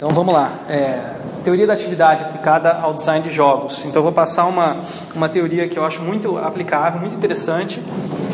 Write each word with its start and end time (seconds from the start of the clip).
Então 0.00 0.08
vamos 0.14 0.32
lá. 0.32 0.60
É, 0.66 1.12
teoria 1.44 1.66
da 1.66 1.74
atividade 1.74 2.24
aplicada 2.24 2.72
ao 2.72 2.94
design 2.94 3.22
de 3.22 3.30
jogos. 3.30 3.84
Então 3.84 4.02
vou 4.02 4.10
passar 4.10 4.46
uma, 4.46 4.78
uma 5.14 5.28
teoria 5.28 5.68
que 5.68 5.78
eu 5.78 5.84
acho 5.84 6.00
muito 6.00 6.38
aplicável, 6.38 6.98
muito 6.98 7.14
interessante, 7.14 7.82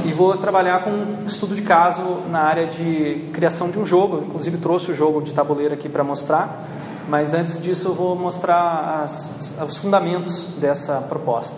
e 0.05 0.12
vou 0.12 0.37
trabalhar 0.37 0.84
com 0.84 0.91
um 0.91 1.25
estudo 1.27 1.57
de 1.57 1.62
caso 1.62 2.23
na 2.30 2.39
área 2.39 2.68
de 2.68 3.29
criação 3.32 3.68
de 3.68 3.80
um 3.80 3.84
jogo. 3.84 4.23
Inclusive 4.29 4.59
trouxe 4.59 4.93
o 4.93 4.95
jogo 4.95 5.21
de 5.21 5.34
tabuleiro 5.34 5.75
aqui 5.75 5.89
para 5.89 6.05
mostrar, 6.05 6.62
mas 7.09 7.34
antes 7.34 7.61
disso 7.61 7.89
eu 7.89 7.95
vou 7.95 8.14
mostrar 8.14 9.03
as, 9.03 9.57
os 9.61 9.77
fundamentos 9.77 10.51
dessa 10.59 11.01
proposta. 11.09 11.57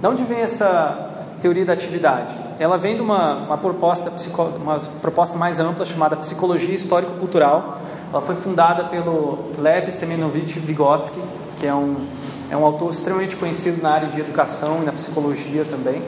De 0.00 0.08
onde 0.08 0.24
vem 0.24 0.40
essa 0.40 1.12
teoria 1.40 1.64
da 1.64 1.74
atividade? 1.74 2.36
Ela 2.58 2.76
vem 2.76 2.96
de 2.96 3.02
uma, 3.02 3.36
uma, 3.36 3.58
proposta, 3.58 4.12
uma 4.60 4.80
proposta 5.00 5.38
mais 5.38 5.60
ampla 5.60 5.86
chamada 5.86 6.16
psicologia 6.16 6.74
histórico-cultural, 6.74 7.78
ela 8.12 8.22
foi 8.22 8.34
fundada 8.36 8.84
pelo 8.84 9.38
Lev 9.58 9.90
Semenovich 9.90 10.58
Vygotsky, 10.58 11.20
que 11.58 11.66
é 11.66 11.74
um, 11.74 12.06
é 12.50 12.56
um 12.56 12.64
autor 12.64 12.90
extremamente 12.90 13.36
conhecido 13.36 13.82
na 13.82 13.90
área 13.90 14.08
de 14.08 14.18
educação 14.18 14.78
e 14.82 14.86
na 14.86 14.92
psicologia 14.92 15.64
também. 15.64 16.02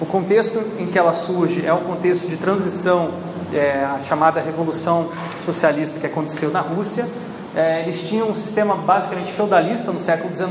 O 0.00 0.06
contexto 0.06 0.62
em 0.78 0.86
que 0.86 0.98
ela 0.98 1.12
surge 1.12 1.66
é 1.66 1.72
o 1.72 1.78
contexto 1.78 2.28
de 2.28 2.36
transição, 2.36 3.10
é, 3.52 3.84
a 3.84 3.98
chamada 3.98 4.40
Revolução 4.40 5.08
Socialista 5.44 5.98
que 5.98 6.06
aconteceu 6.06 6.50
na 6.50 6.60
Rússia. 6.60 7.06
É, 7.54 7.82
eles 7.82 8.02
tinham 8.02 8.28
um 8.28 8.34
sistema 8.34 8.76
basicamente 8.76 9.32
feudalista 9.32 9.90
no 9.90 9.98
século 9.98 10.32
XIX. 10.32 10.48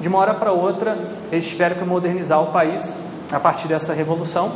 De 0.00 0.08
uma 0.08 0.18
hora 0.18 0.34
para 0.34 0.52
outra, 0.52 0.98
eles 1.32 1.48
tiveram 1.48 1.76
que 1.76 1.84
modernizar 1.84 2.42
o 2.42 2.48
país 2.52 2.94
a 3.32 3.40
partir 3.40 3.68
dessa 3.68 3.94
revolução 3.94 4.52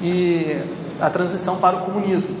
e 0.00 0.62
a 1.00 1.10
transição 1.10 1.56
para 1.56 1.76
o 1.76 1.80
comunismo. 1.80 2.34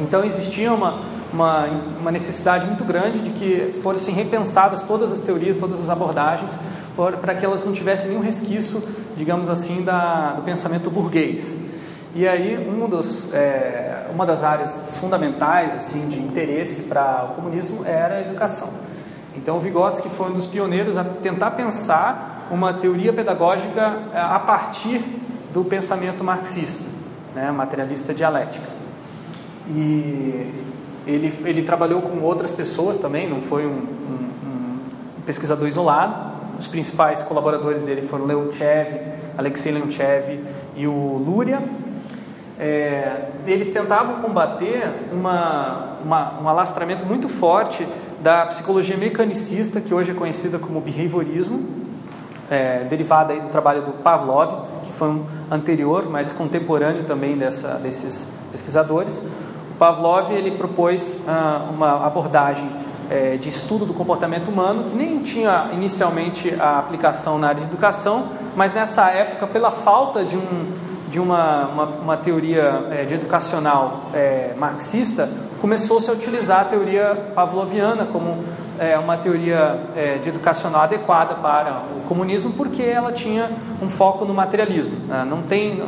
Então 0.00 0.24
existia 0.24 0.72
uma, 0.72 0.98
uma, 1.32 1.66
uma 2.00 2.10
necessidade 2.10 2.66
muito 2.66 2.84
grande 2.84 3.20
de 3.20 3.30
que 3.30 3.80
fossem 3.82 4.14
repensadas 4.14 4.82
todas 4.82 5.12
as 5.12 5.20
teorias, 5.20 5.56
todas 5.56 5.80
as 5.80 5.90
abordagens, 5.90 6.56
para 7.20 7.34
que 7.34 7.44
elas 7.44 7.64
não 7.64 7.72
tivessem 7.72 8.10
nenhum 8.10 8.22
resquício, 8.22 8.82
digamos 9.16 9.48
assim, 9.48 9.82
da, 9.82 10.32
do 10.32 10.42
pensamento 10.42 10.90
burguês. 10.90 11.56
E 12.14 12.26
aí, 12.26 12.58
um 12.68 12.88
dos, 12.88 13.32
é, 13.32 14.06
uma 14.12 14.26
das 14.26 14.42
áreas 14.42 14.82
fundamentais 14.94 15.76
assim 15.76 16.08
de 16.08 16.18
interesse 16.18 16.82
para 16.82 17.30
o 17.30 17.34
comunismo 17.36 17.86
era 17.86 18.16
a 18.16 18.20
educação. 18.22 18.68
Então, 19.36 19.56
o 19.56 19.60
Vygotsky 19.60 20.08
foi 20.08 20.28
um 20.28 20.34
dos 20.34 20.46
pioneiros 20.46 20.96
a 20.96 21.04
tentar 21.04 21.52
pensar 21.52 22.48
uma 22.50 22.74
teoria 22.74 23.12
pedagógica 23.12 24.02
é, 24.12 24.18
a 24.20 24.40
partir 24.40 25.04
do 25.54 25.64
pensamento 25.64 26.24
marxista, 26.24 26.88
né, 27.34 27.50
materialista 27.52 28.12
dialética. 28.12 28.66
E 29.68 30.52
ele, 31.14 31.34
ele 31.44 31.62
trabalhou 31.62 32.02
com 32.02 32.20
outras 32.20 32.52
pessoas 32.52 32.96
também, 32.96 33.28
não 33.28 33.40
foi 33.40 33.66
um, 33.66 33.70
um, 33.70 34.30
um 35.18 35.22
pesquisador 35.26 35.68
isolado. 35.68 36.30
Os 36.58 36.66
principais 36.66 37.22
colaboradores 37.22 37.84
dele 37.84 38.02
foram 38.02 38.26
Leuchev, 38.26 39.00
Alexei 39.36 39.72
Leonchev 39.72 40.40
e 40.76 40.86
o 40.86 41.16
Luria. 41.16 41.62
É, 42.58 43.28
eles 43.46 43.70
tentavam 43.72 44.20
combater 44.20 44.86
uma, 45.10 45.96
uma, 46.04 46.40
um 46.42 46.48
alastramento 46.48 47.06
muito 47.06 47.26
forte 47.28 47.86
da 48.20 48.44
psicologia 48.44 48.98
mecanicista, 48.98 49.80
que 49.80 49.94
hoje 49.94 50.10
é 50.10 50.14
conhecida 50.14 50.58
como 50.58 50.78
behaviorismo, 50.78 51.66
é, 52.50 52.84
derivada 52.84 53.32
aí 53.32 53.40
do 53.40 53.48
trabalho 53.48 53.82
do 53.82 53.92
Pavlov, 53.92 54.66
que 54.82 54.92
foi 54.92 55.08
um 55.08 55.24
anterior, 55.50 56.06
mas 56.10 56.34
contemporâneo 56.34 57.04
também 57.04 57.38
dessa, 57.38 57.74
desses 57.76 58.28
pesquisadores. 58.52 59.22
Pavlov 59.80 60.30
ele 60.30 60.50
propôs 60.50 61.22
ah, 61.26 61.62
uma 61.70 62.06
abordagem 62.06 62.68
é, 63.10 63.38
de 63.38 63.48
estudo 63.48 63.86
do 63.86 63.94
comportamento 63.94 64.48
humano 64.48 64.84
que 64.84 64.94
nem 64.94 65.20
tinha 65.20 65.70
inicialmente 65.72 66.54
a 66.60 66.78
aplicação 66.78 67.38
na 67.38 67.48
área 67.48 67.62
de 67.62 67.66
educação, 67.66 68.28
mas 68.54 68.74
nessa 68.74 69.08
época, 69.08 69.46
pela 69.46 69.70
falta 69.70 70.22
de, 70.22 70.36
um, 70.36 70.70
de 71.08 71.18
uma, 71.18 71.66
uma, 71.68 71.84
uma 71.86 72.16
teoria 72.18 72.88
é, 72.90 73.04
de 73.06 73.14
educacional 73.14 74.10
é, 74.12 74.52
marxista, 74.54 75.30
começou-se 75.62 76.10
a 76.10 76.12
utilizar 76.12 76.60
a 76.60 76.64
teoria 76.66 77.32
pavloviana 77.34 78.04
como 78.04 78.44
é, 78.78 78.98
uma 78.98 79.16
teoria 79.16 79.80
é, 79.96 80.18
de 80.18 80.28
educacional 80.28 80.82
adequada 80.82 81.36
para 81.36 81.84
o 81.96 82.06
comunismo, 82.06 82.52
porque 82.52 82.82
ela 82.82 83.12
tinha 83.12 83.50
um 83.80 83.88
foco 83.88 84.26
no 84.26 84.34
materialismo. 84.34 85.06
Né? 85.08 85.26
Não 85.26 85.40
tem 85.40 85.82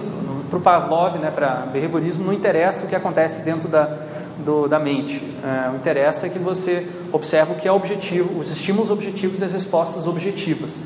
para 0.52 0.58
o 0.58 0.60
Pavlov, 0.60 1.18
né, 1.18 1.30
para 1.30 1.66
behaviorismo, 1.72 2.24
não 2.24 2.32
interessa 2.32 2.84
o 2.84 2.88
que 2.88 2.94
acontece 2.94 3.40
dentro 3.40 3.68
da, 3.68 3.88
do, 4.44 4.68
da 4.68 4.78
mente. 4.78 5.22
É, 5.42 5.70
o 5.70 5.76
interessa 5.76 6.26
é 6.26 6.28
que 6.28 6.38
você 6.38 6.86
observa 7.10 7.52
o 7.52 7.56
que 7.56 7.66
é 7.66 7.72
objetivo, 7.72 8.38
os 8.38 8.50
estímulos 8.50 8.90
objetivos 8.90 9.40
e 9.40 9.44
as 9.44 9.52
respostas 9.54 10.06
objetivas. 10.06 10.82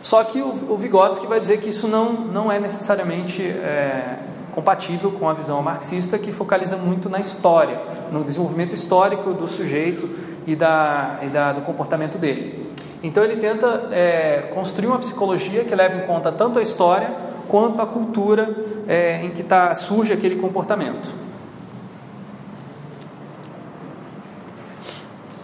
Só 0.00 0.24
que 0.24 0.40
o, 0.40 0.72
o 0.72 0.76
Vygotsky 0.78 1.26
vai 1.26 1.38
dizer 1.38 1.58
que 1.58 1.68
isso 1.68 1.86
não, 1.86 2.12
não 2.12 2.50
é 2.50 2.58
necessariamente 2.58 3.42
é, 3.42 4.20
compatível 4.52 5.10
com 5.10 5.28
a 5.28 5.34
visão 5.34 5.60
marxista, 5.60 6.18
que 6.18 6.32
focaliza 6.32 6.76
muito 6.76 7.10
na 7.10 7.20
história, 7.20 7.78
no 8.10 8.24
desenvolvimento 8.24 8.74
histórico 8.74 9.34
do 9.34 9.48
sujeito 9.48 10.08
e, 10.46 10.56
da, 10.56 11.18
e 11.22 11.26
da, 11.26 11.52
do 11.52 11.60
comportamento 11.60 12.16
dele. 12.16 12.72
Então 13.02 13.22
ele 13.22 13.36
tenta 13.36 13.88
é, 13.92 14.50
construir 14.54 14.86
uma 14.86 14.98
psicologia 14.98 15.64
que 15.64 15.74
leva 15.74 15.96
em 15.96 16.06
conta 16.06 16.32
tanto 16.32 16.58
a 16.58 16.62
história 16.62 17.27
quanto 17.48 17.80
à 17.82 17.86
cultura 17.86 18.54
é, 18.86 19.24
em 19.24 19.30
que 19.30 19.42
tá, 19.42 19.74
surge 19.74 20.12
aquele 20.12 20.36
comportamento. 20.36 21.08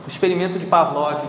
O 0.04 0.08
experimento 0.08 0.58
de 0.58 0.66
Pavlov 0.66 1.24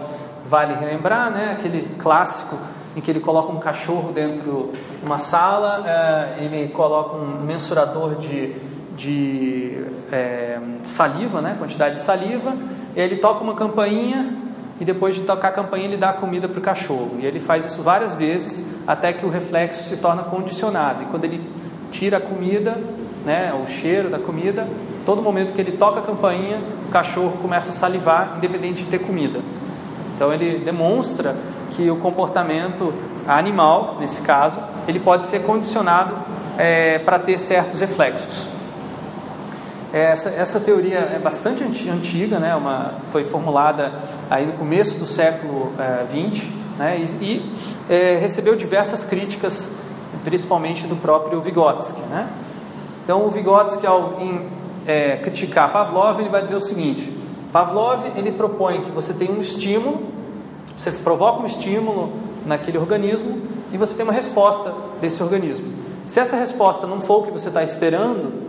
vale 0.46 0.76
relembrar, 0.76 1.32
né? 1.32 1.58
aquele 1.58 1.96
clássico 1.98 2.58
em 2.96 3.02
que 3.02 3.10
ele 3.12 3.20
coloca 3.20 3.52
um 3.52 3.60
cachorro 3.60 4.12
dentro 4.12 4.72
de 5.02 5.06
uma 5.06 5.18
sala, 5.18 5.84
é, 5.86 6.44
ele 6.44 6.70
coloca 6.70 7.16
um 7.16 7.42
mensurador 7.42 8.16
de, 8.16 8.54
de 8.96 9.84
é, 10.12 10.60
saliva, 10.84 11.42
né? 11.42 11.56
quantidade 11.58 11.96
de 11.96 12.02
saliva, 12.02 12.54
e 12.96 13.00
ele 13.00 13.18
toca 13.18 13.44
uma 13.44 13.56
campainha 13.56 14.45
e 14.80 14.86
depois 14.86 15.16
de 15.16 15.22
tocar 15.22 15.50
a 15.50 15.52
campainha 15.52 15.86
ele 15.86 15.98
dá 15.98 16.10
a 16.10 16.14
comida 16.14 16.48
para 16.48 16.60
o 16.60 16.62
cachorro. 16.62 17.18
E 17.20 17.26
ele 17.26 17.40
faz 17.40 17.66
isso 17.66 17.82
várias 17.82 18.14
vezes 18.14 18.66
até 18.86 19.14
que 19.14 19.26
o 19.26 19.30
reflexo 19.30 19.84
se 19.84 19.98
torna 19.98 20.24
condicionado. 20.24 21.04
E 21.04 21.06
quando 21.06 21.26
ele 21.26 21.50
tira 21.92 22.18
a 22.18 22.22
comida, 22.22 22.78
né, 23.26 23.54
o 23.54 23.68
cheiro 23.68 24.10
da 24.10 24.20
comida, 24.20 24.68
todo 25.06 25.22
momento 25.22 25.54
que 25.54 25.62
ele 25.62 25.74
toca 25.74 26.00
a 26.00 26.04
campainha, 26.04 26.60
o 26.88 26.92
cachorro 26.92 27.38
começa 27.42 27.70
a 27.70 27.74
salivar, 27.74 28.34
independente 28.38 28.84
de 28.84 28.90
ter 28.90 29.00
comida. 29.00 29.40
Então 30.16 30.34
ele 30.34 30.60
demonstra 30.60 31.36
que 31.72 31.90
o 31.90 31.98
comportamento 31.98 32.94
animal, 33.28 33.98
nesse 34.00 34.22
caso, 34.22 34.58
ele 34.88 35.00
pode 35.00 35.26
ser 35.28 35.40
condicionado 35.44 36.16
é, 36.58 37.00
para 37.00 37.20
ter 37.20 37.40
certos 37.40 37.80
reflexos. 37.80 38.55
Essa, 39.96 40.28
essa 40.32 40.60
teoria 40.60 40.98
é 40.98 41.18
bastante 41.18 41.64
antiga, 41.90 42.38
né? 42.38 42.54
Uma, 42.54 42.96
foi 43.14 43.24
formulada 43.24 43.94
aí 44.30 44.46
no 44.46 44.52
começo 44.52 45.00
do 45.00 45.08
século 45.08 45.72
XX 46.10 46.44
eh, 46.44 46.78
né? 46.78 47.00
e, 47.00 47.24
e 47.24 47.52
é, 47.90 48.18
recebeu 48.18 48.58
diversas 48.58 49.06
críticas, 49.06 49.72
principalmente 50.26 50.86
do 50.86 50.98
próprio 50.98 51.40
Vygotsky. 51.40 52.02
Né? 52.10 52.28
Então, 53.06 53.26
o 53.26 53.32
Vygotsky, 53.32 53.88
ao 53.88 54.20
em, 54.20 54.46
é, 54.86 55.16
criticar 55.16 55.72
Pavlov, 55.72 56.20
ele 56.20 56.28
vai 56.28 56.44
dizer 56.44 56.58
o 56.58 56.62
seguinte: 56.62 57.18
Pavlov 57.54 58.06
ele 58.18 58.34
propõe 58.34 58.82
que 58.82 58.92
você 58.92 59.14
tem 59.14 59.32
um 59.32 59.40
estímulo, 59.40 60.02
você 60.78 60.92
provoca 60.92 61.42
um 61.42 61.46
estímulo 61.46 62.12
naquele 62.46 62.78
organismo 62.78 63.42
e 63.72 63.78
você 63.78 63.96
tem 63.96 64.04
uma 64.04 64.12
resposta 64.12 64.74
desse 65.00 65.24
organismo. 65.24 65.74
Se 66.04 66.20
essa 66.20 66.36
resposta 66.36 66.86
não 66.86 67.00
for 67.00 67.20
o 67.20 67.24
que 67.28 67.32
você 67.32 67.48
está 67.48 67.64
esperando, 67.64 68.45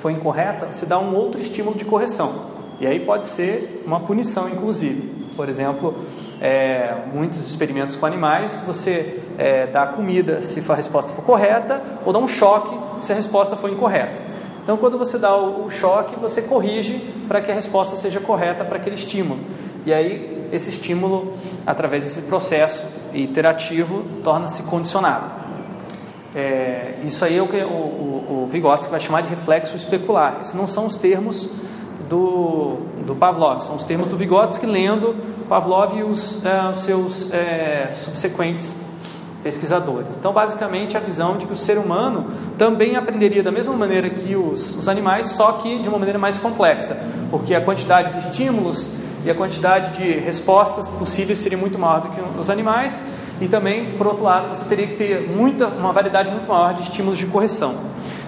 foi 0.00 0.12
incorreta, 0.12 0.70
você 0.70 0.86
dá 0.86 0.98
um 0.98 1.14
outro 1.14 1.40
estímulo 1.40 1.76
de 1.76 1.84
correção. 1.84 2.60
E 2.80 2.86
aí 2.86 3.00
pode 3.00 3.26
ser 3.26 3.82
uma 3.84 4.00
punição, 4.00 4.48
inclusive. 4.48 5.20
Por 5.36 5.48
exemplo, 5.48 5.94
é, 6.40 6.94
muitos 7.12 7.46
experimentos 7.46 7.96
com 7.96 8.06
animais, 8.06 8.62
você 8.66 9.20
é, 9.36 9.66
dá 9.66 9.86
comida 9.86 10.40
se 10.40 10.60
a 10.66 10.74
resposta 10.74 11.12
for 11.12 11.22
correta, 11.22 11.82
ou 12.06 12.12
dá 12.12 12.18
um 12.18 12.28
choque 12.28 12.74
se 12.98 13.12
a 13.12 13.16
resposta 13.16 13.56
for 13.56 13.70
incorreta. 13.70 14.20
Então, 14.62 14.76
quando 14.76 14.96
você 14.96 15.18
dá 15.18 15.36
o, 15.36 15.66
o 15.66 15.70
choque, 15.70 16.16
você 16.16 16.42
corrige 16.42 16.98
para 17.28 17.40
que 17.40 17.50
a 17.50 17.54
resposta 17.54 17.96
seja 17.96 18.20
correta 18.20 18.64
para 18.64 18.76
aquele 18.76 18.94
estímulo. 18.94 19.40
E 19.84 19.92
aí, 19.92 20.48
esse 20.52 20.70
estímulo, 20.70 21.34
através 21.66 22.04
desse 22.04 22.22
processo 22.22 22.86
iterativo, 23.12 24.04
torna-se 24.22 24.62
condicionado. 24.64 25.30
É, 26.34 26.94
isso 27.04 27.24
aí 27.24 27.36
é 27.36 27.42
o 27.42 27.48
que 27.48 27.56
o, 27.56 27.68
o, 27.68 28.44
o 28.44 28.48
Vygotsky 28.50 28.90
vai 28.90 29.00
chamar 29.00 29.22
de 29.22 29.28
reflexo 29.28 29.74
especular. 29.74 30.38
Esses 30.40 30.54
não 30.54 30.66
são 30.66 30.86
os 30.86 30.96
termos 30.96 31.48
do, 32.08 32.78
do 33.06 33.14
Pavlov, 33.14 33.62
são 33.62 33.76
os 33.76 33.84
termos 33.84 34.08
do 34.08 34.16
Vygotsky 34.16 34.66
lendo 34.66 35.16
Pavlov 35.48 35.96
e 35.98 36.02
os, 36.02 36.44
é, 36.44 36.74
seus 36.74 37.32
é, 37.32 37.88
subsequentes 37.90 38.74
pesquisadores. 39.42 40.08
Então, 40.18 40.32
basicamente, 40.32 40.96
a 40.96 41.00
visão 41.00 41.38
de 41.38 41.46
que 41.46 41.52
o 41.52 41.56
ser 41.56 41.78
humano 41.78 42.30
também 42.58 42.96
aprenderia 42.96 43.42
da 43.42 43.50
mesma 43.50 43.74
maneira 43.74 44.10
que 44.10 44.36
os, 44.36 44.76
os 44.76 44.88
animais, 44.88 45.32
só 45.32 45.52
que 45.52 45.78
de 45.78 45.88
uma 45.88 45.98
maneira 45.98 46.18
mais 46.18 46.38
complexa, 46.38 46.96
porque 47.30 47.54
a 47.54 47.60
quantidade 47.60 48.12
de 48.12 48.18
estímulos 48.18 48.88
e 49.24 49.30
a 49.30 49.34
quantidade 49.34 49.98
de 49.98 50.18
respostas 50.18 50.88
possíveis 50.88 51.38
seria 51.38 51.58
muito 51.58 51.78
maior 51.78 52.00
do 52.00 52.08
que 52.08 52.20
os 52.38 52.50
animais, 52.50 53.02
e 53.40 53.48
também, 53.48 53.92
por 53.92 54.06
outro 54.06 54.22
lado, 54.22 54.48
você 54.48 54.64
teria 54.64 54.86
que 54.86 54.94
ter 54.94 55.28
muita, 55.28 55.66
uma 55.66 55.92
variedade 55.92 56.30
muito 56.30 56.46
maior 56.46 56.74
de 56.74 56.82
estímulos 56.82 57.18
de 57.18 57.26
correção. 57.26 57.74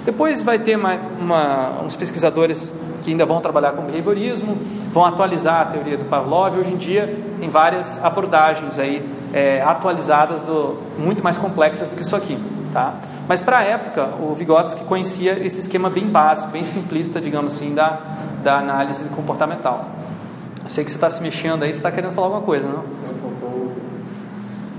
Depois 0.05 0.43
vai 0.43 0.59
ter 0.59 0.77
uma, 0.77 0.95
uma, 1.21 1.83
uns 1.83 1.95
pesquisadores 1.95 2.73
que 3.03 3.11
ainda 3.11 3.27
vão 3.27 3.41
trabalhar 3.41 3.73
com 3.73 3.83
behaviorismo, 3.83 4.57
vão 4.91 5.05
atualizar 5.05 5.61
a 5.61 5.65
teoria 5.67 5.99
do 5.99 6.05
Pavlov. 6.05 6.57
Hoje 6.57 6.73
em 6.73 6.77
dia 6.77 7.15
tem 7.39 7.49
várias 7.49 8.03
abordagens 8.03 8.79
aí 8.79 9.07
é, 9.35 9.61
atualizadas, 9.63 10.43
do, 10.43 10.79
muito 10.99 11.23
mais 11.23 11.37
complexas 11.37 11.89
do 11.89 11.97
que 11.97 12.03
isso 12.03 12.17
aqui, 12.17 12.39
tá? 12.73 12.95
Mas 13.29 13.41
para 13.41 13.59
a 13.59 13.63
época, 13.63 14.15
o 14.21 14.35
Vygotsky 14.35 14.85
conhecia 14.85 15.45
esse 15.45 15.61
esquema 15.61 15.91
bem 15.91 16.07
básico, 16.07 16.51
bem 16.51 16.65
simplista, 16.65 17.21
digamos 17.21 17.55
assim, 17.55 17.75
da, 17.75 17.99
da 18.43 18.59
análise 18.59 19.05
comportamental. 19.11 19.87
Eu 20.65 20.71
sei 20.71 20.85
que 20.85 20.91
você 20.91 20.97
está 20.97 21.11
se 21.11 21.23
mexendo 21.23 21.63
aí, 21.65 21.71
você 21.71 21.79
está 21.79 21.91
querendo 21.91 22.13
falar 22.15 22.29
alguma 22.29 22.43
coisa, 22.43 22.67
não? 22.67 23.02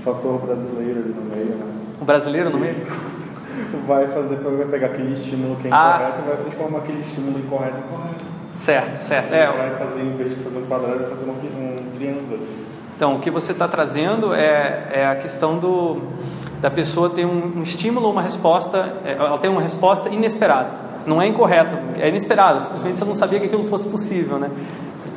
Fator 0.04 0.38
brasileiro 0.40 1.00
ali 1.00 1.14
no 1.14 1.22
meio, 1.34 1.56
né? 1.56 1.66
O 2.00 2.04
brasileiro 2.04 2.50
no 2.50 2.58
meio? 2.58 2.76
vai 3.86 4.06
fazer, 4.08 4.36
vai 4.36 4.66
pegar 4.66 4.86
aquele 4.88 5.14
estímulo 5.14 5.56
que 5.56 5.68
é 5.68 5.70
Ah. 5.72 5.96
incorreto 5.98 6.18
e 6.20 6.28
vai 6.28 6.36
transformar 6.44 6.78
aquele 6.78 7.00
estímulo 7.00 7.38
incorreto 7.38 7.76
em 7.78 7.82
correto. 7.96 8.24
Certo, 8.56 9.00
certo. 9.02 9.32
Ele 9.32 9.42
É, 9.42 9.46
vai 9.46 9.70
fazer, 9.78 10.00
em 10.02 10.16
vez 10.16 10.30
de 10.30 10.44
fazer 10.44 10.58
um 10.58 10.66
quadrado, 10.66 10.98
vai 11.00 11.10
fazer 11.10 11.24
um, 11.26 11.32
um 11.32 11.96
triângulo. 11.96 12.38
Então, 12.96 13.16
o 13.16 13.18
que 13.18 13.30
você 13.30 13.52
está 13.52 13.66
trazendo 13.66 14.32
é, 14.32 14.88
é 14.92 15.06
a 15.06 15.16
questão 15.16 15.58
do, 15.58 15.98
da 16.60 16.70
pessoa 16.70 17.10
ter 17.10 17.24
um, 17.26 17.58
um 17.58 17.62
estímulo 17.62 18.08
uma 18.10 18.22
resposta, 18.22 18.94
é, 19.04 19.12
ela 19.12 19.38
tem 19.38 19.50
uma 19.50 19.60
resposta 19.62 20.08
inesperada. 20.08 20.84
Não 21.04 21.20
é 21.20 21.26
incorreto, 21.26 21.76
é 21.98 22.08
inesperado, 22.08 22.60
simplesmente 22.60 22.98
você 23.00 23.04
não 23.04 23.14
sabia 23.16 23.38
que 23.40 23.46
aquilo 23.46 23.64
fosse 23.64 23.88
possível, 23.88 24.38
né? 24.38 24.48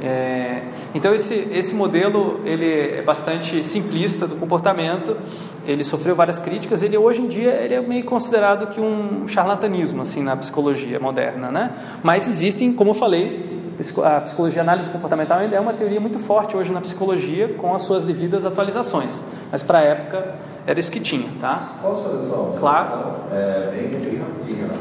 É, 0.02 0.62
então 0.94 1.16
esse, 1.16 1.34
esse 1.52 1.74
modelo 1.74 2.42
ele 2.46 3.00
é 3.00 3.02
bastante 3.02 3.64
simplista 3.64 4.28
do 4.28 4.36
comportamento 4.36 5.18
ele 5.66 5.84
sofreu 5.84 6.16
várias 6.16 6.38
críticas 6.38 6.84
ele 6.84 6.96
hoje 6.96 7.22
em 7.22 7.28
dia 7.28 7.52
ele 7.54 7.74
é 7.74 7.82
meio 7.82 8.06
considerado 8.06 8.68
que 8.68 8.80
um 8.80 9.28
charlatanismo 9.28 10.04
assim 10.04 10.22
na 10.22 10.38
psicologia 10.38 11.00
moderna 11.00 11.52
né 11.52 11.72
mas 12.04 12.30
existem 12.30 12.72
como 12.72 12.92
eu 12.92 12.94
falei 12.94 13.74
a 14.04 14.22
psicologia 14.22 14.62
análise 14.62 14.88
comportamental 14.92 15.40
ainda 15.40 15.56
é 15.56 15.60
uma 15.60 15.74
teoria 15.74 16.00
muito 16.00 16.20
forte 16.20 16.56
hoje 16.56 16.72
na 16.72 16.82
psicologia 16.82 17.56
com 17.56 17.74
as 17.74 17.82
suas 17.82 18.04
devidas 18.04 18.46
atualizações 18.46 19.20
mas 19.52 19.64
para 19.64 19.80
a 19.80 19.82
época 19.82 20.36
era 20.68 20.80
isso 20.80 20.92
que 20.92 21.00
tinha 21.00 21.28
tá 21.42 21.70
Posso 21.82 22.04
fazer 22.04 22.22
só 22.30 22.36
uma 22.36 22.60
Claro. 22.60 23.16
É, 23.32 23.72
bem, 23.72 24.00
bem 24.00 24.20
rapidinho. 24.20 24.68
Né? 24.68 24.74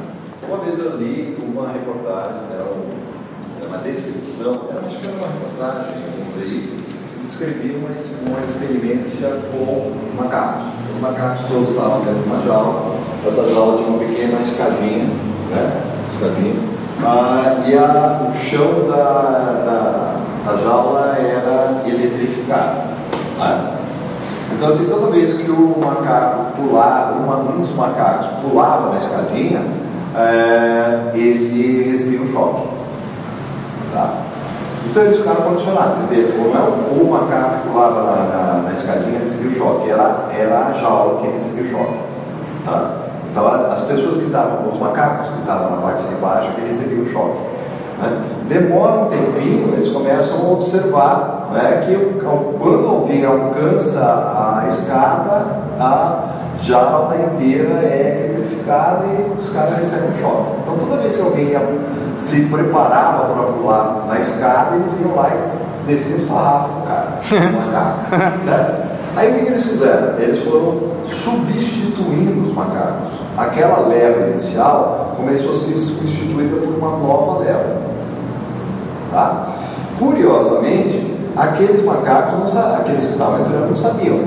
Uma 0.49 0.59
vez 0.59 0.79
eu 0.79 0.97
li 0.97 1.37
uma 1.41 1.73
reportagem, 1.73 2.41
uma 3.77 3.83
descrição, 3.83 4.61
era, 4.71 4.81
acho 4.87 4.97
que 4.99 5.07
era 5.07 5.17
uma 5.17 5.29
reportagem, 5.29 5.97
um 6.19 6.39
veículo, 6.39 6.83
que 6.83 7.27
descrevia 7.27 7.77
uma, 7.77 7.91
uma 8.31 8.47
experiência 8.47 9.29
com 9.53 9.93
macacos. 10.17 10.67
Os 10.95 11.03
macacos 11.03 11.47
todos 11.49 11.69
estavam 11.71 12.01
dentro 12.01 12.23
de 12.23 12.29
uma 12.29 12.43
jaula, 12.43 12.97
essa 13.27 13.49
jaula 13.49 13.77
tinha 13.77 13.89
uma 13.89 13.99
pequena 13.99 14.41
escadinha, 14.41 15.05
né? 15.51 15.83
Escadinha. 16.15 16.77
Ah, 17.05 17.63
e 17.67 17.75
a, 17.75 18.31
o 18.31 18.35
chão 18.35 18.89
da, 18.89 18.97
da, 19.67 20.17
da 20.47 20.57
jaula 20.57 21.17
era 21.19 21.83
eletrificado. 21.87 22.79
né? 23.39 23.73
Então, 24.55 24.69
assim, 24.71 24.87
toda 24.87 25.11
vez 25.11 25.35
que 25.35 25.51
o 25.51 25.77
macaco 25.79 26.53
pulava, 26.57 27.19
uma, 27.19 27.37
um 27.37 27.61
dos 27.61 27.75
macacos 27.75 28.29
pulava 28.41 28.91
na 28.91 28.97
escadinha, 28.97 29.61
é, 30.17 31.11
ele 31.15 31.91
recebia 31.91 32.23
um 32.23 32.33
choque. 32.33 32.76
Tá? 33.97 34.13
Então, 34.91 35.03
eles 35.05 35.17
ficaram 35.17 35.41
condicionados. 35.43 36.09
Dizer, 36.09 36.35
não 36.39 36.55
é 36.55 36.69
o, 36.69 37.03
o 37.03 37.11
macaco 37.11 37.63
que 37.63 37.69
pulava 37.71 38.03
na, 38.03 38.13
na, 38.13 38.63
na 38.65 38.73
escadinha 38.73 39.19
recebia 39.19 39.51
o 39.51 39.55
choque, 39.55 39.91
era, 39.91 40.27
era 40.39 40.67
a 40.69 40.73
jaula 40.73 41.21
que 41.23 41.29
recebia 41.29 41.63
o 41.65 41.71
choque. 41.71 41.99
Tá? 42.65 42.91
Então, 43.31 43.47
as 43.73 43.81
pessoas 43.83 44.17
que 44.19 44.27
estavam, 44.27 44.69
os 44.71 44.79
macacos 44.79 45.29
que 45.31 45.41
estavam 45.41 45.71
na 45.77 45.83
parte 45.83 46.03
de 46.05 46.15
baixo, 46.17 46.51
que 46.53 46.61
recebiam 46.69 47.03
o 47.03 47.07
choque. 47.09 47.39
né? 48.03 48.21
Demora 48.49 49.01
um 49.01 49.07
tempinho, 49.07 49.73
eles 49.75 49.89
começam 49.89 50.37
a 50.47 50.53
observar 50.53 51.49
né, 51.53 51.83
que 51.85 51.95
o- 51.95 52.55
quando 52.59 52.87
alguém 52.89 53.25
alcança 53.25 54.01
a 54.01 54.65
escada, 54.69 55.47
a 55.81 56.25
jaula 56.63 57.17
inteira 57.17 57.81
é 57.83 58.25
eletrificada 58.31 59.05
e 59.07 59.33
os 59.39 59.49
caras 59.51 59.79
recebem 59.79 60.11
um 60.11 60.19
choque. 60.21 60.51
Então 60.63 60.77
toda 60.79 61.03
vez 61.03 61.17
que 61.17 61.23
alguém 61.23 61.55
se 62.17 62.43
preparava 62.47 63.35
para 63.35 63.53
pular 63.53 64.07
na 64.09 64.19
escada, 64.19 64.77
eles 64.77 64.93
iam 65.01 65.15
lá 65.15 65.31
e 65.31 65.87
desciam 65.87 66.21
o 66.21 66.27
sarrafo 66.27 66.69
do 66.69 66.87
cara, 66.87 67.21
macaco, 67.53 68.45
certo? 68.45 68.87
Aí 69.17 69.31
o 69.31 69.35
que, 69.35 69.45
que 69.47 69.53
eles 69.53 69.65
fizeram? 69.65 70.19
Eles 70.19 70.45
foram 70.45 70.79
substituindo 71.07 72.49
os 72.49 72.55
macacos. 72.55 73.13
Aquela 73.39 73.89
leva 73.89 74.29
inicial 74.29 75.15
começou 75.17 75.53
a 75.53 75.57
ser 75.57 75.79
substituída 75.79 76.57
por 76.57 76.77
uma 76.77 76.99
nova 76.99 77.39
leva. 77.39 77.81
Tá? 79.11 79.47
Curiosamente, 79.99 81.17
aqueles 81.35 81.83
macacos, 81.83 82.53
não 82.53 82.75
aqueles 82.75 83.07
que 83.07 83.13
estavam 83.13 83.41
entrando, 83.41 83.71
não 83.71 83.77
sabiam 83.77 84.21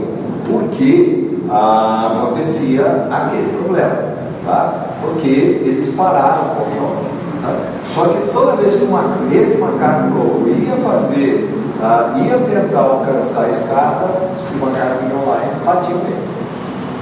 por 0.47 0.69
que 0.69 1.45
ah, 1.51 2.23
acontecia 2.23 3.07
aquele 3.11 3.57
problema. 3.57 3.95
Tá? 4.43 4.73
Porque 5.01 5.27
eles 5.27 5.93
pararam 5.93 6.55
com 6.55 6.63
o 6.63 6.75
choque. 6.75 7.18
Tá? 7.41 7.55
Só 7.95 8.05
que 8.05 8.31
toda 8.31 8.55
vez 8.57 8.75
que 8.75 8.83
uma, 8.83 9.03
esse 9.31 9.57
macaco 9.57 10.17
louco 10.17 10.49
ia 10.49 10.75
fazer, 10.77 11.49
ah, 11.81 12.13
ia 12.17 12.37
tentar 12.37 12.79
alcançar 12.79 13.45
a 13.45 13.49
escada, 13.49 14.05
os 14.35 14.59
macacos 14.59 15.09
iam 15.09 15.25
lá 15.25 15.41
e 15.43 15.65
batiam 15.65 15.97
nele. 15.99 16.27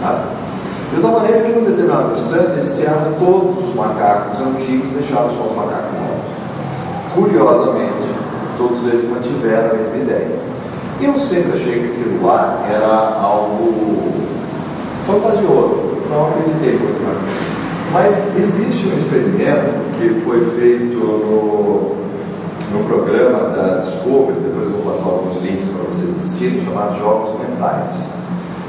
Tá? 0.02 0.24
De 0.94 1.02
tal 1.02 1.12
maneira 1.12 1.42
que, 1.42 1.52
num 1.52 1.66
determinado 1.66 2.12
instante, 2.12 2.58
eles 2.58 2.76
tiraram 2.76 3.14
todos 3.20 3.68
os 3.68 3.76
macacos 3.76 4.40
antigos 4.40 4.92
e 4.92 4.96
deixaram 5.00 5.30
só 5.32 5.44
os 5.44 5.56
macacos 5.56 5.92
novos. 5.94 6.38
Curiosamente, 7.14 8.10
todos 8.58 8.86
eles 8.86 9.10
mantiveram 9.10 9.72
a 9.72 9.74
mesma 9.74 9.98
ideia. 9.98 10.40
Eu 11.02 11.20
sempre 11.20 11.60
achei 11.60 11.80
que 11.80 12.02
aquilo 12.02 12.26
lá 12.26 12.58
era 12.70 13.20
algo 13.22 14.14
fantasioso, 15.06 15.98
não 16.10 16.28
acreditei 16.28 16.80
muito 16.80 17.04
naquilo. 17.04 17.57
Mas 17.92 18.36
existe 18.38 18.88
um 18.88 18.98
experimento 18.98 19.74
que 19.98 20.22
foi 20.22 20.44
feito 20.60 20.98
no, 20.98 21.96
no 22.72 22.84
programa 22.86 23.50
da 23.50 23.78
Discovery, 23.80 24.40
depois 24.42 24.68
eu 24.68 24.82
vou 24.82 24.92
passar 24.92 25.06
alguns 25.06 25.38
links 25.38 25.70
para 25.70 25.84
vocês 25.84 26.16
assistirem, 26.16 26.64
chamado 26.64 26.98
Jogos 27.00 27.40
Mentais. 27.40 27.92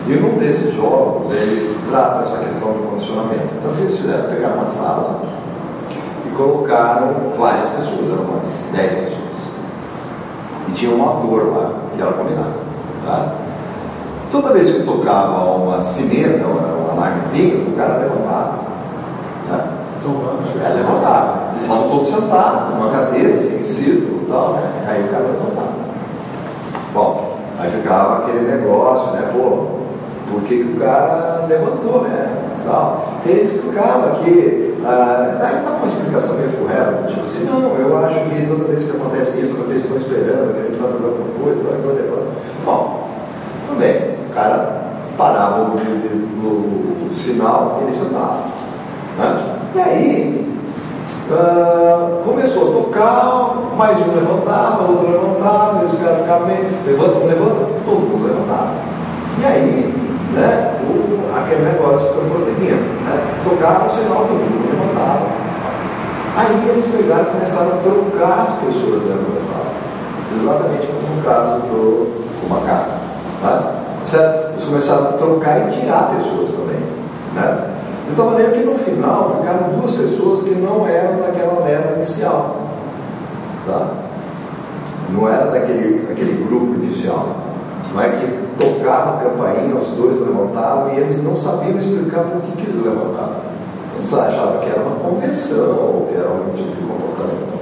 E 0.07 0.13
num 0.13 0.39
desses 0.39 0.75
jogos, 0.75 1.31
eles 1.33 1.77
tratam 1.91 2.23
essa 2.23 2.39
questão 2.39 2.73
do 2.73 2.91
condicionamento. 2.91 3.49
Então, 3.59 3.71
eles 3.79 3.99
fizeram? 3.99 4.31
Pegaram 4.31 4.55
uma 4.55 4.67
sala 4.67 5.23
e 6.27 6.31
colocaram 6.31 7.31
várias 7.37 7.69
pessoas, 7.71 8.11
eram 8.11 8.23
umas 8.23 8.65
10 8.73 8.95
pessoas. 8.95 9.19
E 10.69 10.73
tinha 10.73 10.93
um 10.93 11.03
ator 11.03 11.55
lá, 11.55 11.73
que 11.95 12.01
era 12.01 12.13
combinado. 12.13 12.55
Tá? 13.05 13.35
Toda 14.31 14.53
vez 14.53 14.71
que 14.71 14.83
tocava 14.85 15.57
uma 15.57 15.81
sineta, 15.81 16.47
um 16.47 16.91
alarmezinho, 16.91 17.69
o 17.69 17.77
cara 17.77 17.99
levantava. 17.99 18.78
Tá? 20.03 20.69
É, 20.69 20.75
levantava. 20.75 21.49
Eles 21.53 21.65
estavam 21.65 21.89
todos 21.89 22.09
sentados, 22.09 22.75
numa 22.75 22.91
cadeira, 22.91 23.35
assim, 23.35 23.61
em 23.61 23.65
círculo 23.65 24.23
e 24.23 24.31
tal, 24.31 24.53
né? 24.55 24.87
Aí 24.87 25.05
o 25.05 25.09
cara 25.09 25.25
levantava. 25.25 25.73
Bom, 26.95 27.37
aí 27.59 27.71
ficava 27.71 28.19
aquele 28.19 28.41
negócio, 28.41 29.13
né? 29.13 29.31
Pô, 29.33 29.79
por 30.31 30.43
que, 30.43 30.59
que 30.59 30.77
o 30.77 30.81
cara 30.81 31.47
levantou, 31.49 32.03
né? 32.03 32.45
Tal. 32.65 33.09
E 33.25 33.31
ele 33.31 33.43
explicava 33.43 34.11
que. 34.17 34.69
Ah, 34.85 35.37
dava 35.39 35.77
uma 35.77 35.87
explicação 35.87 36.37
meio 36.37 36.51
furrela, 36.53 37.03
tipo 37.09 37.21
assim, 37.23 37.45
não, 37.45 37.77
eu 37.77 37.99
acho 37.99 38.15
que 38.15 38.47
toda 38.47 38.65
vez 38.65 38.85
que 38.85 38.97
acontece 38.97 39.41
isso, 39.41 39.57
eles 39.69 39.83
estão 39.83 39.99
esperando 39.99 40.55
que 40.55 40.61
a 40.61 40.63
gente 40.63 40.79
vai 40.79 40.93
fazer 40.93 41.05
alguma 41.05 41.29
coisa, 41.43 41.61
então, 41.61 41.79
então 41.79 41.91
levanta. 41.91 42.27
Bom, 42.65 43.09
tudo 43.67 43.79
bem, 43.81 44.17
o 44.31 44.35
cara 44.35 44.83
parava 45.19 45.63
o, 45.63 45.75
o, 45.75 47.09
o 47.11 47.13
sinal, 47.13 47.81
ele 47.83 47.93
sentava. 47.93 48.48
E 49.75 49.81
aí, 49.81 50.59
ah, 51.31 52.23
começou 52.25 52.69
a 52.69 52.73
tocar, 52.73 53.77
mais 53.77 53.99
um 53.99 54.15
levantava, 54.15 54.91
outro 54.91 55.11
levantava, 55.11 55.85
os 55.85 55.99
caras 56.01 56.23
ficavam 56.23 56.47
meio, 56.47 56.69
levanta, 56.87 57.19
levanta, 57.27 57.67
todo 57.85 58.01
mundo 58.01 58.29
levantava. 58.29 58.73
E 59.39 59.45
aí, 59.45 59.95
né, 60.33 60.75
o, 60.89 61.37
aquele 61.37 61.65
negócio 61.65 62.09
foi 62.15 62.25
prosseguindo, 62.31 62.81
né? 63.05 63.23
Tocava 63.45 63.87
o 63.87 63.95
sinal, 63.95 64.25
todo 64.25 64.41
mundo 64.41 64.71
levantava. 64.73 65.27
Aí 66.39 66.69
eles 66.71 66.87
pegaram 66.87 67.25
e 67.25 67.27
começaram 67.27 67.69
a 67.69 67.83
trocar 67.83 68.43
as 68.45 68.51
pessoas 68.65 69.03
dentro 69.03 69.33
da 69.35 69.41
sala. 69.41 69.69
Exatamente 70.35 70.87
como 70.87 71.17
no 71.17 71.23
caso 71.23 71.61
do, 71.67 72.41
do 72.41 72.49
macaco. 72.49 72.91
Tá? 73.43 73.75
Certo? 74.03 74.53
Eles 74.53 74.65
começaram 74.65 75.09
a 75.09 75.13
trocar 75.13 75.69
e 75.69 75.79
tirar 75.79 76.15
pessoas 76.17 76.51
também. 76.51 76.81
Né? 77.35 77.68
De 78.09 78.17
tal 78.17 78.31
maneira 78.31 78.53
que 78.53 78.65
no 78.65 78.75
final 78.79 79.39
ficaram 79.39 79.79
duas 79.79 79.93
pessoas 79.93 80.43
que 80.43 80.55
não 80.55 80.87
eram 80.87 81.21
daquela 81.21 81.65
leva 81.65 81.97
inicial. 81.97 82.57
Tá? 83.67 84.09
não 85.11 85.29
era 85.29 85.51
daquele, 85.51 86.07
daquele 86.07 86.45
grupo 86.45 86.75
inicial. 86.75 87.37
Não 87.93 88.03
é 88.03 88.09
que 88.11 88.27
tocavam 88.59 89.15
a 89.15 89.23
campainha, 89.23 89.75
os 89.75 89.89
dois 89.89 90.21
levantavam 90.21 90.93
e 90.93 90.99
eles 90.99 91.23
não 91.23 91.35
sabiam 91.37 91.79
explicar 91.79 92.25
por 92.25 92.43
que, 92.43 92.53
que 92.53 92.63
eles 92.65 92.83
levantavam. 92.83 93.49
Eles 93.95 94.13
achavam 94.13 94.59
que 94.59 94.69
era 94.69 94.81
uma 94.81 94.97
convenção, 94.97 95.77
ou 95.77 96.07
que 96.09 96.15
era 96.15 96.29
algum 96.29 96.53
tipo 96.55 96.71
de 96.71 96.83
comportamento. 96.83 97.59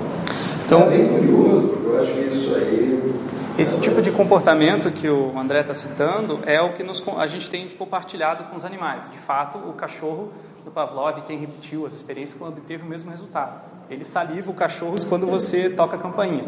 Então, 0.67 0.83
é 0.83 0.87
bem 0.87 1.09
curioso, 1.09 1.69
porque 1.69 1.87
eu 1.87 2.01
acho 2.01 2.13
que 2.13 2.37
isso 2.37 2.55
aí. 2.55 3.15
Esse 3.59 3.81
tipo 3.81 4.03
de 4.03 4.13
comportamento 4.13 4.91
que 4.91 5.09
o 5.09 5.33
André 5.39 5.63
está 5.63 5.73
citando 5.73 6.41
é 6.45 6.61
o 6.61 6.75
que 6.75 6.83
nos, 6.83 7.03
a 7.17 7.27
gente 7.27 7.51
tem 7.51 7.67
compartilhado 7.71 8.45
com 8.45 8.57
os 8.57 8.67
animais. 8.67 9.11
De 9.11 9.17
fato, 9.17 9.57
o 9.57 9.73
cachorro 9.73 10.31
do 10.63 10.71
Pavlov, 10.71 11.23
quem 11.23 11.39
repetiu 11.39 11.87
as 11.87 11.95
experiências, 11.95 12.39
obteve 12.39 12.83
o 12.83 12.87
mesmo 12.87 13.11
resultado. 13.11 13.59
Ele 13.89 14.05
saliva 14.05 14.51
o 14.51 14.55
cachorro 14.55 14.97
quando 15.09 15.27
você 15.27 15.71
toca 15.71 15.97
a 15.97 15.99
campainha. 15.99 16.45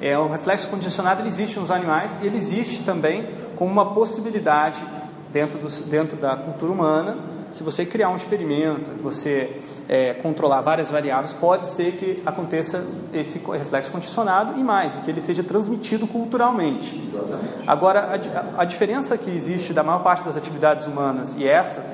É, 0.00 0.18
o 0.18 0.26
reflexo 0.26 0.68
condicionado 0.68 1.20
ele 1.20 1.28
existe 1.28 1.58
nos 1.60 1.70
animais 1.70 2.18
e 2.22 2.26
ele 2.26 2.38
existe 2.38 2.82
também 2.82 3.28
como 3.54 3.70
uma 3.70 3.92
possibilidade 3.92 4.82
dentro, 5.30 5.58
do, 5.58 5.68
dentro 5.90 6.16
da 6.16 6.34
cultura 6.34 6.72
humana. 6.72 7.18
Se 7.50 7.62
você 7.62 7.86
criar 7.86 8.10
um 8.10 8.16
experimento, 8.16 8.90
você 9.02 9.60
é, 9.88 10.14
controlar 10.14 10.60
várias 10.60 10.90
variáveis, 10.90 11.32
pode 11.32 11.66
ser 11.66 11.92
que 11.92 12.22
aconteça 12.26 12.84
esse 13.12 13.38
reflexo 13.38 13.90
condicionado 13.90 14.58
e 14.58 14.62
mais, 14.62 14.98
que 14.98 15.10
ele 15.10 15.20
seja 15.20 15.42
transmitido 15.42 16.06
culturalmente. 16.06 17.00
Exatamente. 17.06 17.64
Agora, 17.66 18.20
a, 18.56 18.62
a 18.62 18.64
diferença 18.64 19.16
que 19.16 19.30
existe 19.30 19.72
da 19.72 19.82
maior 19.82 20.02
parte 20.02 20.24
das 20.24 20.36
atividades 20.36 20.86
humanas 20.86 21.34
e 21.36 21.48
essa 21.48 21.84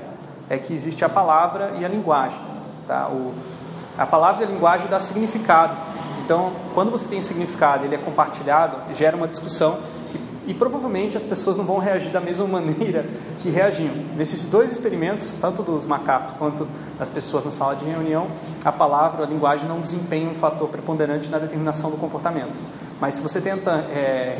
é 0.48 0.58
que 0.58 0.72
existe 0.72 1.04
a 1.04 1.08
palavra 1.08 1.74
e 1.78 1.84
a 1.84 1.88
linguagem. 1.88 2.40
Tá? 2.86 3.08
O, 3.08 3.32
a 3.96 4.06
palavra 4.06 4.44
e 4.44 4.48
a 4.48 4.50
linguagem 4.50 4.88
dá 4.88 4.98
significado. 4.98 5.76
Então, 6.24 6.52
quando 6.72 6.90
você 6.90 7.06
tem 7.06 7.20
significado, 7.20 7.84
ele 7.84 7.94
é 7.94 7.98
compartilhado, 7.98 8.94
gera 8.94 9.16
uma 9.16 9.28
discussão 9.28 9.78
e, 10.46 10.54
provavelmente 10.54 11.16
as 11.16 11.24
pessoas 11.24 11.56
não 11.56 11.64
vão 11.64 11.78
reagir 11.78 12.10
da 12.10 12.20
mesma 12.20 12.46
maneira 12.60 13.06
que 13.40 13.50
reagiam. 13.50 13.94
Nesses 14.16 14.44
dois 14.44 14.72
experimentos, 14.72 15.36
tanto 15.40 15.62
dos 15.62 15.86
macacos 15.86 16.34
quanto 16.38 16.66
das 16.98 17.08
pessoas 17.08 17.44
na 17.44 17.50
sala 17.50 17.76
de 17.76 17.84
reunião, 17.84 18.28
a 18.64 18.72
palavra, 18.72 19.24
a 19.24 19.26
linguagem 19.26 19.68
não 19.68 19.80
desempenha 19.80 20.28
um 20.28 20.34
fator 20.34 20.68
preponderante 20.68 21.30
na 21.30 21.38
determinação 21.38 21.90
do 21.90 21.96
comportamento. 21.96 22.62
Mas 23.00 23.14
se 23.14 23.22
você 23.22 23.40
tenta 23.40 23.70
é, 23.90 24.36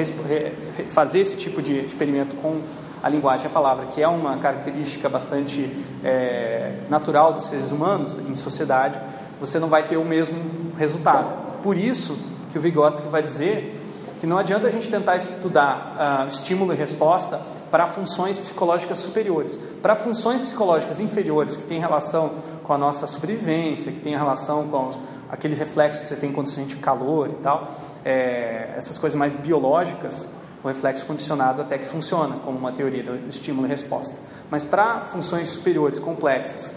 fazer 0.88 1.20
esse 1.20 1.36
tipo 1.36 1.60
de 1.60 1.78
experimento 1.78 2.36
com 2.36 2.60
a 3.02 3.08
linguagem 3.10 3.46
a 3.46 3.50
palavra, 3.50 3.84
que 3.86 4.02
é 4.02 4.08
uma 4.08 4.38
característica 4.38 5.10
bastante 5.10 5.70
é, 6.02 6.72
natural 6.88 7.34
dos 7.34 7.44
seres 7.44 7.70
humanos 7.70 8.16
em 8.26 8.34
sociedade, 8.34 8.98
você 9.38 9.58
não 9.58 9.68
vai 9.68 9.86
ter 9.86 9.98
o 9.98 10.04
mesmo 10.06 10.72
resultado. 10.78 11.60
Por 11.62 11.76
isso 11.76 12.16
que 12.50 12.56
o 12.56 12.60
Vygotsky 12.62 13.06
vai 13.08 13.22
dizer 13.22 13.83
que 14.24 14.26
não 14.26 14.38
adianta 14.38 14.66
a 14.68 14.70
gente 14.70 14.90
tentar 14.90 15.16
estudar 15.16 16.24
uh, 16.24 16.28
estímulo 16.28 16.72
e 16.72 16.76
resposta 16.76 17.38
para 17.70 17.86
funções 17.86 18.38
psicológicas 18.38 18.96
superiores. 18.96 19.60
Para 19.82 19.94
funções 19.94 20.40
psicológicas 20.40 20.98
inferiores, 20.98 21.58
que 21.58 21.66
têm 21.66 21.78
relação 21.78 22.32
com 22.62 22.72
a 22.72 22.78
nossa 22.78 23.06
sobrevivência, 23.06 23.92
que 23.92 24.00
têm 24.00 24.16
relação 24.16 24.66
com 24.68 24.92
aqueles 25.28 25.58
reflexos 25.58 26.00
que 26.00 26.06
você 26.06 26.16
tem 26.16 26.32
quando 26.32 26.46
sente 26.46 26.76
calor 26.76 27.28
e 27.28 27.34
tal, 27.34 27.70
é, 28.02 28.72
essas 28.74 28.96
coisas 28.96 29.14
mais 29.14 29.36
biológicas, 29.36 30.26
o 30.62 30.68
reflexo 30.68 31.04
condicionado 31.04 31.60
até 31.60 31.76
que 31.76 31.84
funciona 31.84 32.36
como 32.36 32.56
uma 32.56 32.72
teoria 32.72 33.02
do 33.02 33.28
estímulo 33.28 33.66
e 33.66 33.68
resposta. 33.68 34.16
Mas 34.50 34.64
para 34.64 35.04
funções 35.04 35.50
superiores, 35.50 35.98
complexas, 35.98 36.72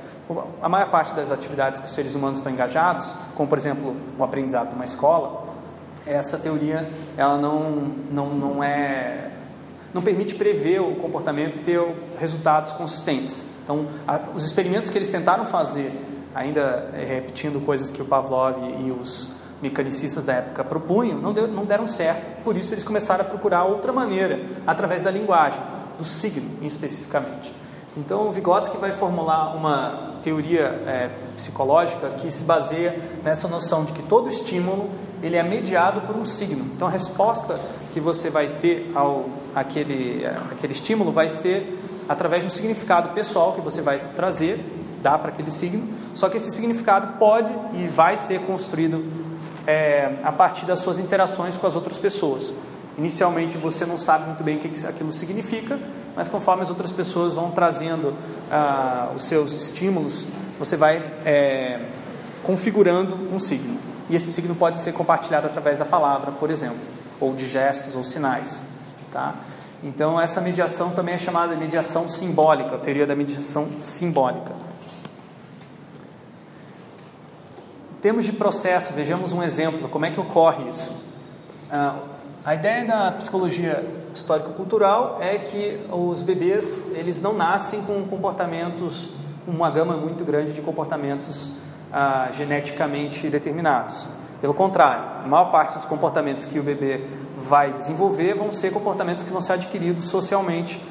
a 0.62 0.68
maior 0.68 0.92
parte 0.92 1.14
das 1.14 1.32
atividades 1.32 1.80
que 1.80 1.86
os 1.86 1.94
seres 1.94 2.14
humanos 2.14 2.40
estão 2.40 2.52
engajados, 2.52 3.16
como 3.36 3.48
por 3.48 3.58
exemplo 3.58 3.96
o 4.20 4.24
aprendizado 4.26 4.68
de 4.68 4.76
uma 4.76 4.84
escola, 4.84 5.47
essa 6.08 6.38
teoria 6.38 6.88
ela 7.16 7.38
não, 7.38 7.92
não, 8.12 8.30
não 8.30 8.64
é 8.64 9.28
não 9.94 10.02
permite 10.02 10.36
prever 10.36 10.80
o 10.80 10.96
comportamento 10.96 11.56
e 11.56 11.60
ter 11.60 11.82
resultados 12.20 12.72
consistentes. 12.74 13.46
Então, 13.64 13.86
a, 14.08 14.20
os 14.36 14.46
experimentos 14.46 14.90
que 14.90 14.98
eles 14.98 15.08
tentaram 15.08 15.46
fazer, 15.46 15.92
ainda 16.36 16.90
é, 16.94 17.04
repetindo 17.04 17.64
coisas 17.66 17.90
que 17.90 18.02
o 18.02 18.06
Pavlov 18.06 18.58
e 18.86 18.92
os 18.92 19.32
mecanicistas 19.62 20.24
da 20.24 20.34
época 20.34 20.64
propunham, 20.64 21.20
não, 21.20 21.34
deu, 21.34 21.48
não 21.48 21.66
deram 21.66 21.88
certo. 21.88 22.44
Por 22.44 22.56
isso, 22.56 22.74
eles 22.74 22.84
começaram 22.84 23.26
a 23.26 23.28
procurar 23.28 23.64
outra 23.64 23.92
maneira, 23.92 24.40
através 24.68 25.02
da 25.02 25.10
linguagem, 25.10 25.62
do 25.98 26.06
signo 26.06 26.48
especificamente. 26.62 27.54
Então, 27.96 28.32
Vygotsky 28.32 28.78
vai 28.78 28.92
formular 28.92 29.56
uma 29.56 30.12
teoria 30.24 30.66
é, 30.86 31.10
psicológica 31.36 32.10
que 32.12 32.30
se 32.30 32.44
baseia 32.44 32.96
nessa 33.24 33.48
noção 33.48 33.86
de 33.86 33.94
que 33.94 34.04
todo 34.04 34.30
estímulo 34.30 34.92
ele 35.22 35.36
é 35.36 35.44
mediado 35.44 36.02
por 36.02 36.16
um 36.16 36.26
signo. 36.26 36.66
Então, 36.76 36.88
a 36.88 36.92
resposta 36.92 37.60
que 37.94 38.00
você 38.00 38.30
vai 38.30 38.48
ter 38.60 38.92
ao 38.94 39.30
aquele, 39.56 40.26
aquele 40.52 40.74
estímulo 40.74 41.12
vai 41.12 41.30
ser 41.30 41.80
através 42.08 42.44
de 42.44 42.48
um 42.48 42.52
significado 42.52 43.10
pessoal 43.10 43.54
que 43.54 43.62
você 43.62 43.82
vai 43.82 44.00
trazer, 44.16 44.64
dar 45.02 45.18
para 45.18 45.30
aquele 45.30 45.52
signo, 45.52 45.88
só 46.14 46.30
que 46.30 46.38
esse 46.38 46.52
significado 46.52 47.18
pode 47.18 47.52
e 47.74 47.88
vai 47.88 48.18
ser 48.18 48.42
construído 48.42 49.04
é, 49.66 50.16
a 50.24 50.32
partir 50.32 50.66
das 50.66 50.80
suas 50.80 51.00
interações 51.00 51.58
com 51.58 51.68
as 51.68 51.76
outras 51.76 51.98
pessoas. 51.98 52.54
Inicialmente 52.98 53.58
você 53.58 53.86
não 53.86 53.98
sabe 53.98 54.26
muito 54.26 54.44
bem 54.44 54.58
o 54.58 54.60
que 54.60 54.86
aquilo 54.86 55.12
significa, 55.12 55.80
mas 56.16 56.28
conforme 56.28 56.64
as 56.64 56.70
outras 56.70 56.92
pessoas 56.92 57.34
vão 57.34 57.52
trazendo 57.52 58.14
ah, 58.52 59.12
os 59.16 59.24
seus 59.24 59.54
estímulos, 59.54 60.28
você 60.58 60.76
vai 60.76 60.98
é, 61.24 61.80
configurando 62.44 63.16
um 63.32 63.40
signo. 63.40 63.87
E 64.10 64.16
esse 64.16 64.32
signo 64.32 64.56
pode 64.56 64.80
ser 64.80 64.94
compartilhado 64.94 65.48
através 65.48 65.80
da 65.80 65.86
palavra, 65.86 66.32
por 66.32 66.50
exemplo, 66.50 66.80
ou 67.20 67.34
de 67.34 67.48
gestos 67.48 67.96
ou 67.96 68.04
sinais. 68.04 68.64
Tá? 69.12 69.36
Então, 69.84 70.20
essa 70.20 70.42
mediação 70.42 70.92
também 70.92 71.16
é 71.16 71.18
chamada 71.18 71.54
de 71.54 71.60
mediação 71.60 72.10
simbólica, 72.10 72.76
a 72.76 72.78
teoria 72.80 73.06
da 73.06 73.16
mediação 73.16 73.68
simbólica. 73.82 74.54
Em 77.98 78.00
termos 78.02 78.26
de 78.26 78.32
processo, 78.32 78.94
vejamos 78.94 79.34
um 79.34 79.44
exemplo, 79.44 79.90
como 79.90 80.06
é 80.06 80.12
que 80.12 80.20
ocorre 80.20 80.70
isso. 80.70 80.94
Ah, 81.70 82.00
a 82.46 82.56
ideia 82.56 82.86
da 82.86 83.12
psicologia 83.12 83.86
histórico-cultural 84.14 85.18
é 85.20 85.38
que 85.38 85.82
os 85.92 86.22
bebês 86.24 86.88
eles 86.94 87.22
não 87.22 87.34
nascem 87.34 87.82
com 87.82 88.04
comportamentos, 88.06 89.10
uma 89.46 89.70
gama 89.70 89.98
muito 89.98 90.24
grande 90.24 90.54
de 90.54 90.62
comportamentos 90.62 91.52
ah, 91.92 92.30
geneticamente 92.32 93.30
determinados. 93.30 94.08
Pelo 94.42 94.54
contrário, 94.54 95.24
a 95.24 95.28
maior 95.28 95.52
parte 95.52 95.76
dos 95.76 95.86
comportamentos 95.86 96.46
que 96.46 96.60
o 96.60 96.64
bebê 96.64 97.02
vai 97.38 97.74
desenvolver 97.74 98.36
vão 98.36 98.52
ser 98.52 98.72
comportamentos 98.72 99.24
que 99.24 99.32
vão 99.32 99.42
ser 99.42 99.54
adquiridos 99.54 100.06
socialmente 100.06 100.82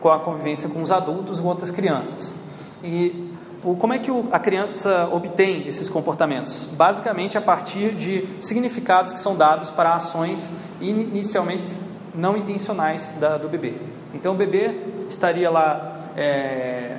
com 0.00 0.10
a 0.10 0.18
convivência 0.18 0.68
com 0.68 0.82
os 0.82 0.90
adultos 0.90 1.38
ou 1.38 1.46
outras 1.46 1.70
crianças. 1.70 2.36
E 2.82 3.32
como 3.62 3.92
é 3.92 3.98
que 3.98 4.10
a 4.30 4.38
criança 4.38 5.08
obtém 5.12 5.66
esses 5.66 5.88
comportamentos? 5.88 6.68
Basicamente 6.72 7.36
a 7.36 7.40
partir 7.40 7.94
de 7.94 8.26
significados 8.40 9.12
que 9.12 9.20
são 9.20 9.36
dados 9.36 9.70
para 9.70 9.94
ações 9.94 10.54
inicialmente 10.80 11.80
não 12.14 12.36
intencionais 12.36 13.12
da, 13.12 13.36
do 13.36 13.48
bebê. 13.48 13.74
Então 14.14 14.34
o 14.34 14.36
bebê 14.36 14.74
estaria 15.08 15.50
lá 15.50 15.92
é, 16.16 16.98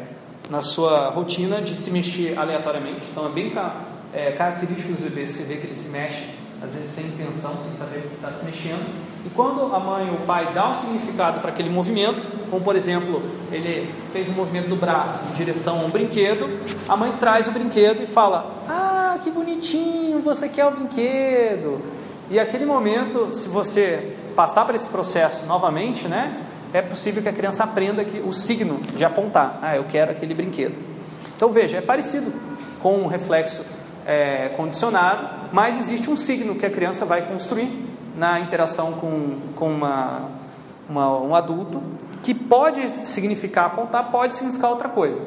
na 0.50 0.62
sua 0.62 1.10
rotina 1.10 1.62
de 1.62 1.76
se 1.76 1.92
mexer 1.92 2.38
aleatoriamente. 2.38 3.08
Então 3.12 3.26
é 3.26 3.30
bem 3.30 3.54
é, 4.14 4.32
característico 4.32 4.94
dos 4.94 5.02
bebês, 5.02 5.34
você 5.34 5.44
vê 5.44 5.58
que 5.58 5.68
ele 5.68 5.76
se 5.76 5.90
mexe, 5.90 6.26
às 6.62 6.74
vezes 6.74 6.92
sem 6.92 7.06
intenção, 7.06 7.56
sem 7.62 7.74
saber 7.78 8.02
que 8.02 8.16
está 8.16 8.32
se 8.32 8.46
mexendo. 8.46 8.86
E 9.26 9.30
quando 9.30 9.74
a 9.74 9.80
mãe 9.80 10.10
ou 10.10 10.16
o 10.16 10.22
pai 10.22 10.52
dá 10.54 10.70
um 10.70 10.74
significado 10.74 11.40
para 11.40 11.52
aquele 11.52 11.70
movimento, 11.70 12.28
como 12.50 12.64
por 12.64 12.76
exemplo, 12.76 13.22
ele 13.52 13.94
fez 14.12 14.30
um 14.30 14.34
movimento 14.34 14.70
do 14.70 14.76
braço 14.76 15.20
em 15.30 15.34
direção 15.34 15.80
a 15.82 15.84
um 15.84 15.90
brinquedo, 15.90 16.50
a 16.88 16.98
mãe 16.98 17.12
traz 17.14 17.48
o 17.48 17.52
brinquedo 17.52 18.02
e 18.02 18.08
fala: 18.08 18.64
Ah, 18.68 19.18
que 19.22 19.30
bonitinho, 19.30 20.20
você 20.20 20.50
quer 20.50 20.66
o 20.66 20.72
brinquedo. 20.72 21.82
E 22.32 22.40
aquele 22.40 22.66
momento, 22.66 23.30
se 23.34 23.50
você 23.50 24.16
passar 24.36 24.66
por 24.66 24.76
esse 24.76 24.88
processo 24.88 25.46
novamente, 25.46 26.08
né, 26.08 26.38
é 26.74 26.82
possível 26.82 27.22
que 27.22 27.30
a 27.30 27.34
criança 27.34 27.64
aprenda 27.64 28.04
que 28.06 28.20
o 28.20 28.34
signo 28.34 28.80
de 28.96 29.04
apontar: 29.04 29.60
Ah, 29.62 29.76
eu 29.76 29.86
quero 29.86 30.12
aquele 30.12 30.34
brinquedo. 30.34 30.76
Então 31.36 31.52
veja, 31.52 31.78
é 31.78 31.82
parecido 31.82 32.32
com 32.80 32.98
um 32.98 33.08
reflexo 33.08 33.64
é, 34.06 34.50
condicionado, 34.50 35.50
mas 35.52 35.80
existe 35.80 36.10
um 36.10 36.18
signo 36.18 36.56
que 36.56 36.66
a 36.66 36.70
criança 36.70 37.06
vai 37.06 37.22
construir 37.28 37.88
na 38.16 38.40
interação 38.40 38.94
com, 38.94 39.38
com 39.56 39.72
uma, 39.72 40.30
uma, 40.90 41.20
um 41.20 41.36
adulto, 41.36 41.82
que 42.24 42.34
pode 42.34 42.88
significar 43.08 43.68
apontar, 43.68 44.12
pode 44.12 44.36
significar 44.36 44.70
outra 44.72 44.90
coisa. 44.90 45.22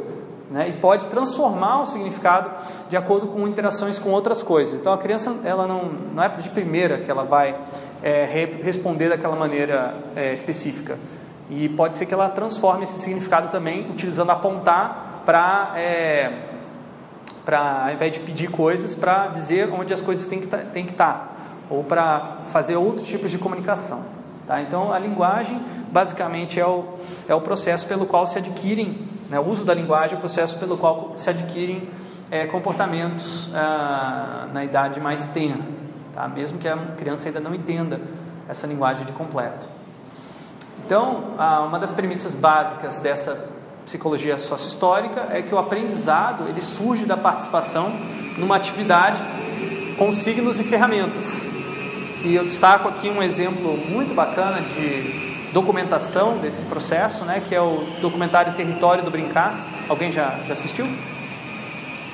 Né? 0.50 0.68
E 0.68 0.72
pode 0.72 1.06
transformar 1.06 1.80
o 1.80 1.86
significado 1.86 2.50
de 2.90 2.96
acordo 2.96 3.28
com 3.28 3.48
interações 3.48 3.98
com 3.98 4.10
outras 4.10 4.42
coisas. 4.42 4.78
Então 4.78 4.92
a 4.92 4.98
criança 4.98 5.34
ela 5.44 5.66
não, 5.66 5.84
não 6.14 6.22
é 6.22 6.28
de 6.28 6.50
primeira 6.50 6.98
que 6.98 7.10
ela 7.10 7.24
vai 7.24 7.54
é, 8.02 8.26
re, 8.26 8.62
responder 8.62 9.08
daquela 9.08 9.34
maneira 9.34 9.94
é, 10.14 10.34
específica. 10.34 10.98
E 11.54 11.68
pode 11.68 11.96
ser 11.96 12.06
que 12.06 12.14
ela 12.14 12.28
transforme 12.30 12.84
esse 12.84 12.98
significado 12.98 13.48
também 13.48 13.90
utilizando 13.90 14.30
apontar 14.30 15.22
para, 15.26 15.72
é, 15.76 16.48
ao 17.46 17.92
invés 17.92 18.12
de 18.12 18.20
pedir 18.20 18.50
coisas, 18.50 18.94
para 18.94 19.28
dizer 19.28 19.70
onde 19.70 19.92
as 19.92 20.00
coisas 20.00 20.26
têm 20.26 20.40
que, 20.40 20.46
tá, 20.46 20.62
estar. 20.74 20.94
Tá 20.94 21.32
ou 21.68 21.84
para 21.84 22.38
fazer 22.48 22.76
outros 22.76 23.08
tipos 23.08 23.30
de 23.30 23.38
comunicação. 23.38 24.04
Tá? 24.46 24.60
Então, 24.60 24.92
a 24.92 24.98
linguagem 24.98 25.60
basicamente 25.90 26.58
é 26.58 26.66
o, 26.66 26.84
é 27.28 27.34
o 27.34 27.40
processo 27.40 27.86
pelo 27.86 28.06
qual 28.06 28.26
se 28.26 28.38
adquirem, 28.38 29.08
né, 29.30 29.38
o 29.38 29.46
uso 29.46 29.64
da 29.64 29.72
linguagem 29.72 30.14
é 30.14 30.16
o 30.18 30.20
processo 30.20 30.58
pelo 30.58 30.76
qual 30.76 31.14
se 31.16 31.30
adquirem 31.30 31.88
é, 32.30 32.46
comportamentos 32.46 33.50
ah, 33.54 34.48
na 34.52 34.64
idade 34.64 35.00
mais 35.00 35.24
tenra, 35.32 35.60
tá? 36.14 36.26
mesmo 36.28 36.58
que 36.58 36.66
a 36.66 36.76
criança 36.96 37.28
ainda 37.28 37.40
não 37.40 37.54
entenda 37.54 38.00
essa 38.48 38.66
linguagem 38.66 39.04
de 39.04 39.12
completo. 39.12 39.66
Então, 40.84 41.24
uma 41.66 41.78
das 41.78 41.90
premissas 41.90 42.34
básicas 42.34 42.98
dessa 42.98 43.48
psicologia 43.84 44.38
sociohistórica 44.38 45.28
é 45.30 45.42
que 45.42 45.54
o 45.54 45.58
aprendizado 45.58 46.48
ele 46.48 46.60
surge 46.60 47.04
da 47.04 47.16
participação 47.16 47.92
numa 48.38 48.56
atividade 48.56 49.20
com 49.98 50.12
signos 50.12 50.58
e 50.60 50.64
ferramentas. 50.64 51.42
E 52.24 52.34
eu 52.34 52.44
destaco 52.44 52.88
aqui 52.88 53.08
um 53.08 53.22
exemplo 53.22 53.76
muito 53.88 54.14
bacana 54.14 54.60
de 54.60 55.50
documentação 55.52 56.38
desse 56.38 56.64
processo, 56.64 57.24
né, 57.24 57.42
que 57.46 57.54
é 57.54 57.60
o 57.60 57.84
documentário 58.00 58.54
Território 58.54 59.04
do 59.04 59.10
Brincar. 59.10 59.54
Alguém 59.88 60.12
já, 60.12 60.38
já 60.46 60.54
assistiu? 60.54 60.86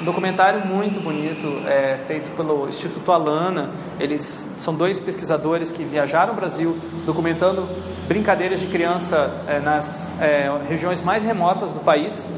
Um 0.00 0.04
documentário 0.04 0.64
muito 0.64 1.02
bonito, 1.02 1.66
é, 1.66 1.98
feito 2.06 2.30
pelo 2.36 2.68
Instituto 2.68 3.10
Alana. 3.10 3.72
Eles 3.98 4.48
são 4.60 4.72
dois 4.72 5.00
pesquisadores 5.00 5.72
que 5.72 5.82
viajaram 5.82 6.30
ao 6.30 6.36
Brasil 6.36 6.78
documentando 7.04 7.68
brincadeiras 8.06 8.60
de 8.60 8.68
criança 8.68 9.42
é, 9.48 9.58
nas 9.58 10.08
é, 10.20 10.48
regiões 10.68 11.02
mais 11.02 11.24
remotas 11.24 11.72
do 11.72 11.80
país. 11.80 12.30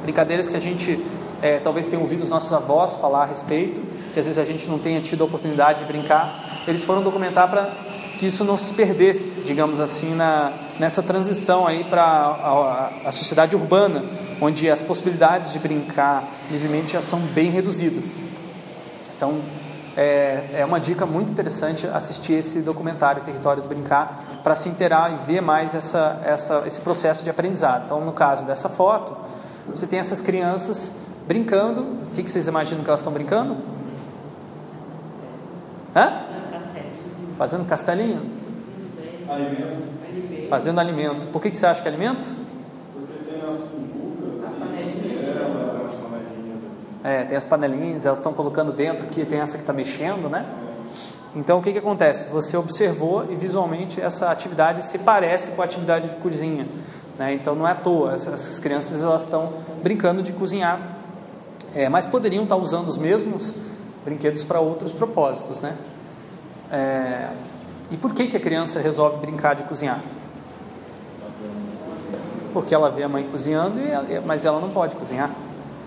Brincadeiras 0.00 0.48
que 0.48 0.56
a 0.56 0.60
gente 0.60 1.04
é, 1.42 1.58
talvez 1.58 1.86
tenha 1.86 2.00
ouvido 2.00 2.22
os 2.22 2.30
nossos 2.30 2.50
avós 2.50 2.94
falar 2.94 3.24
a 3.24 3.26
respeito, 3.26 3.82
que 4.14 4.18
às 4.18 4.24
vezes 4.24 4.38
a 4.38 4.44
gente 4.46 4.66
não 4.66 4.78
tenha 4.78 5.02
tido 5.02 5.22
a 5.22 5.26
oportunidade 5.26 5.80
de 5.80 5.84
brincar. 5.84 6.62
Eles 6.66 6.82
foram 6.82 7.02
documentar 7.02 7.50
para 7.50 7.91
que 8.22 8.28
isso 8.28 8.44
não 8.44 8.56
se 8.56 8.72
perdesse, 8.72 9.34
digamos 9.44 9.80
assim, 9.80 10.14
na, 10.14 10.52
nessa 10.78 11.02
transição 11.02 11.66
aí 11.66 11.82
para 11.82 12.04
a, 12.04 12.28
a, 13.04 13.08
a 13.08 13.10
sociedade 13.10 13.56
urbana 13.56 14.00
onde 14.40 14.70
as 14.70 14.80
possibilidades 14.80 15.52
de 15.52 15.58
brincar 15.58 16.22
livremente 16.48 16.92
já 16.92 17.00
são 17.00 17.18
bem 17.18 17.50
reduzidas. 17.50 18.22
Então, 19.16 19.40
é, 19.96 20.50
é 20.52 20.64
uma 20.64 20.78
dica 20.78 21.04
muito 21.04 21.32
interessante 21.32 21.84
assistir 21.88 22.34
esse 22.34 22.60
documentário 22.60 23.24
Território 23.24 23.60
do 23.60 23.68
Brincar 23.68 24.38
para 24.44 24.54
se 24.54 24.68
inteirar 24.68 25.12
e 25.14 25.16
ver 25.26 25.40
mais 25.40 25.74
essa, 25.74 26.20
essa, 26.24 26.62
esse 26.64 26.80
processo 26.80 27.24
de 27.24 27.30
aprendizado. 27.30 27.86
Então, 27.86 28.00
no 28.00 28.12
caso 28.12 28.46
dessa 28.46 28.68
foto, 28.68 29.16
você 29.66 29.84
tem 29.84 29.98
essas 29.98 30.20
crianças 30.20 30.94
brincando. 31.26 31.80
O 31.80 32.14
que, 32.14 32.22
que 32.22 32.30
vocês 32.30 32.46
imaginam 32.46 32.84
que 32.84 32.88
elas 32.88 33.00
estão 33.00 33.12
brincando? 33.12 33.56
Hã? 35.96 36.31
Fazendo 37.42 37.66
castelinho? 37.66 38.22
Alimento. 39.28 40.48
Fazendo 40.48 40.78
alimento. 40.78 41.26
Por 41.26 41.42
que, 41.42 41.50
que 41.50 41.56
você 41.56 41.66
acha 41.66 41.82
que 41.82 41.88
é 41.88 41.90
alimento? 41.90 42.24
É, 47.02 47.24
tem 47.24 47.36
as 47.36 47.42
panelinhas, 47.42 48.06
elas 48.06 48.18
estão 48.18 48.32
colocando 48.32 48.70
dentro 48.70 49.06
aqui, 49.06 49.24
tem 49.24 49.40
essa 49.40 49.56
que 49.56 49.64
está 49.64 49.72
mexendo, 49.72 50.28
né? 50.28 50.46
Então 51.34 51.58
o 51.58 51.62
que, 51.62 51.72
que 51.72 51.78
acontece? 51.78 52.28
Você 52.28 52.56
observou 52.56 53.26
e 53.28 53.34
visualmente 53.34 54.00
essa 54.00 54.30
atividade 54.30 54.84
se 54.84 55.00
parece 55.00 55.50
com 55.50 55.62
a 55.62 55.64
atividade 55.64 56.10
de 56.10 56.16
cozinha. 56.16 56.68
Né? 57.18 57.34
Então 57.34 57.56
não 57.56 57.66
é 57.66 57.72
à 57.72 57.74
toa, 57.74 58.12
essas 58.12 58.60
crianças 58.60 59.02
elas 59.02 59.24
estão 59.24 59.52
brincando 59.82 60.22
de 60.22 60.32
cozinhar, 60.32 60.80
é, 61.74 61.88
mas 61.88 62.06
poderiam 62.06 62.44
estar 62.44 62.54
usando 62.54 62.86
os 62.86 62.98
mesmos 62.98 63.52
brinquedos 64.04 64.44
para 64.44 64.60
outros 64.60 64.92
propósitos. 64.92 65.60
Né? 65.60 65.76
É, 66.72 67.28
e 67.90 67.96
por 67.98 68.14
que, 68.14 68.28
que 68.28 68.36
a 68.38 68.40
criança 68.40 68.80
resolve 68.80 69.18
brincar 69.18 69.54
de 69.54 69.62
cozinhar? 69.64 70.00
Porque 72.54 72.74
ela 72.74 72.90
vê 72.90 73.02
a 73.02 73.08
mãe 73.08 73.28
cozinhando, 73.30 73.78
e, 73.78 74.20
mas 74.20 74.46
ela 74.46 74.58
não 74.58 74.70
pode 74.70 74.96
cozinhar. 74.96 75.30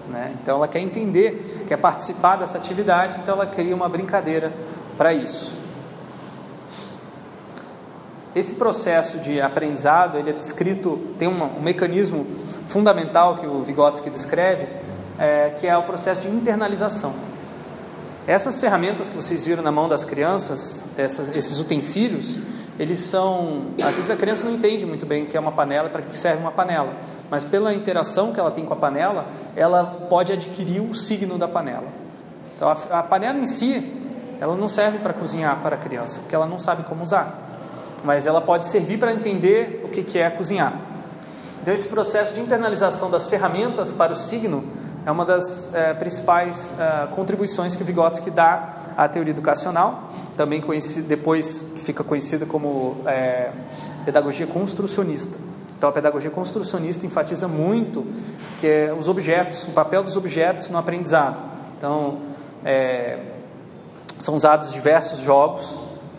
Né? 0.07 0.35
Então 0.39 0.57
ela 0.57 0.67
quer 0.67 0.79
entender, 0.79 1.65
quer 1.67 1.77
participar 1.77 2.35
dessa 2.35 2.59
atividade, 2.59 3.17
então 3.19 3.33
ela 3.33 3.47
cria 3.47 3.75
uma 3.75 3.89
brincadeira 3.89 4.53
para 4.95 5.11
isso. 5.11 5.57
Esse 8.35 8.53
processo 8.53 9.17
de 9.17 9.41
aprendizado 9.41 10.17
ele 10.19 10.29
é 10.29 10.33
descrito, 10.33 10.97
tem 11.17 11.27
uma, 11.27 11.45
um 11.45 11.61
mecanismo 11.61 12.27
fundamental 12.67 13.37
que 13.37 13.47
o 13.47 13.63
Vygotsky 13.63 14.11
descreve, 14.11 14.67
é, 15.17 15.51
que 15.57 15.65
é 15.65 15.75
o 15.75 15.83
processo 15.83 16.21
de 16.21 16.27
internalização. 16.27 17.13
Essas 18.27 18.59
ferramentas 18.59 19.09
que 19.09 19.15
vocês 19.15 19.45
viram 19.45 19.61
na 19.61 19.71
mão 19.71 19.87
das 19.87 20.03
crianças, 20.03 20.83
essas, 20.97 21.29
esses 21.29 21.59
utensílios, 21.59 22.37
eles 22.79 22.99
são. 22.99 23.67
Às 23.81 23.95
vezes 23.95 24.09
a 24.09 24.15
criança 24.15 24.47
não 24.47 24.55
entende 24.55 24.85
muito 24.85 25.05
bem 25.05 25.23
o 25.23 25.25
que 25.27 25.37
é 25.37 25.39
uma 25.39 25.51
panela, 25.51 25.89
para 25.89 26.01
que 26.01 26.17
serve 26.17 26.41
uma 26.41 26.51
panela 26.51 26.93
mas 27.29 27.43
pela 27.43 27.73
interação 27.73 28.31
que 28.31 28.39
ela 28.39 28.51
tem 28.51 28.65
com 28.65 28.73
a 28.73 28.77
panela, 28.77 29.25
ela 29.55 29.83
pode 30.09 30.31
adquirir 30.31 30.81
o 30.81 30.95
signo 30.95 31.37
da 31.37 31.47
panela. 31.47 31.87
Então 32.55 32.69
a, 32.69 32.99
a 32.99 33.03
panela 33.03 33.37
em 33.37 33.47
si, 33.47 33.93
ela 34.39 34.55
não 34.55 34.67
serve 34.67 34.99
para 34.99 35.13
cozinhar 35.13 35.59
para 35.61 35.75
a 35.75 35.77
criança, 35.77 36.19
porque 36.21 36.35
ela 36.35 36.45
não 36.45 36.59
sabe 36.59 36.83
como 36.83 37.03
usar, 37.03 37.59
mas 38.03 38.27
ela 38.27 38.41
pode 38.41 38.67
servir 38.67 38.97
para 38.97 39.11
entender 39.11 39.81
o 39.83 39.89
que, 39.89 40.03
que 40.03 40.19
é 40.19 40.29
cozinhar. 40.29 40.73
Então 41.61 41.73
esse 41.73 41.87
processo 41.87 42.33
de 42.33 42.41
internalização 42.41 43.09
das 43.09 43.27
ferramentas 43.27 43.91
para 43.91 44.13
o 44.13 44.15
signo 44.15 44.63
é 45.05 45.11
uma 45.11 45.23
das 45.23 45.73
é, 45.73 45.93
principais 45.93 46.73
é, 46.79 47.07
contribuições 47.15 47.75
que 47.75 47.83
o 47.83 47.85
Vygotsky 47.85 48.31
dá 48.31 48.73
à 48.97 49.07
teoria 49.07 49.31
educacional, 49.31 50.09
também 50.35 50.59
conhecido, 50.59 51.07
depois 51.07 51.63
fica 51.77 52.03
conhecida 52.03 52.45
como 52.45 52.97
é, 53.05 53.51
pedagogia 54.03 54.47
construcionista. 54.47 55.37
Então 55.77 55.89
a 55.89 55.91
pedagogia 55.91 56.31
construcionista 56.31 57.05
enfatiza 57.05 57.47
muito 57.47 58.05
que 58.57 58.65
é 58.65 58.95
os 58.97 59.07
objetos, 59.07 59.67
o 59.67 59.71
papel 59.71 60.01
dos 60.01 60.17
objetos 60.17 60.69
no 60.69 60.77
aprendizado. 60.77 61.37
Então 61.77 62.21
é, 62.63 63.19
são 64.17 64.35
usados 64.35 64.71
diversos 64.71 65.19
jogos 65.19 65.77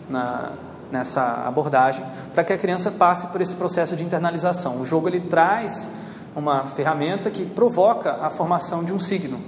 na, 0.09 0.53
nessa 0.89 1.43
abordagem 1.45 2.05
para 2.33 2.43
que 2.43 2.53
a 2.53 2.57
criança 2.57 2.89
passe 2.89 3.27
por 3.27 3.41
esse 3.41 3.55
processo 3.55 3.97
de 3.97 4.03
internalização. 4.05 4.79
O 4.79 4.85
jogo 4.85 5.09
ele 5.09 5.19
traz 5.19 5.89
uma 6.37 6.67
ferramenta 6.67 7.31
que 7.31 7.43
provoca 7.43 8.19
a 8.21 8.29
formação 8.29 8.83
de 8.83 8.93
um 8.93 8.99
signo. 8.99 9.39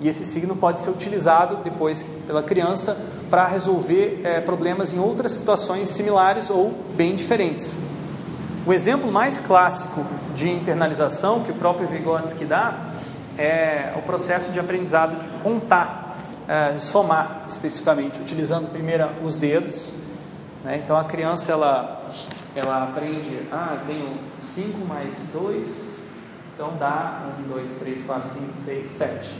E 0.00 0.08
esse 0.08 0.26
signo 0.26 0.56
pode 0.56 0.80
ser 0.80 0.90
utilizado 0.90 1.58
depois 1.62 2.02
pela 2.26 2.42
criança 2.42 2.98
para 3.30 3.46
resolver 3.46 4.22
é, 4.24 4.40
problemas 4.40 4.92
em 4.92 4.98
outras 4.98 5.32
situações 5.32 5.88
similares 5.88 6.50
ou 6.50 6.74
bem 6.96 7.14
diferentes. 7.14 7.80
O 8.66 8.72
exemplo 8.72 9.10
mais 9.10 9.38
clássico 9.38 10.04
de 10.34 10.50
internalização 10.50 11.44
que 11.44 11.52
o 11.52 11.54
próprio 11.54 11.86
Vygotsky 11.86 12.44
dá 12.44 12.76
é 13.38 13.94
o 13.96 14.02
processo 14.02 14.50
de 14.50 14.58
aprendizado 14.58 15.22
de 15.22 15.28
contar, 15.44 16.18
é, 16.48 16.72
de 16.72 16.82
somar 16.82 17.44
especificamente, 17.46 18.20
utilizando 18.20 18.68
primeiro 18.70 19.08
os 19.22 19.36
dedos. 19.36 19.92
Né? 20.64 20.80
Então 20.82 20.96
a 20.96 21.04
criança 21.04 21.52
ela, 21.52 22.10
ela 22.56 22.82
aprende, 22.82 23.46
ah, 23.52 23.76
eu 23.80 23.86
tenho 23.86 24.08
5 24.52 24.84
mais 24.84 25.14
2, 25.32 25.95
então 26.56 26.72
dá 26.78 27.20
1, 27.38 27.52
2, 27.52 27.70
3, 27.78 28.06
4, 28.06 28.30
5, 28.30 28.52
6, 28.64 28.88
7. 28.88 29.30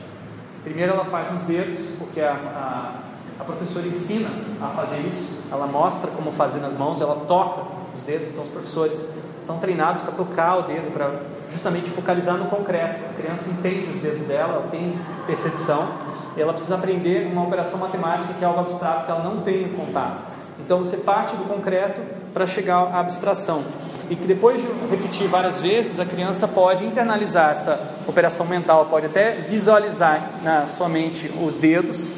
Primeiro 0.62 0.92
ela 0.92 1.06
faz 1.06 1.32
nos 1.32 1.44
dedos, 1.44 1.92
porque 1.98 2.20
a, 2.20 2.32
a, 2.32 3.40
a 3.40 3.44
professora 3.44 3.86
ensina 3.86 4.28
a 4.60 4.68
fazer 4.68 4.98
isso, 4.98 5.42
ela 5.50 5.66
mostra 5.66 6.10
como 6.10 6.30
fazer 6.32 6.60
nas 6.60 6.76
mãos, 6.76 7.00
ela 7.00 7.24
toca 7.26 7.62
os 7.96 8.02
dedos, 8.02 8.28
então 8.28 8.42
os 8.44 8.50
professores 8.50 9.08
são 9.42 9.58
treinados 9.58 10.02
para 10.02 10.12
tocar 10.12 10.58
o 10.58 10.62
dedo, 10.62 10.92
para 10.92 11.22
justamente 11.50 11.88
focalizar 11.88 12.36
no 12.36 12.50
concreto. 12.50 13.00
A 13.10 13.14
criança 13.14 13.48
entende 13.48 13.92
os 13.92 14.02
dedos 14.02 14.26
dela, 14.26 14.56
ela 14.56 14.68
tem 14.68 14.98
percepção, 15.26 15.88
e 16.36 16.42
ela 16.42 16.52
precisa 16.52 16.74
aprender 16.74 17.32
uma 17.32 17.44
operação 17.44 17.78
matemática 17.78 18.34
que 18.34 18.44
é 18.44 18.46
algo 18.46 18.60
abstrato 18.60 19.06
que 19.06 19.10
ela 19.10 19.24
não 19.24 19.40
tem 19.40 19.72
contato. 19.72 20.20
Então 20.60 20.80
você 20.80 20.98
parte 20.98 21.34
do 21.34 21.44
concreto 21.44 22.02
para 22.34 22.46
chegar 22.46 22.76
à 22.76 23.00
abstração. 23.00 23.64
E 24.08 24.14
que 24.14 24.26
depois 24.26 24.60
de 24.60 24.68
repetir 24.88 25.26
várias 25.28 25.60
vezes, 25.60 25.98
a 25.98 26.04
criança 26.04 26.46
pode 26.46 26.84
internalizar 26.84 27.50
essa 27.50 27.78
operação 28.06 28.46
mental, 28.46 28.86
pode 28.86 29.06
até 29.06 29.32
visualizar 29.32 30.30
na 30.42 30.66
sua 30.66 30.88
mente 30.88 31.30
os 31.42 31.56
dedos, 31.56 32.12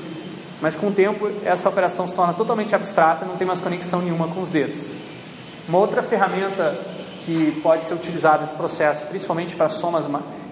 mas 0.60 0.76
com 0.76 0.88
o 0.88 0.92
tempo 0.92 1.30
essa 1.44 1.68
operação 1.68 2.06
se 2.06 2.14
torna 2.14 2.34
totalmente 2.34 2.74
abstrata, 2.74 3.24
não 3.24 3.36
tem 3.36 3.46
mais 3.46 3.60
conexão 3.60 4.02
nenhuma 4.02 4.28
com 4.28 4.42
os 4.42 4.50
dedos. 4.50 4.90
Uma 5.68 5.78
outra 5.78 6.02
ferramenta 6.02 6.78
que 7.24 7.60
pode 7.62 7.84
ser 7.84 7.94
utilizada 7.94 8.38
nesse 8.38 8.54
processo, 8.54 9.06
principalmente 9.06 9.56
para 9.56 9.68
somas 9.68 10.06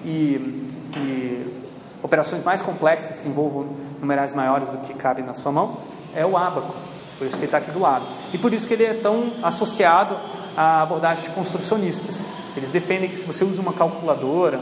e, 0.04 0.70
e 0.96 1.54
operações 2.02 2.44
mais 2.44 2.62
complexas 2.62 3.18
que 3.18 3.28
envolvam 3.28 3.68
numerais 4.00 4.32
maiores 4.32 4.68
do 4.68 4.78
que 4.78 4.94
cabem 4.94 5.24
na 5.24 5.34
sua 5.34 5.52
mão, 5.52 5.78
é 6.14 6.24
o 6.24 6.36
ábaco. 6.36 6.74
Por 7.18 7.26
isso 7.26 7.36
que 7.36 7.44
ele 7.44 7.46
está 7.46 7.58
aqui 7.58 7.70
do 7.70 7.78
lado. 7.78 8.04
E 8.32 8.38
por 8.38 8.52
isso 8.52 8.68
que 8.68 8.74
ele 8.74 8.84
é 8.84 8.94
tão 8.94 9.32
associado 9.42 10.16
a 10.56 10.82
abordagens 10.82 11.28
construcionistas. 11.28 12.24
Eles 12.56 12.70
defendem 12.70 13.08
que 13.08 13.16
se 13.16 13.26
você 13.26 13.44
usa 13.44 13.60
uma 13.60 13.72
calculadora, 13.72 14.60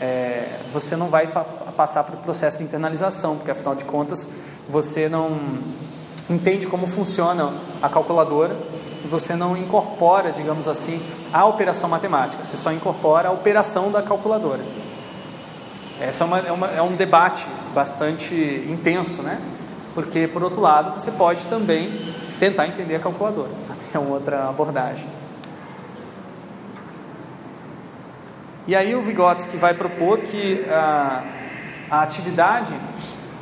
é, 0.00 0.58
você 0.72 0.96
não 0.96 1.08
vai 1.08 1.28
passar 1.76 2.02
por 2.04 2.16
processo 2.16 2.58
de 2.58 2.64
internalização, 2.64 3.36
porque 3.36 3.50
afinal 3.50 3.74
de 3.74 3.84
contas 3.84 4.28
você 4.68 5.08
não 5.08 5.38
entende 6.28 6.66
como 6.66 6.86
funciona 6.86 7.52
a 7.80 7.88
calculadora 7.88 8.56
e 9.04 9.08
você 9.08 9.34
não 9.34 9.56
incorpora, 9.56 10.32
digamos 10.32 10.66
assim, 10.66 11.00
a 11.32 11.44
operação 11.46 11.88
matemática, 11.88 12.44
você 12.44 12.56
só 12.56 12.72
incorpora 12.72 13.28
a 13.28 13.32
operação 13.32 13.90
da 13.90 14.02
calculadora. 14.02 14.62
Essa 16.00 16.24
é, 16.24 16.26
uma, 16.26 16.38
é, 16.38 16.52
uma, 16.52 16.66
é 16.68 16.82
um 16.82 16.96
debate 16.96 17.46
bastante 17.72 18.34
intenso, 18.68 19.22
né? 19.22 19.40
Porque, 19.94 20.26
por 20.26 20.42
outro 20.42 20.60
lado, 20.60 20.98
você 20.98 21.12
pode 21.12 21.46
também 21.46 21.90
tentar 22.40 22.66
entender 22.66 22.96
a 22.96 22.98
calculadora. 22.98 23.50
É 23.94 23.98
uma 23.98 24.14
outra 24.14 24.48
abordagem. 24.48 25.06
E 28.66 28.76
aí 28.76 28.94
o 28.94 29.02
Vygotsky 29.02 29.56
vai 29.56 29.74
propor 29.74 30.20
que 30.20 30.64
a, 30.70 31.24
a 31.90 32.02
atividade, 32.02 32.74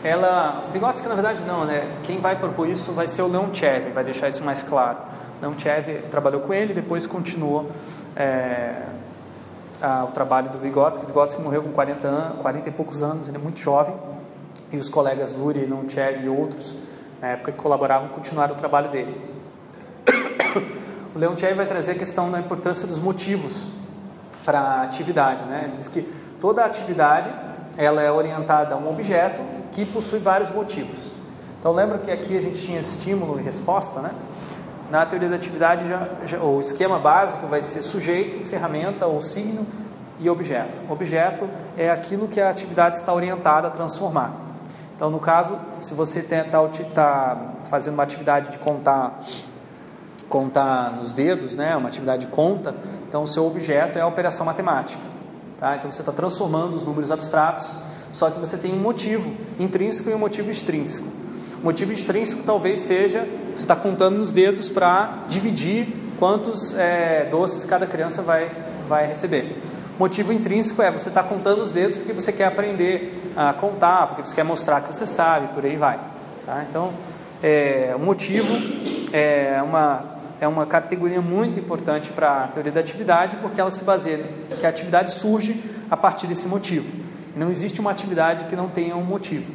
ela... 0.03 0.65
Vygotsky, 0.73 1.07
na 1.09 1.15
verdade, 1.15 1.43
não, 1.43 1.67
né? 1.67 1.87
Quem 2.03 2.19
vai 2.19 2.37
propor 2.37 2.67
isso 2.67 2.93
vai 2.93 3.07
ser 3.07 3.23
o 3.23 3.29
Leontiev, 3.29 3.91
vai 3.93 4.03
deixar 4.03 4.31
isso 4.31 4.43
mais 4.43 4.63
claro. 4.63 4.97
Leontiev 5.43 6.09
trabalhou 6.11 6.41
com 6.41 6.55
ele, 6.55 6.73
depois 6.73 7.07
continuou 7.07 7.71
é, 8.17 8.83
a, 9.81 10.05
o 10.05 10.09
trabalho 10.09 10.49
do 10.49 10.59
Vygotsky. 10.59 11.05
Vygotsky 11.05 11.43
morreu 11.43 11.63
com 11.63 11.71
40, 11.71 12.09
anos, 12.09 12.41
40 12.41 12.69
e 12.69 12.73
poucos 12.73 13.03
anos, 13.03 13.29
ele 13.29 13.37
é 13.37 13.41
muito 13.41 13.61
jovem. 13.61 13.95
E 14.73 14.79
os 14.79 14.89
colegas 14.89 15.35
Lurie, 15.35 15.67
Leontiev 15.67 16.25
e 16.25 16.29
outros, 16.29 16.75
na 17.21 17.29
época 17.29 17.53
que 17.53 17.59
colaboravam, 17.59 18.09
continuaram 18.09 18.55
o 18.55 18.59
trabalho 18.59 18.89
dele. 18.89 19.40
O 21.13 21.19
Leontiev 21.19 21.57
vai 21.57 21.67
trazer 21.67 21.93
a 21.93 21.95
questão 21.97 22.31
da 22.31 22.39
importância 22.39 22.87
dos 22.87 23.01
motivos 23.01 23.67
para 24.45 24.61
a 24.61 24.83
atividade. 24.83 25.43
Né? 25.45 25.65
Ele 25.65 25.77
diz 25.77 25.89
que 25.89 26.03
toda 26.41 26.65
atividade 26.65 27.29
ela 27.77 28.01
é 28.01 28.11
orientada 28.11 28.75
a 28.75 28.79
um 28.79 28.89
objeto 28.89 29.43
que 29.73 29.85
possui 29.85 30.21
vários 30.21 30.51
motivos. 30.51 31.13
Então 31.59 31.73
lembra 31.73 31.99
que 31.99 32.11
aqui 32.11 32.37
a 32.37 32.41
gente 32.41 32.61
tinha 32.61 32.81
estímulo 32.81 33.41
e 33.41 33.43
resposta, 33.43 34.01
né? 34.01 34.13
Na 34.91 35.07
teoria 35.07 35.29
da 35.29 35.37
atividade, 35.37 35.89
já, 35.89 36.09
já, 36.27 36.39
o 36.39 36.59
esquema 36.59 36.99
básico 36.99 37.47
vai 37.47 37.63
ser 37.63 37.83
sujeito, 37.83 38.45
ferramenta 38.45 39.07
ou 39.07 39.23
signo 39.23 39.65
e 40.19 40.29
objeto. 40.29 40.81
Objeto 40.89 41.49
é 41.77 41.91
aquilo 41.91 42.27
que 42.27 42.41
a 42.41 42.51
atividade 42.51 42.97
está 42.97 43.13
orientada 43.13 43.69
a 43.69 43.71
transformar. 43.71 44.33
Então, 44.97 45.09
no 45.09 45.21
caso, 45.21 45.57
se 45.81 45.95
você 45.95 46.21
está 46.21 46.45
tá 46.93 47.37
fazendo 47.71 47.95
uma 47.95 48.03
atividade 48.03 48.51
de 48.51 48.59
contar 48.59 49.21
contar 50.31 50.93
nos 50.93 51.13
dedos, 51.13 51.57
né, 51.57 51.77
uma 51.77 51.89
atividade 51.89 52.27
de 52.27 52.33
conta, 52.33 52.75
então 53.07 53.25
o 53.25 53.27
seu 53.27 53.45
objeto 53.45 53.99
é 53.99 54.01
a 54.01 54.07
operação 54.07 54.47
matemática. 54.47 55.03
Tá? 55.59 55.77
Então 55.77 55.91
você 55.91 56.01
está 56.01 56.13
transformando 56.13 56.75
os 56.75 56.85
números 56.87 57.11
abstratos, 57.11 57.71
só 58.13 58.31
que 58.31 58.41
você 58.41 58.57
tem 58.57 58.73
um 58.73 58.79
motivo 58.79 59.35
intrínseco 59.59 60.09
e 60.09 60.15
um 60.15 60.19
motivo 60.19 60.51
extrínseco. 60.51 61.07
O 61.61 61.65
motivo 61.65 61.93
extrínseco 61.93 62.43
talvez 62.45 62.81
seja 62.81 63.29
você 63.55 63.65
está 63.65 63.77
contando 63.77 64.17
nos 64.17 64.33
dedos 64.33 64.71
para 64.71 65.25
dividir 65.29 65.89
quantos 66.19 66.73
é, 66.75 67.27
doces 67.31 67.65
cada 67.65 67.87
criança 67.87 68.23
vai, 68.23 68.51
vai 68.89 69.07
receber. 69.07 69.59
O 69.97 69.99
motivo 69.99 70.33
intrínseco 70.33 70.81
é 70.81 70.91
você 70.91 71.09
está 71.09 71.23
contando 71.23 71.61
os 71.61 71.73
dedos 71.73 71.99
porque 71.99 72.15
você 72.15 72.33
quer 72.33 72.47
aprender 72.47 73.33
a 73.37 73.53
contar, 73.53 74.07
porque 74.07 74.25
você 74.25 74.35
quer 74.35 74.45
mostrar 74.45 74.81
que 74.81 74.95
você 74.95 75.05
sabe, 75.05 75.49
por 75.49 75.65
aí 75.65 75.77
vai. 75.77 76.01
Tá? 76.47 76.65
Então, 76.69 76.95
é, 77.43 77.93
o 77.95 77.99
motivo 77.99 78.49
é 79.13 79.61
uma 79.63 80.20
é 80.41 80.49
uma 80.49 80.65
categoria 80.65 81.21
muito 81.21 81.61
importante 81.61 82.11
para 82.13 82.45
a 82.45 82.49
teoria 82.49 82.73
da 82.73 82.81
atividade, 82.81 83.37
porque 83.37 83.61
ela 83.61 83.71
se 83.71 83.85
baseia 83.85 84.25
que 84.59 84.65
a 84.65 84.71
atividade 84.71 85.13
surge 85.13 85.63
a 85.91 85.97
partir 85.97 86.27
desse 86.27 86.49
motivo. 86.49 86.91
E 87.37 87.39
não 87.39 87.51
existe 87.51 87.79
uma 87.81 87.91
atividade 87.91 88.47
que 88.47 88.57
não 88.57 88.69
tenha 88.69 88.97
um 88.97 89.05
motivo. 89.05 89.53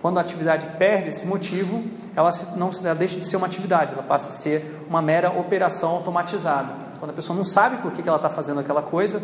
Quando 0.00 0.18
a 0.18 0.20
atividade 0.20 0.66
perde 0.78 1.10
esse 1.10 1.26
motivo, 1.26 1.84
ela, 2.16 2.30
não, 2.56 2.70
ela 2.82 2.94
deixa 2.94 3.18
de 3.18 3.26
ser 3.26 3.36
uma 3.36 3.46
atividade, 3.46 3.92
ela 3.92 4.02
passa 4.02 4.30
a 4.30 4.32
ser 4.32 4.80
uma 4.88 5.02
mera 5.02 5.30
operação 5.30 5.90
automatizada. 5.90 6.72
Quando 6.98 7.10
a 7.10 7.14
pessoa 7.14 7.36
não 7.36 7.44
sabe 7.44 7.78
por 7.78 7.92
que 7.92 8.06
ela 8.06 8.16
está 8.16 8.30
fazendo 8.30 8.60
aquela 8.60 8.82
coisa, 8.82 9.20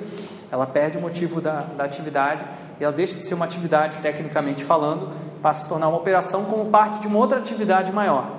ela 0.51 0.67
perde 0.67 0.99
o 0.99 1.01
motivo 1.01 1.41
da, 1.41 1.61
da 1.61 1.85
atividade 1.85 2.45
e 2.81 2.85
ela 2.85 2.93
deixa 2.93 3.17
de 3.17 3.25
ser 3.25 3.35
uma 3.35 3.45
atividade, 3.45 3.99
tecnicamente 3.99 4.65
falando, 4.65 5.13
passa 5.41 5.61
a 5.61 5.63
se 5.63 5.69
tornar 5.69 5.89
uma 5.89 5.99
operação 5.99 6.45
como 6.47 6.67
parte 6.67 7.01
de 7.01 7.07
uma 7.07 7.19
outra 7.19 7.39
atividade 7.39 7.93
maior. 7.93 8.31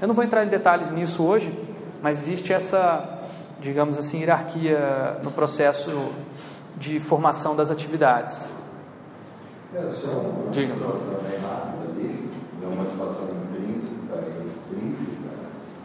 Eu 0.00 0.08
não 0.08 0.14
vou 0.14 0.24
entrar 0.24 0.44
em 0.44 0.48
detalhes 0.48 0.90
nisso 0.90 1.22
hoje, 1.22 1.52
mas 2.04 2.20
existe 2.20 2.52
essa, 2.52 3.22
digamos 3.58 3.96
assim, 3.96 4.18
hierarquia 4.18 5.16
no 5.22 5.30
processo 5.30 5.90
de 6.76 7.00
formação 7.00 7.56
das 7.56 7.70
atividades. 7.70 8.52
É, 9.74 9.88
só 9.88 10.08
uma 10.08 10.50
Diga. 10.50 10.74
situação 10.74 11.22
bem 11.26 11.40
rápida 11.40 11.84
ali, 11.88 12.30
de 12.60 12.66
uma 12.66 12.82
motivação 12.82 13.24
intrínseca 13.24 14.22
e 14.38 14.44
extrínseca. 14.44 15.30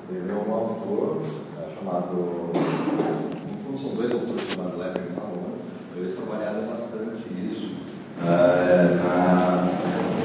Teve 0.10 0.34
um 0.34 0.54
autor 0.54 1.22
é, 1.58 1.74
chamado, 1.74 2.52
no 2.52 3.64
fundo 3.64 3.78
são 3.78 3.92
dois 3.92 4.14
autores 4.14 4.42
chamados 4.42 4.78
Lever 4.78 5.06
e 5.10 5.14
Malone, 5.14 5.62
eles 5.96 6.16
trabalharam 6.18 6.68
bastante 6.68 7.30
isso 7.46 7.78
é, 8.26 9.00
na, 9.02 9.70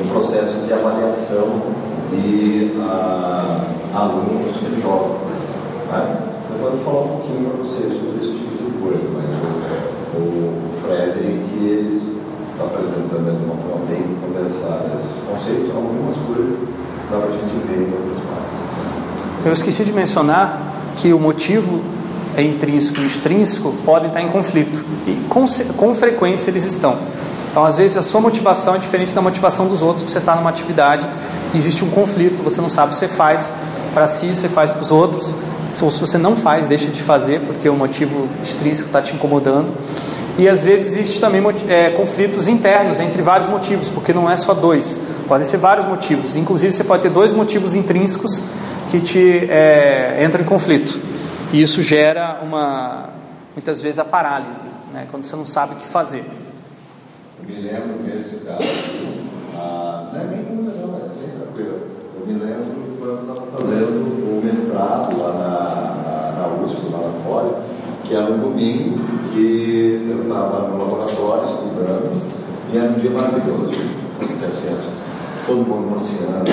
no 0.02 0.10
processo 0.10 0.56
de 0.66 0.72
avaliação 0.72 1.62
de 2.10 2.72
uh, 2.80 3.96
alunos 3.96 4.56
que 4.56 4.82
jogam. 4.82 5.33
Né? 5.98 6.16
Eu 6.50 6.70
vou 6.70 6.84
falar 6.84 7.04
um 7.04 7.08
pouquinho 7.08 7.50
para 7.50 7.58
vocês 7.64 7.92
sobre 7.92 8.18
esse 8.20 8.32
tipo 8.32 8.64
de 8.64 8.78
coisa, 8.82 9.04
mas 9.14 9.30
o, 10.14 10.18
o 10.18 10.70
Frederick 10.82 11.44
está 12.52 12.64
apresentando 12.64 13.38
de 13.38 13.44
uma 13.44 13.56
forma 13.56 13.86
bem 13.86 14.02
condensada 14.20 14.90
esses 14.96 15.10
conceitos, 15.28 15.74
algumas 15.74 16.16
coisas 16.26 16.58
dá 17.10 17.18
para 17.18 17.28
a 17.28 17.32
gente 17.32 17.66
ver 17.66 17.78
em 17.78 17.92
outras 17.92 18.18
partes. 18.24 19.46
Eu 19.46 19.52
esqueci 19.52 19.84
de 19.84 19.92
mencionar 19.92 20.74
que 20.96 21.12
o 21.12 21.18
motivo 21.18 21.82
é 22.36 22.42
intrínseco 22.42 23.00
e 23.00 23.06
extrínseco 23.06 23.72
podem 23.84 24.08
estar 24.08 24.20
em 24.20 24.28
conflito 24.28 24.84
e 25.06 25.14
com, 25.28 25.44
com 25.76 25.94
frequência 25.94 26.50
eles 26.50 26.64
estão. 26.64 26.98
Então, 27.50 27.64
às 27.64 27.76
vezes, 27.76 27.96
a 27.96 28.02
sua 28.02 28.20
motivação 28.20 28.74
é 28.74 28.78
diferente 28.78 29.14
da 29.14 29.22
motivação 29.22 29.68
dos 29.68 29.80
outros, 29.80 30.10
você 30.10 30.18
está 30.18 30.34
numa 30.34 30.50
atividade, 30.50 31.06
existe 31.54 31.84
um 31.84 31.90
conflito, 31.90 32.42
você 32.42 32.60
não 32.60 32.68
sabe 32.68 32.88
o 32.88 32.90
que 32.90 32.96
você 32.96 33.06
faz 33.06 33.54
para 33.92 34.08
si, 34.08 34.34
você 34.34 34.48
faz 34.48 34.72
para 34.72 34.82
os 34.82 34.90
outros, 34.90 35.32
ou 35.82 35.90
se 35.90 36.00
você 36.00 36.18
não 36.18 36.36
faz, 36.36 36.66
deixa 36.66 36.88
de 36.88 37.02
fazer 37.02 37.40
porque 37.40 37.68
o 37.68 37.74
motivo 37.74 38.28
extrínseco 38.42 38.88
está 38.88 39.00
te 39.00 39.14
incomodando. 39.14 39.72
E 40.36 40.48
às 40.48 40.64
vezes 40.64 40.96
existe 40.96 41.20
também 41.20 41.42
é, 41.68 41.90
conflitos 41.90 42.48
internos 42.48 42.98
entre 42.98 43.22
vários 43.22 43.48
motivos, 43.48 43.88
porque 43.88 44.12
não 44.12 44.28
é 44.28 44.36
só 44.36 44.52
dois, 44.52 45.00
podem 45.28 45.44
ser 45.44 45.58
vários 45.58 45.86
motivos. 45.86 46.34
Inclusive 46.34 46.72
você 46.72 46.82
pode 46.82 47.02
ter 47.02 47.10
dois 47.10 47.32
motivos 47.32 47.74
intrínsecos 47.74 48.42
que 48.90 49.00
te 49.00 49.46
é, 49.48 50.24
entram 50.24 50.42
em 50.42 50.44
conflito. 50.44 51.00
E 51.52 51.62
isso 51.62 51.82
gera 51.82 52.40
uma, 52.42 53.10
muitas 53.54 53.80
vezes 53.80 54.00
a 54.00 54.04
parálise, 54.04 54.66
né, 54.92 55.06
quando 55.10 55.22
você 55.22 55.36
não 55.36 55.44
sabe 55.44 55.74
o 55.74 55.76
que 55.76 55.86
fazer. 55.86 56.24
Eu 57.38 57.44
me 57.46 57.62
lembro 57.62 58.02
nesse 58.02 58.36
caso, 58.44 58.68
ah, 59.56 60.08
não 60.12 60.20
é 60.20 60.24
nem 60.24 60.42
não, 60.42 60.96
é 60.96 61.08
bem 61.14 61.30
tranquilo. 61.38 61.80
Eu 62.18 62.26
me 62.26 62.32
lembro 62.44 62.93
quando 63.04 63.28
eu 63.28 63.34
estava 63.34 63.46
fazendo 63.58 64.00
o 64.24 64.40
mestrado 64.42 65.18
lá 65.18 65.32
na, 65.34 65.52
na, 66.02 66.48
na 66.48 66.64
USP, 66.64 66.86
no 66.86 66.92
laboratório, 66.92 67.56
que 68.02 68.14
era 68.14 68.32
um 68.32 68.38
domingo, 68.38 68.98
que 69.30 70.08
eu 70.10 70.22
estava 70.22 70.68
no 70.68 70.78
laboratório 70.78 71.44
estudando, 71.44 72.22
e 72.72 72.78
era 72.78 72.88
um 72.88 72.94
dia 72.94 73.10
maravilhoso. 73.10 73.72
Tinha 74.18 74.48
acesso, 74.48 74.88
todo 75.46 75.58
mundo 75.58 75.92
passeando, 75.92 76.50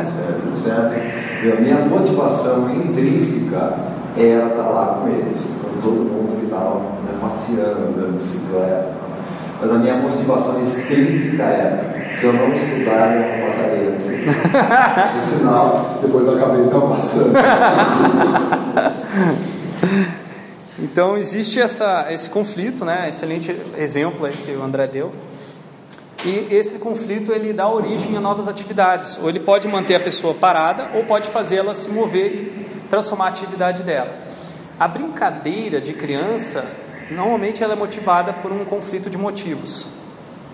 etc, 0.00 0.46
etc. 0.48 1.44
E 1.44 1.52
a 1.52 1.60
minha 1.60 1.84
motivação 1.84 2.70
intrínseca 2.70 3.74
era 4.16 4.46
estar 4.46 4.70
lá 4.70 5.00
com 5.00 5.08
eles, 5.08 5.58
com 5.62 5.80
todo 5.82 5.96
mundo 5.96 6.40
que 6.40 6.46
estava 6.46 6.78
né, 6.78 7.18
passeando, 7.20 7.88
andando 7.88 8.18
de 8.18 8.24
bicicleta 8.24 9.05
mas 9.60 9.70
a 9.70 9.78
minha 9.78 9.94
motivação 9.96 10.62
extrínseca 10.62 11.42
era: 11.42 12.10
se 12.10 12.24
eu 12.24 12.32
não 12.32 12.52
estudar, 12.52 13.14
eu 13.14 13.38
não 13.38 13.46
passaria 13.46 13.90
no 13.90 13.98
Por 15.12 15.22
sinal, 15.22 15.98
depois 16.02 16.26
eu 16.26 16.36
acabei 16.36 16.66
não 16.66 16.88
passando. 16.88 17.32
então 20.78 21.16
existe 21.16 21.60
essa, 21.60 22.06
esse 22.10 22.28
conflito, 22.28 22.84
né? 22.84 23.08
Excelente 23.08 23.56
exemplo 23.76 24.26
aí 24.26 24.36
que 24.36 24.52
o 24.52 24.62
André 24.62 24.86
deu. 24.86 25.12
E 26.24 26.48
esse 26.50 26.78
conflito 26.78 27.32
ele 27.32 27.52
dá 27.52 27.68
origem 27.68 28.16
a 28.16 28.20
novas 28.20 28.48
atividades. 28.48 29.18
Ou 29.22 29.28
ele 29.28 29.40
pode 29.40 29.68
manter 29.68 29.94
a 29.94 30.00
pessoa 30.00 30.34
parada, 30.34 30.90
ou 30.94 31.04
pode 31.04 31.28
fazê-la 31.28 31.72
se 31.72 31.88
mover 31.90 32.32
e 32.32 32.66
transformar 32.90 33.26
a 33.26 33.28
atividade 33.28 33.82
dela. 33.82 34.12
A 34.78 34.88
brincadeira 34.88 35.80
de 35.80 35.92
criança 35.92 36.66
normalmente 37.10 37.62
ela 37.62 37.72
é 37.72 37.76
motivada 37.76 38.32
por 38.32 38.52
um 38.52 38.64
conflito 38.64 39.08
de 39.08 39.18
motivos 39.18 39.88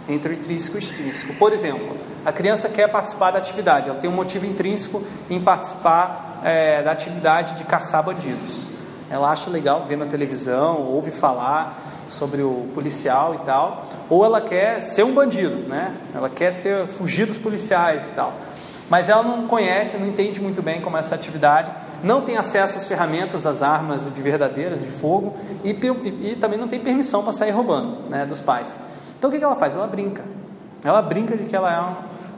entre 0.08 0.34
intrínseco 0.34 0.76
e 0.76 0.80
extrínseco. 0.80 1.34
Por 1.34 1.52
exemplo, 1.52 1.96
a 2.24 2.32
criança 2.32 2.68
quer 2.68 2.88
participar 2.88 3.30
da 3.30 3.38
atividade, 3.38 3.88
ela 3.88 3.98
tem 3.98 4.10
um 4.10 4.14
motivo 4.14 4.46
intrínseco 4.46 5.02
em 5.30 5.40
participar 5.40 6.40
é, 6.44 6.82
da 6.82 6.92
atividade 6.92 7.54
de 7.56 7.64
caçar 7.64 8.02
bandidos. 8.02 8.66
Ela 9.10 9.30
acha 9.30 9.50
legal 9.50 9.84
ver 9.84 9.96
na 9.96 10.06
televisão, 10.06 10.80
ouve 10.80 11.10
falar 11.10 11.76
sobre 12.08 12.42
o 12.42 12.68
policial 12.74 13.34
e 13.34 13.38
tal, 13.38 13.86
ou 14.08 14.24
ela 14.24 14.40
quer 14.40 14.80
ser 14.80 15.04
um 15.04 15.12
bandido, 15.12 15.68
né? 15.68 15.94
Ela 16.14 16.30
quer 16.30 16.50
ser 16.50 16.86
fugir 16.86 17.26
dos 17.26 17.38
policiais 17.38 18.08
e 18.08 18.12
tal. 18.12 18.32
mas 18.90 19.08
ela 19.08 19.22
não 19.22 19.46
conhece, 19.46 19.96
não 19.96 20.06
entende 20.06 20.40
muito 20.40 20.60
bem 20.60 20.80
como 20.80 20.96
é 20.96 21.00
essa 21.00 21.14
atividade, 21.14 21.70
não 22.02 22.22
tem 22.22 22.36
acesso 22.36 22.78
às 22.78 22.88
ferramentas, 22.88 23.46
às 23.46 23.62
armas 23.62 24.12
de 24.12 24.22
verdadeiras 24.22 24.80
de 24.80 24.88
fogo 24.88 25.34
e, 25.62 25.70
e, 25.70 26.32
e 26.32 26.36
também 26.36 26.58
não 26.58 26.68
tem 26.68 26.80
permissão 26.80 27.22
para 27.22 27.32
sair 27.32 27.50
roubando 27.50 28.08
né, 28.08 28.26
dos 28.26 28.40
pais. 28.40 28.80
Então 29.18 29.28
o 29.28 29.32
que, 29.32 29.38
que 29.38 29.44
ela 29.44 29.56
faz? 29.56 29.76
Ela 29.76 29.86
brinca. 29.86 30.24
Ela 30.84 31.00
brinca 31.00 31.36
de 31.36 31.44
que 31.44 31.54
ela 31.54 31.72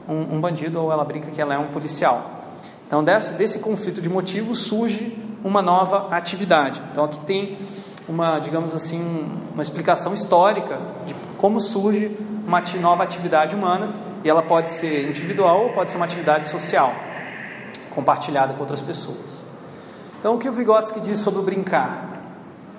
é 0.07 0.11
um, 0.11 0.35
um, 0.35 0.41
bandido 0.41 0.79
ou 0.79 0.91
ela 0.91 1.03
brinca 1.03 1.31
que 1.31 1.41
ela 1.41 1.53
é 1.53 1.57
um 1.57 1.67
policial. 1.67 2.43
Então 2.85 3.03
desse, 3.03 3.33
desse 3.33 3.59
conflito 3.59 4.01
de 4.01 4.09
motivos 4.09 4.59
surge 4.59 5.17
uma 5.43 5.61
nova 5.61 6.15
atividade. 6.15 6.81
Então 6.91 7.03
aqui 7.03 7.19
tem 7.21 7.57
uma, 8.07 8.39
digamos 8.39 8.75
assim, 8.75 9.01
uma 9.53 9.63
explicação 9.63 10.13
histórica 10.13 10.79
de 11.07 11.15
como 11.37 11.59
surge 11.59 12.15
uma 12.45 12.61
nova 12.79 13.03
atividade 13.03 13.55
humana 13.55 13.95
e 14.23 14.29
ela 14.29 14.43
pode 14.43 14.71
ser 14.71 15.09
individual 15.09 15.63
ou 15.63 15.69
pode 15.69 15.89
ser 15.89 15.97
uma 15.97 16.05
atividade 16.05 16.47
social 16.47 16.93
compartilhada 17.89 18.53
com 18.53 18.59
outras 18.59 18.81
pessoas. 18.81 19.44
Então 20.19 20.35
o 20.35 20.39
que 20.39 20.49
o 20.49 20.53
Vygotsky 20.53 20.99
diz 20.99 21.19
sobre 21.19 21.39
o 21.39 21.43
brincar? 21.43 22.15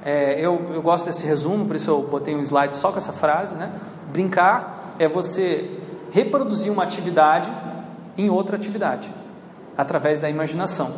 É, 0.05 0.39
eu, 0.41 0.71
eu 0.73 0.83
gosto 0.83 1.07
desse 1.07 1.27
resumo, 1.27 1.67
por 1.67 1.77
isso 1.77 1.91
eu 1.91 2.03
botei 2.03 2.35
um 2.35 2.41
slide 2.41 2.77
só 2.77 2.93
com 2.93 2.99
essa 2.99 3.13
frase, 3.13 3.57
né? 3.57 3.73
Brincar 4.13 4.95
é 4.99 5.09
você 5.09 5.69
reproduzir 6.13 6.73
uma 6.73 6.83
atividade 6.83 7.53
em 8.17 8.31
outra 8.31 8.57
atividade, 8.57 9.13
através 9.77 10.21
da 10.21 10.31
imaginação. 10.31 10.95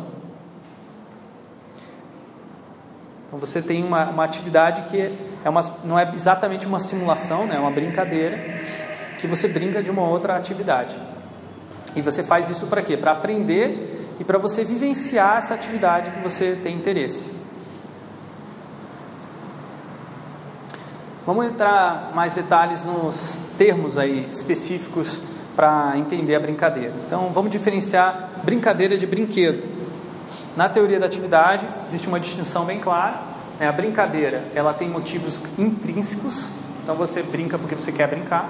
Então 3.27 3.39
você 3.39 3.61
tem 3.61 3.83
uma, 3.83 4.09
uma 4.09 4.23
atividade 4.23 4.83
que 4.83 5.11
é 5.43 5.49
uma, 5.49 5.61
não 5.83 5.99
é 5.99 6.11
exatamente 6.13 6.65
uma 6.65 6.79
simulação, 6.79 7.45
né? 7.45 7.55
é 7.55 7.59
uma 7.59 7.71
brincadeira, 7.71 8.37
que 9.19 9.27
você 9.27 9.47
brinca 9.47 9.83
de 9.83 9.91
uma 9.91 10.01
outra 10.01 10.35
atividade. 10.35 10.99
E 11.95 12.01
você 12.01 12.23
faz 12.23 12.49
isso 12.49 12.67
para 12.67 12.81
quê? 12.81 12.97
Para 12.97 13.11
aprender 13.11 13.98
e 14.19 14.23
para 14.23 14.37
você 14.37 14.65
vivenciar 14.65 15.37
essa 15.37 15.53
atividade 15.53 16.11
que 16.11 16.19
você 16.19 16.59
tem 16.61 16.75
interesse. 16.75 17.31
Vamos 21.25 21.45
entrar 21.45 22.11
mais 22.13 22.33
detalhes 22.33 22.85
nos 22.85 23.41
termos 23.57 23.97
aí 23.97 24.27
específicos 24.31 25.21
para 25.55 25.97
entender 25.97 26.35
a 26.35 26.39
brincadeira. 26.39 26.93
Então, 27.05 27.31
vamos 27.31 27.51
diferenciar 27.51 28.29
brincadeira 28.43 28.97
de 28.97 29.05
brinquedo. 29.05 29.63
Na 30.55 30.67
teoria 30.67 30.99
da 30.99 31.05
atividade, 31.05 31.67
existe 31.87 32.07
uma 32.07 32.19
distinção 32.19 32.65
bem 32.65 32.79
clara. 32.79 33.19
Né? 33.59 33.67
A 33.67 33.71
brincadeira, 33.71 34.45
ela 34.55 34.73
tem 34.73 34.89
motivos 34.89 35.39
intrínsecos. 35.57 36.49
Então, 36.83 36.95
você 36.95 37.21
brinca 37.21 37.57
porque 37.57 37.75
você 37.75 37.91
quer 37.91 38.07
brincar. 38.07 38.49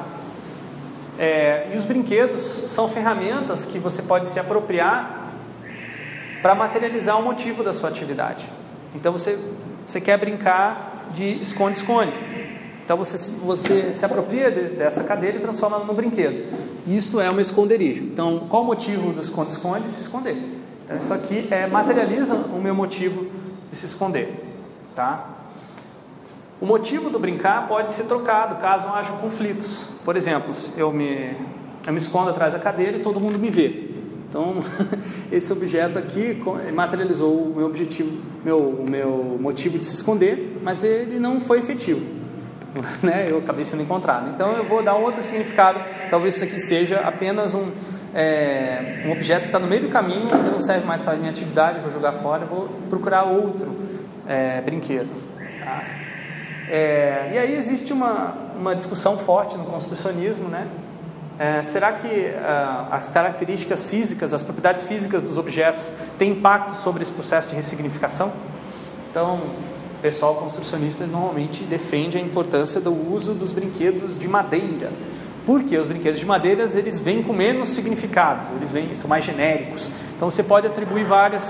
É, 1.18 1.72
e 1.74 1.78
os 1.78 1.84
brinquedos 1.84 2.46
são 2.72 2.88
ferramentas 2.88 3.66
que 3.66 3.78
você 3.78 4.02
pode 4.02 4.30
se 4.30 4.40
apropriar 4.40 5.19
para 6.42 6.56
materializar 6.56 7.20
o 7.20 7.24
motivo 7.24 7.64
da 7.64 7.74
sua 7.74 7.90
atividade. 7.90 8.48
Então, 8.96 9.12
você, 9.12 9.38
você 9.86 10.00
quer 10.00 10.18
brincar 10.18 11.10
de 11.14 11.40
esconde-esconde. 11.40 12.14
Então 12.90 12.98
você, 12.98 13.32
você 13.34 13.94
se 13.94 14.04
apropria 14.04 14.50
de, 14.50 14.76
dessa 14.76 15.04
cadeira 15.04 15.38
e 15.38 15.40
transforma 15.40 15.76
ela 15.76 15.86
num 15.86 15.94
brinquedo. 15.94 16.52
Isto 16.88 17.22
é 17.22 17.30
um 17.30 17.40
esconderijo. 17.40 18.02
Então, 18.02 18.48
qual 18.50 18.64
o 18.64 18.66
motivo 18.66 19.14
do 19.14 19.22
esconde-esconde? 19.22 19.92
Se 19.92 20.02
esconder. 20.02 20.36
Então, 20.86 20.98
isso 20.98 21.14
aqui 21.14 21.48
é, 21.52 21.68
materializa 21.68 22.34
o 22.34 22.60
meu 22.60 22.74
motivo 22.74 23.28
de 23.72 23.78
se 23.78 23.86
esconder. 23.86 24.44
Tá? 24.96 25.24
O 26.60 26.66
motivo 26.66 27.12
do 27.12 27.20
brincar 27.20 27.68
pode 27.68 27.92
ser 27.92 28.06
trocado 28.06 28.56
caso 28.56 28.88
haja 28.88 29.12
conflitos. 29.14 29.92
Por 30.04 30.18
exemplo, 30.18 30.56
eu 30.76 30.92
me, 30.92 31.36
eu 31.86 31.94
me 31.94 32.00
escondo 32.00 32.32
atrás 32.32 32.54
da 32.54 32.60
cadeira 32.60 32.98
e 32.98 33.02
todo 33.02 33.20
mundo 33.20 33.38
me 33.38 33.52
vê. 33.52 33.88
Então, 34.30 34.60
esse 35.32 35.52
objeto 35.52 35.98
aqui 35.98 36.40
materializou 36.72 37.34
o 37.34 37.56
meu 37.56 37.66
objetivo, 37.66 38.22
meu, 38.46 38.60
o 38.60 38.90
meu 38.90 39.38
motivo 39.42 39.80
de 39.80 39.86
se 39.86 39.96
esconder, 39.96 40.60
mas 40.64 40.84
ele 40.84 41.20
não 41.20 41.40
foi 41.40 41.58
efetivo. 41.58 42.20
né, 43.02 43.28
eu 43.30 43.40
acabei 43.40 43.66
sendo 43.66 43.82
encontrado. 43.82 44.30
Então 44.30 44.56
eu 44.56 44.64
vou 44.64 44.84
dar 44.84 44.96
um 44.96 45.02
outro 45.02 45.24
significado. 45.24 45.80
Talvez 46.10 46.36
isso 46.36 46.44
aqui 46.44 46.60
seja 46.60 47.00
apenas 47.00 47.56
um, 47.56 47.72
é, 48.14 49.04
um 49.06 49.12
objeto 49.12 49.42
que 49.42 49.48
está 49.48 49.60
no 49.60 49.68
meio 49.68 49.82
do 49.82 49.90
caminho, 49.90 50.28
que 50.28 50.36
não 50.36 50.60
serve 50.60 50.86
mais 50.86 51.02
para 51.02 51.14
a 51.14 51.16
minha 51.16 51.32
atividade, 51.32 51.80
vou 51.80 51.92
jogar 51.92 52.12
fora, 52.14 52.46
vou 52.46 52.70
procurar 52.90 53.24
outro 53.24 53.76
é, 54.28 54.62
brinquedo. 54.62 55.10
Tá? 55.64 55.84
É, 56.70 57.32
e 57.34 57.38
aí 57.38 57.56
existe 57.56 57.92
uma, 57.92 58.36
uma 58.56 58.76
discussão 58.76 59.18
forte 59.18 59.58
no 59.58 59.66
construcionismo, 59.66 60.48
né? 60.48 60.68
É, 61.40 61.62
será 61.62 61.94
que 61.94 62.06
uh, 62.06 62.92
as 62.92 63.08
características 63.08 63.86
físicas, 63.86 64.34
as 64.34 64.44
propriedades 64.44 64.84
físicas 64.84 65.24
dos 65.24 65.38
objetos 65.38 65.90
têm 66.18 66.34
impacto 66.34 66.74
sobre 66.84 67.02
esse 67.02 67.14
processo 67.14 67.48
de 67.48 67.56
ressignificação? 67.56 68.34
Então, 69.10 69.38
o 69.38 70.02
pessoal 70.02 70.36
construcionista 70.36 71.08
normalmente 71.08 71.64
defende 71.64 72.18
a 72.18 72.22
importância 72.22 72.82
do 72.82 72.92
uso 72.92 73.34
dos 73.34 73.54
brinquedos 73.54 74.20
de 74.20 74.28
madeira. 74.28 74.92
Porque 75.46 75.78
os 75.78 75.88
brinquedos 75.88 76.20
de 76.20 76.26
madeira 76.26 76.70
eles 76.76 77.00
vêm 77.00 77.24
com 77.24 77.32
menos 77.32 77.70
significados, 77.70 78.46
eles 78.58 78.70
vêm, 78.70 78.94
são 78.94 79.10
mais 79.10 79.24
genéricos. 79.24 79.90
Então 80.18 80.30
você 80.30 80.44
pode 80.44 80.68
atribuir 80.68 81.06
vários 81.06 81.44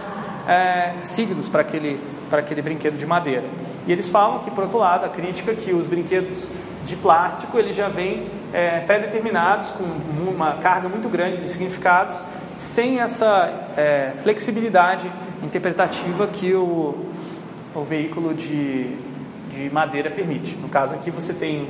é, 0.47 0.97
signos 1.01 1.49
para 1.49 1.61
aquele, 1.61 1.99
para 2.29 2.41
aquele 2.41 2.61
brinquedo 2.61 2.95
de 2.95 3.07
madeira. 3.07 3.45
E 3.87 3.91
eles 3.91 4.07
falam 4.07 4.43
que, 4.43 4.51
por 4.51 4.65
outro 4.65 4.77
lado, 4.77 5.05
a 5.05 5.09
crítica 5.09 5.51
é 5.51 5.55
que 5.55 5.73
os 5.73 5.87
brinquedos 5.87 6.47
de 6.89 6.95
plástico 6.95 7.57
eles 7.57 7.75
já 7.75 7.87
vêm 7.87 8.27
é, 8.51 8.79
pré-determinados 8.81 9.71
com 9.71 9.83
uma 10.29 10.55
carga 10.55 10.89
muito 10.89 11.07
grande 11.07 11.37
de 11.37 11.47
significados, 11.47 12.19
sem 12.57 12.99
essa 12.99 13.69
é, 13.77 14.11
flexibilidade 14.21 15.09
interpretativa 15.43 16.27
que 16.27 16.53
o, 16.53 17.05
o 17.73 17.83
veículo 17.83 18.33
de, 18.33 18.95
de 19.51 19.69
madeira 19.71 20.09
permite. 20.09 20.55
No 20.57 20.67
caso 20.67 20.95
aqui 20.95 21.11
você 21.11 21.33
tem 21.33 21.69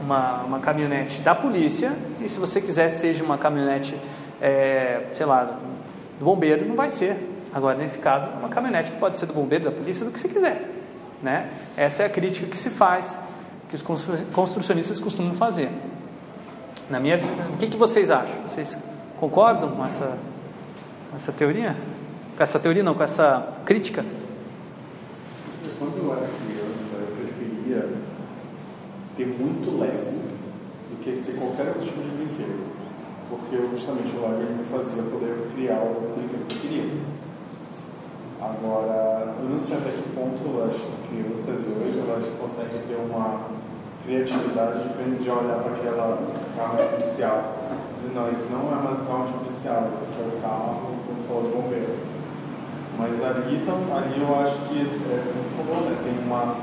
uma, 0.00 0.42
uma 0.42 0.58
caminhonete 0.60 1.20
da 1.20 1.34
polícia 1.34 1.92
e 2.20 2.28
se 2.28 2.38
você 2.38 2.60
quiser 2.60 2.88
seja 2.88 3.22
uma 3.22 3.38
caminhonete, 3.38 3.94
é, 4.40 5.02
sei 5.12 5.26
lá, 5.26 5.58
do 6.18 6.24
bombeiro, 6.24 6.66
não 6.66 6.74
vai 6.74 6.88
ser. 6.88 7.16
Agora, 7.52 7.76
nesse 7.76 7.98
caso, 7.98 8.26
uma 8.38 8.48
caminhonete 8.48 8.90
que 8.90 8.96
pode 8.98 9.18
ser 9.18 9.26
do 9.26 9.32
bombeiro, 9.32 9.64
da 9.64 9.70
polícia, 9.70 10.04
do 10.04 10.10
que 10.10 10.18
você 10.18 10.28
quiser. 10.28 10.68
Né? 11.22 11.48
Essa 11.76 12.02
é 12.02 12.06
a 12.06 12.08
crítica 12.08 12.46
que 12.46 12.58
se 12.58 12.70
faz, 12.70 13.16
que 13.82 13.92
os 13.92 14.02
construcionistas 14.32 15.00
costumam 15.00 15.34
fazer. 15.34 15.70
Na 16.88 17.00
minha, 17.00 17.18
o 17.52 17.56
que, 17.56 17.66
que 17.66 17.76
vocês 17.76 18.10
acham? 18.10 18.42
Vocês 18.48 18.78
concordam 19.18 19.70
com 19.70 19.84
essa, 19.84 20.18
com 21.10 21.16
essa 21.16 21.32
teoria? 21.32 21.76
Com 22.36 22.42
essa 22.42 22.58
teoria 22.58 22.82
não, 22.82 22.94
com 22.94 23.02
essa 23.02 23.54
crítica? 23.64 24.04
quando 25.78 25.98
eu 25.98 26.12
era 26.12 26.28
criança, 26.28 26.96
eu 26.96 27.16
preferia 27.16 27.88
ter 29.16 29.26
muito 29.26 29.80
Lego 29.80 30.22
do 30.90 31.00
que 31.00 31.22
ter 31.24 31.36
qualquer 31.38 31.68
outro 31.68 31.82
tipo 31.82 32.00
de 32.00 32.08
brinquedo. 32.10 32.74
Porque 33.28 33.56
justamente 33.72 34.14
o 34.16 34.20
Lego 34.20 34.52
me 34.52 34.64
fazia 34.64 35.02
poder 35.02 35.48
criar 35.54 35.80
o 35.80 36.12
brinquedo 36.14 36.46
que 36.46 36.54
eu 36.54 36.60
queria. 36.60 37.14
Agora, 38.40 39.34
eu 39.40 39.48
não 39.48 39.58
sei 39.58 39.76
até 39.76 39.90
que 39.90 40.02
ponto 40.14 40.44
vocês 41.44 41.60
hoje 41.66 42.30
conseguem 42.38 42.80
ter 42.86 42.96
uma 42.96 43.53
criatividade 44.04 44.88
de 45.22 45.30
olhar 45.30 45.58
para 45.62 45.72
aquela 45.72 46.18
carro 46.56 46.76
de 46.76 46.88
policial. 46.90 47.54
Dizer, 47.94 48.14
não, 48.14 48.30
isso 48.30 48.46
não 48.50 48.72
é 48.72 48.82
mais 48.82 49.00
um 49.00 49.04
carro 49.04 49.26
de 49.26 49.32
policial, 49.44 49.88
isso 49.92 50.02
aqui 50.02 50.20
é 50.20 50.36
o 50.36 50.40
carro, 50.40 50.98
como 51.06 51.28
falou, 51.28 51.42
de 51.44 51.56
bombeiro 51.56 52.14
mas 52.96 53.18
ali, 53.24 53.58
então, 53.58 53.74
ali 53.90 54.22
eu 54.22 54.30
acho 54.38 54.54
que 54.70 54.78
é 54.78 55.18
muito 55.34 55.50
comum, 55.58 55.90
né? 55.90 55.98
Tem 56.02 56.14
uma. 56.24 56.56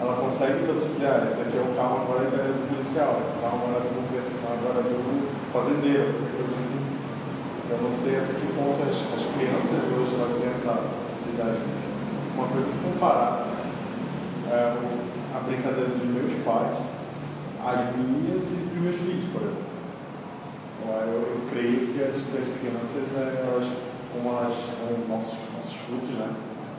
Ela 0.00 0.18
consegue 0.18 0.66
dizer, 0.66 1.06
ah, 1.06 1.22
esse 1.22 1.38
aqui 1.38 1.54
é 1.54 1.62
o 1.62 1.76
carro 1.78 2.02
agora 2.02 2.26
é 2.26 2.50
do 2.50 2.66
policial, 2.66 3.22
esse 3.22 3.30
carro 3.38 3.62
agora 3.62 3.78
é 3.78 3.86
do 3.86 3.94
governo, 3.94 4.26
esse 4.26 4.42
carro 4.42 4.58
agora 4.58 4.78
é 4.82 4.90
do 4.90 4.98
fazendeiro, 5.54 6.10
coisa 6.34 6.54
assim. 6.58 6.82
Eu 7.70 7.78
não 7.78 7.94
sei 7.94 8.18
até 8.18 8.34
que 8.34 8.46
ponto 8.50 8.82
as, 8.82 8.98
as 8.98 9.24
crianças 9.38 9.86
hoje 9.86 10.18
elas 10.18 10.34
têm 10.34 10.50
essa, 10.50 10.74
possibilidade. 10.82 11.62
Uma 12.34 12.46
coisa 12.50 12.66
comparar 12.82 13.46
é, 14.50 14.74
a 15.34 15.40
brincadeira 15.40 15.90
dos 15.90 16.04
meus 16.06 16.32
pais, 16.44 16.78
as 17.64 17.96
minhas 17.96 18.42
e 18.50 18.68
dos 18.68 18.82
meus 18.82 18.96
filhos, 18.96 19.26
por 19.32 19.42
exemplo. 19.42 19.72
Eu, 20.84 21.14
eu 21.14 21.40
creio 21.50 21.86
que 21.92 22.02
as, 22.02 22.16
as 22.16 22.58
crianças, 22.58 23.16
é, 23.16 23.46
elas, 23.46 23.68
como 24.12 24.28
elas 24.36 24.54
são 24.56 25.08
nossos 25.08 25.38
nossos 25.62 25.74
frutos, 25.86 26.10
né? 26.10 26.28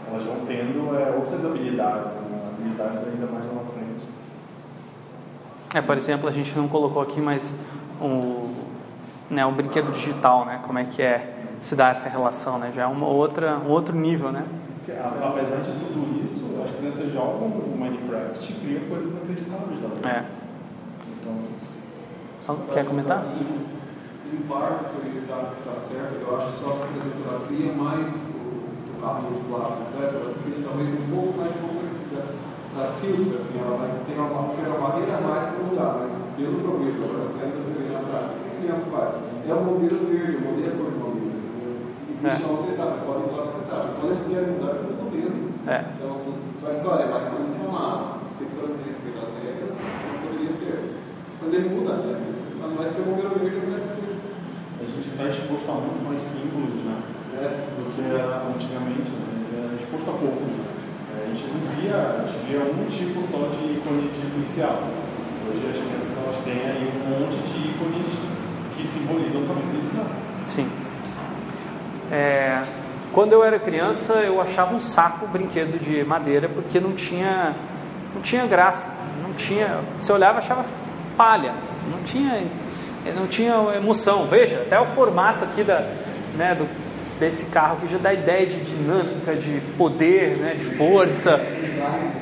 Elas 0.09 0.23
vão 0.25 0.45
tendo 0.45 0.95
é, 0.97 1.15
outras 1.15 1.45
habilidades, 1.45 2.05
né? 2.05 2.51
habilidades 2.53 3.07
ainda 3.07 3.25
mais 3.27 3.45
lá 3.45 3.53
na 3.53 3.71
frente. 3.71 4.07
É, 5.73 5.81
por 5.81 5.97
exemplo, 5.97 6.27
a 6.27 6.31
gente 6.31 6.55
não 6.55 6.67
colocou 6.67 7.01
aqui, 7.01 7.19
mas 7.21 7.55
um, 8.01 8.53
né, 9.29 9.49
brinquedo 9.51 9.91
digital, 9.93 10.45
né? 10.45 10.59
Como 10.63 10.77
é 10.77 10.83
que 10.83 11.01
é 11.01 11.33
se 11.61 11.75
dá 11.75 11.89
essa 11.89 12.09
relação, 12.09 12.59
né? 12.59 12.73
Já 12.75 12.83
é 12.83 12.85
uma 12.85 13.07
outra, 13.07 13.57
um 13.57 13.69
outro 13.69 13.95
nível, 13.95 14.31
né? 14.31 14.45
Apesar 14.85 15.61
de 15.61 15.71
tudo 15.79 16.25
isso, 16.25 16.61
as 16.61 16.75
crianças 16.75 17.13
jogam 17.13 17.47
o 17.47 17.77
Minecraft 18.13 18.52
e 18.52 18.56
criam 18.56 18.84
coisas 18.89 19.10
inacreditáveis 19.10 19.82
lá. 19.82 20.10
É. 20.10 20.26
Então, 21.19 22.58
Quer 22.73 22.86
comentar? 22.86 23.26
em 24.34 24.47
parte 24.49 24.86
a 24.86 24.89
teoria 24.89 25.21
está, 25.21 25.54
está 25.54 25.73
certa, 25.78 26.15
eu 26.17 26.38
acho 26.38 26.52
só 26.58 26.71
que, 26.73 26.88
por 26.89 27.06
exemplo, 27.06 27.21
ela 27.30 27.45
cria 27.47 27.71
mais 27.71 28.12
o, 28.34 28.99
carro 28.99 29.30
de 29.30 29.39
plástico, 29.45 29.93
né? 29.93 30.10
ela 30.10 30.34
cria 30.41 30.60
talvez 30.63 30.89
um 30.89 31.08
pouco 31.13 31.38
mais 31.38 31.54
de 31.54 31.60
complexidade. 31.60 32.34
Ela 32.73 32.89
filtra, 32.97 33.38
assim, 33.38 33.60
ela 33.62 33.78
vai 33.78 33.91
ter 34.08 34.17
uma, 34.17 34.47
ser 34.47 34.67
uma 34.73 34.80
barreira 34.89 35.17
a 35.17 35.21
mais 35.21 35.43
para 35.54 35.62
o 35.62 35.69
lugar, 35.69 35.91
mas 36.02 36.12
pelo 36.36 36.58
que 36.58 36.65
eu 36.65 36.80
vejo, 36.82 37.04
agora 37.04 37.30
sendo 37.30 37.62
na 37.93 37.99
prática, 37.99 38.34
o 38.34 38.43
que 38.43 38.49
a 38.49 38.60
criança 38.60 38.86
faz? 38.89 39.10
É 39.47 39.54
o 39.54 39.62
modelo 39.62 39.99
verde, 40.10 40.38
o 40.38 40.41
modelo 40.41 40.67
é 40.67 40.78
cor 40.78 40.89
de 40.89 40.97
modelo. 40.97 41.34
Existe 42.10 42.41
é. 42.41 42.45
uma 42.47 42.58
outra 42.58 42.73
etapa, 42.73 42.91
eles 42.91 43.04
podem 43.06 43.23
mudar 43.30 43.43
essa 43.45 43.62
etapa. 43.62 43.88
Quando 43.93 44.12
eles 44.12 44.26
querem 44.26 44.49
mudar, 44.58 44.73
tudo 44.82 44.93
no 44.97 45.12
mesmo. 45.12 45.43
É. 45.67 45.80
Então, 45.93 46.10
assim, 46.15 46.34
só 46.63 46.69
que, 46.71 46.88
olha, 46.88 47.04
é 47.04 47.12
mais 47.12 47.26
condicionado. 47.26 48.23
Se 48.39 48.45
você 48.56 48.95
seguir 48.95 49.19
as 49.19 49.36
regras, 49.36 49.76
não 49.76 50.15
poderia 50.23 50.49
ser. 50.49 50.95
Mas 51.41 51.54
ele 51.54 51.67
muda, 51.76 51.99
né? 51.99 52.23
não 52.62 52.76
vai 52.76 52.88
ser 52.88 53.02
o 53.02 53.06
modelo 53.12 53.36
verde, 53.36 53.67
não 53.67 53.78
vai 53.78 53.88
ser. 53.88 54.15
A 54.80 54.88
gente 54.88 55.12
está 55.12 55.28
exposto 55.28 55.67
a 55.67 55.76
muito 55.76 56.08
mais 56.08 56.21
símbolos 56.21 56.80
né, 56.88 57.04
é. 57.36 57.67
do 57.76 57.84
que 57.91 57.99
antigamente, 57.99 59.12
né? 59.12 59.76
é 59.76 59.84
exposto 59.84 60.10
a 60.10 60.13
poucos. 60.13 60.56
Né? 60.56 60.63
É, 61.12 61.28
a 61.28 61.36
gente 61.36 61.52
não 61.52 61.67
via, 61.76 61.99
a 61.99 62.26
gente 62.32 62.47
via 62.47 62.63
um 62.63 62.88
tipo 62.88 63.19
só 63.28 63.43
de 63.52 63.76
ícone 63.76 64.08
de 64.08 64.23
policial. 64.32 64.88
Hoje 65.43 65.67
as 65.67 65.84
crianças 65.84 66.43
têm 66.47 66.63
aí 66.63 66.88
um 66.88 67.19
monte 67.19 67.43
de 67.43 67.76
ícones 67.76 68.08
que 68.76 68.88
simbolizam 68.88 69.43
também 69.43 69.67
policial. 69.67 70.08
Sim. 70.47 70.67
É, 72.10 72.63
quando 73.13 73.32
eu 73.32 73.43
era 73.43 73.60
criança, 73.60 74.13
eu 74.15 74.41
achava 74.41 74.76
um 74.76 74.80
saco 74.80 75.26
o 75.26 75.28
brinquedo 75.28 75.80
de 75.80 76.04
madeira 76.04 76.49
porque 76.49 76.80
não 76.80 76.93
tinha, 76.93 77.54
não 78.13 78.21
tinha 78.21 78.45
graça, 78.47 78.91
não 79.21 79.34
tinha. 79.34 79.82
Você 79.99 80.12
olhava, 80.12 80.39
achava 80.39 80.65
palha, 81.15 81.54
não 81.91 82.04
tinha, 82.04 82.43
não 83.15 83.28
tinha 83.28 83.54
emoção. 83.76 84.26
Veja, 84.26 84.62
até 84.62 84.80
o 84.80 84.86
formato 84.88 85.45
aqui 85.45 85.63
da, 85.63 85.88
né, 86.36 86.56
do, 86.56 86.67
desse 87.19 87.45
carro 87.52 87.78
que 87.82 87.88
já 87.88 87.99
dá 87.99 88.12
ideia 88.12 88.47
de 88.47 88.60
dinâmica, 88.62 89.36
de 89.36 89.62
poder, 89.78 90.36
né, 90.38 90.56
de 90.56 90.65
força. 90.76 91.39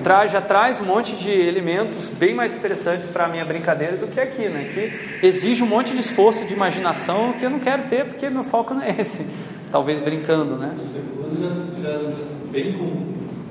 Traz, 0.04 0.32
já 0.32 0.42
traz 0.42 0.82
um 0.82 0.86
monte 0.86 1.16
de 1.16 1.30
elementos 1.30 2.10
bem 2.10 2.34
mais 2.34 2.54
interessantes 2.54 3.08
para 3.08 3.26
a 3.26 3.28
minha 3.30 3.46
brincadeira 3.46 3.96
do 3.96 4.08
que 4.08 4.20
aqui, 4.20 4.50
né? 4.50 4.70
Que 4.74 5.26
exige 5.26 5.64
um 5.64 5.68
monte 5.68 5.94
de 5.94 6.02
esforço, 6.02 6.44
de 6.44 6.54
imaginação 6.54 7.34
que 7.34 7.46
eu 7.46 7.50
não 7.50 7.60
quero 7.60 7.84
ter 7.84 8.06
porque 8.06 8.30
meu 8.30 8.44
foco 8.44 8.74
não 8.74 8.82
é 8.82 8.96
esse. 9.00 9.26
Talvez 9.72 10.02
brincando, 10.02 10.58
né? 10.58 10.76
O 10.76 10.82
segundo 10.82 11.40
já, 11.40 11.50
já, 11.82 11.98
já 11.98 12.14
vem 12.52 12.74
com 12.74 13.06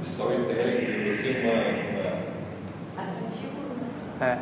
storytelling, 0.04 1.08
você 1.08 1.30
uma. 1.40 1.90
É. 4.26 4.38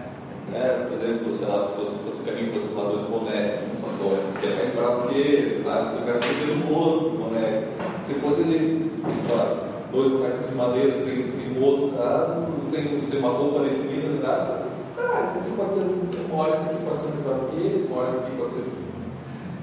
Né? 0.51 0.87
Por 0.89 0.93
exemplo, 0.95 1.37
sei 1.39 1.47
lá, 1.47 1.63
se 1.63 1.73
fosse, 1.75 1.95
fosse 1.99 2.23
para 2.25 2.33
mim, 2.33 2.51
fosse 2.53 2.75
lá 2.75 2.91
dois 2.91 3.07
bonecos, 3.07 3.81
só 3.81 3.89
só 3.89 4.17
esse 4.17 4.37
aqui 4.37 4.47
é 4.47 4.57
mais 4.57 4.75
bravo 4.75 5.09
que 5.09 5.21
esse, 5.21 5.63
sabe? 5.63 5.95
Você 5.95 6.05
quer 6.05 6.21
saber 6.25 6.57
no 6.57 6.75
rosto 6.75 7.11
do 7.11 7.19
boneco. 7.19 7.69
Se 8.05 8.15
fosse 8.15 8.41
ele, 8.41 8.91
claro, 9.29 9.59
dois 9.93 10.11
bonecos 10.11 10.49
de 10.49 10.55
madeira, 10.57 10.95
sem, 10.97 11.31
sem 11.31 11.61
rosto, 11.61 11.97
tá? 11.97 12.49
sem, 12.61 13.01
sem 13.03 13.21
uma 13.21 13.31
roupa 13.31 13.61
definida, 13.61 14.21
tá? 14.21 14.65
Ah, 14.99 15.27
esse 15.29 15.39
aqui 15.39 15.51
pode 15.57 15.75
ser, 15.75 15.87
uma 16.29 16.43
hora 16.43 16.57
esse 16.57 16.71
aqui 16.71 16.85
pode 16.85 16.99
ser 16.99 17.09
mais 17.09 17.21
bravo 17.23 17.49
que 17.51 17.67
esse, 17.69 17.87
uma 17.87 18.01
hora 18.01 18.11
esse 18.11 18.19
aqui 18.19 18.37
pode 18.37 18.51
ser. 18.51 18.65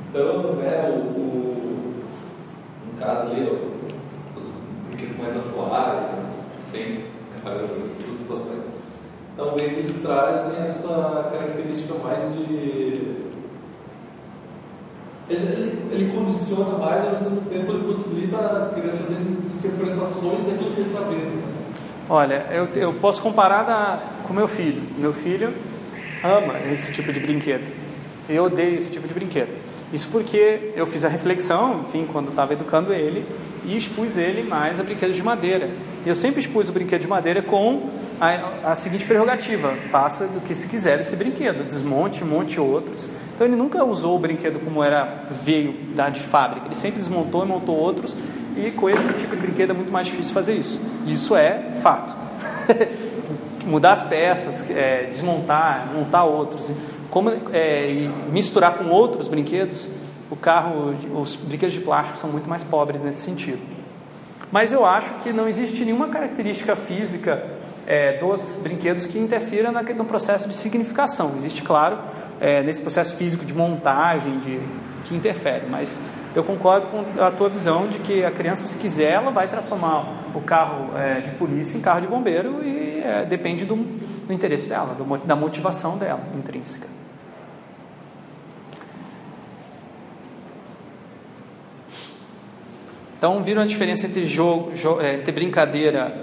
Então, 0.10 0.54
né, 0.54 0.90
o, 0.96 1.20
o 1.20 1.55
no 2.96 3.02
caso 3.02 3.32
ali, 3.32 3.44
os 4.38 4.46
brinquedos 4.88 5.18
mais 5.18 5.36
atuais, 5.36 6.30
recentes, 6.58 7.06
né, 7.44 7.68
duas 8.06 8.18
situações 8.18 8.76
talvez 9.36 9.78
eles 9.78 10.02
trazem 10.02 10.64
essa 10.64 11.30
característica 11.32 11.94
mais 11.96 12.34
de. 12.34 13.26
Ele, 15.28 15.90
ele 15.92 16.12
condiciona 16.16 16.78
mais, 16.78 17.04
ao 17.04 17.12
mesmo 17.14 17.42
tempo 17.50 17.72
ele 17.72 17.94
possibilita 17.94 18.38
a 18.38 18.70
fazer 18.70 19.18
interpretações 19.58 20.46
daquilo 20.46 20.72
que 20.72 20.82
ele 20.82 20.90
está 20.90 21.02
vendo. 21.02 21.56
Olha, 22.08 22.46
eu, 22.52 22.68
eu 22.76 22.94
posso 22.94 23.22
comparar 23.22 23.64
da, 23.64 24.00
com 24.24 24.34
meu 24.34 24.48
filho. 24.48 24.84
Meu 25.00 25.14
filho 25.14 25.52
ama 26.24 26.60
esse 26.72 26.94
tipo 26.94 27.12
de 27.12 27.20
brinquedo. 27.20 27.64
Eu 28.30 28.44
odeio 28.44 28.78
esse 28.78 28.92
tipo 28.92 29.08
de 29.08 29.16
brinquedo. 29.16 29.65
Isso 29.94 30.10
porque 30.12 30.72
eu 30.76 30.86
fiz 30.88 31.06
a 31.06 31.08
reflexão, 31.08 31.86
enfim, 31.88 32.08
quando 32.12 32.30
estava 32.30 32.54
educando 32.54 32.94
ele, 32.94 33.26
e 33.66 33.78
expus 33.78 34.18
ele 34.18 34.44
mais 34.44 34.80
a 34.80 34.84
brinquedos 34.84 35.16
de 35.16 35.24
madeira. 35.24 35.70
E 36.06 36.10
eu 36.10 36.16
sempre 36.16 36.42
expus 36.42 36.70
o 36.70 36.72
brinquedo 36.72 37.02
de 37.02 37.08
madeira 37.08 37.42
com 37.42 37.90
a, 38.20 38.72
a 38.72 38.76
seguinte 38.76 39.06
prerrogativa: 39.06 39.74
faça 39.92 40.28
do 40.28 40.42
que 40.42 40.54
se 40.54 40.68
quiser 40.68 41.00
esse 41.00 41.16
brinquedo, 41.16 41.66
desmonte, 41.66 42.24
monte 42.24 42.60
outros. 42.60 43.10
Então 43.34 43.46
ele 43.46 43.56
nunca 43.56 43.84
usou 43.84 44.16
o 44.16 44.20
brinquedo 44.20 44.60
como 44.60 44.84
era 44.84 45.26
veio 45.44 45.74
da 45.96 46.10
de 46.10 46.22
fábrica. 46.22 46.68
Ele 46.68 46.76
sempre 46.76 47.00
desmontou 47.00 47.44
e 47.44 47.48
montou 47.48 47.76
outros. 47.76 48.16
E 48.56 48.72
com 48.72 48.90
esse 48.90 49.12
tipo 49.14 49.36
de 49.36 49.42
brinquedo 49.42 49.72
é 49.72 49.74
muito 49.74 49.92
mais 49.92 50.08
difícil 50.08 50.34
fazer 50.34 50.54
isso. 50.54 50.80
Isso 51.06 51.36
é 51.36 51.74
fato. 51.82 52.16
Mudar 53.66 53.94
as 53.94 54.04
peças, 54.04 54.70
é, 54.70 55.10
desmontar, 55.12 55.92
montar 55.94 56.24
outros, 56.24 56.72
como, 57.16 57.32
é, 57.54 57.90
e 57.90 58.10
misturar 58.30 58.78
com 58.78 58.90
outros 58.90 59.30
brinquedos, 59.30 59.88
o 60.30 60.36
carro, 60.36 60.94
os 61.14 61.38
brinquedos 61.38 61.74
de 61.74 61.80
plástico 61.80 62.20
são 62.20 62.30
muito 62.30 62.50
mais 62.50 62.62
pobres 62.62 63.02
nesse 63.02 63.22
sentido. 63.22 63.62
Mas 64.52 64.74
eu 64.74 64.86
acho 64.86 65.14
que 65.24 65.32
não 65.32 65.48
existe 65.48 65.86
nenhuma 65.86 66.10
característica 66.10 66.76
física 66.76 67.42
é, 67.88 68.18
dos 68.18 68.60
brinquedos 68.62 69.06
que 69.06 69.18
interfira 69.18 69.72
no 69.72 70.04
processo 70.04 70.50
de 70.50 70.56
significação. 70.56 71.36
Existe, 71.38 71.62
claro, 71.62 72.00
é, 72.42 72.62
nesse 72.62 72.82
processo 72.82 73.16
físico 73.16 73.46
de 73.46 73.54
montagem, 73.54 74.38
de, 74.40 74.60
que 75.06 75.16
interfere, 75.16 75.68
mas 75.70 76.02
eu 76.36 76.44
concordo 76.44 76.88
com 76.88 77.24
a 77.24 77.32
tua 77.32 77.48
visão 77.48 77.88
de 77.88 78.00
que 78.00 78.26
a 78.26 78.32
criança, 78.32 78.68
se 78.68 78.78
quiser, 78.78 79.14
ela 79.14 79.32
vai 79.32 79.48
transformar 79.48 80.06
o 80.36 80.42
carro 80.42 80.90
é, 80.98 81.22
de 81.22 81.32
polícia 81.38 81.78
em 81.78 81.82
carro 81.82 82.02
de 82.02 82.08
bombeiro 82.08 82.62
e 82.62 83.00
é, 83.02 83.24
depende 83.24 83.64
do, 83.64 83.78
do, 83.78 84.34
interesse 84.34 84.68
dela, 84.68 84.94
do, 84.96 85.18
da 85.20 85.34
motivação 85.34 85.98
dela 85.98 86.20
intrínseca. 86.36 86.95
Então, 93.26 93.42
viram 93.42 93.64
a 93.64 93.66
diferença 93.66 94.06
entre, 94.06 94.28
jogo, 94.28 94.76
jo, 94.76 95.02
é, 95.02 95.16
entre 95.16 95.32
brincadeira 95.32 96.16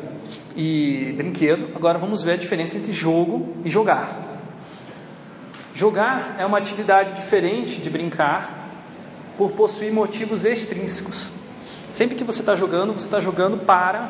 e 0.55 1.13
brinquedo. 1.17 1.71
Agora 1.75 1.99
vamos 1.99 2.23
ver 2.23 2.35
a 2.35 2.37
diferença 2.37 2.79
entre 2.79 2.93
jogo 2.93 3.57
e 3.65 3.69
jogar. 3.69 4.39
Jogar 5.75 6.37
é 6.39 6.47
uma 6.47 6.59
atividade 6.59 7.13
diferente 7.15 7.81
de 7.81 7.91
brincar 7.91 8.69
por 9.37 9.51
possuir 9.51 9.93
motivos 9.93 10.45
extrínsecos. 10.45 11.29
Sempre 11.91 12.15
que 12.15 12.23
você 12.23 12.39
está 12.39 12.55
jogando, 12.55 12.93
você 12.93 13.07
está 13.07 13.19
jogando 13.19 13.57
para 13.57 14.09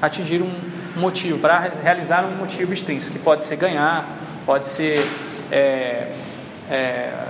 atingir 0.00 0.40
um 0.40 0.50
motivo, 0.98 1.38
para 1.40 1.58
realizar 1.58 2.24
um 2.24 2.38
motivo 2.38 2.72
extrínseco, 2.72 3.12
que 3.12 3.18
pode 3.18 3.44
ser 3.44 3.56
ganhar, 3.56 4.16
pode 4.46 4.70
ser 4.70 5.06
é, 5.52 6.10
é, 6.70 7.26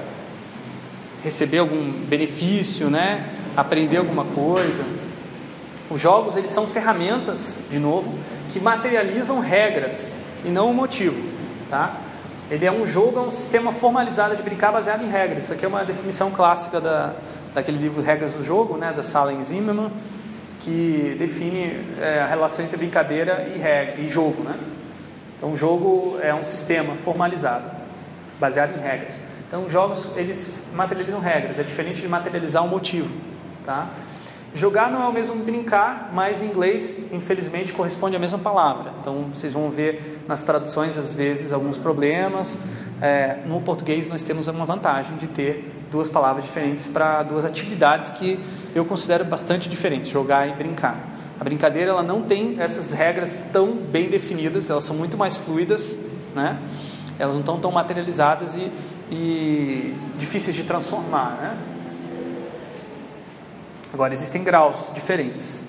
receber 1.25 1.59
algum 1.59 1.91
benefício, 1.91 2.89
né? 2.89 3.34
Aprender 3.57 3.99
alguma 3.99 4.25
coisa. 4.25 4.85
Os 5.91 6.01
jogos 6.01 6.37
eles 6.37 6.51
são 6.51 6.67
ferramentas, 6.67 7.59
de 7.71 7.79
novo, 7.79 8.13
que 8.51 8.59
materializam 8.59 9.41
regras 9.41 10.15
e 10.45 10.49
não 10.49 10.71
o 10.71 10.75
motivo, 10.75 11.23
tá? 11.69 11.97
Ele 12.51 12.67
é 12.67 12.73
um 12.73 12.87
jogo, 12.87 13.19
é 13.19 13.23
um 13.23 13.31
sistema 13.31 13.73
formalizado 13.73 14.37
de 14.37 14.43
brincar 14.43 14.71
baseado 14.71 15.03
em 15.03 15.09
regras. 15.09 15.45
Isso 15.45 15.53
aqui 15.53 15.65
é 15.65 15.69
uma 15.69 15.85
definição 15.85 16.31
clássica 16.31 16.81
da, 16.81 17.15
daquele 17.55 17.79
livro 17.79 18.03
Regras 18.03 18.35
do 18.35 18.45
Jogo, 18.45 18.77
né, 18.77 18.93
da 18.93 19.03
Salen 19.03 19.43
Zimmerman, 19.43 19.91
que 20.61 21.17
define 21.19 21.85
é, 22.01 22.21
a 22.21 22.27
relação 22.27 22.65
entre 22.65 22.77
brincadeira 22.77 23.49
e, 23.55 23.59
regra, 23.59 23.95
e 24.01 24.09
jogo, 24.09 24.43
né? 24.43 24.55
Então, 25.37 25.53
o 25.53 25.57
jogo 25.57 26.19
é 26.23 26.35
um 26.35 26.45
sistema 26.45 26.95
formalizado, 26.97 27.65
baseado 28.41 28.79
em 28.79 28.81
regras. 28.81 29.15
Então, 29.47 29.65
os 29.65 29.73
jogos 29.73 30.09
eles 30.17 30.55
materializam 30.75 31.21
regras. 31.21 31.59
É 31.59 31.63
diferente 31.63 32.01
de 32.01 32.09
materializar 32.09 32.65
um 32.65 32.69
motivo, 32.69 33.15
tá? 33.65 33.89
Jogar 34.55 34.89
não 34.89 35.03
é 35.03 35.09
o 35.09 35.13
mesmo 35.13 35.35
brincar, 35.43 36.11
mas 36.13 36.41
em 36.41 36.47
inglês, 36.47 37.13
infelizmente, 37.13 37.73
corresponde 37.73 38.15
à 38.15 38.21
mesma 38.21 38.39
palavra. 38.39 38.93
Então, 39.01 39.25
vocês 39.35 39.53
vão 39.53 39.69
ver 39.69 40.23
nas 40.29 40.45
traduções, 40.45 40.97
às 40.97 41.13
vezes, 41.13 41.53
alguns 41.53 41.77
problemas. 41.77 42.57
É, 43.03 43.39
no 43.47 43.61
português, 43.61 44.09
nós 44.09 44.23
temos 44.23 44.47
uma 44.47 44.65
vantagem 44.65 45.17
de 45.17 45.27
ter 45.27 45.73
duas 45.91 46.09
palavras 46.09 46.45
diferentes 46.45 46.87
para 46.87 47.25
duas 47.25 47.45
atividades 47.45 48.11
que 48.11 48.39
eu 48.77 48.85
considero 48.85 49.25
bastante 49.25 49.69
diferentes: 49.69 50.09
jogar 50.09 50.49
e 50.49 50.53
brincar. 50.53 51.15
A 51.39 51.43
brincadeira 51.43 51.91
ela 51.91 52.03
não 52.03 52.23
tem 52.23 52.61
essas 52.61 52.93
regras 52.93 53.37
tão 53.53 53.75
bem 53.75 54.09
definidas, 54.09 54.71
elas 54.71 54.85
são 54.85 54.95
muito 54.95 55.19
mais 55.19 55.37
fluidas, 55.37 55.99
né? 56.33 56.57
elas 57.19 57.35
não 57.35 57.41
estão 57.41 57.59
tão 57.59 57.73
materializadas 57.73 58.57
e, 58.57 58.71
e 59.11 59.95
difíceis 60.17 60.55
de 60.55 60.63
transformar. 60.63 61.31
Né? 61.41 61.59
Agora, 63.95 64.13
existem 64.13 64.43
graus 64.43 64.91
diferentes. 64.93 65.63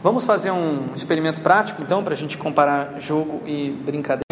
Vamos 0.00 0.24
fazer 0.24 0.52
um 0.52 0.84
experimento 0.94 1.40
prático, 1.40 1.82
então, 1.82 2.04
para 2.04 2.14
a 2.14 2.16
gente 2.16 2.38
comparar 2.38 3.00
jogo 3.00 3.42
e 3.44 3.70
brincadeira. 3.84 4.22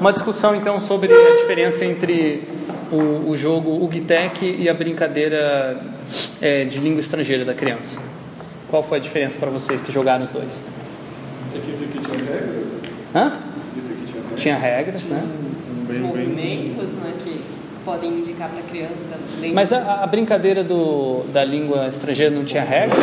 Uma 0.00 0.12
discussão, 0.12 0.54
então, 0.54 0.80
sobre 0.80 1.12
a 1.12 1.36
diferença 1.38 1.84
entre 1.84 2.46
o, 2.92 3.28
o 3.28 3.36
jogo 3.36 3.84
Ugtech 3.84 4.54
e 4.56 4.68
a 4.68 4.74
brincadeira 4.74 5.82
é, 6.40 6.64
de 6.64 6.78
língua 6.78 7.00
estrangeira 7.00 7.44
da 7.44 7.54
criança? 7.54 7.98
Qual 8.68 8.80
foi 8.80 8.98
a 8.98 9.00
diferença 9.00 9.36
para 9.36 9.50
vocês 9.50 9.80
que 9.80 9.90
jogaram 9.90 10.22
os 10.22 10.30
dois? 10.30 10.52
É 11.56 11.58
que 11.58 11.72
esse 11.72 11.86
aqui 11.86 11.98
tinha 11.98 12.18
regras. 12.18 12.82
Hã? 13.12 13.32
Esse 13.76 13.92
aqui 13.94 14.04
tinha 14.06 14.22
regras. 14.22 14.40
Tinha 14.40 14.56
regras, 14.56 15.04
né? 15.06 15.24
Bem, 15.88 15.98
bem, 15.98 16.00
movimentos 16.00 16.92
né, 16.92 17.14
que 17.24 17.57
podem 17.88 18.10
indicar 18.18 18.50
para 18.50 18.58
a 18.60 18.62
criança. 18.64 19.16
Mas 19.54 19.72
a, 19.72 20.02
a 20.02 20.06
brincadeira 20.06 20.62
do, 20.62 21.22
da 21.32 21.42
língua 21.42 21.88
estrangeira 21.88 22.34
não 22.34 22.44
tinha 22.44 22.62
regras? 22.62 22.98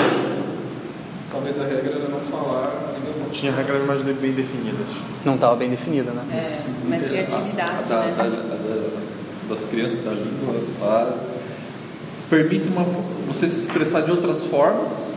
Talvez 1.32 1.60
a 1.60 1.64
regra 1.64 1.96
era 2.00 2.08
não 2.08 2.20
falar 2.20 2.68
a 2.68 3.30
tinha 3.32 3.52
regras 3.52 3.84
mais 3.86 4.04
bem 4.04 4.32
definidas. 4.32 4.86
Não 5.26 5.34
estava 5.36 5.56
bem 5.56 5.70
definida, 5.72 6.12
né? 6.12 6.22
É, 6.32 6.88
mais 6.88 7.04
criatividade, 7.04 7.72
A 7.72 7.82
da- 7.90 8.06
né? 8.06 8.14
da- 8.20 9.50
das 9.50 9.66
crianças, 9.66 10.00
da 10.04 10.12
língua, 10.12 10.62
a- 10.84 11.18
permite 12.30 12.68
uma, 12.70 12.86
você 13.28 13.48
se 13.50 13.62
expressar 13.68 14.02
de 14.02 14.12
outras 14.12 14.44
formas 14.44 15.14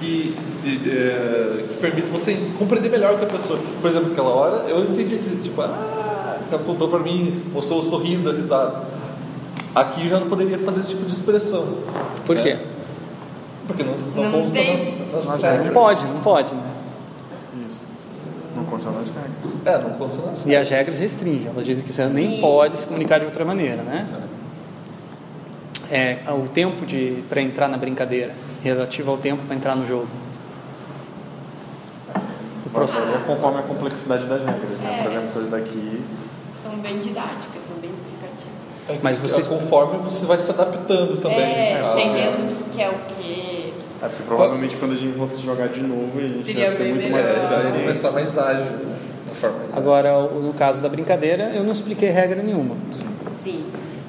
que, 0.00 0.34
que, 0.62 0.76
de- 0.78 0.90
é, 0.90 1.64
que 1.68 1.74
permite 1.80 2.06
você 2.08 2.38
compreender 2.58 2.88
melhor 2.88 3.14
o 3.14 3.18
que 3.18 3.24
a 3.24 3.28
pessoa. 3.28 3.58
Por 3.82 3.90
exemplo, 3.90 4.12
aquela 4.12 4.30
hora 4.30 4.68
eu 4.68 4.84
entendi 4.84 5.16
que, 5.18 5.36
tipo, 5.42 5.60
ah, 5.60 6.09
apontou 6.54 6.88
para 6.88 6.98
mim, 7.00 7.42
mostrou 7.52 7.80
o 7.80 7.82
sorriso 7.82 8.24
da 8.24 8.32
risada. 8.32 8.82
Aqui 9.74 10.08
já 10.08 10.18
não 10.18 10.28
poderia 10.28 10.58
fazer 10.58 10.80
esse 10.80 10.90
tipo 10.90 11.04
de 11.04 11.12
expressão. 11.12 11.78
Por 12.26 12.36
né? 12.36 12.42
quê? 12.42 12.58
Porque 13.66 13.84
não, 13.84 13.94
não, 13.96 14.24
Não 14.24 14.40
consta 14.40 14.58
tem. 14.58 14.72
nas, 14.72 15.26
nas 15.26 15.42
regras. 15.42 15.66
Não 15.66 15.72
pode, 15.72 16.04
não 16.06 16.20
pode, 16.20 16.54
né? 16.54 16.62
Isso. 17.68 17.86
Não 18.56 18.64
consta 18.64 18.90
nas 18.90 19.06
regras. 19.06 19.30
É, 19.64 19.78
não 19.78 19.90
consta 19.90 20.26
nas 20.26 20.46
E 20.46 20.56
as 20.56 20.68
regras 20.68 20.98
restringem, 20.98 21.46
elas 21.46 21.64
dizem 21.64 21.84
que 21.84 21.92
você 21.92 22.04
nem 22.06 22.40
pode 22.40 22.78
se 22.78 22.86
comunicar 22.86 23.20
de 23.20 23.26
outra 23.26 23.44
maneira, 23.44 23.82
né? 23.82 24.08
É, 25.88 26.18
o 26.32 26.48
tempo 26.48 26.84
de 26.84 27.22
para 27.28 27.40
entrar 27.40 27.68
na 27.68 27.76
brincadeira, 27.76 28.34
relativo 28.62 29.10
ao 29.10 29.18
tempo 29.18 29.42
para 29.46 29.56
entrar 29.56 29.76
no 29.76 29.86
jogo. 29.86 30.08
O 32.66 32.70
processo. 32.70 33.00
Varia 33.00 33.18
conforme 33.24 33.58
a 33.58 33.62
complexidade 33.62 34.26
das 34.26 34.44
regras, 34.44 34.78
né? 34.80 34.98
É. 34.98 35.02
Por 35.02 35.10
exemplo, 35.10 35.26
essas 35.26 35.46
daqui 35.48 36.02
São 36.70 36.78
bem 36.78 36.98
didáticas, 36.98 37.62
são 37.68 37.76
bem 37.80 37.90
explicativas. 37.90 39.02
Mas 39.02 39.18
vocês- 39.18 39.46
conforme 39.46 39.98
você 39.98 40.26
vai 40.26 40.38
se 40.38 40.50
adaptando 40.50 41.16
também. 41.20 41.38
É, 41.40 41.80
a- 41.80 41.94
entendendo 42.00 42.50
o 42.50 42.64
que, 42.64 42.76
que 42.76 42.82
é 42.82 42.88
o 42.88 43.14
que. 43.14 43.74
É 44.02 44.08
porque 44.08 44.22
provavelmente 44.24 44.76
quando 44.76 44.92
a 44.92 44.96
gente 44.96 45.16
fosse 45.18 45.42
jogar 45.42 45.68
de 45.68 45.80
novo, 45.82 46.18
a 46.18 46.22
gente 46.22 46.42
Seria 46.42 46.64
ia 46.64 46.72
ser 46.72 46.78
bem 46.78 46.94
muito 46.94 47.02
melhor. 47.12 47.22
mais 47.22 47.28
É, 47.28 47.62
já 47.62 47.68
ia 47.68 47.80
começar 47.80 48.10
mais 48.12 48.38
ágil, 48.38 48.64
né? 48.64 48.96
Mais 49.26 49.44
ágil. 49.44 49.60
Agora, 49.76 50.18
o- 50.18 50.40
no 50.42 50.52
caso 50.54 50.80
da 50.80 50.88
brincadeira, 50.88 51.50
eu 51.54 51.62
não 51.62 51.72
expliquei 51.72 52.08
regra 52.10 52.42
nenhuma. 52.42 52.74
Sim. 53.44 53.64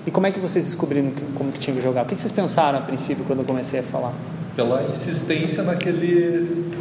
E 0.08 0.10
como 0.12 0.26
é 0.26 0.32
que 0.32 0.40
vocês 0.40 0.66
descobriram 0.66 1.12
que- 1.12 1.24
como 1.36 1.52
que 1.52 1.60
tinha 1.60 1.76
que 1.76 1.82
jogar? 1.84 2.04
O 2.04 2.06
que 2.06 2.16
que 2.16 2.22
vocês 2.22 2.32
pensaram 2.32 2.80
a 2.80 2.82
princípio 2.82 3.24
quando 3.26 3.40
eu 3.40 3.46
comecei 3.46 3.82
a 3.82 3.84
falar? 3.84 4.14
Pela 4.56 4.84
insistência 4.90 5.64
naquele. 5.64 6.72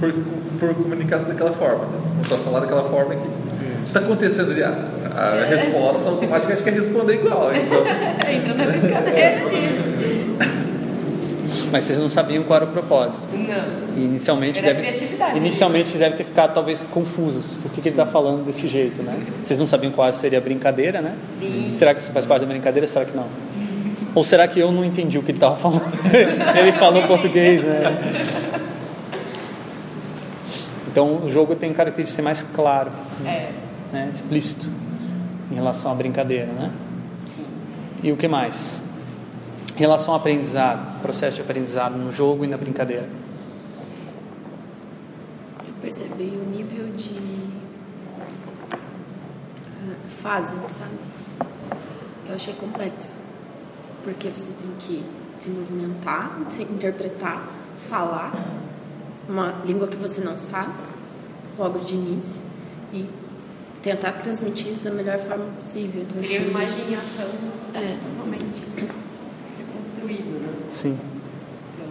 por, 0.00 0.12
por 0.58 0.74
comunicar-se 0.74 1.26
daquela 1.28 1.52
forma. 1.52 1.84
Né? 1.86 1.98
A 2.32 2.36
falar 2.38 2.60
daquela 2.60 2.84
forma 2.88 3.14
que. 3.14 3.44
Está 3.86 4.00
acontecendo 4.00 4.50
ali 4.50 4.62
a, 5.16 5.42
a 5.42 5.44
resposta 5.46 6.08
automática, 6.08 6.52
acho 6.52 6.62
que 6.62 6.70
é 6.70 6.72
responder 6.72 7.14
igual. 7.14 7.54
Então, 7.54 7.78
Entra 8.30 8.54
na 8.54 8.64
brincadeira 8.64 9.46
ali. 9.46 10.34
Mas 11.70 11.84
vocês 11.84 11.98
não 11.98 12.08
sabiam 12.08 12.44
qual 12.44 12.58
era 12.58 12.66
o 12.66 12.68
propósito. 12.72 13.26
Não. 13.32 13.96
E 13.96 14.04
inicialmente 14.04 14.58
Era 14.58 14.68
deve, 14.68 14.80
criatividade. 14.80 15.36
inicialmente 15.36 15.88
vocês 15.88 15.98
devem 16.00 16.16
ter 16.16 16.22
ficado 16.24 16.54
talvez 16.54 16.82
confusos. 16.84 17.54
Por 17.54 17.70
que, 17.72 17.80
que 17.80 17.88
ele 17.88 17.94
está 17.94 18.06
falando 18.06 18.44
desse 18.44 18.68
jeito, 18.68 19.02
né? 19.02 19.18
Vocês 19.42 19.58
não 19.58 19.66
sabiam 19.66 19.90
qual 19.90 20.12
seria 20.12 20.38
a 20.38 20.40
brincadeira, 20.40 21.00
né? 21.00 21.16
Sim. 21.40 21.70
Será 21.74 21.92
que 21.92 22.00
isso 22.00 22.12
faz 22.12 22.26
parte 22.26 22.42
da 22.42 22.46
brincadeira? 22.46 22.86
Será 22.86 23.04
que 23.04 23.16
não? 23.16 23.26
Ou 24.14 24.22
será 24.22 24.46
que 24.46 24.60
eu 24.60 24.70
não 24.70 24.84
entendi 24.84 25.18
o 25.18 25.22
que 25.22 25.32
ele 25.32 25.38
estava 25.38 25.56
falando? 25.56 25.92
ele 26.56 26.72
falou 26.74 27.02
português, 27.08 27.64
né? 27.64 28.12
Então 30.86 31.24
o 31.24 31.30
jogo 31.30 31.56
tem 31.56 31.72
característica 31.72 32.12
de 32.12 32.16
ser 32.16 32.22
mais 32.22 32.42
claro, 32.54 32.92
É. 33.26 33.48
né? 33.92 34.08
explícito 34.12 34.68
em 35.50 35.54
relação 35.54 35.92
à 35.92 35.94
brincadeira, 35.94 36.52
né? 36.52 36.72
E 38.02 38.12
o 38.12 38.16
que 38.16 38.28
mais? 38.28 38.82
Em 39.74 39.78
relação 39.78 40.14
ao 40.14 40.20
aprendizado, 40.20 41.00
processo 41.00 41.36
de 41.36 41.42
aprendizado 41.42 41.96
no 41.96 42.12
jogo 42.12 42.44
e 42.44 42.48
na 42.48 42.56
brincadeira. 42.56 43.08
Eu 45.66 45.74
percebi 45.80 46.36
o 46.36 46.44
nível 46.50 46.86
de 46.94 47.18
ah, 48.72 49.96
fase, 50.22 50.54
sabe? 50.78 51.50
Eu 52.28 52.34
achei 52.34 52.54
complexo. 52.54 53.12
Porque 54.04 54.28
você 54.28 54.52
tem 54.52 54.70
que 54.78 55.02
se 55.38 55.50
movimentar, 55.50 56.38
se 56.50 56.62
interpretar, 56.62 57.48
falar 57.88 58.32
uma 59.28 59.62
língua 59.64 59.88
que 59.88 59.96
você 59.96 60.20
não 60.20 60.36
sabe, 60.36 60.74
logo 61.58 61.78
de 61.80 61.94
início, 61.94 62.40
e 62.92 63.08
tentar 63.84 64.12
transmitir 64.12 64.72
isso 64.72 64.82
da 64.82 64.90
melhor 64.90 65.18
forma 65.18 65.44
possível. 65.56 66.04
Seria 66.14 66.38
achei- 66.38 66.38
uma 66.48 66.62
imaginação 66.62 67.28
É. 67.74 67.96
totalmente 68.16 68.62
reconstruído, 69.58 70.40
né? 70.40 70.48
Sim. 70.70 70.98
Então, 71.74 71.86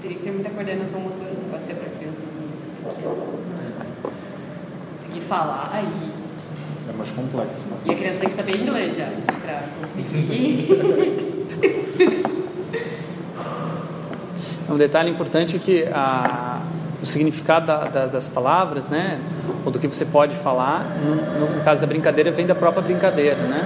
teria 0.00 0.16
que 0.16 0.22
ter 0.22 0.30
muita 0.32 0.48
coordenação 0.50 1.00
motora, 1.00 1.32
não 1.42 1.50
pode 1.50 1.66
ser 1.66 1.74
para 1.74 1.90
crianças 1.98 2.24
muito 2.32 2.94
pequenas, 2.94 3.16
né? 3.60 4.12
Conseguir 4.96 5.20
falar 5.20 5.70
aí. 5.74 6.10
É 6.88 6.92
mais 6.96 7.10
complexo, 7.10 7.64
né? 7.66 7.76
E 7.84 7.90
a 7.90 7.94
criança 7.94 8.18
tem 8.20 8.30
que 8.30 8.34
saber 8.36 8.56
inglês 8.62 8.96
já, 8.96 9.10
para 9.42 9.62
conseguir. 9.82 10.68
Um 14.70 14.76
detalhe 14.76 15.10
importante 15.10 15.56
é 15.56 15.58
que 15.58 15.84
a, 15.90 16.57
o 17.02 17.06
significado 17.06 17.66
da- 17.66 17.84
da- 17.84 18.06
das 18.06 18.26
palavras, 18.26 18.88
né, 18.88 19.20
ou 19.64 19.70
do 19.70 19.78
que 19.78 19.86
você 19.86 20.04
pode 20.04 20.34
falar, 20.34 20.96
no, 21.04 21.56
no 21.56 21.60
caso 21.64 21.80
da 21.80 21.86
brincadeira, 21.86 22.30
vem 22.30 22.46
da 22.46 22.54
própria 22.54 22.82
brincadeira, 22.82 23.36
né? 23.36 23.60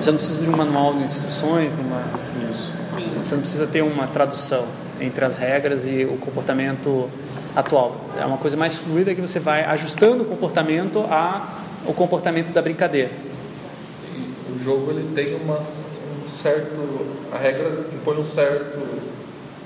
Você 0.00 0.10
não 0.10 0.16
precisa 0.18 0.44
de 0.44 0.50
um 0.50 0.56
manual 0.56 0.94
de 0.94 1.04
instruções, 1.04 1.74
numa, 1.74 2.02
Isso. 2.50 2.72
Sim. 2.94 3.10
você 3.22 3.34
não 3.34 3.40
precisa 3.42 3.66
ter 3.66 3.82
uma 3.82 4.06
tradução 4.06 4.64
entre 5.00 5.24
as 5.24 5.36
regras 5.36 5.86
e 5.86 6.04
o 6.04 6.16
comportamento 6.18 7.08
atual. 7.56 7.96
É 8.18 8.24
uma 8.24 8.38
coisa 8.38 8.56
mais 8.56 8.76
fluida 8.76 9.14
que 9.14 9.20
você 9.20 9.38
vai 9.38 9.64
ajustando 9.64 10.22
o 10.22 10.26
comportamento 10.26 11.04
ao 11.10 11.92
comportamento 11.94 12.52
da 12.52 12.60
brincadeira. 12.62 13.10
E 14.14 14.52
o 14.52 14.62
jogo 14.62 14.90
ele 14.90 15.08
tem 15.14 15.34
uma, 15.36 15.58
um 15.58 16.28
certo. 16.28 17.06
A 17.32 17.38
regra 17.38 17.86
impõe 17.92 18.18
um 18.18 18.24
certo. 18.24 18.78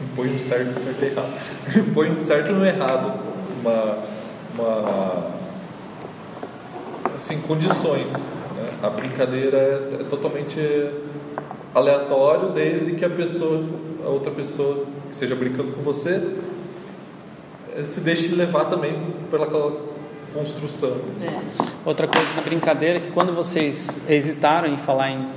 Impõe 0.02 0.34
um 0.34 0.38
certo, 0.38 0.72
certo 0.72 1.02
e 1.02 1.06
errado. 1.06 1.32
Impõe 1.76 2.10
um 2.10 2.18
certo 2.18 2.50
e 2.50 2.54
um 2.54 2.64
errado. 2.64 3.20
Uma. 3.60 3.98
uma 4.54 5.38
assim, 7.16 7.40
condições. 7.40 8.12
né? 8.12 8.70
A 8.82 8.90
brincadeira 8.90 9.56
é, 9.56 10.00
é 10.00 10.04
totalmente 10.04 10.60
aleatório 11.74 12.50
desde 12.50 12.92
que 12.92 13.04
a 13.04 13.10
pessoa, 13.10 13.64
a 14.04 14.08
outra 14.08 14.30
pessoa 14.30 14.86
que 15.06 15.12
esteja 15.12 15.34
brincando 15.34 15.72
com 15.72 15.82
você, 15.82 16.36
eh, 17.76 17.84
se 17.84 18.00
deixe 18.00 18.28
levar 18.28 18.66
também 18.66 19.14
pelaquela 19.30 19.80
construção. 20.32 20.96
É. 21.22 21.40
Outra 21.84 22.06
coisa 22.06 22.34
na 22.34 22.42
brincadeira 22.42 22.98
é 22.98 23.00
que 23.00 23.10
quando 23.10 23.34
vocês 23.34 23.98
hesitaram 24.08 24.68
em 24.68 24.78
falar 24.78 25.10
em, 25.10 25.28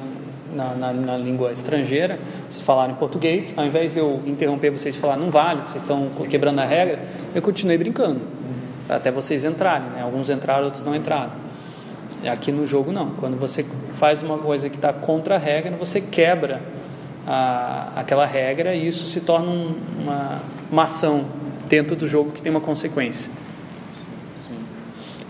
na, 0.55 0.73
na- 0.75 0.93
na 0.93 1.17
língua 1.17 1.51
estrangeira, 1.51 2.19
vocês 2.49 2.65
falaram 2.65 2.93
em 2.93 2.95
português, 2.95 3.53
ao 3.57 3.65
invés 3.65 3.91
de 3.93 3.99
eu 3.99 4.21
interromper 4.25 4.69
vocês 4.71 4.95
e 4.95 4.99
falar 4.99 5.17
não 5.17 5.29
vale, 5.29 5.61
vocês 5.61 5.81
estão 5.81 6.09
quebrando 6.29 6.59
a 6.59 6.65
regra, 6.65 6.99
eu 7.33 7.41
continuei 7.41 7.77
brincando 7.77 8.21
até 8.89 9.09
vocês 9.11 9.45
entrarem. 9.45 9.89
Né? 9.91 10.01
Alguns 10.01 10.29
entraram, 10.29 10.65
outros 10.65 10.83
não 10.83 10.95
entraram. 10.95 11.31
Aqui 12.29 12.51
no 12.51 12.67
jogo 12.67 12.91
não. 12.91 13.11
Quando 13.11 13.39
você 13.39 13.65
faz 13.93 14.21
uma 14.21 14.37
coisa 14.37 14.69
que 14.69 14.75
está 14.75 14.91
contra 14.93 15.35
a 15.35 15.37
regra, 15.39 15.75
você 15.77 15.99
quebra 16.01 16.61
a, 17.25 17.93
aquela 17.95 18.25
regra 18.25 18.75
e 18.75 18.85
isso 18.87 19.07
se 19.07 19.21
torna 19.21 19.47
um- 19.49 19.75
uma, 20.03 20.39
uma 20.71 20.83
ação 20.83 21.25
dentro 21.69 21.95
do 21.95 22.07
jogo 22.07 22.31
que 22.31 22.41
tem 22.41 22.51
uma 22.51 22.59
consequência. 22.61 23.31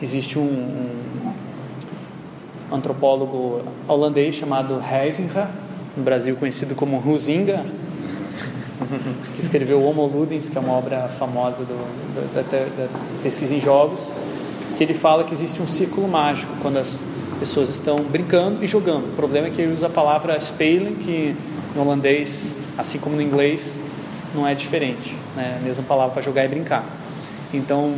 Existe 0.01 0.39
um, 0.39 0.41
um 0.43 1.10
antropólogo 2.71 3.61
holandês 3.87 4.35
chamado 4.35 4.75
Huizinga, 4.81 5.49
no 5.95 6.03
Brasil 6.03 6.35
conhecido 6.35 6.73
como 6.75 7.01
Huizinga, 7.05 7.65
que 9.35 9.41
escreveu 9.41 9.83
Homo 9.83 10.05
Ludens, 10.05 10.49
que 10.49 10.57
é 10.57 10.61
uma 10.61 10.73
obra 10.73 11.07
famosa 11.09 11.63
do, 11.63 11.73
do- 11.73 12.33
da, 12.33 12.41
da- 12.41 12.89
pesquisa 13.21 13.53
em 13.55 13.59
jogos, 13.59 14.11
que 14.77 14.83
ele 14.83 14.93
fala 14.93 15.23
que 15.23 15.33
existe 15.33 15.61
um 15.61 15.67
círculo 15.67 16.07
mágico 16.07 16.51
quando 16.61 16.77
as 16.77 17.05
pessoas 17.39 17.69
estão 17.69 17.97
brincando 17.97 18.63
e 18.63 18.67
jogando. 18.67 19.05
O 19.11 19.15
problema 19.15 19.47
é 19.47 19.49
que 19.49 19.61
ele 19.61 19.73
usa 19.73 19.87
a 19.87 19.89
palavra 19.89 20.39
spelen, 20.39 20.95
que 20.95 21.35
no 21.75 21.81
holandês, 21.81 22.55
assim 22.77 22.99
como 22.99 23.15
no 23.15 23.21
inglês, 23.21 23.79
não 24.33 24.47
é 24.47 24.55
diferente, 24.55 25.15
né? 25.35 25.57
a 25.59 25.63
mesma 25.63 25.83
palavra 25.83 26.13
para 26.13 26.21
jogar 26.21 26.45
e 26.45 26.47
brincar. 26.47 26.85
Então, 27.53 27.95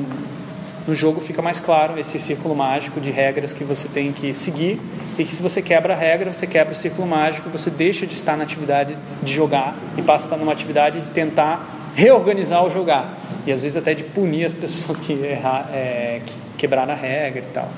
no 0.87 0.93
jogo 0.93 1.21
fica 1.21 1.41
mais 1.41 1.59
claro 1.59 1.97
esse 1.97 2.19
círculo 2.19 2.53
mágico 2.53 2.99
de 2.99 3.09
regras 3.09 3.53
que 3.53 3.63
você 3.63 3.87
tem 3.87 4.11
que 4.11 4.33
seguir 4.33 4.79
e 5.17 5.23
que 5.23 5.33
se 5.33 5.41
você 5.41 5.61
quebra 5.61 5.93
a 5.93 5.97
regra, 5.97 6.33
você 6.33 6.45
quebra 6.45 6.73
o 6.73 6.75
círculo 6.75 7.07
mágico, 7.07 7.49
você 7.49 7.69
deixa 7.69 8.05
de 8.05 8.15
estar 8.15 8.35
na 8.35 8.43
atividade 8.43 8.97
de 9.21 9.33
jogar 9.33 9.77
e 9.97 10.01
passa 10.01 10.25
a 10.25 10.27
estar 10.27 10.37
numa 10.37 10.51
atividade 10.51 11.01
de 11.01 11.11
tentar 11.11 11.91
reorganizar 11.95 12.65
o 12.65 12.69
jogar 12.69 13.17
e 13.45 13.51
às 13.51 13.61
vezes 13.61 13.77
até 13.77 13.93
de 13.93 14.03
punir 14.03 14.45
as 14.45 14.53
pessoas 14.53 14.99
que, 14.99 15.13
errar, 15.13 15.69
é, 15.73 16.21
que 16.25 16.35
quebraram 16.57 16.93
a 16.93 16.97
regra 16.97 17.43
e 17.43 17.53
tal. 17.53 17.69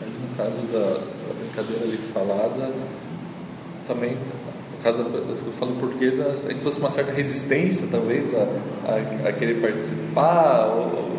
No 0.00 0.36
caso 0.36 0.50
da, 0.72 1.00
brincadeira 1.34 1.84
ali 1.84 1.96
falada, 2.12 2.72
também 3.86 4.10
no 4.10 4.82
caso 4.82 5.02
eu 5.02 5.52
falo 5.58 5.74
português, 5.76 6.18
é 6.18 6.54
que 6.54 6.60
fosse 6.60 6.78
uma 6.78 6.90
certa 6.90 7.12
resistência, 7.12 7.86
talvez, 7.90 8.32
a, 8.34 8.46
a, 8.88 9.28
a 9.28 9.32
querer 9.32 9.60
participar, 9.60 10.68
ou, 10.68 11.09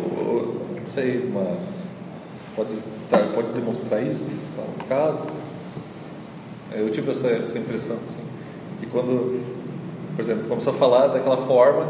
não 0.82 0.88
sei, 0.88 1.26
uma, 1.28 1.58
pode, 2.56 2.70
pode 3.34 3.54
demonstrar 3.54 4.04
isso, 4.04 4.28
no 4.58 4.86
caso. 4.86 5.22
Eu 6.72 6.92
tive 6.92 7.12
essa, 7.12 7.28
essa 7.28 7.60
impressão, 7.60 7.98
assim, 7.98 8.24
que 8.80 8.88
quando, 8.88 9.44
por 10.16 10.22
exemplo, 10.22 10.48
começou 10.48 10.74
a 10.74 10.78
falar 10.78 11.08
daquela 11.08 11.46
forma, 11.46 11.88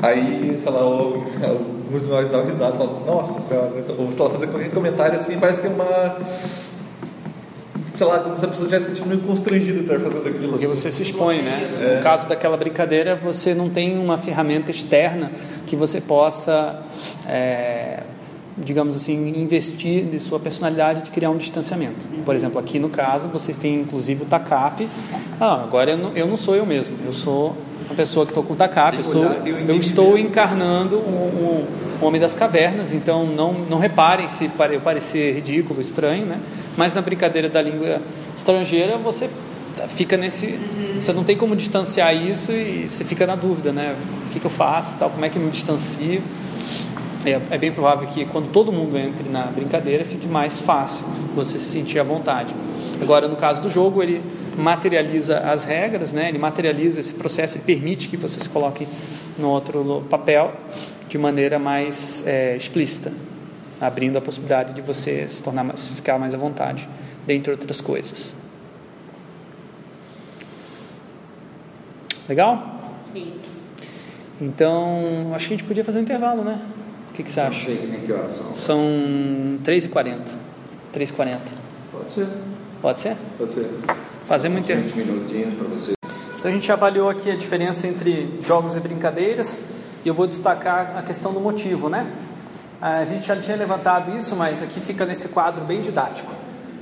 aí, 0.00 0.56
sei 0.56 0.72
lá, 0.72 0.80
alguns 0.80 2.02
de 2.04 2.08
nós 2.08 2.28
davam 2.28 2.46
risada, 2.46 2.76
falavam, 2.76 3.04
nossa 3.04 3.40
senhora, 3.40 3.70
ou 3.98 4.10
lá, 4.26 4.30
fazer 4.30 4.46
qualquer 4.46 4.70
comentário 4.70 5.16
assim, 5.16 5.38
parece 5.38 5.60
que 5.60 5.66
é 5.66 5.70
uma 5.70 6.18
sei 8.00 8.06
lá, 8.06 8.18
como 8.20 8.38
se 8.38 8.44
a 8.46 8.48
pessoa 8.48 8.66
tivesse 8.66 8.86
sentindo 8.86 9.08
meio 9.08 9.20
constrangida 9.20 9.78
estar 9.78 10.00
fazendo 10.00 10.26
aquilo. 10.26 10.48
Porque 10.52 10.64
assim. 10.64 10.74
você 10.74 10.90
se 10.90 11.02
expõe, 11.02 11.42
né? 11.42 11.70
É. 11.82 11.96
No 11.96 12.02
caso 12.02 12.26
daquela 12.26 12.56
brincadeira, 12.56 13.14
você 13.14 13.54
não 13.54 13.68
tem 13.68 13.98
uma 13.98 14.16
ferramenta 14.16 14.70
externa 14.70 15.30
que 15.66 15.76
você 15.76 16.00
possa, 16.00 16.80
é, 17.28 18.00
digamos 18.56 18.96
assim, 18.96 19.38
investir 19.38 20.06
de 20.06 20.18
sua 20.18 20.40
personalidade 20.40 21.02
de 21.02 21.10
criar 21.10 21.28
um 21.28 21.36
distanciamento. 21.36 22.06
Por 22.24 22.34
exemplo, 22.34 22.58
aqui 22.58 22.78
no 22.78 22.88
caso, 22.88 23.28
vocês 23.28 23.54
têm 23.54 23.80
inclusive 23.80 24.22
o 24.22 24.26
TACAP. 24.26 24.88
Ah, 25.38 25.60
agora 25.60 25.90
eu 25.90 25.98
não, 25.98 26.16
eu 26.16 26.26
não 26.26 26.38
sou 26.38 26.56
eu 26.56 26.64
mesmo, 26.64 26.96
eu 27.04 27.12
sou 27.12 27.54
uma 27.90 27.96
pessoa 27.96 28.24
que 28.24 28.30
estou 28.30 28.44
com 28.44 28.52
o 28.52 28.56
TACAP, 28.56 28.98
eu, 28.98 29.02
sou, 29.02 29.24
eu 29.24 29.76
estou 29.76 30.16
encarnando 30.16 30.96
o, 30.96 31.66
o 32.00 32.06
Homem 32.06 32.20
das 32.20 32.34
Cavernas, 32.34 32.92
então 32.92 33.26
não, 33.26 33.52
não 33.52 33.78
reparem 33.78 34.28
se 34.28 34.44
eu 34.44 34.80
parecer 34.80 35.34
ridículo, 35.34 35.80
estranho, 35.80 36.24
né? 36.24 36.38
Mas 36.76 36.94
na 36.94 37.00
brincadeira 37.00 37.48
da 37.48 37.60
língua 37.60 38.00
estrangeira, 38.36 38.96
você 38.96 39.28
fica 39.88 40.16
nesse. 40.16 40.56
Você 41.02 41.12
não 41.12 41.24
tem 41.24 41.36
como 41.36 41.56
distanciar 41.56 42.14
isso 42.14 42.52
e 42.52 42.88
você 42.90 43.04
fica 43.04 43.26
na 43.26 43.34
dúvida, 43.34 43.72
né? 43.72 43.96
O 44.28 44.32
que, 44.32 44.38
que 44.38 44.46
eu 44.46 44.50
faço, 44.50 44.94
tal, 44.96 45.10
como 45.10 45.24
é 45.24 45.28
que 45.28 45.36
eu 45.36 45.42
me 45.42 45.50
distancio. 45.50 46.22
É, 47.26 47.38
é, 47.50 47.58
bem 47.58 47.72
provável 47.72 48.08
que 48.08 48.24
quando 48.24 48.50
todo 48.50 48.72
mundo 48.72 48.96
entre 48.96 49.28
na 49.28 49.42
brincadeira 49.42 50.06
fique 50.06 50.26
mais 50.26 50.58
fácil 50.58 51.04
você 51.34 51.58
se 51.58 51.66
sentir 51.66 51.98
à 51.98 52.04
vontade. 52.04 52.54
Agora, 53.02 53.28
no 53.28 53.36
caso 53.36 53.60
do 53.60 53.68
jogo, 53.68 54.02
ele 54.02 54.22
materializa 54.56 55.38
as 55.38 55.64
regras, 55.64 56.12
né? 56.12 56.28
ele 56.28 56.38
materializa 56.38 57.00
esse 57.00 57.14
processo, 57.14 57.56
ele 57.56 57.64
permite 57.64 58.08
que 58.08 58.16
você 58.16 58.38
se 58.40 58.48
coloque 58.48 58.86
no 59.38 59.48
outro 59.48 60.04
papel 60.08 60.52
de 61.08 61.18
maneira 61.18 61.58
mais 61.58 62.22
é, 62.26 62.56
explícita 62.56 63.12
abrindo 63.80 64.18
a 64.18 64.20
possibilidade 64.20 64.74
de 64.74 64.82
você 64.82 65.26
se 65.26 65.42
tornar 65.42 65.64
mais, 65.64 65.94
ficar 65.94 66.18
mais 66.18 66.34
à 66.34 66.38
vontade, 66.38 66.86
dentre 67.26 67.50
outras 67.50 67.80
coisas. 67.80 68.36
Legal? 72.28 72.78
Sim. 73.12 73.32
Então, 74.40 75.32
acho 75.34 75.48
que 75.48 75.54
a 75.54 75.56
gente 75.56 75.66
podia 75.66 75.84
fazer 75.84 75.98
um 75.98 76.02
intervalo, 76.02 76.44
né? 76.44 76.60
O 77.10 77.12
que, 77.14 77.22
que 77.22 77.30
você 77.30 77.40
acha? 77.40 77.58
Não 77.58 77.76
sei 77.76 77.88
nem 77.90 78.00
que 78.00 78.12
horas 78.12 78.32
são. 78.32 78.54
São 78.54 79.58
3h40. 79.64 80.18
3h40. 80.94 81.38
Pode 81.90 82.12
ser. 82.12 82.28
Pode 82.80 83.00
ser? 83.00 83.16
Pode 83.36 83.50
ser. 83.50 83.70
Fazemos 84.30 84.58
um 84.58 84.60
intervalo. 84.60 84.86
20 84.86 84.96
minutinhos 84.96 85.54
para 85.54 85.66
você. 85.66 85.92
Então 86.38 86.48
a 86.48 86.54
gente 86.54 86.70
avaliou 86.70 87.10
aqui 87.10 87.32
a 87.32 87.34
diferença 87.34 87.88
entre 87.88 88.38
jogos 88.40 88.76
e 88.76 88.80
brincadeiras 88.80 89.60
e 90.04 90.08
eu 90.08 90.14
vou 90.14 90.24
destacar 90.24 90.96
a 90.96 91.02
questão 91.02 91.32
do 91.32 91.40
motivo, 91.40 91.88
né? 91.88 92.08
A 92.80 93.04
gente 93.04 93.26
já 93.26 93.34
tinha 93.34 93.56
levantado 93.56 94.16
isso, 94.16 94.36
mas 94.36 94.62
aqui 94.62 94.78
fica 94.78 95.04
nesse 95.04 95.30
quadro 95.30 95.64
bem 95.64 95.82
didático. 95.82 96.32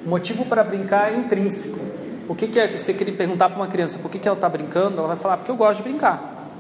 O 0.05 0.11
motivo 0.11 0.45
para 0.45 0.63
brincar 0.63 1.11
é 1.11 1.17
intrínseco. 1.17 1.79
Por 2.27 2.37
que, 2.37 2.49
que 2.49 2.61
é, 2.61 2.77
você 2.77 2.93
queria 2.93 3.15
perguntar 3.15 3.49
para 3.49 3.57
uma 3.57 3.67
criança 3.67 3.99
por 3.99 4.11
que, 4.11 4.19
que 4.19 4.29
ela 4.29 4.37
está 4.37 4.47
brincando, 4.47 4.99
ela 4.99 5.09
vai 5.09 5.17
falar, 5.17 5.39
porque 5.39 5.51
eu 5.51 5.57
gosto 5.57 5.83
de 5.83 5.89
brincar. 5.89 6.51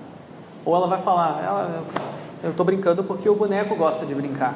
Ou 0.64 0.74
ela 0.74 0.86
vai 0.86 1.02
falar, 1.02 1.44
ela, 1.44 1.84
eu 2.42 2.52
estou 2.52 2.64
brincando 2.64 3.04
porque 3.04 3.28
o 3.28 3.34
boneco 3.34 3.76
gosta 3.76 4.06
de 4.06 4.14
brincar. 4.14 4.54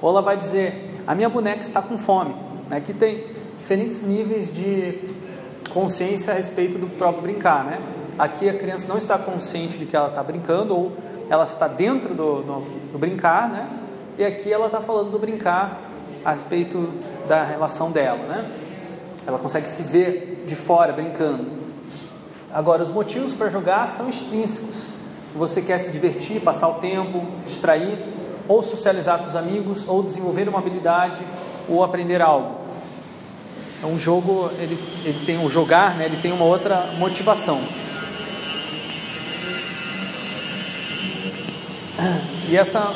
Ou 0.00 0.08
ela 0.08 0.22
vai 0.22 0.38
dizer, 0.38 0.94
a 1.06 1.14
minha 1.14 1.28
boneca 1.28 1.60
está 1.60 1.82
com 1.82 1.98
fome. 1.98 2.34
Aqui 2.70 2.94
tem 2.94 3.26
diferentes 3.58 4.00
níveis 4.00 4.50
de 4.50 5.23
consciência 5.70 6.32
a 6.32 6.36
respeito 6.36 6.78
do 6.78 6.86
próprio 6.86 7.22
brincar. 7.22 7.64
Né? 7.64 7.80
Aqui 8.18 8.48
a 8.48 8.56
criança 8.56 8.88
não 8.88 8.96
está 8.96 9.18
consciente 9.18 9.78
de 9.78 9.86
que 9.86 9.96
ela 9.96 10.08
está 10.08 10.22
brincando, 10.22 10.76
ou 10.76 10.92
ela 11.28 11.44
está 11.44 11.66
dentro 11.66 12.14
do, 12.14 12.42
do, 12.42 12.92
do 12.92 12.98
brincar, 12.98 13.48
né? 13.48 13.68
E 14.16 14.24
aqui 14.24 14.52
ela 14.52 14.66
está 14.66 14.80
falando 14.80 15.10
do 15.10 15.18
brincar 15.18 15.80
a 16.24 16.30
respeito 16.30 16.90
da 17.28 17.42
relação 17.42 17.90
dela, 17.90 18.24
né? 18.26 18.50
Ela 19.26 19.38
consegue 19.38 19.68
se 19.68 19.82
ver 19.82 20.44
de 20.46 20.54
fora 20.54 20.92
brincando. 20.92 21.46
Agora, 22.52 22.82
os 22.82 22.90
motivos 22.90 23.34
para 23.34 23.48
jogar 23.48 23.88
são 23.88 24.08
extrínsecos. 24.08 24.84
Você 25.34 25.60
quer 25.60 25.78
se 25.78 25.90
divertir, 25.90 26.40
passar 26.40 26.68
o 26.68 26.74
tempo, 26.74 27.26
distrair, 27.44 27.98
ou 28.46 28.62
socializar 28.62 29.18
com 29.18 29.26
os 29.26 29.34
amigos, 29.34 29.88
ou 29.88 30.02
desenvolver 30.02 30.48
uma 30.48 30.58
habilidade, 30.58 31.20
ou 31.68 31.82
aprender 31.82 32.22
algo. 32.22 32.63
É 33.84 33.86
um 33.86 33.98
jogo, 33.98 34.50
ele, 34.58 34.76
ele 35.04 35.24
tem 35.24 35.38
o 35.44 35.48
jogar, 35.48 35.94
né? 35.94 36.06
Ele 36.06 36.16
tem 36.16 36.32
uma 36.32 36.44
outra 36.44 36.88
motivação. 36.98 37.60
E 42.48 42.56
essa 42.56 42.92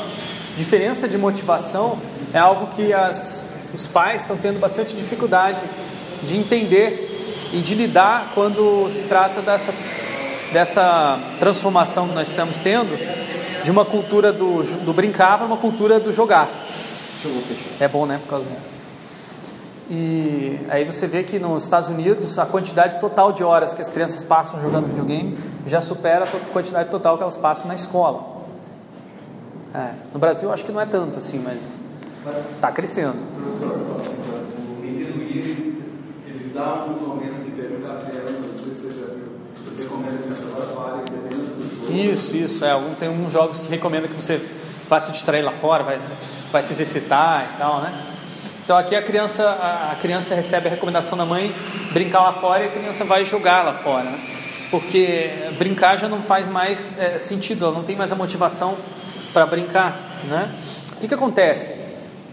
Diferença 0.58 1.08
de 1.08 1.16
motivação 1.16 1.96
é 2.34 2.38
algo 2.40 2.66
que 2.74 2.92
as, 2.92 3.44
os 3.72 3.86
pais 3.86 4.22
estão 4.22 4.36
tendo 4.36 4.58
bastante 4.58 4.96
dificuldade 4.96 5.62
de 6.24 6.36
entender 6.36 7.48
e 7.52 7.58
de 7.58 7.76
lidar 7.76 8.32
quando 8.34 8.90
se 8.90 9.02
trata 9.02 9.40
dessa, 9.40 9.72
dessa 10.52 11.16
transformação 11.38 12.08
que 12.08 12.14
nós 12.16 12.26
estamos 12.26 12.58
tendo 12.58 12.98
de 13.64 13.70
uma 13.70 13.84
cultura 13.84 14.32
do, 14.32 14.64
do 14.84 14.92
brincar 14.92 15.38
para 15.38 15.46
uma 15.46 15.58
cultura 15.58 16.00
do 16.00 16.12
jogar. 16.12 16.48
É 17.78 17.86
bom, 17.86 18.04
né? 18.04 18.18
Por 18.20 18.28
causa 18.28 18.46
e 19.90 20.60
aí 20.68 20.84
você 20.84 21.06
vê 21.06 21.24
que 21.24 21.38
nos 21.38 21.64
Estados 21.64 21.88
Unidos 21.88 22.38
a 22.38 22.44
quantidade 22.44 23.00
total 23.00 23.32
de 23.32 23.42
horas 23.42 23.72
que 23.72 23.80
as 23.80 23.88
crianças 23.88 24.22
passam 24.22 24.60
jogando 24.60 24.86
videogame 24.86 25.38
já 25.66 25.80
supera 25.80 26.24
a 26.24 26.52
quantidade 26.52 26.90
total 26.90 27.16
que 27.16 27.22
elas 27.22 27.38
passam 27.38 27.68
na 27.68 27.74
escola. 27.74 28.36
É, 29.74 29.92
no 30.12 30.18
Brasil 30.18 30.52
acho 30.52 30.64
que 30.64 30.72
não 30.72 30.80
é 30.80 30.86
tanto 30.86 31.18
assim, 31.18 31.38
mas 31.42 31.78
está 32.54 32.70
crescendo. 32.70 33.16
Professor, 33.34 33.78
o 33.78 34.84
ele 36.26 36.52
dá 36.54 36.64
alguns 36.64 37.00
momentos 37.00 37.44
de 37.44 37.50
ter 37.52 37.70
muita 37.70 37.94
tela, 37.94 38.30
não 38.30 38.58
sei 38.58 38.74
se 38.74 38.80
você 38.80 39.00
já 39.00 39.06
viu, 39.14 39.28
você 39.54 39.82
recomenda 39.82 40.18
que 40.18 40.32
fale, 40.74 41.02
dependendo 41.10 42.12
Isso, 42.12 42.36
isso, 42.36 42.64
é, 42.64 42.72
algum, 42.72 42.94
tem 42.94 43.08
alguns 43.08 43.32
jogos 43.32 43.62
que 43.62 43.70
recomenda 43.70 44.06
que 44.06 44.14
você 44.14 44.38
vá 44.86 45.00
se 45.00 45.12
distrair 45.12 45.42
lá 45.42 45.52
fora, 45.52 45.82
vai, 45.82 45.98
vai 46.52 46.62
se 46.62 46.74
exercitar 46.74 47.46
e 47.54 47.58
tal, 47.58 47.80
né? 47.80 48.17
Então 48.68 48.76
aqui 48.76 48.94
a 48.94 49.00
criança, 49.00 49.48
a 49.90 49.96
criança 49.98 50.34
recebe 50.34 50.66
a 50.66 50.70
recomendação 50.70 51.16
da 51.16 51.24
mãe 51.24 51.54
brincar 51.90 52.20
lá 52.20 52.34
fora 52.34 52.64
e 52.64 52.66
a 52.66 52.70
criança 52.70 53.02
vai 53.02 53.24
jogar 53.24 53.64
lá 53.64 53.72
fora, 53.72 54.04
né? 54.04 54.20
Porque 54.70 55.30
brincar 55.56 55.96
já 55.96 56.06
não 56.06 56.22
faz 56.22 56.48
mais 56.48 56.94
é, 56.98 57.18
sentido, 57.18 57.64
ela 57.64 57.74
não 57.74 57.82
tem 57.82 57.96
mais 57.96 58.12
a 58.12 58.14
motivação 58.14 58.76
para 59.32 59.46
brincar, 59.46 60.20
né? 60.28 60.54
O 60.92 60.96
que, 60.96 61.08
que 61.08 61.14
acontece? 61.14 61.72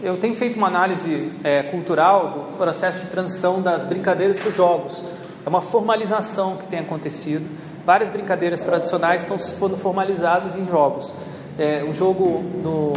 Eu 0.02 0.18
tenho 0.18 0.34
feito 0.34 0.58
uma 0.58 0.66
análise 0.66 1.32
é, 1.42 1.62
cultural 1.62 2.28
do 2.28 2.58
processo 2.58 3.04
de 3.04 3.06
transição 3.06 3.62
das 3.62 3.86
brincadeiras 3.86 4.38
para 4.38 4.50
os 4.50 4.56
jogos. 4.56 5.02
É 5.42 5.48
uma 5.48 5.62
formalização 5.62 6.58
que 6.58 6.68
tem 6.68 6.80
acontecido. 6.80 7.48
Várias 7.86 8.10
brincadeiras 8.10 8.60
tradicionais 8.60 9.22
estão 9.22 9.38
sendo 9.38 9.78
formalizadas 9.78 10.54
em 10.54 10.66
jogos. 10.66 11.14
É, 11.58 11.82
o 11.88 11.94
jogo 11.94 12.44
do 12.62 12.92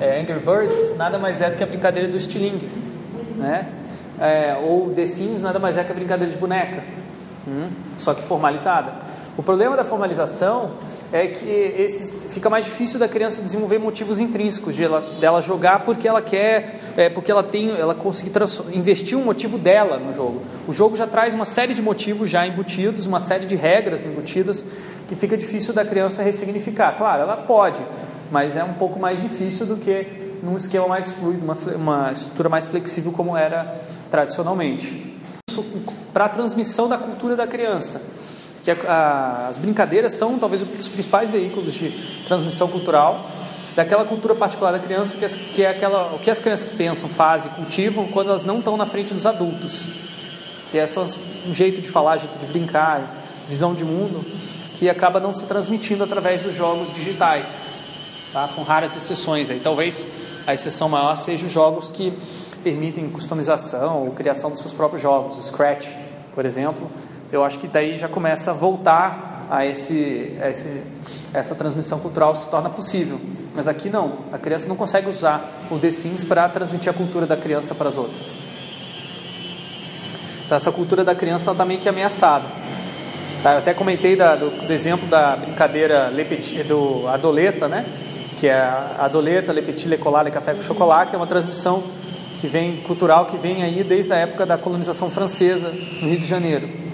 é, 0.00 0.20
Angry 0.20 0.40
Birds 0.40 0.96
nada 0.96 1.18
mais 1.18 1.42
é 1.42 1.50
do 1.50 1.56
que 1.56 1.62
a 1.62 1.66
brincadeira 1.66 2.08
do 2.08 2.16
estilingue, 2.16 2.68
né? 3.36 3.68
É, 4.18 4.56
ou 4.62 4.92
The 4.92 5.06
Sims 5.06 5.42
nada 5.42 5.58
mais 5.58 5.76
é 5.76 5.84
que 5.84 5.92
a 5.92 5.94
brincadeira 5.94 6.32
de 6.32 6.38
boneca, 6.38 6.82
hum? 7.46 7.68
só 7.98 8.14
que 8.14 8.22
formalizada. 8.22 8.92
O 9.40 9.42
problema 9.42 9.74
da 9.74 9.84
formalização 9.84 10.72
é 11.10 11.26
que 11.28 11.48
esses, 11.48 12.30
fica 12.30 12.50
mais 12.50 12.66
difícil 12.66 13.00
da 13.00 13.08
criança 13.08 13.40
desenvolver 13.40 13.78
motivos 13.78 14.20
intrínsecos 14.20 14.76
de 14.76 14.84
ela, 14.84 15.00
dela 15.18 15.40
jogar 15.40 15.86
porque 15.86 16.06
ela 16.06 16.20
quer, 16.20 16.78
é, 16.94 17.08
porque 17.08 17.32
ela 17.32 17.42
tem, 17.42 17.70
ela 17.70 17.94
conseguir 17.94 18.32
investir 18.70 19.16
um 19.16 19.24
motivo 19.24 19.56
dela 19.56 19.96
no 19.96 20.12
jogo. 20.12 20.42
O 20.68 20.74
jogo 20.74 20.94
já 20.94 21.06
traz 21.06 21.32
uma 21.32 21.46
série 21.46 21.72
de 21.72 21.80
motivos 21.80 22.28
já 22.28 22.46
embutidos, 22.46 23.06
uma 23.06 23.18
série 23.18 23.46
de 23.46 23.56
regras 23.56 24.04
embutidas 24.04 24.62
que 25.08 25.16
fica 25.16 25.38
difícil 25.38 25.72
da 25.72 25.86
criança 25.86 26.22
ressignificar. 26.22 26.98
Claro, 26.98 27.22
ela 27.22 27.38
pode, 27.38 27.80
mas 28.30 28.58
é 28.58 28.62
um 28.62 28.74
pouco 28.74 29.00
mais 29.00 29.22
difícil 29.22 29.64
do 29.64 29.78
que 29.78 30.06
num 30.42 30.54
esquema 30.54 30.86
mais 30.86 31.10
fluido, 31.12 31.42
uma, 31.42 31.56
uma 31.76 32.12
estrutura 32.12 32.50
mais 32.50 32.66
flexível 32.66 33.10
como 33.10 33.34
era 33.34 33.80
tradicionalmente. 34.10 35.18
Para 36.12 36.26
a 36.26 36.28
transmissão 36.28 36.88
da 36.88 36.98
cultura 36.98 37.34
da 37.34 37.46
criança, 37.46 38.02
que 38.62 38.70
a, 38.70 38.76
a, 38.86 39.48
as 39.48 39.58
brincadeiras 39.58 40.12
são 40.12 40.38
talvez 40.38 40.62
os 40.62 40.88
principais 40.88 41.30
veículos 41.30 41.74
de 41.74 41.90
transmissão 42.26 42.68
cultural 42.68 43.26
daquela 43.74 44.04
cultura 44.04 44.34
particular 44.34 44.72
da 44.72 44.78
criança, 44.78 45.16
que, 45.16 45.26
que 45.52 45.62
é 45.62 45.70
aquela, 45.70 46.14
o 46.14 46.18
que 46.18 46.30
as 46.30 46.40
crianças 46.40 46.72
pensam, 46.72 47.08
fazem, 47.08 47.50
cultivam 47.52 48.08
quando 48.08 48.30
elas 48.30 48.44
não 48.44 48.58
estão 48.58 48.76
na 48.76 48.86
frente 48.86 49.14
dos 49.14 49.26
adultos. 49.26 49.88
Que 50.70 50.78
é 50.78 50.86
só 50.86 51.06
um 51.46 51.54
jeito 51.54 51.80
de 51.80 51.88
falar, 51.88 52.16
jeito 52.16 52.38
de 52.38 52.46
brincar, 52.46 53.02
visão 53.48 53.74
de 53.74 53.84
mundo, 53.84 54.24
que 54.74 54.88
acaba 54.88 55.20
não 55.20 55.32
se 55.32 55.44
transmitindo 55.46 56.04
através 56.04 56.42
dos 56.42 56.54
jogos 56.54 56.92
digitais, 56.94 57.66
tá? 58.32 58.48
com 58.54 58.62
raras 58.62 58.96
exceções. 58.96 59.50
Aí 59.50 59.60
talvez 59.60 60.06
a 60.46 60.54
exceção 60.54 60.88
maior 60.88 61.16
seja 61.16 61.46
os 61.46 61.52
jogos 61.52 61.90
que 61.90 62.12
permitem 62.62 63.08
customização 63.08 64.04
ou 64.06 64.12
criação 64.12 64.50
dos 64.50 64.60
seus 64.60 64.74
próprios 64.74 65.02
jogos, 65.02 65.44
Scratch, 65.44 65.94
por 66.34 66.44
exemplo. 66.44 66.90
Eu 67.32 67.44
acho 67.44 67.58
que 67.58 67.68
daí 67.68 67.96
já 67.96 68.08
começa 68.08 68.50
a 68.50 68.54
voltar 68.54 69.46
a 69.50 69.66
esse, 69.66 70.36
a 70.42 70.50
esse 70.50 70.82
essa 71.32 71.54
transmissão 71.54 71.98
cultural 71.98 72.34
se 72.34 72.48
torna 72.48 72.68
possível. 72.68 73.20
Mas 73.54 73.68
aqui 73.68 73.88
não, 73.88 74.18
a 74.32 74.38
criança 74.38 74.68
não 74.68 74.76
consegue 74.76 75.08
usar 75.08 75.66
o 75.70 75.78
The 75.78 75.90
Sims 75.90 76.24
para 76.24 76.48
transmitir 76.48 76.90
a 76.90 76.92
cultura 76.92 77.26
da 77.26 77.36
criança 77.36 77.74
para 77.74 77.88
as 77.88 77.96
outras. 77.96 78.40
Então, 80.44 80.56
essa 80.56 80.72
cultura 80.72 81.04
da 81.04 81.14
criança 81.14 81.52
está 81.52 81.64
meio 81.64 81.80
que 81.80 81.88
ameaçada. 81.88 82.44
Tá, 83.42 83.52
eu 83.52 83.58
até 83.58 83.72
comentei 83.72 84.16
da, 84.16 84.36
do, 84.36 84.50
do, 84.50 84.72
exemplo 84.72 85.08
da 85.08 85.36
brincadeira 85.36 86.12
do 86.66 87.06
Adoleta, 87.08 87.68
né? 87.68 87.86
que 88.38 88.48
é 88.48 88.54
a 88.54 88.96
Adoleta, 89.00 89.52
Le 89.52 89.62
Petit, 89.62 89.88
Le 89.88 89.98
Colat, 89.98 90.24
Le 90.24 90.30
Café 90.30 90.54
com 90.54 90.62
Chocolat, 90.62 91.08
que 91.08 91.14
é 91.14 91.18
uma 91.18 91.26
transmissão 91.26 91.82
que 92.40 92.46
vem 92.46 92.78
cultural 92.78 93.26
que 93.26 93.36
vem 93.36 93.62
aí 93.62 93.84
desde 93.84 94.12
a 94.12 94.16
época 94.16 94.44
da 94.46 94.56
colonização 94.58 95.10
francesa 95.10 95.68
no 95.68 96.08
Rio 96.08 96.18
de 96.18 96.26
Janeiro. 96.26 96.89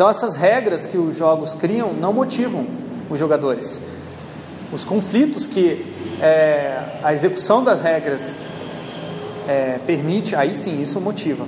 Então 0.00 0.08
essas 0.08 0.34
regras 0.34 0.86
que 0.86 0.96
os 0.96 1.18
jogos 1.18 1.52
criam 1.52 1.92
não 1.92 2.10
motivam 2.10 2.66
os 3.10 3.20
jogadores. 3.20 3.82
Os 4.72 4.82
conflitos 4.82 5.46
que 5.46 5.84
é, 6.22 7.00
a 7.02 7.12
execução 7.12 7.62
das 7.62 7.82
regras 7.82 8.46
é, 9.46 9.78
permite, 9.86 10.34
aí 10.34 10.54
sim 10.54 10.80
isso 10.80 10.98
motiva. 11.02 11.46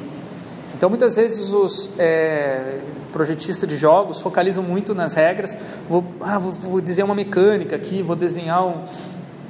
Então 0.74 0.90
muitas 0.90 1.16
vezes 1.16 1.50
os 1.50 1.92
é, 1.98 2.80
projetistas 3.11 3.66
de 3.66 3.74
jogos 3.74 4.20
focalizam 4.20 4.62
muito 4.62 4.94
nas 4.94 5.14
regras. 5.14 5.57
Vou, 5.88 6.05
ah, 6.20 6.38
vou, 6.38 6.53
vou 6.53 6.80
desenhar 6.82 7.07
uma 7.09 7.14
mecânica 7.14 7.74
aqui, 7.74 8.03
vou 8.03 8.14
desenhar 8.14 8.66
um, 8.66 8.82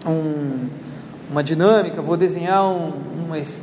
um, 0.06 0.68
uma 1.32 1.42
dinâmica, 1.42 2.02
vou 2.02 2.16
desenhar 2.16 2.62
um, 2.62 2.92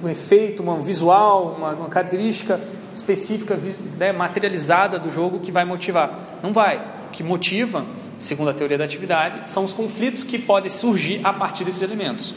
um 0.04 0.10
efeito, 0.10 0.64
um 0.64 0.82
visual, 0.82 1.56
uma, 1.56 1.70
uma 1.76 1.88
característica 1.88 2.60
específica, 2.96 3.60
né, 3.96 4.12
materializada 4.12 4.98
do 4.98 5.12
jogo 5.12 5.40
que 5.40 5.52
vai 5.52 5.64
motivar. 5.66 6.40
Não 6.42 6.52
vai. 6.52 6.78
O 7.08 7.12
que 7.12 7.22
motiva, 7.22 7.86
segundo 8.18 8.50
a 8.50 8.54
teoria 8.54 8.76
da 8.76 8.86
atividade, 8.86 9.52
são 9.52 9.64
os 9.64 9.72
conflitos 9.72 10.24
que 10.24 10.40
podem 10.40 10.70
surgir 10.70 11.22
a 11.24 11.32
partir 11.32 11.64
desses 11.64 11.84
elementos. 11.84 12.34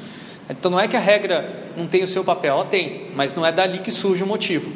Então 0.51 0.71
não 0.71 0.79
é 0.79 0.87
que 0.87 0.99
a 0.99 1.01
regra 1.01 1.71
não 1.79 1.87
tem 1.87 2.05
o 2.05 2.09
seu 2.09 2.23
papel, 2.23 2.57
ela 2.57 2.67
tem, 2.67 3.07
mas 3.17 3.35
não 3.35 3.47
é 3.47 3.51
dali 3.51 3.79
que 3.79 3.91
surge 3.91 4.23
o 4.23 4.27
motivo. 4.27 4.71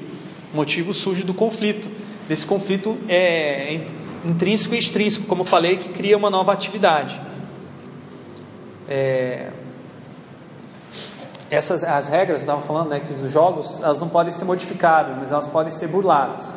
O 0.55 0.57
motivo 0.57 0.95
surge 0.95 1.23
do 1.23 1.35
conflito. 1.35 1.87
Esse 2.31 2.47
conflito 2.47 2.97
é 3.11 3.79
intrínseco 4.25 4.75
e 4.75 4.79
extrínseco, 4.79 5.27
como 5.27 5.43
eu 5.43 5.47
falei, 5.47 5.77
que 5.77 5.91
cria 5.91 6.17
uma 6.17 6.31
nova 6.31 6.55
atividade. 6.55 7.21
É, 8.89 9.51
essas 11.51 11.85
as 11.85 12.09
regras, 12.09 12.41
eu 12.41 12.45
estava 12.45 12.61
falando, 12.61 12.89
né, 12.89 13.01
que 13.01 13.13
os 13.13 13.31
jogos 13.31 13.81
elas 13.81 14.01
não 14.01 14.09
podem 14.09 14.33
ser 14.33 14.45
modificadas, 14.45 15.17
mas 15.17 15.33
elas 15.33 15.47
podem 15.47 15.71
ser 15.71 15.89
burladas. 15.89 16.55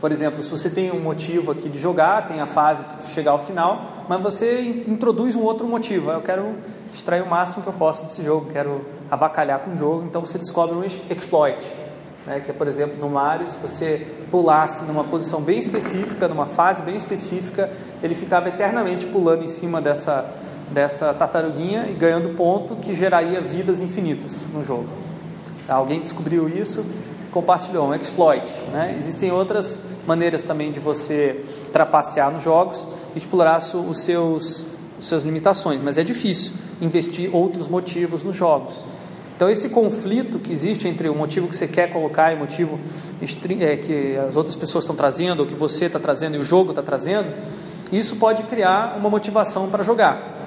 Por 0.00 0.10
exemplo, 0.10 0.42
se 0.42 0.50
você 0.50 0.68
tem 0.68 0.90
um 0.90 1.00
motivo 1.00 1.52
aqui 1.52 1.68
de 1.68 1.78
jogar, 1.78 2.26
tem 2.26 2.40
a 2.40 2.46
fase 2.46 2.84
chegar 3.14 3.30
ao 3.30 3.38
final, 3.38 4.04
mas 4.08 4.20
você 4.20 4.82
introduz 4.86 5.36
um 5.36 5.42
outro 5.42 5.66
motivo. 5.66 6.10
Eu 6.10 6.20
quero 6.20 6.56
extrair 6.92 7.22
o 7.22 7.26
máximo 7.26 7.62
que 7.62 7.68
eu 7.68 7.72
posso 7.72 8.02
desse 8.02 8.24
jogo, 8.24 8.50
quero 8.52 8.84
avacalhar 9.10 9.60
com 9.60 9.72
o 9.72 9.76
jogo, 9.76 10.04
então 10.04 10.20
você 10.20 10.38
descobre 10.38 10.74
um 10.74 10.84
exploit. 10.84 11.72
Né, 12.26 12.40
que 12.40 12.50
é, 12.50 12.54
por 12.54 12.68
exemplo, 12.68 12.96
no 12.98 13.08
Mario, 13.08 13.48
se 13.48 13.56
você 13.58 14.06
pulasse 14.30 14.84
numa 14.84 15.02
posição 15.04 15.40
bem 15.40 15.58
específica, 15.58 16.28
numa 16.28 16.46
fase 16.46 16.82
bem 16.82 16.96
específica, 16.96 17.70
ele 18.02 18.14
ficava 18.14 18.48
eternamente 18.48 19.06
pulando 19.06 19.44
em 19.44 19.48
cima 19.48 19.80
dessa, 19.80 20.32
dessa 20.72 21.12
tartaruguinha 21.14 21.86
e 21.88 21.94
ganhando 21.94 22.30
ponto 22.30 22.76
que 22.76 22.94
geraria 22.94 23.40
vidas 23.40 23.80
infinitas 23.80 24.48
no 24.52 24.64
jogo. 24.64 24.88
Alguém 25.68 26.00
descobriu 26.00 26.48
isso, 26.48 26.84
compartilhou, 27.30 27.88
um 27.88 27.94
exploit. 27.94 28.50
Né? 28.72 28.96
Existem 28.98 29.30
outras 29.30 29.80
maneiras 30.06 30.42
também 30.42 30.72
de 30.72 30.80
você 30.80 31.44
trapacear 31.72 32.30
nos 32.30 32.42
jogos 32.42 32.86
explorar 33.14 33.58
os 33.58 33.98
seus, 33.98 34.64
os 34.98 35.06
seus 35.06 35.22
limitações, 35.22 35.80
mas 35.82 35.98
é 35.98 36.04
difícil 36.04 36.52
investir 36.80 37.34
outros 37.34 37.68
motivos 37.68 38.22
nos 38.22 38.36
jogos. 38.36 38.84
Então 39.36 39.50
esse 39.50 39.68
conflito 39.68 40.38
que 40.38 40.52
existe 40.52 40.86
entre 40.86 41.08
o 41.08 41.14
motivo 41.14 41.48
que 41.48 41.56
você 41.56 41.66
quer 41.66 41.92
colocar 41.92 42.32
e 42.32 42.36
o 42.36 42.38
motivo 42.38 42.78
é, 43.60 43.76
que 43.76 44.16
as 44.16 44.36
outras 44.36 44.56
pessoas 44.56 44.84
estão 44.84 44.94
trazendo, 44.94 45.40
ou 45.40 45.46
que 45.46 45.54
você 45.54 45.86
está 45.86 45.98
trazendo 45.98 46.36
e 46.36 46.38
o 46.38 46.44
jogo 46.44 46.70
está 46.70 46.82
trazendo, 46.82 47.32
isso 47.90 48.16
pode 48.16 48.44
criar 48.44 48.96
uma 48.96 49.10
motivação 49.10 49.68
para 49.68 49.82
jogar 49.82 50.41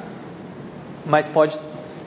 mas 1.05 1.29
pode, 1.29 1.59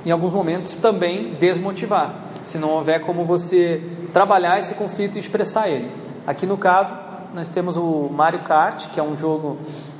em 0.05 0.11
alguns 0.11 0.33
momentos, 0.33 0.77
também 0.77 1.35
desmotivar, 1.35 2.15
se 2.43 2.59
não 2.59 2.71
houver 2.71 3.01
como 3.01 3.25
você 3.25 3.83
trabalhar 4.13 4.59
esse 4.59 4.75
conflito 4.75 5.17
e 5.17 5.19
expressar 5.19 5.69
ele. 5.69 5.91
Aqui 6.27 6.47
no 6.47 6.57
caso, 6.57 6.93
nós 7.35 7.51
temos 7.51 7.77
o 7.77 8.09
Mario 8.11 8.41
Kart, 8.41 8.89
que 8.89 8.99
é 8.99 9.03
um 9.03 9.17
jogo 9.17 9.59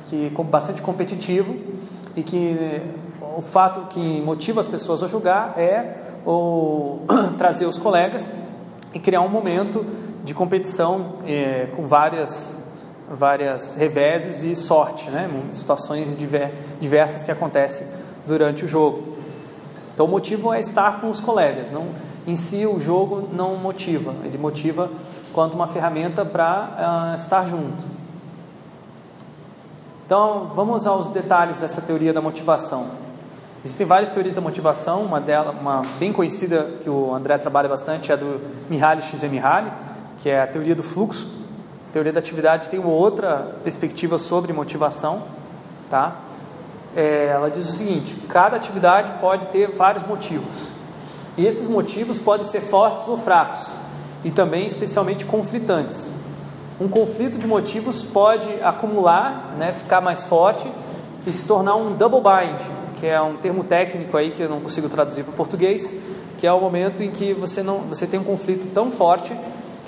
que 0.09 0.31
bastante 0.45 0.81
competitivo 0.81 1.55
e 2.15 2.23
que 2.23 2.81
o 3.37 3.41
fato 3.41 3.87
que 3.89 4.21
motiva 4.21 4.59
as 4.59 4.67
pessoas 4.67 5.03
a 5.03 5.07
jogar 5.07 5.53
é 5.57 5.95
o, 6.25 7.01
trazer 7.37 7.65
os 7.65 7.77
colegas 7.77 8.33
e 8.93 8.99
criar 8.99 9.21
um 9.21 9.29
momento 9.29 9.85
de 10.23 10.33
competição 10.33 11.15
é, 11.25 11.67
com 11.75 11.87
várias 11.87 12.57
várias 13.11 13.73
reveses 13.75 14.43
e 14.43 14.55
sorte, 14.55 15.09
né? 15.09 15.27
situações 15.51 16.15
diversas 16.79 17.23
que 17.23 17.31
acontecem 17.31 17.87
durante 18.27 18.65
o 18.65 18.67
jogo. 18.67 19.17
Então 19.93 20.05
o 20.05 20.09
motivo 20.09 20.53
é 20.53 20.59
estar 20.59 21.01
com 21.01 21.09
os 21.09 21.19
colegas, 21.19 21.71
não 21.71 21.87
em 22.25 22.35
si 22.35 22.65
o 22.65 22.79
jogo 22.79 23.27
não 23.33 23.55
motiva, 23.55 24.13
ele 24.23 24.37
motiva 24.37 24.89
quanto 25.33 25.55
uma 25.55 25.67
ferramenta 25.67 26.23
para 26.23 27.11
uh, 27.11 27.15
estar 27.15 27.45
junto. 27.45 27.83
Então 30.05 30.51
vamos 30.55 30.87
aos 30.87 31.07
detalhes 31.09 31.59
dessa 31.59 31.81
teoria 31.81 32.13
da 32.13 32.21
motivação. 32.21 32.87
Existem 33.63 33.85
várias 33.85 34.09
teorias 34.09 34.33
da 34.33 34.39
motivação, 34.39 35.03
uma 35.03 35.19
dela, 35.19 35.51
uma 35.51 35.81
bem 35.99 36.13
conhecida 36.13 36.63
que 36.81 36.89
o 36.89 37.13
André 37.13 37.37
trabalha 37.37 37.67
bastante 37.67 38.09
é 38.09 38.13
a 38.13 38.17
do 38.17 38.39
Mihaly 38.69 39.01
Csikszentmihalyi, 39.01 39.71
que 40.19 40.29
é 40.29 40.41
a 40.41 40.47
teoria 40.47 40.73
do 40.73 40.83
fluxo. 40.83 41.27
A 41.89 41.93
teoria 41.93 42.13
da 42.13 42.19
atividade 42.19 42.69
tem 42.69 42.79
uma 42.79 42.89
outra 42.89 43.55
perspectiva 43.63 44.17
sobre 44.17 44.53
motivação, 44.53 45.23
tá? 45.89 46.15
É, 46.95 47.27
ela 47.27 47.49
diz 47.49 47.69
o 47.69 47.73
seguinte: 47.73 48.15
cada 48.27 48.57
atividade 48.57 49.13
pode 49.19 49.47
ter 49.47 49.71
vários 49.71 50.05
motivos, 50.05 50.69
e 51.37 51.45
esses 51.45 51.67
motivos 51.67 52.19
podem 52.19 52.45
ser 52.45 52.61
fortes 52.61 53.07
ou 53.07 53.17
fracos, 53.17 53.67
e 54.23 54.31
também 54.31 54.65
especialmente 54.65 55.25
conflitantes. 55.25 56.11
Um 56.79 56.87
conflito 56.87 57.37
de 57.37 57.45
motivos 57.45 58.03
pode 58.03 58.49
acumular, 58.63 59.55
né, 59.57 59.73
ficar 59.73 59.99
mais 59.99 60.23
forte 60.23 60.71
e 61.27 61.31
se 61.31 61.45
tornar 61.45 61.75
um 61.75 61.93
double 61.93 62.21
bind, 62.21 62.59
que 62.99 63.05
é 63.05 63.21
um 63.21 63.35
termo 63.35 63.63
técnico 63.63 64.15
aí 64.15 64.31
que 64.31 64.41
eu 64.41 64.49
não 64.49 64.61
consigo 64.61 64.87
traduzir 64.87 65.23
para 65.23 65.33
o 65.33 65.35
português, 65.35 65.93
que 66.37 66.47
é 66.47 66.53
o 66.53 66.59
momento 66.59 67.03
em 67.03 67.11
que 67.11 67.33
você 67.33 67.61
não 67.61 67.79
você 67.79 68.07
tem 68.07 68.19
um 68.19 68.23
conflito 68.23 68.73
tão 68.73 68.89
forte 68.89 69.35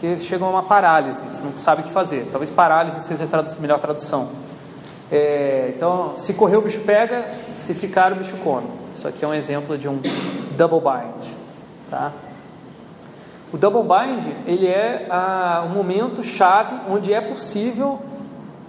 que 0.01 0.17
chega 0.19 0.43
a 0.43 0.49
uma 0.49 0.63
parálise, 0.63 1.23
você 1.25 1.43
não 1.43 1.57
sabe 1.57 1.81
o 1.81 1.85
que 1.85 1.91
fazer. 1.91 2.27
Talvez 2.31 2.49
parálise 2.49 3.01
seja 3.03 3.23
a 3.23 3.61
melhor 3.61 3.79
tradução. 3.79 4.29
É, 5.11 5.73
então, 5.75 6.13
se 6.15 6.33
correr 6.33 6.55
o 6.55 6.61
bicho 6.61 6.81
pega, 6.81 7.29
se 7.55 7.73
ficar 7.73 8.13
o 8.13 8.15
bicho 8.15 8.37
come. 8.37 8.67
Isso 8.93 9.07
aqui 9.07 9.25
é 9.25 9.27
um 9.27 9.33
exemplo 9.33 9.77
de 9.77 9.89
um 9.89 9.99
double 10.55 10.79
bind, 10.79 11.33
tá? 11.89 12.13
O 13.51 13.57
double 13.57 13.83
bind 13.83 14.33
ele 14.45 14.67
é 14.67 15.07
a, 15.09 15.65
um 15.65 15.73
momento 15.73 16.23
chave 16.23 16.73
onde 16.89 17.13
é 17.13 17.19
possível, 17.19 17.99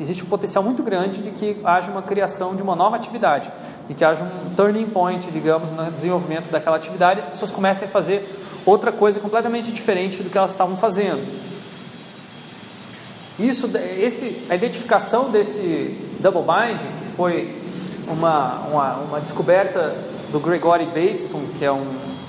existe 0.00 0.24
um 0.24 0.26
potencial 0.26 0.64
muito 0.64 0.82
grande 0.82 1.22
de 1.22 1.30
que 1.30 1.60
haja 1.62 1.92
uma 1.92 2.02
criação 2.02 2.56
de 2.56 2.62
uma 2.62 2.74
nova 2.74 2.96
atividade 2.96 3.52
e 3.88 3.94
que 3.94 4.04
haja 4.04 4.24
um 4.24 4.52
turning 4.56 4.86
point, 4.86 5.30
digamos, 5.30 5.70
no 5.70 5.90
desenvolvimento 5.92 6.50
daquela 6.50 6.76
atividade, 6.76 7.20
e 7.20 7.22
as 7.22 7.28
pessoas 7.28 7.52
comecem 7.52 7.86
a 7.86 7.90
fazer 7.90 8.28
outra 8.66 8.90
coisa 8.90 9.20
completamente 9.20 9.70
diferente 9.70 10.22
do 10.22 10.30
que 10.30 10.36
elas 10.36 10.50
estavam 10.50 10.76
fazendo. 10.76 11.22
Isso, 13.42 13.68
esse, 13.98 14.46
a 14.48 14.54
identificação 14.54 15.28
desse 15.28 15.98
double 16.20 16.42
bind, 16.42 16.78
que 16.78 17.08
foi 17.16 17.52
uma, 18.06 18.60
uma, 18.68 18.94
uma 18.98 19.20
descoberta 19.20 19.96
do 20.30 20.38
Gregory 20.38 20.86
Bateson, 20.86 21.40
que 21.58 21.64
é 21.64 21.72
um, 21.72 21.84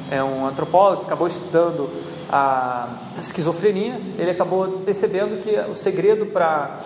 é 0.10 0.24
um 0.24 0.48
antropólogo 0.48 1.02
que 1.02 1.06
acabou 1.06 1.28
estudando 1.28 1.88
a 2.32 2.88
esquizofrenia, 3.22 4.02
ele 4.18 4.32
acabou 4.32 4.82
percebendo 4.84 5.40
que 5.44 5.56
o 5.70 5.76
segredo 5.76 6.26
para 6.26 6.80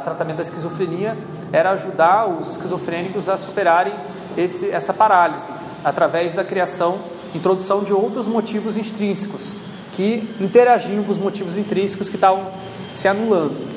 o 0.00 0.04
tratamento 0.04 0.36
da 0.36 0.42
esquizofrenia 0.42 1.18
era 1.52 1.72
ajudar 1.72 2.28
os 2.28 2.50
esquizofrênicos 2.50 3.28
a 3.28 3.36
superarem 3.36 3.94
esse, 4.36 4.70
essa 4.70 4.94
parálise 4.94 5.50
através 5.84 6.34
da 6.34 6.44
criação, 6.44 7.00
introdução 7.34 7.82
de 7.82 7.92
outros 7.92 8.28
motivos 8.28 8.76
intrínsecos 8.76 9.56
que 9.90 10.28
interagiam 10.40 11.02
com 11.02 11.10
os 11.10 11.18
motivos 11.18 11.56
intrínsecos 11.56 12.08
que 12.08 12.14
estavam 12.14 12.46
se 12.88 13.08
anulando. 13.08 13.71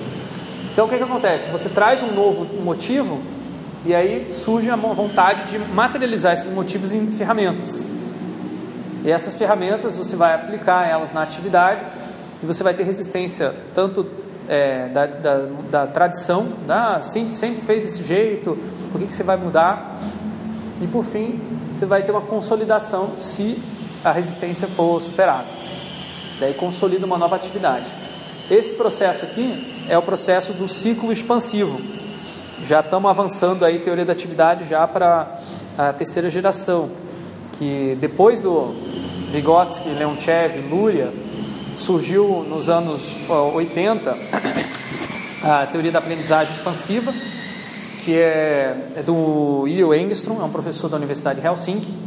Então 0.75 0.87
o 0.87 0.89
que, 0.89 0.97
que 0.97 1.03
acontece? 1.03 1.47
Você 1.51 1.69
traz 1.69 2.03
um 2.03 2.11
novo 2.11 2.43
motivo 2.61 3.21
e 3.85 3.95
aí 3.95 4.33
surge 4.33 4.69
a 4.69 4.75
vontade 4.75 5.43
de 5.49 5.57
materializar 5.57 6.33
esses 6.33 6.49
motivos 6.49 6.91
em 6.91 7.09
ferramentas. 7.11 7.87
E 9.05 9.09
essas 9.09 9.35
ferramentas 9.35 9.95
você 9.95 10.17
vai 10.17 10.35
aplicar 10.35 10.85
elas 10.85 11.13
na 11.13 11.23
atividade 11.23 11.81
e 12.43 12.45
você 12.45 12.61
vai 12.61 12.73
ter 12.73 12.83
resistência 12.83 13.55
tanto 13.73 14.05
é, 14.49 14.89
da, 14.89 15.05
da, 15.05 15.37
da, 15.71 15.87
tradição, 15.87 16.49
da, 16.67 17.01
sempre, 17.01 17.33
sempre 17.33 17.61
fez 17.61 17.83
desse 17.83 18.03
jeito, 18.03 18.57
por 18.91 18.99
que, 18.99 19.07
que 19.07 19.13
você 19.13 19.23
vai 19.23 19.37
mudar? 19.37 19.97
E 20.81 20.87
por 20.87 21.05
fim, 21.05 21.39
você 21.71 21.85
vai 21.85 22.03
ter 22.03 22.11
uma 22.11 22.19
consolidação 22.19 23.11
se 23.21 23.63
a 24.03 24.11
resistência 24.11 24.67
for 24.67 25.01
superada. 25.01 25.45
Daí 26.37 26.53
consolida 26.53 27.05
uma 27.05 27.17
nova 27.17 27.37
atividade. 27.37 27.85
Esse 28.51 28.75
processo 28.75 29.23
aqui 29.23 29.74
é 29.89 29.97
o 29.97 30.01
processo 30.01 30.53
do 30.53 30.67
ciclo 30.67 31.11
expansivo. 31.11 31.79
Já 32.63 32.79
estamos 32.79 33.09
avançando 33.09 33.63
aí 33.65 33.79
teoria 33.79 34.05
da 34.05 34.13
atividade 34.13 34.65
já 34.65 34.87
para 34.87 35.39
a 35.77 35.93
terceira 35.93 36.29
geração, 36.29 36.89
que 37.53 37.97
depois 37.99 38.41
do 38.41 38.73
Vygotsky, 39.31 39.89
Leonchev, 39.89 40.69
Luria, 40.69 41.11
surgiu 41.77 42.45
nos 42.49 42.69
anos 42.69 43.17
80 43.29 44.17
a 45.43 45.65
teoria 45.67 45.91
da 45.91 45.99
aprendizagem 45.99 46.53
expansiva, 46.53 47.13
que 48.03 48.15
é, 48.15 48.91
é 48.95 49.03
do 49.03 49.67
Ilio 49.67 49.93
Engström, 49.93 50.39
é 50.39 50.43
um 50.43 50.49
professor 50.49 50.89
da 50.89 50.97
Universidade 50.97 51.41
de 51.41 51.45
Helsinki. 51.45 52.04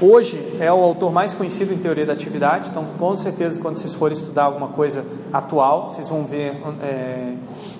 Hoje 0.00 0.56
é 0.58 0.72
o 0.72 0.82
autor 0.82 1.12
mais 1.12 1.34
conhecido 1.34 1.74
em 1.74 1.78
teoria 1.78 2.06
da 2.06 2.14
atividade, 2.14 2.70
então 2.70 2.84
com 2.98 3.14
certeza 3.14 3.60
quando 3.60 3.76
vocês 3.76 3.94
forem 3.94 4.16
estudar 4.16 4.44
alguma 4.44 4.68
coisa 4.68 5.04
atual, 5.32 5.90
vocês 5.90 6.08
vão 6.08 6.24
ver 6.24 6.56
é, 6.82 7.34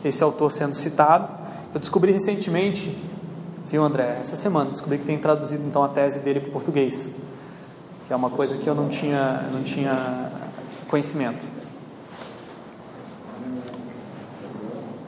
esse 0.05 0.23
autor 0.23 0.53
sendo 0.53 0.75
citado. 0.75 1.29
Eu 1.73 1.81
descobri 1.81 2.13
recentemente, 2.13 2.95
viu 3.69 3.83
André, 3.83 4.19
essa 4.21 4.37
semana, 4.37 4.71
descobri 4.71 4.99
que 4.99 5.05
tem 5.05 5.19
traduzido 5.19 5.65
então 5.67 5.83
a 5.83 5.89
tese 5.89 6.21
dele 6.21 6.41
para 6.41 6.51
o 6.51 6.53
português 6.53 7.15
que 8.11 8.13
é 8.13 8.17
uma 8.17 8.29
coisa 8.31 8.59
que 8.59 8.67
eu 8.67 8.75
não 8.75 8.89
tinha, 8.89 9.45
não 9.53 9.63
tinha 9.63 10.33
conhecimento. 10.89 11.47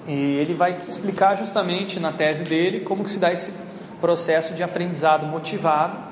E 0.07 0.13
ele 0.13 0.55
vai 0.55 0.81
explicar 0.87 1.35
justamente 1.35 1.99
na 1.99 2.13
tese 2.13 2.45
dele 2.45 2.79
como 2.79 3.03
que 3.03 3.11
se 3.11 3.19
dá 3.19 3.33
esse 3.33 3.53
processo 4.01 4.55
de 4.55 4.63
aprendizado 4.63 5.27
motivado 5.27 6.12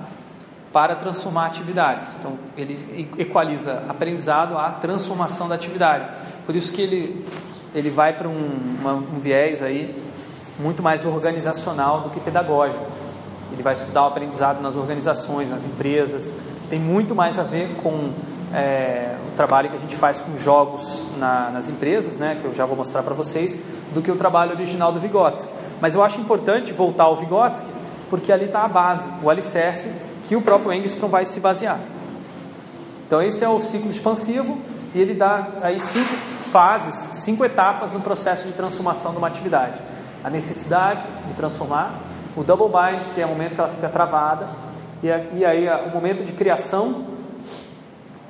para 0.72 0.94
transformar 0.94 1.46
atividades. 1.46 2.16
Então, 2.16 2.38
ele 2.56 3.08
equaliza 3.18 3.82
aprendizado 3.88 4.56
à 4.56 4.70
transformação 4.70 5.48
da 5.48 5.54
atividade. 5.54 6.08
Por 6.46 6.54
isso 6.54 6.72
que 6.72 6.80
ele, 6.80 7.26
ele 7.74 7.90
vai 7.90 8.12
para 8.12 8.28
um, 8.28 8.76
uma, 8.80 8.92
um 8.94 9.18
viés 9.18 9.62
aí 9.62 9.94
muito 10.58 10.82
mais 10.82 11.04
organizacional 11.04 12.02
do 12.02 12.10
que 12.10 12.20
pedagógico. 12.20 12.84
Ele 13.52 13.62
vai 13.62 13.72
estudar 13.72 14.04
o 14.04 14.06
aprendizado 14.06 14.60
nas 14.60 14.76
organizações, 14.76 15.50
nas 15.50 15.66
empresas, 15.66 16.34
tem 16.70 16.78
muito 16.78 17.16
mais 17.16 17.36
a 17.36 17.42
ver 17.42 17.74
com 17.82 18.12
é, 18.54 19.16
o 19.32 19.36
trabalho 19.36 19.68
que 19.68 19.76
a 19.76 19.78
gente 19.78 19.96
faz 19.96 20.20
com 20.20 20.36
jogos 20.36 21.04
na, 21.18 21.50
nas 21.50 21.68
empresas, 21.68 22.16
né, 22.16 22.38
que 22.40 22.44
eu 22.44 22.54
já 22.54 22.64
vou 22.64 22.76
mostrar 22.76 23.02
para 23.02 23.12
vocês, 23.12 23.58
do 23.92 24.00
que 24.00 24.10
o 24.10 24.14
trabalho 24.14 24.52
original 24.52 24.92
do 24.92 25.00
Vygotsky. 25.00 25.52
Mas 25.80 25.96
eu 25.96 26.02
acho 26.04 26.20
importante 26.20 26.72
voltar 26.72 27.04
ao 27.04 27.16
Vygotsky, 27.16 27.68
porque 28.08 28.32
ali 28.32 28.44
está 28.44 28.62
a 28.64 28.68
base, 28.68 29.10
o 29.20 29.28
alicerce, 29.28 29.90
que 30.30 30.36
o 30.36 30.40
próprio 30.40 30.72
Engstrom 30.72 31.08
vai 31.08 31.26
se 31.26 31.40
basear. 31.40 31.80
Então 33.04 33.20
esse 33.20 33.44
é 33.44 33.48
o 33.48 33.58
ciclo 33.58 33.90
expansivo 33.90 34.60
e 34.94 35.00
ele 35.00 35.12
dá 35.12 35.48
aí 35.60 35.80
cinco 35.80 36.14
fases, 36.52 37.18
cinco 37.18 37.44
etapas 37.44 37.90
no 37.90 37.98
processo 37.98 38.46
de 38.46 38.52
transformação 38.52 39.10
de 39.10 39.18
uma 39.18 39.26
atividade. 39.26 39.82
A 40.22 40.30
necessidade 40.30 41.04
de 41.26 41.34
transformar, 41.34 41.98
o 42.36 42.44
double 42.44 42.68
bind, 42.68 43.12
que 43.12 43.20
é 43.20 43.26
o 43.26 43.30
momento 43.30 43.56
que 43.56 43.60
ela 43.60 43.70
fica 43.70 43.88
travada, 43.88 44.46
e, 45.02 45.44
aí 45.44 45.68
o 45.68 45.90
momento 45.92 46.22
de 46.22 46.30
criação, 46.30 47.06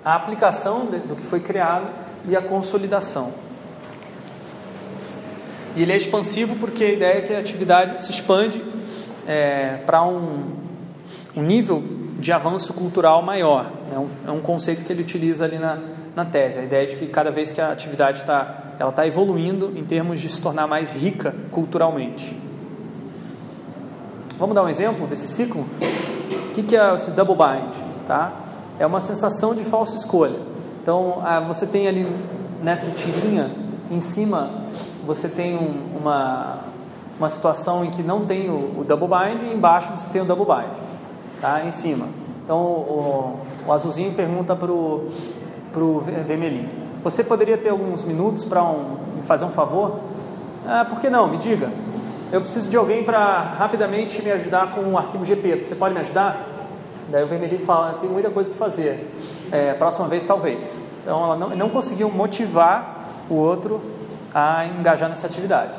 a 0.03 0.15
aplicação 0.15 0.87
do 0.87 1.15
que 1.15 1.23
foi 1.23 1.41
criado 1.41 1.87
e 2.27 2.35
a 2.35 2.41
consolidação. 2.41 3.31
E 5.77 5.83
ele 5.83 5.93
é 5.93 5.99
expansivo 5.99 6.57
porque 6.57 6.83
a 6.83 6.93
ideia 6.93 7.19
é 7.19 7.21
que 7.21 7.35
a 7.35 7.39
atividade 7.39 8.01
se 8.01 8.11
expande 8.11 8.65
é, 9.29 9.81
para 9.85 10.03
um, 10.03 10.60
um, 11.41 11.45
nível 11.45 11.83
de 12.19 12.33
avanço 12.33 12.73
cultural 12.75 13.23
maior. 13.23 13.71
É 13.93 13.99
um, 13.99 14.09
é 14.29 14.31
um, 14.31 14.41
conceito 14.41 14.85
que 14.85 14.93
ele 14.93 15.03
utiliza 15.03 15.45
ali 15.45 15.59
na, 15.59 15.79
na 16.15 16.25
tese. 16.25 16.61
A 16.61 16.63
ideia 16.63 16.87
de 16.87 16.97
que 16.97 17.07
cada 17.07 17.31
vez 17.31 17.53
que 17.53 17.61
a 17.61 17.73
atividade 17.73 18.19
está 18.19 18.71
ela 18.81 18.89
está 18.89 19.07
evoluindo 19.07 19.75
em 19.77 19.85
termos 19.85 20.19
de 20.21 20.29
se 20.31 20.41
tornar 20.41 20.67
mais 20.67 20.95
rica 20.95 21.35
culturalmente. 21.51 22.35
Vamos 24.39 24.55
dar 24.55 24.63
um 24.63 24.71
exemplo 24.71 25.07
desse 25.07 25.29
ciclo? 25.29 25.67
O 26.49 26.53
que, 26.55 26.63
que 26.63 26.75
é 26.75 26.95
esse 26.95 27.11
double 27.11 27.37
bind? 27.37 27.75
Tá? 28.07 28.33
É 28.79 28.87
uma 28.87 29.01
sensação 29.01 29.55
de 29.55 29.65
falsa 29.65 29.97
escolha. 29.97 30.39
Então, 30.83 31.21
ah, 31.23 31.41
você 31.41 31.67
tem 31.67 31.87
ali 31.87 32.11
nessa 32.63 32.91
tirinha, 32.93 33.55
em 33.91 34.01
cima, 34.01 34.51
você 35.07 35.29
tem 35.29 35.55
um, 35.57 35.99
uma, 36.01 36.61
uma 37.19 37.29
situação 37.29 37.85
em 37.85 37.91
que 37.91 38.03
não 38.03 38.25
tem 38.25 38.49
o, 38.49 38.81
o, 38.81 38.85
double 38.89 39.09
bind 39.09 39.43
e 39.43 39.55
embaixo 39.55 39.93
você 39.93 40.09
tem 40.09 40.23
o 40.23 40.25
double 40.25 40.47
bind, 40.47 40.71
tá? 41.41 41.65
em 41.65 41.71
cima. 41.71 42.09
Então, 42.45 42.59
o, 42.59 43.41
o 43.67 43.73
azulzinho 43.73 44.13
pergunta 44.13 44.55
para 44.57 44.71
o 44.71 46.01
vermelhinho: 46.27 46.69
Você 47.03 47.23
poderia 47.23 47.57
ter 47.57 47.71
alguns 47.71 48.05
minutos 48.05 48.45
para 48.45 48.63
um, 48.63 49.23
fazer 49.23 49.45
um 49.45 49.51
favor? 49.51 50.01
Ah, 50.67 50.85
por 50.89 51.01
que 51.01 51.09
não? 51.09 51.29
Me 51.29 51.37
diga 51.37 51.71
eu 52.33 52.41
preciso 52.41 52.71
de 52.71 52.77
alguém 52.77 53.03
para 53.03 53.41
rapidamente 53.41 54.23
me 54.23 54.31
ajudar 54.31 54.73
com 54.73 54.83
o 54.83 54.97
arquivo 54.97 55.25
GP. 55.25 55.65
Você 55.65 55.75
pode 55.75 55.95
me 55.95 56.01
ajudar? 56.01 56.47
Daí 57.09 57.25
o 57.25 57.27
vermelhinho 57.27 57.61
fala, 57.63 57.95
tem 57.95 58.09
muita 58.09 58.31
coisa 58.31 58.49
para 58.49 58.59
fazer. 58.59 59.11
É, 59.51 59.75
próxima 59.75 60.07
vez, 60.07 60.25
talvez. 60.25 60.81
Então, 61.03 61.25
ela 61.25 61.37
não, 61.37 61.49
não 61.51 61.69
conseguiu 61.69 62.09
motivar 62.09 63.09
o 63.29 63.35
outro 63.35 63.81
a 64.33 64.65
engajar 64.65 65.09
nessa 65.09 65.27
atividade. 65.27 65.73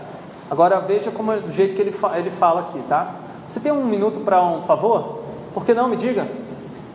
Agora, 0.49 0.81
veja 0.81 1.09
como 1.09 1.31
é 1.31 1.39
jeito 1.47 1.73
que 1.73 1.81
ele, 1.81 1.91
fa 1.93 2.19
ele 2.19 2.29
fala 2.29 2.61
aqui, 2.61 2.79
tá? 2.89 3.15
Você 3.47 3.61
tem 3.61 3.71
um 3.71 3.85
minuto 3.85 4.19
para 4.19 4.43
um 4.43 4.61
favor? 4.63 5.20
Por 5.53 5.65
que 5.65 5.73
não? 5.73 5.87
Me 5.87 5.95
diga. 5.95 6.27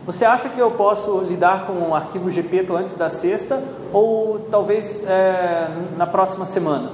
Você 0.05 0.23
acha 0.23 0.47
que 0.47 0.59
eu 0.59 0.71
posso 0.71 1.19
lidar 1.19 1.65
com 1.65 1.89
o 1.89 1.93
arquivo 1.93 2.31
GP 2.31 2.65
antes 2.71 2.95
da 2.95 3.09
sexta 3.09 3.61
ou 3.91 4.39
talvez 4.49 5.03
é, 5.05 5.67
na 5.97 6.07
próxima 6.07 6.45
semana? 6.45 6.91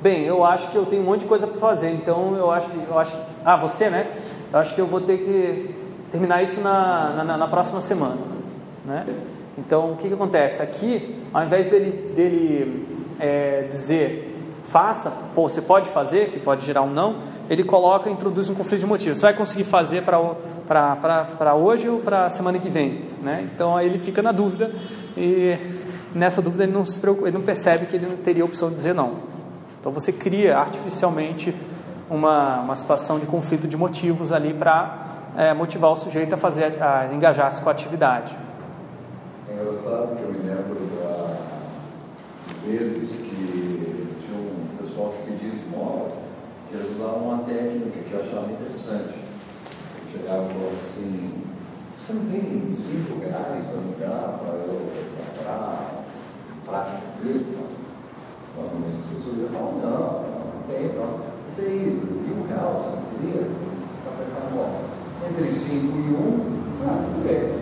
Bem, 0.00 0.24
eu 0.24 0.42
acho 0.42 0.70
que 0.70 0.76
eu 0.76 0.86
tenho 0.86 1.02
um 1.02 1.04
monte 1.04 1.20
de 1.20 1.26
coisa 1.26 1.46
para 1.46 1.58
fazer, 1.58 1.90
então 1.90 2.34
eu 2.36 2.50
acho, 2.50 2.70
eu 2.88 2.98
acho, 2.98 3.14
ah, 3.44 3.54
você, 3.56 3.90
né? 3.90 4.06
Eu 4.50 4.58
acho 4.58 4.74
que 4.74 4.80
eu 4.80 4.86
vou 4.86 5.02
ter 5.02 5.18
que 5.18 5.74
terminar 6.10 6.42
isso 6.42 6.62
na, 6.62 7.22
na, 7.22 7.36
na 7.36 7.46
próxima 7.46 7.82
semana, 7.82 8.16
né? 8.82 9.06
Então, 9.58 9.92
o 9.92 9.96
que, 9.96 10.08
que 10.08 10.14
acontece? 10.14 10.62
Aqui, 10.62 11.22
ao 11.34 11.44
invés 11.44 11.66
dele, 11.66 12.14
dele 12.14 12.86
é, 13.20 13.66
dizer 13.70 14.30
faça, 14.64 15.12
pô, 15.34 15.48
você 15.48 15.60
pode 15.60 15.88
fazer, 15.88 16.28
que 16.30 16.38
pode 16.38 16.64
gerar 16.64 16.82
um 16.82 16.90
não, 16.90 17.16
ele 17.50 17.64
coloca, 17.64 18.08
introduz 18.08 18.48
um 18.48 18.54
conflito 18.54 18.80
de 18.80 18.86
motivos. 18.86 19.18
Você 19.18 19.22
vai 19.26 19.34
conseguir 19.34 19.64
fazer 19.64 20.02
para 20.02 21.54
hoje 21.54 21.88
ou 21.88 21.98
para 21.98 22.26
a 22.26 22.30
semana 22.30 22.58
que 22.58 22.68
vem, 22.70 23.06
né? 23.22 23.46
Então, 23.52 23.76
aí 23.76 23.86
ele 23.86 23.98
fica 23.98 24.22
na 24.22 24.30
dúvida 24.30 24.70
e 25.16 25.58
nessa 26.14 26.40
dúvida 26.40 26.62
ele 26.62 26.72
não, 26.72 26.84
se 26.84 27.00
preocupa, 27.00 27.26
ele 27.26 27.36
não 27.36 27.44
percebe 27.44 27.86
que 27.86 27.96
ele 27.96 28.06
não 28.06 28.16
teria 28.16 28.44
a 28.44 28.46
opção 28.46 28.70
de 28.70 28.76
dizer 28.76 28.94
não. 28.94 29.16
Então 29.80 29.90
você 29.90 30.12
cria 30.12 30.56
artificialmente 30.56 31.54
uma, 32.08 32.60
uma 32.60 32.74
situação 32.74 33.18
de 33.18 33.26
conflito 33.26 33.66
de 33.66 33.76
motivos 33.76 34.32
ali 34.32 34.54
para 34.54 35.06
é, 35.36 35.52
motivar 35.52 35.90
o 35.90 35.96
sujeito 35.96 36.34
a 36.34 36.36
fazer 36.36 36.80
a, 36.80 37.00
a 37.00 37.14
engajar-se 37.14 37.60
com 37.62 37.68
a 37.68 37.72
atividade. 37.72 38.36
É 39.48 39.54
engraçado 39.54 40.16
que 40.16 40.22
eu 40.22 40.30
me 40.30 40.38
lembro 40.38 40.78
da, 40.96 41.36
vezes 42.64 43.10
que 43.10 44.08
tinha 44.24 44.38
um 44.38 44.76
pessoal 44.78 45.14
que 45.14 45.32
pedia 45.32 45.48
esmola, 45.48 46.10
que 46.10 46.20
eles 46.72 46.96
usavam 46.96 47.24
uma 47.24 47.44
técnica 47.44 47.98
que 48.00 48.12
eu 48.12 48.20
achava 48.20 48.52
interessante. 48.52 49.14
Eu 49.18 50.20
chegava 50.20 50.44
e 50.44 50.54
falava 50.54 50.72
assim, 50.72 51.32
você 51.98 52.12
não 52.12 52.26
tem 52.26 52.70
cinco 52.70 53.20
reais 53.20 53.64
para 53.64 53.80
me 53.80 53.94
dar 53.98 54.38
para 54.38 54.54
eu 54.54 54.90
comprar 55.16 56.04
prática 56.64 57.00
dele? 57.22 57.58
Mas 58.56 58.94
as 58.94 59.06
pessoas 59.14 59.38
iam 59.38 59.48
falar, 59.48 59.72
não, 59.72 60.22
não 60.50 60.62
tem, 60.68 60.86
então. 60.86 61.20
Mas 61.46 61.58
aí, 61.58 62.00
e 62.00 62.32
um 62.32 62.46
real, 62.46 62.74
você 62.78 62.90
não 62.96 63.02
queria? 63.10 63.42
Você 63.42 63.86
está 63.98 64.10
pensando, 64.18 64.54
bom, 64.54 64.80
entre 65.28 65.52
5 65.52 65.70
5 65.70 65.86
e 65.86 66.14
1, 66.14 66.60
ah, 66.86 67.04
tudo 67.04 67.20
bem, 67.26 67.60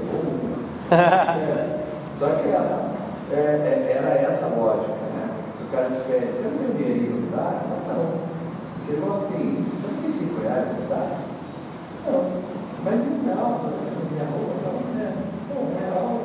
certo. 0.88 1.78
Só 2.18 2.26
que 2.30 2.48
ela, 2.48 2.94
é, 3.30 3.36
é, 3.36 3.94
era 3.96 4.08
essa 4.20 4.46
a 4.46 4.48
lógica, 4.48 4.92
né? 4.92 5.30
Se 5.56 5.64
o 5.64 5.66
cara 5.68 5.90
tiver, 5.90 6.32
você 6.32 6.48
não 6.48 6.58
tem 6.58 6.76
dinheirinho, 6.76 7.22
não 7.22 7.36
dá? 7.36 7.62
Não, 7.68 7.94
não. 7.94 8.27
Ele 8.88 9.00
falou 9.02 9.16
assim, 9.16 9.66
você 9.70 9.86
não 9.92 10.02
tem 10.02 10.10
5 10.10 10.40
reais, 10.40 10.66
não 10.80 10.88
dá? 10.88 11.18
Não. 12.06 12.24
Mas 12.84 13.00
em 13.00 13.24
real, 13.26 13.60
minha 14.10 14.24
roupa, 14.24 14.70
né? 14.94 15.14
Não, 15.54 15.78
real, 15.78 16.20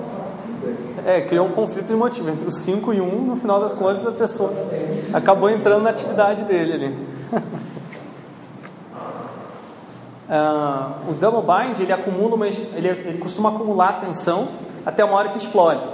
bem. 0.64 0.76
É, 1.05 1.22
criou 1.22 1.47
um 1.47 1.51
conflito 1.51 1.88
de 1.88 1.93
motivo 1.93 2.30
entre 2.30 2.47
o 2.47 2.51
5 2.51 2.93
e 2.93 3.01
1, 3.01 3.03
um, 3.03 3.22
no 3.22 3.36
final 3.36 3.59
das 3.59 3.74
contas 3.74 4.07
a 4.07 4.11
pessoa 4.11 4.53
acabou 5.14 5.49
entrando 5.49 5.84
na 5.84 5.89
atividade 5.89 6.45
dele 6.45 6.74
ali. 6.74 7.07
Uh, 10.30 11.09
o 11.11 11.14
double 11.14 11.41
bind 11.41 11.80
ele 11.82 11.91
acumula 11.91 12.36
uma, 12.36 12.47
ele, 12.47 12.88
ele 12.88 13.18
costuma 13.18 13.49
acumular 13.49 13.89
atenção 13.89 14.47
até 14.86 15.03
uma 15.03 15.16
hora 15.16 15.30
que 15.30 15.38
explode 15.38 15.86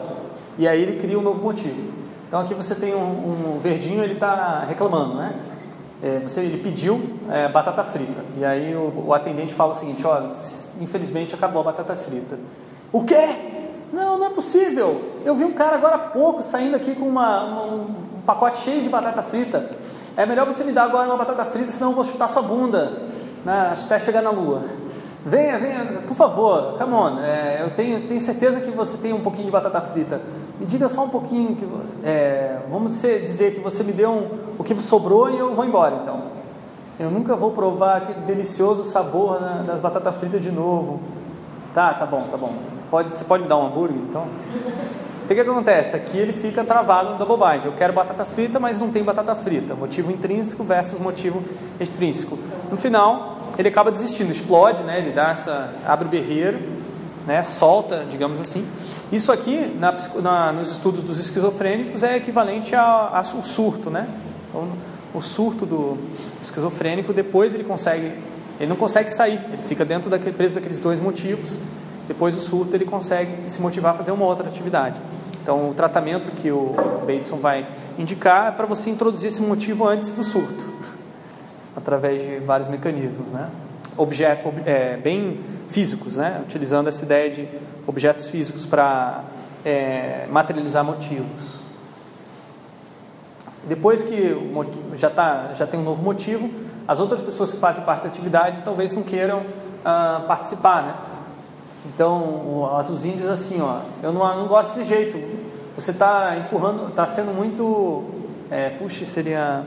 e 0.58 0.68
aí 0.68 0.82
ele 0.82 1.00
cria 1.00 1.18
um 1.18 1.22
novo 1.22 1.42
motivo 1.42 1.94
então 2.28 2.42
aqui 2.42 2.54
você 2.54 2.76
tem 2.76 2.94
um, 2.94 3.56
um 3.56 3.60
verdinho 3.60 4.04
ele 4.04 4.14
está 4.14 4.66
reclamando 4.68 5.16
né 5.16 5.34
é, 6.02 6.20
você 6.20 6.42
ele 6.42 6.62
pediu 6.62 7.02
é, 7.30 7.48
batata 7.48 7.84
frita. 7.84 8.24
E 8.38 8.46
aí 8.46 8.76
o, 8.76 9.06
o, 9.08 9.14
atendente 9.14 9.54
fala 9.54 9.74
o 9.74 9.76
seguinte 9.76 10.06
olha 10.06 10.30
infelizmente 10.80 11.36
acabou 11.36 11.62
a 11.62 11.66
batata 11.66 11.96
frita. 11.96 12.38
O 12.92 13.04
quê? 13.04 13.28
Não 13.92 14.18
não 14.18 14.28
é 14.28 14.30
possível. 14.30 15.02
Eu 15.26 15.36
vi 15.36 15.44
um 15.44 15.54
cara 15.54 15.76
agora 15.76 15.96
há 15.96 16.00
pouco 16.00 16.42
saindo 16.42 16.76
aqui 16.76 16.96
com 16.96 17.08
uma, 17.08 17.44
uma, 17.44 17.64
um 17.64 18.22
pacote 18.26 18.58
cheio 18.60 18.82
de 18.82 18.90
batata 18.90 19.22
frita. 19.22 19.70
É 20.16 20.26
melhor 20.26 20.46
você 20.46 20.64
me 20.64 20.72
dar 20.72 20.84
agora 20.84 21.08
uma 21.08 21.18
batata 21.18 21.46
frita 21.46 21.72
senão 21.72 21.92
eu 21.92 21.96
vou 21.96 22.06
chutar 22.06 22.30
sua 22.30 22.42
bunda 22.42 22.94
né, 23.46 23.74
até 23.84 24.00
chegar 24.00 24.22
na 24.22 24.30
lua. 24.30 24.64
Venha, 25.26 25.60
venha, 25.60 26.02
por 26.08 26.16
favor, 26.16 26.78
come 26.78 26.94
on. 26.94 27.20
É, 27.20 27.62
eu 27.62 27.72
tenho, 27.72 28.08
tenho 28.08 28.22
certeza 28.22 28.62
que 28.62 28.72
você 28.72 28.98
tem 28.98 29.12
um 29.12 29.20
pouquinho 29.20 29.46
de 29.46 29.52
batata 29.52 29.82
frita. 29.82 30.22
Me 30.60 30.66
diga 30.66 30.88
só 30.88 31.04
um 31.04 31.10
pouquinho. 31.10 31.56
Que, 31.56 31.68
é, 32.08 32.60
vamos 32.70 32.94
dizer, 32.94 33.22
dizer 33.22 33.56
que 33.56 33.60
você 33.60 33.84
me 33.84 33.92
deu 33.92 34.10
um, 34.10 34.28
o 34.58 34.64
que 34.64 34.80
sobrou 34.82 35.30
e 35.30 35.38
eu 35.38 35.54
vou 35.54 35.66
embora 35.66 36.00
então. 36.02 36.40
Eu 37.00 37.10
nunca 37.10 37.36
vou 37.36 37.52
provar 37.52 37.98
aquele 37.98 38.22
delicioso 38.22 38.84
sabor 38.84 39.42
né, 39.42 39.64
das 39.66 39.80
batatas 39.80 40.16
fritas 40.16 40.42
de 40.42 40.52
novo. 40.52 41.02
Tá, 41.74 41.94
tá 41.94 42.06
bom, 42.06 42.24
tá 42.32 42.38
bom. 42.38 42.54
Pode, 42.90 43.14
você 43.14 43.24
pode 43.24 43.44
me 43.44 43.50
dar 43.50 43.58
um 43.58 43.68
hambúrguer 43.68 43.98
então? 43.98 44.26
Então, 45.24 45.38
o 45.38 45.46
que, 45.46 45.50
acontece? 45.52 45.96
Aqui 45.96 46.18
ele 46.18 46.34
fica 46.34 46.64
travado 46.64 47.12
no 47.12 47.18
double 47.18 47.38
bind. 47.38 47.66
Eu 47.66 47.74
quero 47.74 47.94
batata 47.94 48.26
frita, 48.26 48.60
mas 48.60 48.80
não 48.80 48.90
tem 48.90 49.04
batata 49.04 49.36
frita. 49.36 49.76
Motivo 49.76 50.12
intrínseco 50.12 50.64
versus 50.64 51.00
motivo 51.00 51.44
extrínseco. 51.80 52.38
No 52.72 52.78
final, 52.78 53.38
ele 53.60 53.68
acaba 53.68 53.92
desistindo, 53.92 54.32
explode, 54.32 54.84
né? 54.84 55.00
ele 55.00 55.12
dá 55.12 55.32
essa, 55.32 55.76
abre 55.86 56.08
o 56.08 56.10
berreiro, 56.10 56.58
né? 57.28 57.44
solta, 57.44 58.06
digamos 58.10 58.40
assim. 58.40 58.66
Isso 59.12 59.34
aqui, 59.34 59.70
na, 59.78 59.94
na, 60.22 60.54
nos 60.54 60.72
estudos 60.72 61.04
dos 61.04 61.20
esquizofrênicos, 61.20 62.02
é 62.02 62.16
equivalente 62.16 62.74
ao 62.74 63.22
surto. 63.44 63.90
Né? 63.90 64.08
Então, 64.48 64.70
o 65.14 65.22
surto 65.22 65.66
do 65.66 65.98
esquizofrênico, 66.42 67.12
depois 67.12 67.54
ele 67.54 67.66
consegue, 67.66 68.14
ele 68.62 68.70
não 68.70 68.78
consegue 68.78 69.12
sair, 69.12 69.42
ele 69.52 69.64
fica 69.64 69.84
dentro 69.84 70.10
daquele, 70.10 70.38
preso 70.38 70.56
daqueles 70.56 70.80
dois 70.80 71.02
motivos. 71.02 71.58
Depois 72.08 72.36
do 72.36 72.42
surto 72.42 72.74
ele 72.74 72.86
consegue 72.86 73.50
se 73.50 73.62
motivar 73.62 73.94
a 73.94 73.98
fazer 73.98 74.14
uma 74.14 74.24
outra 74.24 74.48
atividade. 74.48 74.96
Então, 75.44 75.70
o 75.70 75.74
tratamento 75.74 76.32
que 76.32 76.50
o 76.50 76.76
Bateson 77.02 77.40
vai 77.40 77.68
indicar 77.98 78.48
é 78.48 78.52
para 78.52 78.66
você 78.66 78.90
introduzir 78.90 79.28
esse 79.28 79.42
motivo 79.42 79.86
antes 79.86 80.14
do 80.14 80.24
surto, 80.24 80.64
através 81.80 82.22
de 82.22 82.38
vários 82.46 82.68
mecanismos, 82.68 83.32
né? 83.32 83.50
Objeto, 83.98 84.54
é, 84.66 84.98
bem 84.98 85.40
físicos, 85.68 86.18
né? 86.18 86.42
Utilizando 86.44 86.88
essa 86.88 87.04
ideia 87.04 87.30
de 87.30 87.48
objetos 87.88 88.30
físicos 88.30 88.66
para 88.66 89.24
é, 89.66 90.28
materializar 90.30 90.84
motivos. 90.84 91.60
Depois 93.68 94.04
que 94.04 94.36
já, 94.96 95.10
tá, 95.10 95.52
já 95.54 95.68
tem 95.68 95.80
um 95.80 95.84
novo 95.84 96.02
motivo, 96.02 96.50
as 96.88 97.00
outras 97.00 97.22
pessoas 97.22 97.52
que 97.52 97.60
fazem 97.60 97.84
parte 97.84 98.04
da 98.04 98.08
atividade 98.08 98.62
talvez 98.64 98.94
não 98.94 99.04
queiram 99.04 99.42
ah, 99.86 100.24
participar, 100.28 100.84
né? 100.84 100.96
Então, 101.86 102.18
o 102.20 102.76
azulzinho 102.76 103.18
diz 103.18 103.28
assim, 103.28 103.62
ó, 103.62 103.82
eu 104.04 104.12
não, 104.12 104.38
não 104.38 104.48
gosto 104.48 104.76
desse 104.76 104.88
jeito. 104.88 105.18
Você 105.76 105.92
está 105.92 106.36
empurrando, 106.38 106.90
está 106.90 107.06
sendo 107.06 107.34
muito, 107.34 108.06
é, 108.52 108.70
puxa, 108.72 109.06
seria, 109.06 109.66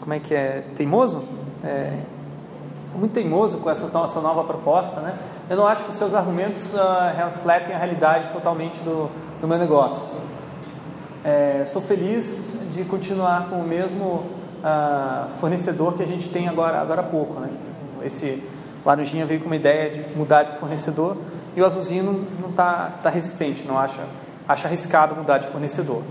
como 0.00 0.14
é 0.14 0.18
que 0.18 0.34
é, 0.34 0.64
teimoso? 0.74 1.24
É, 1.64 1.98
muito 2.94 3.12
teimoso 3.12 3.58
com 3.58 3.70
essa 3.70 3.86
nossa 3.88 4.20
nova 4.20 4.44
proposta, 4.44 5.00
né? 5.00 5.14
Eu 5.48 5.56
não 5.56 5.66
acho 5.66 5.84
que 5.84 5.90
os 5.90 5.96
seus 5.96 6.14
argumentos 6.14 6.74
uh, 6.74 6.78
refletem 7.16 7.74
a 7.74 7.78
realidade 7.78 8.28
totalmente 8.30 8.78
do, 8.80 9.08
do 9.40 9.48
meu 9.48 9.58
negócio. 9.58 10.08
É, 11.24 11.62
estou 11.64 11.80
feliz 11.80 12.42
de 12.74 12.84
continuar 12.84 13.48
com 13.48 13.56
o 13.56 13.66
mesmo 13.66 14.04
uh, 14.04 15.30
fornecedor 15.40 15.94
que 15.94 16.02
a 16.02 16.06
gente 16.06 16.28
tem 16.28 16.48
agora, 16.48 16.80
agora 16.80 17.00
há 17.00 17.04
pouco, 17.04 17.40
né? 17.40 17.50
Esse 18.04 18.42
laranjinha 18.84 19.26
veio 19.26 19.40
com 19.40 19.46
uma 19.46 19.56
ideia 19.56 19.90
de 19.90 20.16
mudar 20.16 20.44
de 20.44 20.56
fornecedor 20.56 21.16
e 21.56 21.60
o 21.60 21.64
azulzinho 21.64 22.26
não 22.40 22.48
está 22.48 22.90
tá 23.02 23.10
resistente, 23.10 23.66
não 23.66 23.78
acha, 23.78 24.02
acha 24.46 24.68
arriscado 24.68 25.14
mudar 25.16 25.38
de 25.38 25.48
fornecedor. 25.48 26.02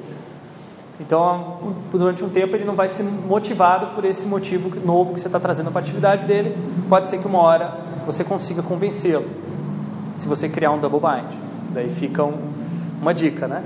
Então, 0.99 1.75
durante 1.91 2.23
um 2.23 2.29
tempo, 2.29 2.55
ele 2.55 2.65
não 2.65 2.75
vai 2.75 2.87
ser 2.87 3.03
motivado 3.03 3.87
por 3.95 4.03
esse 4.03 4.25
motivo 4.27 4.79
novo 4.83 5.13
que 5.13 5.19
você 5.19 5.27
está 5.27 5.39
trazendo 5.39 5.69
para 5.69 5.79
a 5.79 5.83
atividade 5.83 6.25
dele. 6.25 6.57
Pode 6.89 7.07
ser 7.07 7.19
que 7.19 7.27
uma 7.27 7.39
hora 7.39 7.71
você 8.05 8.23
consiga 8.23 8.63
convencê-lo, 8.63 9.25
se 10.15 10.27
você 10.27 10.49
criar 10.49 10.71
um 10.71 10.79
double 10.79 10.99
bind. 10.99 11.31
Daí 11.71 11.89
fica 11.89 12.23
um, 12.23 12.51
uma 12.99 13.13
dica, 13.13 13.47
né? 13.47 13.63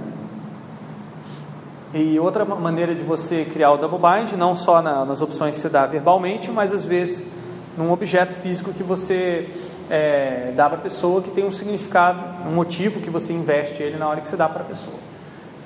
E 1.94 2.20
outra 2.20 2.44
maneira 2.44 2.96
de 2.96 3.04
você 3.04 3.46
criar 3.46 3.72
o 3.72 3.78
double 3.78 4.00
bind, 4.00 4.34
não 4.34 4.56
só 4.56 4.82
na, 4.82 5.06
nas 5.06 5.22
opções 5.22 5.56
que 5.56 5.62
você 5.62 5.70
dá 5.70 5.86
verbalmente, 5.86 6.52
mas 6.52 6.74
às 6.74 6.86
vezes 6.86 7.30
num 7.78 7.92
objeto 7.92 8.34
físico 8.34 8.74
que 8.74 8.84
você 8.84 9.50
é, 9.90 10.54
dá 10.56 10.70
para 10.70 10.78
a 10.78 10.82
pessoa 10.82 11.22
que 11.22 11.32
tem 11.32 11.46
um 11.46 11.52
significado, 11.52 12.48
um 12.48 12.54
motivo 12.54 13.00
que 13.00 13.10
você 13.10 13.34
investe 13.34 13.84
ele 13.84 13.98
na 13.98 14.08
hora 14.08 14.22
que 14.22 14.28
você 14.28 14.38
dá 14.38 14.48
para 14.48 14.62
a 14.62 14.66
pessoa. 14.66 15.11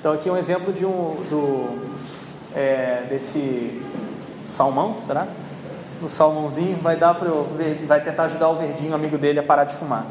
Então 0.06 0.14
aqui 0.14 0.28
é 0.28 0.32
um 0.32 0.36
exemplo 0.36 0.72
de 0.72 0.86
um 0.86 1.16
do 1.28 1.80
é, 2.54 3.02
desse 3.08 3.82
salmão, 4.46 4.98
será? 5.00 5.26
O 6.00 6.08
salmãozinho 6.08 6.76
vai 6.76 6.96
dar 6.96 7.12
para 7.16 7.28
vai 7.88 8.00
tentar 8.00 8.22
ajudar 8.26 8.50
o 8.50 8.54
verdinho, 8.54 8.94
amigo 8.94 9.18
dele, 9.18 9.40
a 9.40 9.42
parar 9.42 9.64
de 9.64 9.74
fumar. 9.74 10.06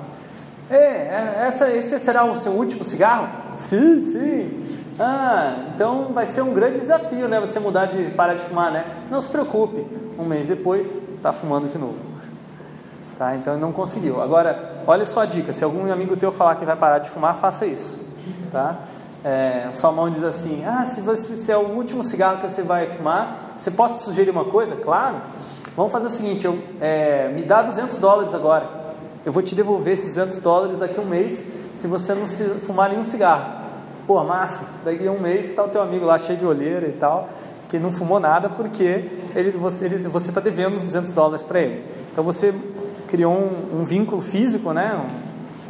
É, 0.69 0.75
é, 0.75 1.35
essa, 1.47 1.71
esse 1.71 1.97
será 1.97 2.25
o 2.25 2.35
seu 2.35 2.51
último 2.51 2.83
cigarro? 2.83 3.29
Sim, 3.55 4.03
sim. 4.03 4.83
Ah, 4.99 5.63
então 5.73 6.11
vai 6.13 6.25
ser 6.25 6.41
um 6.41 6.53
grande 6.53 6.81
desafio, 6.81 7.29
né? 7.29 7.39
Você 7.39 7.57
mudar 7.61 7.85
de 7.85 8.11
parar 8.15 8.33
de 8.33 8.41
fumar, 8.41 8.73
né? 8.73 8.83
Não 9.09 9.21
se 9.21 9.29
preocupe. 9.29 9.79
Um 10.19 10.25
mês 10.25 10.45
depois, 10.45 10.93
está 11.15 11.31
fumando 11.31 11.69
de 11.69 11.77
novo. 11.77 11.99
Tá? 13.17 13.33
Então 13.37 13.57
não 13.57 13.71
conseguiu. 13.71 14.21
Agora, 14.21 14.73
olha 14.85 15.05
só 15.05 15.21
a 15.21 15.25
dica: 15.25 15.53
se 15.53 15.63
algum 15.63 15.89
amigo 15.89 16.17
teu 16.17 16.33
falar 16.33 16.55
que 16.55 16.65
vai 16.65 16.75
parar 16.75 16.99
de 16.99 17.09
fumar, 17.09 17.33
faça 17.37 17.65
isso. 17.65 18.03
Tá? 18.51 18.77
É, 19.25 19.69
Salmão 19.73 20.07
diz 20.11 20.23
assim: 20.23 20.63
Ah, 20.63 20.85
se, 20.85 21.01
você, 21.01 21.35
se 21.35 21.51
é 21.51 21.57
o 21.57 21.69
último 21.69 22.03
cigarro 22.03 22.41
que 22.41 22.47
você 22.47 22.61
vai 22.61 22.85
fumar, 22.85 23.55
você 23.57 23.71
posso 23.71 24.05
sugerir 24.05 24.29
uma 24.29 24.45
coisa? 24.45 24.75
Claro. 24.75 25.15
Vamos 25.75 25.91
fazer 25.91 26.05
o 26.05 26.09
seguinte: 26.11 26.45
eu, 26.45 26.59
é, 26.79 27.27
me 27.29 27.41
dá 27.41 27.63
200 27.63 27.97
dólares 27.97 28.35
agora. 28.35 28.69
Eu 29.25 29.31
vou 29.31 29.41
te 29.41 29.55
devolver 29.55 29.93
esses 29.93 30.15
200 30.15 30.37
dólares 30.37 30.77
daqui 30.77 30.99
a 30.99 31.01
um 31.01 31.07
mês 31.07 31.43
se 31.73 31.87
você 31.87 32.13
não 32.13 32.27
se, 32.27 32.43
fumar 32.67 32.89
nenhum 32.91 33.03
cigarro. 33.03 33.65
Pô, 34.05 34.23
massa. 34.23 34.63
Daqui 34.85 35.07
a 35.07 35.11
um 35.11 35.19
mês 35.19 35.49
está 35.49 35.63
o 35.63 35.69
teu 35.69 35.81
amigo 35.81 36.05
lá 36.05 36.19
cheio 36.19 36.37
de 36.37 36.45
olheira 36.45 36.87
e 36.87 36.91
tal, 36.91 37.27
que 37.67 37.79
não 37.79 37.91
fumou 37.91 38.19
nada 38.19 38.47
porque 38.47 39.09
ele, 39.33 39.49
você 39.51 39.87
está 39.87 40.07
você 40.07 40.31
tá 40.31 40.39
devendo 40.39 40.75
os 40.75 40.83
200 40.83 41.11
dólares 41.11 41.41
para 41.41 41.59
ele. 41.61 41.83
Então 42.11 42.23
você 42.23 42.53
criou 43.07 43.33
um, 43.33 43.81
um 43.81 43.83
vínculo 43.83 44.21
físico, 44.21 44.71
né? 44.71 44.95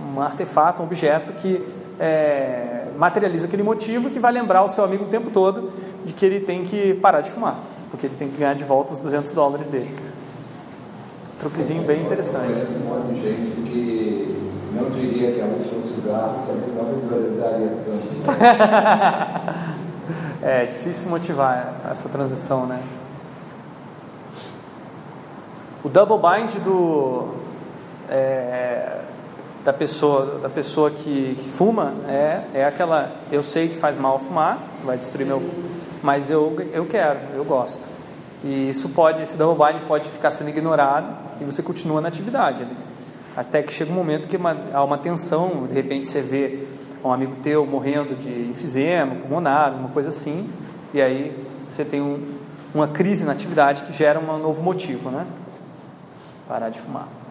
um, 0.03 0.17
um, 0.17 0.21
artefato, 0.21 0.83
um 0.83 0.85
objeto 0.85 1.31
que 1.31 1.65
é, 1.97 2.74
materializa 2.97 3.47
aquele 3.47 3.63
motivo 3.63 4.09
que 4.09 4.19
vai 4.19 4.31
lembrar 4.31 4.63
o 4.63 4.67
seu 4.67 4.83
amigo 4.83 5.05
o 5.05 5.07
tempo 5.07 5.29
todo 5.29 5.71
de 6.05 6.13
que 6.13 6.25
ele 6.25 6.39
tem 6.39 6.65
que 6.65 6.93
parar 6.95 7.21
de 7.21 7.29
fumar, 7.29 7.55
porque 7.89 8.05
ele 8.05 8.15
tem 8.15 8.29
que 8.29 8.37
ganhar 8.37 8.55
de 8.55 8.63
volta 8.63 8.93
os 8.93 8.99
200 8.99 9.31
dólares 9.33 9.67
dele. 9.67 9.93
Truquezinho 11.39 11.83
bem 11.83 12.01
interessante. 12.01 12.49
Eu 12.49 12.53
conheço 12.53 12.73
um 12.73 12.85
monte 12.85 13.13
de 13.13 13.21
gente 13.21 13.61
que 13.69 14.51
não 14.73 14.89
diria 14.89 15.31
que 15.31 15.39
é 15.39 15.43
o 15.43 15.47
último 15.47 15.83
cigarro, 15.83 16.43
também 16.47 16.69
não 16.75 16.85
me 16.85 17.39
daria 17.39 17.67
200 17.67 18.11
dólares. 18.23 19.75
É 20.41 20.65
difícil 20.65 21.09
motivar 21.09 21.81
essa 21.89 22.07
transição, 22.07 22.67
né? 22.67 22.79
O 25.83 25.89
double 25.89 26.17
bind 26.17 26.51
do, 26.63 27.33
é, 28.07 28.99
da 29.65 29.73
pessoa, 29.73 30.39
da 30.43 30.49
pessoa 30.49 30.91
que, 30.91 31.35
que, 31.35 31.49
fuma 31.49 31.95
é, 32.07 32.43
é 32.53 32.65
aquela. 32.65 33.11
Eu 33.31 33.41
sei 33.41 33.67
que 33.67 33.75
faz 33.75 33.97
mal 33.97 34.19
fumar, 34.19 34.59
vai 34.83 34.95
destruir 34.95 35.25
meu. 35.25 35.41
Mas 36.03 36.29
eu, 36.29 36.55
eu 36.71 36.85
quero, 36.85 37.19
eu 37.33 37.43
gosto. 37.43 37.89
E 38.43 38.69
isso 38.69 38.89
pode, 38.89 39.23
esse 39.23 39.35
double 39.35 39.65
bind 39.65 39.81
pode 39.87 40.07
ficar 40.07 40.29
sendo 40.29 40.51
ignorado 40.51 41.07
e 41.41 41.43
você 41.43 41.63
continua 41.63 41.99
na 41.99 42.09
atividade. 42.09 42.65
Até 43.35 43.63
que 43.63 43.73
chega 43.73 43.91
um 43.91 43.95
momento 43.95 44.27
que 44.27 44.37
uma, 44.37 44.55
há 44.71 44.83
uma 44.83 44.99
tensão, 44.99 45.65
de 45.65 45.73
repente 45.73 46.05
você 46.05 46.21
vê 46.21 46.59
um 47.03 47.11
amigo 47.11 47.35
teu 47.41 47.65
morrendo 47.65 48.15
de 48.15 48.51
enfisema, 48.51 49.15
pulmonar, 49.15 49.73
uma 49.73 49.89
coisa 49.89 50.09
assim, 50.09 50.47
e 50.93 51.01
aí 51.01 51.35
você 51.63 51.83
tem 51.83 52.01
um, 52.01 52.23
uma 52.73 52.87
crise 52.87 53.25
na 53.25 53.31
atividade 53.31 53.81
que 53.81 53.91
gera 53.91 54.19
um 54.19 54.37
novo 54.37 54.61
motivo, 54.61 55.09
né? 55.09 55.25
Parar 56.47 56.69
de 56.69 56.79
fumar. 56.79 57.24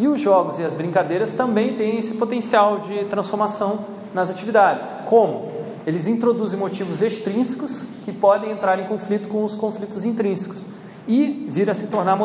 E 0.00 0.08
os 0.08 0.18
jogos 0.18 0.58
e 0.58 0.64
as 0.64 0.72
brincadeiras 0.72 1.34
também 1.34 1.74
têm 1.74 1.98
esse 1.98 2.14
potencial 2.14 2.78
de 2.80 3.04
transformação 3.04 3.80
nas 4.14 4.30
atividades. 4.30 4.86
Como? 5.04 5.52
Eles 5.86 6.08
introduzem 6.08 6.58
motivos 6.58 7.02
extrínsecos 7.02 7.82
que 8.02 8.10
podem 8.10 8.50
entrar 8.50 8.78
em 8.78 8.86
conflito 8.86 9.28
com 9.28 9.44
os 9.44 9.54
conflitos 9.54 10.06
intrínsecos 10.06 10.64
e 11.06 11.46
vir 11.50 11.68
a 11.68 11.74
se 11.74 11.88
tornar 11.88 12.18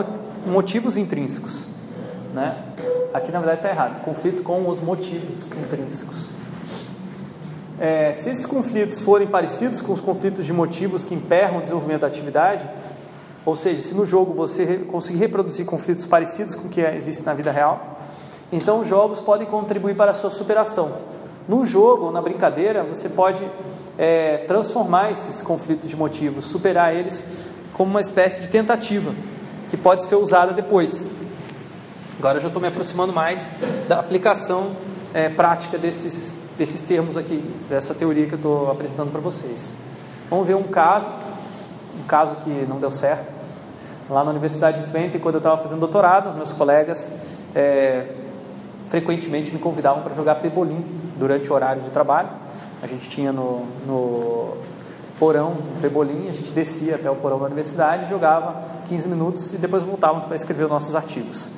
motivos 0.48 0.96
intrínsecos. 0.96 1.66
Né? 2.34 2.56
Aqui 3.14 3.30
na 3.30 3.40
verdade 3.40 3.60
está 3.60 3.70
errado. 3.70 4.02
Conflito 4.06 4.42
com 4.42 4.70
os 4.70 4.80
motivos 4.80 5.52
intrínsecos. 5.52 6.32
É, 7.78 8.14
se 8.14 8.30
esses 8.30 8.46
conflitos 8.46 9.02
forem 9.02 9.28
parecidos 9.28 9.82
com 9.82 9.92
os 9.92 10.00
conflitos 10.00 10.46
de 10.46 10.54
motivos 10.54 11.04
que 11.04 11.14
emperram 11.14 11.58
o 11.58 11.62
desenvolvimento 11.62 12.02
da 12.02 12.08
atividade, 12.08 12.66
ou 13.46 13.56
seja, 13.56 13.82
se 13.82 13.94
no 13.94 14.06
jogo 14.06 14.34
você 14.34 14.78
conseguir 14.90 15.20
reproduzir 15.20 15.66
conflitos 15.66 16.06
parecidos 16.06 16.56
com 16.56 16.68
o 16.68 16.70
que 16.70 16.82
existe 16.82 17.24
na 17.24 17.34
vida 17.34 17.52
real, 17.52 18.00
então 18.52 18.80
os 18.80 18.88
jogos 18.88 19.22
podem 19.22 19.48
contribuir 19.48 19.96
para 19.96 20.12
a 20.12 20.14
sua 20.14 20.32
superação. 20.32 20.98
No 21.48 21.64
jogo, 21.64 22.12
na 22.12 22.22
brincadeira, 22.22 22.84
você 22.84 23.08
pode 23.08 23.48
é, 23.98 24.38
transformar 24.48 25.12
esses 25.12 25.44
conflitos 25.44 25.88
de 25.88 25.96
motivos, 25.96 26.46
superar 26.46 26.96
eles 26.96 27.54
como 27.72 27.92
uma 27.92 28.02
espécie 28.02 28.42
de 28.42 28.50
tentativa 28.50 29.14
que 29.70 29.78
pode 29.78 30.06
ser 30.06 30.16
usada 30.16 30.54
depois. 30.54 31.14
Agora 32.18 32.38
eu 32.38 32.42
já 32.42 32.48
estou 32.48 32.62
me 32.62 32.68
aproximando 32.68 33.14
mais 33.14 33.52
da 33.88 34.00
aplicação 34.00 34.76
é, 35.14 35.30
prática 35.30 35.78
desses, 35.78 36.34
desses 36.58 36.82
termos 36.82 37.18
aqui, 37.18 37.44
dessa 37.70 37.94
teoria 37.94 38.26
que 38.26 38.34
eu 38.34 38.38
estou 38.38 38.72
apresentando 38.72 39.12
para 39.12 39.22
vocês. 39.22 39.76
Vamos 40.30 40.48
ver 40.48 40.56
um 40.56 40.64
caso, 40.64 41.08
um 42.00 42.08
caso 42.08 42.38
que 42.38 42.50
não 42.50 42.80
deu 42.80 42.90
certo. 42.90 43.35
Lá 44.10 44.24
na 44.24 44.30
Universidade 44.30 44.84
de 44.84 44.92
Twente, 44.92 45.18
quando 45.18 45.36
eu 45.36 45.40
estava 45.40 45.62
fazendo 45.62 45.80
doutorado, 45.80 46.30
os 46.30 46.36
meus 46.36 46.54
colegas 46.54 47.12
é, 47.56 48.06
frequentemente 48.88 49.52
me 49.52 49.58
convidavam 49.58 50.04
para 50.04 50.14
jogar 50.14 50.36
pebolim 50.36 50.86
durante 51.18 51.52
o 51.52 51.56
horário 51.56 51.82
de 51.82 51.90
trabalho. 51.90 52.30
A 52.84 52.88
gente 52.88 53.10
tinha 53.10 53.32
no, 53.32 53.66
no 53.88 54.58
porão, 55.20 55.56
no 55.56 55.82
pebolim, 55.82 56.30
a 56.30 56.32
gente 56.32 56.52
descia 56.52 56.96
até 56.96 57.10
o 57.10 57.16
porão 57.16 57.40
da 57.40 57.46
universidade, 57.46 58.08
jogava 58.08 58.62
15 58.88 59.10
minutos 59.10 59.54
e 59.54 59.58
depois 59.58 59.82
voltávamos 59.82 60.26
para 60.26 60.36
escrever 60.36 60.66
os 60.66 60.70
nossos 60.70 60.96
artigos. 60.96 61.50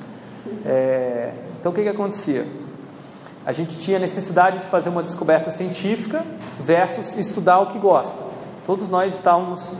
É, 0.64 1.32
então 1.60 1.70
o 1.70 1.74
que, 1.74 1.82
que 1.82 1.88
acontecia? 1.88 2.46
A 3.44 3.52
gente 3.52 3.76
tinha 3.76 3.98
necessidade 3.98 4.60
de 4.60 4.66
fazer 4.66 4.88
uma 4.88 5.02
descoberta 5.02 5.50
científica 5.50 6.24
versus 6.60 7.16
estudar 7.18 7.60
o 7.60 7.66
que 7.66 7.78
gosta. 7.78 8.22
Todos 8.66 8.88
nós 8.88 9.14
estávamos 9.14 9.72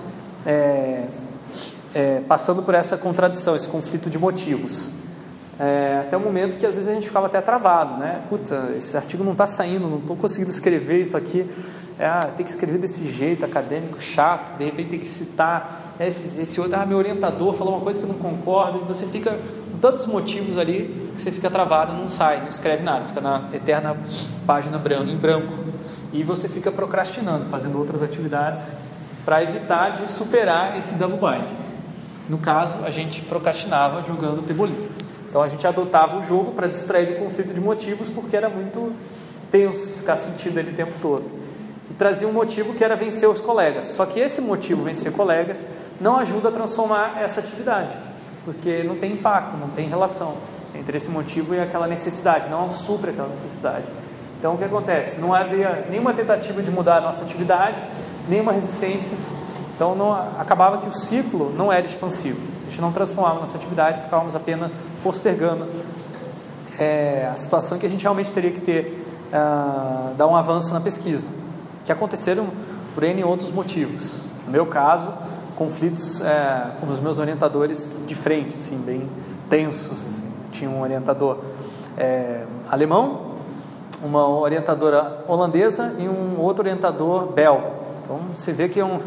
é, 0.44 1.04
é, 1.99 2.20
passando 2.20 2.62
por 2.62 2.74
essa 2.74 2.96
contradição, 2.96 3.57
esse 3.57 3.68
conflito 3.68 4.09
de 4.09 4.16
motivos. 4.20 4.88
É, 5.59 6.03
até 6.07 6.16
o 6.16 6.20
momento 6.20 6.57
que 6.57 6.64
às 6.64 6.76
vezes 6.76 6.88
a 6.88 6.94
gente 6.94 7.09
ficava 7.09 7.26
até 7.26 7.40
travado, 7.40 7.96
né? 7.96 8.22
Puta, 8.28 8.72
esse 8.76 8.96
artigo 8.96 9.24
não 9.24 9.32
está 9.32 9.49
saindo, 9.49 9.88
não 9.88 9.99
estou 9.99 10.14
conseguindo 10.14 10.49
escrever 10.49 11.01
isso 11.01 11.16
aqui. 11.16 11.44
É, 11.99 12.07
ah, 12.07 12.30
tem 12.36 12.46
que 12.46 12.53
escrever 12.53 12.78
desse 12.78 13.05
jeito, 13.11 13.44
acadêmico, 13.44 14.01
chato, 14.01 14.57
de 14.57 14.64
repente 14.64 14.90
tem 14.90 14.99
que 15.01 15.09
citar 15.09 15.96
esse, 15.99 16.40
esse 16.40 16.61
outro, 16.61 16.78
ah, 16.78 16.86
meu 16.86 16.96
orientador 16.96 17.53
falou 17.55 17.74
uma 17.74 17.82
coisa 17.82 17.99
que 17.99 18.07
eu 18.07 18.12
não 18.12 18.20
concordo, 18.20 18.82
e 18.82 18.84
você 18.84 19.05
fica 19.05 19.36
com 19.72 19.78
tantos 19.78 20.07
motivos 20.07 20.57
ali 20.57 21.11
que 21.12 21.20
você 21.20 21.32
fica 21.32 21.51
travado, 21.51 21.92
não 21.92 22.07
sai, 22.07 22.40
não 22.40 22.49
escreve 22.49 22.84
nada, 22.84 23.05
fica 23.05 23.20
na 23.20 23.49
eterna 23.53 23.96
página 24.46 24.78
branca, 24.78 25.11
em 25.11 25.16
branco. 25.16 25.53
E 26.12 26.22
você 26.22 26.49
fica 26.49 26.70
procrastinando, 26.70 27.46
fazendo 27.46 27.76
outras 27.76 28.01
atividades 28.01 28.76
para 29.24 29.42
evitar 29.42 29.90
de 29.90 30.09
superar 30.09 30.78
esse 30.78 30.94
double 30.94 31.18
bind. 31.18 31.67
No 32.28 32.38
caso, 32.38 32.84
a 32.84 32.90
gente 32.90 33.22
procrastinava 33.22 34.02
jogando 34.02 34.42
pebolim. 34.42 34.88
Então 35.28 35.42
a 35.42 35.48
gente 35.48 35.66
adotava 35.66 36.18
o 36.18 36.22
jogo 36.22 36.52
para 36.52 36.66
distrair 36.66 37.06
do 37.06 37.24
conflito 37.24 37.54
de 37.54 37.60
motivos, 37.60 38.08
porque 38.08 38.36
era 38.36 38.48
muito 38.48 38.92
tenso 39.50 39.92
ficar 39.92 40.16
sentido 40.16 40.58
ali 40.58 40.70
o 40.70 40.74
tempo 40.74 40.94
todo. 41.00 41.24
E 41.90 41.94
trazia 41.94 42.28
um 42.28 42.32
motivo 42.32 42.74
que 42.74 42.84
era 42.84 42.94
vencer 42.94 43.28
os 43.28 43.40
colegas. 43.40 43.84
Só 43.86 44.04
que 44.04 44.20
esse 44.20 44.40
motivo, 44.40 44.84
vencer 44.84 45.12
colegas, 45.12 45.66
não 46.00 46.18
ajuda 46.18 46.48
a 46.48 46.52
transformar 46.52 47.20
essa 47.22 47.40
atividade, 47.40 47.96
porque 48.44 48.82
não 48.82 48.96
tem 48.96 49.12
impacto, 49.12 49.56
não 49.56 49.68
tem 49.68 49.88
relação 49.88 50.36
entre 50.74 50.96
esse 50.96 51.10
motivo 51.10 51.54
e 51.54 51.60
aquela 51.60 51.86
necessidade, 51.86 52.48
não 52.48 52.70
supra 52.70 53.10
aquela 53.10 53.28
necessidade. 53.28 53.86
Então 54.38 54.54
o 54.54 54.58
que 54.58 54.64
acontece? 54.64 55.20
Não 55.20 55.34
havia 55.34 55.86
nenhuma 55.90 56.14
tentativa 56.14 56.62
de 56.62 56.70
mudar 56.70 56.98
a 56.98 57.00
nossa 57.00 57.24
atividade, 57.24 57.80
nenhuma 58.28 58.52
resistência. 58.52 59.16
Então 59.78 59.94
não, 59.94 60.12
acabava 60.12 60.78
que 60.78 60.88
o 60.88 60.92
ciclo 60.92 61.54
não 61.56 61.72
era 61.72 61.86
expansivo. 61.86 62.40
A 62.62 62.64
gente 62.68 62.80
não 62.80 62.90
transformava 62.90 63.38
nossa 63.38 63.56
atividade, 63.56 64.02
ficávamos 64.02 64.34
apenas 64.34 64.72
postergando 65.04 65.68
é, 66.80 67.28
a 67.32 67.36
situação 67.36 67.78
que 67.78 67.86
a 67.86 67.88
gente 67.88 68.02
realmente 68.02 68.32
teria 68.32 68.50
que 68.50 68.60
ter, 68.60 69.06
uh, 69.32 70.16
dar 70.16 70.26
um 70.26 70.34
avanço 70.34 70.74
na 70.74 70.80
pesquisa, 70.80 71.28
que 71.84 71.92
aconteceram 71.92 72.48
por 72.92 73.04
N 73.04 73.22
outros 73.22 73.52
motivos. 73.52 74.16
No 74.46 74.50
meu 74.50 74.66
caso, 74.66 75.12
conflitos 75.54 76.20
é, 76.22 76.72
com 76.80 76.88
os 76.88 76.98
meus 76.98 77.20
orientadores 77.20 78.00
de 78.04 78.16
frente, 78.16 78.56
assim, 78.56 78.78
bem 78.78 79.08
tensos. 79.48 79.92
Assim. 79.92 80.24
Tinha 80.50 80.68
um 80.68 80.82
orientador 80.82 81.38
é, 81.96 82.42
alemão, 82.68 83.34
uma 84.02 84.26
orientadora 84.26 85.24
holandesa 85.28 85.94
e 86.00 86.08
um 86.08 86.40
outro 86.40 86.64
orientador 86.64 87.26
belga. 87.26 87.70
Então 88.02 88.20
você 88.36 88.52
vê 88.52 88.68
que 88.68 88.80
é 88.80 88.84
um, 88.84 88.98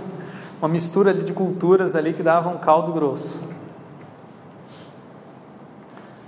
uma 0.62 0.70
mistura 0.70 1.12
de 1.12 1.34
culturas 1.34 1.96
ali 1.96 2.14
que 2.14 2.22
dava 2.22 2.50
um 2.50 2.60
caldo 2.60 2.94
grosso. 2.94 3.36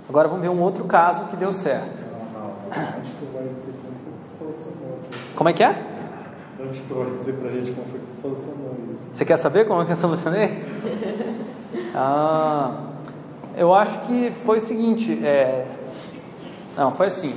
Agora 0.08 0.26
vamos 0.26 0.42
ver 0.42 0.50
um 0.50 0.60
outro 0.60 0.84
caso 0.84 1.26
que 1.26 1.36
deu 1.36 1.52
certo. 1.52 2.02
Como 5.36 5.48
é 5.48 5.52
que 5.52 5.62
é? 5.62 5.70
Antes 6.60 6.82
tu 6.88 6.94
vai 6.94 7.10
dizer 7.12 7.34
pra 7.34 7.50
gente 7.50 7.72
como 7.72 7.86
foi 7.88 8.00
que 8.00 8.06
tu 8.06 8.14
solucionou 8.14 8.76
isso. 8.92 9.10
Você 9.12 9.24
quer 9.24 9.36
saber 9.36 9.66
como 9.66 9.82
é 9.82 9.84
que 9.84 9.92
eu 9.92 9.96
solucionei? 9.96 10.64
Ah, 11.96 12.90
eu 13.56 13.72
acho 13.72 14.00
que 14.06 14.32
foi 14.44 14.58
o 14.58 14.60
seguinte, 14.60 15.12
é... 15.24 15.64
não, 16.76 16.92
foi 16.92 17.06
assim, 17.06 17.34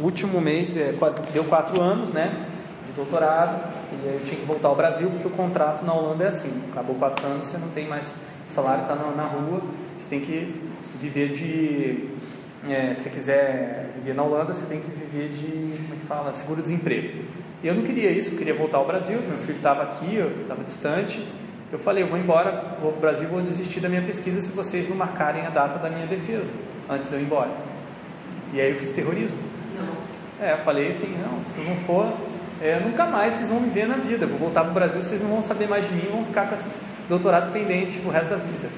o 0.00 0.04
último 0.04 0.40
mês, 0.40 0.74
é, 0.76 0.94
deu 1.32 1.44
quatro 1.44 1.82
anos, 1.82 2.10
né, 2.10 2.32
de 2.86 2.92
doutorado, 2.92 3.58
e 3.92 4.06
eu 4.06 4.20
tinha 4.24 4.40
que 4.40 4.46
voltar 4.46 4.68
ao 4.68 4.76
Brasil, 4.76 5.08
porque 5.10 5.26
o 5.26 5.30
contrato 5.30 5.84
na 5.84 5.92
Holanda 5.92 6.24
é 6.24 6.28
assim, 6.28 6.50
acabou 6.70 6.96
quatro 6.96 7.26
anos, 7.26 7.46
você 7.46 7.58
não 7.58 7.68
tem 7.68 7.88
mais 7.88 8.14
salário, 8.50 8.82
está 8.82 8.94
na, 8.94 9.10
na 9.10 9.24
rua, 9.24 9.60
você 9.98 10.08
tem 10.08 10.20
que 10.20 10.60
viver 11.00 11.30
de. 11.30 12.08
É, 12.66 12.94
se 12.94 13.10
quiser 13.10 13.90
viver 13.96 14.14
na 14.14 14.22
Holanda, 14.22 14.54
você 14.54 14.66
tem 14.66 14.80
que 14.80 14.90
viver 14.90 15.28
de. 15.30 15.82
Como 15.82 15.94
é 15.94 15.96
que 15.96 16.06
fala? 16.06 16.32
Seguro-desemprego. 16.32 17.24
Eu 17.62 17.74
não 17.74 17.82
queria 17.82 18.10
isso, 18.10 18.30
eu 18.30 18.38
queria 18.38 18.54
voltar 18.54 18.78
ao 18.78 18.86
Brasil. 18.86 19.18
Meu 19.26 19.38
filho 19.38 19.56
estava 19.56 19.82
aqui, 19.82 20.16
eu 20.16 20.42
estava 20.42 20.62
distante. 20.62 21.26
Eu 21.72 21.78
falei, 21.78 22.04
eu 22.04 22.08
vou 22.08 22.18
embora, 22.18 22.76
vou 22.80 22.92
para 22.92 22.98
o 22.98 23.00
Brasil, 23.00 23.28
vou 23.28 23.40
desistir 23.40 23.80
da 23.80 23.88
minha 23.88 24.02
pesquisa 24.02 24.40
se 24.40 24.52
vocês 24.52 24.88
não 24.88 24.96
marcarem 24.96 25.46
a 25.46 25.50
data 25.50 25.78
da 25.78 25.90
minha 25.90 26.06
defesa 26.06 26.52
antes 26.88 27.08
de 27.08 27.14
eu 27.14 27.20
ir 27.20 27.24
embora. 27.24 27.50
E 28.52 28.60
aí 28.60 28.70
eu 28.70 28.76
fiz 28.76 28.90
terrorismo. 28.90 29.38
Não. 29.74 30.46
É, 30.46 30.52
eu 30.52 30.58
falei 30.58 30.88
assim, 30.88 31.16
não, 31.18 31.44
se 31.44 31.60
não 31.60 31.74
for, 31.86 32.12
é, 32.64 32.80
nunca 32.80 33.04
mais 33.04 33.34
vocês 33.34 33.50
vão 33.50 33.60
me 33.60 33.68
ver 33.68 33.86
na 33.86 33.96
vida. 33.96 34.26
Vou 34.26 34.38
voltar 34.38 34.62
para 34.62 34.70
o 34.70 34.74
Brasil, 34.74 35.02
vocês 35.02 35.20
não 35.20 35.28
vão 35.28 35.42
saber 35.42 35.68
mais 35.68 35.86
de 35.86 35.94
mim, 35.94 36.08
vão 36.10 36.24
ficar 36.24 36.48
com 36.48 36.54
esse 36.54 36.66
doutorado 37.10 37.52
pendente 37.52 38.00
o 38.06 38.08
resto 38.08 38.30
da 38.30 38.36
vida. 38.36 38.70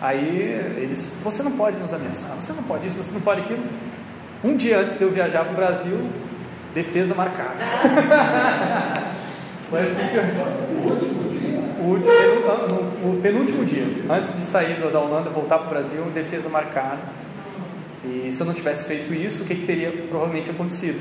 Aí 0.00 0.38
eles, 0.78 1.06
você 1.22 1.42
não 1.42 1.52
pode 1.52 1.76
nos 1.76 1.92
ameaçar, 1.92 2.34
você 2.34 2.54
não 2.54 2.62
pode 2.62 2.86
isso, 2.86 3.02
você 3.02 3.12
não 3.12 3.20
pode 3.20 3.42
aquilo. 3.42 3.62
Um 4.42 4.56
dia 4.56 4.78
antes 4.78 4.96
de 4.96 5.04
eu 5.04 5.10
viajar 5.10 5.44
para 5.44 5.52
o 5.52 5.56
Brasil, 5.56 6.00
defesa 6.74 7.14
marcada. 7.14 7.56
Foi 9.68 9.82
assim 9.82 10.08
que 10.08 10.16
eu... 10.16 10.22
O 10.22 10.92
último 10.92 11.28
dia? 11.28 11.60
O, 11.78 11.90
último, 11.90 12.08
o 13.04 13.20
penúltimo 13.20 13.66
dia, 13.66 13.84
antes 14.08 14.34
de 14.34 14.46
sair 14.46 14.80
da 14.80 14.98
Holanda 14.98 15.28
voltar 15.28 15.58
para 15.58 15.66
o 15.66 15.70
Brasil, 15.70 16.02
defesa 16.14 16.48
marcada. 16.48 17.00
E 18.02 18.32
se 18.32 18.40
eu 18.40 18.46
não 18.46 18.54
tivesse 18.54 18.86
feito 18.86 19.12
isso, 19.12 19.42
o 19.42 19.46
que, 19.46 19.56
que 19.56 19.66
teria 19.66 19.92
provavelmente 20.08 20.50
acontecido? 20.50 20.98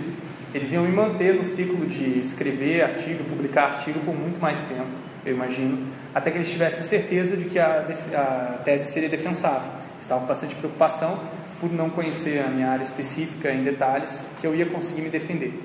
Eles 0.55 0.71
iam 0.73 0.83
me 0.83 0.91
manter 0.91 1.35
no 1.35 1.43
ciclo 1.43 1.85
de 1.85 2.19
escrever 2.19 2.81
artigo, 2.81 3.23
publicar 3.25 3.65
artigo 3.65 3.99
por 3.99 4.15
muito 4.15 4.39
mais 4.39 4.63
tempo 4.63 5.05
eu 5.25 5.33
imagino, 5.33 5.87
até 6.13 6.29
que 6.29 6.37
eles 6.37 6.49
tivessem 6.49 6.83
certeza 6.83 7.35
de 7.35 7.45
que 7.45 7.57
a, 7.57 7.85
a 8.13 8.57
tese 8.63 8.91
seria 8.91 9.09
defensável. 9.09 9.71
Estavam 9.99 10.21
com 10.23 10.27
bastante 10.27 10.55
preocupação 10.55 11.19
por 11.59 11.71
não 11.71 11.89
conhecer 11.89 12.43
a 12.45 12.47
minha 12.47 12.69
área 12.69 12.83
específica 12.83 13.51
em 13.51 13.63
detalhes, 13.63 14.23
que 14.39 14.45
eu 14.45 14.53
ia 14.53 14.67
conseguir 14.67 15.01
me 15.01 15.09
defender. 15.09 15.59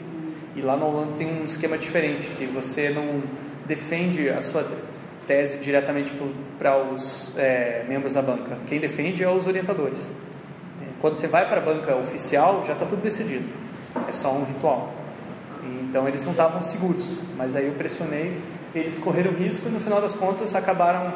E 0.56 0.62
lá 0.62 0.76
na 0.76 0.86
Holanda 0.86 1.12
tem 1.18 1.28
um 1.28 1.44
esquema 1.44 1.76
diferente, 1.76 2.28
que 2.30 2.46
você 2.46 2.88
não 2.88 3.22
defende 3.66 4.30
a 4.30 4.40
sua 4.40 4.66
tese 5.26 5.58
diretamente 5.58 6.12
para 6.58 6.82
os 6.82 7.36
é, 7.36 7.84
membros 7.86 8.12
da 8.12 8.22
banca. 8.22 8.56
Quem 8.66 8.80
defende 8.80 9.22
é 9.22 9.30
os 9.30 9.46
orientadores. 9.46 10.10
Quando 11.00 11.16
você 11.16 11.28
vai 11.28 11.48
para 11.48 11.60
a 11.60 11.64
banca 11.64 11.94
oficial, 11.96 12.64
já 12.66 12.72
está 12.72 12.86
tudo 12.86 13.02
decidido. 13.02 13.44
É 14.08 14.12
só 14.12 14.32
um 14.32 14.44
ritual. 14.44 14.92
Então 15.88 16.06
eles 16.06 16.22
não 16.22 16.32
estavam 16.32 16.62
seguros. 16.62 17.22
Mas 17.36 17.56
aí 17.56 17.66
eu 17.66 17.72
pressionei, 17.72 18.36
eles 18.74 18.98
correram 18.98 19.32
risco 19.32 19.68
e 19.68 19.70
no 19.70 19.80
final 19.80 20.00
das 20.00 20.14
contas 20.14 20.54
acabaram 20.54 21.12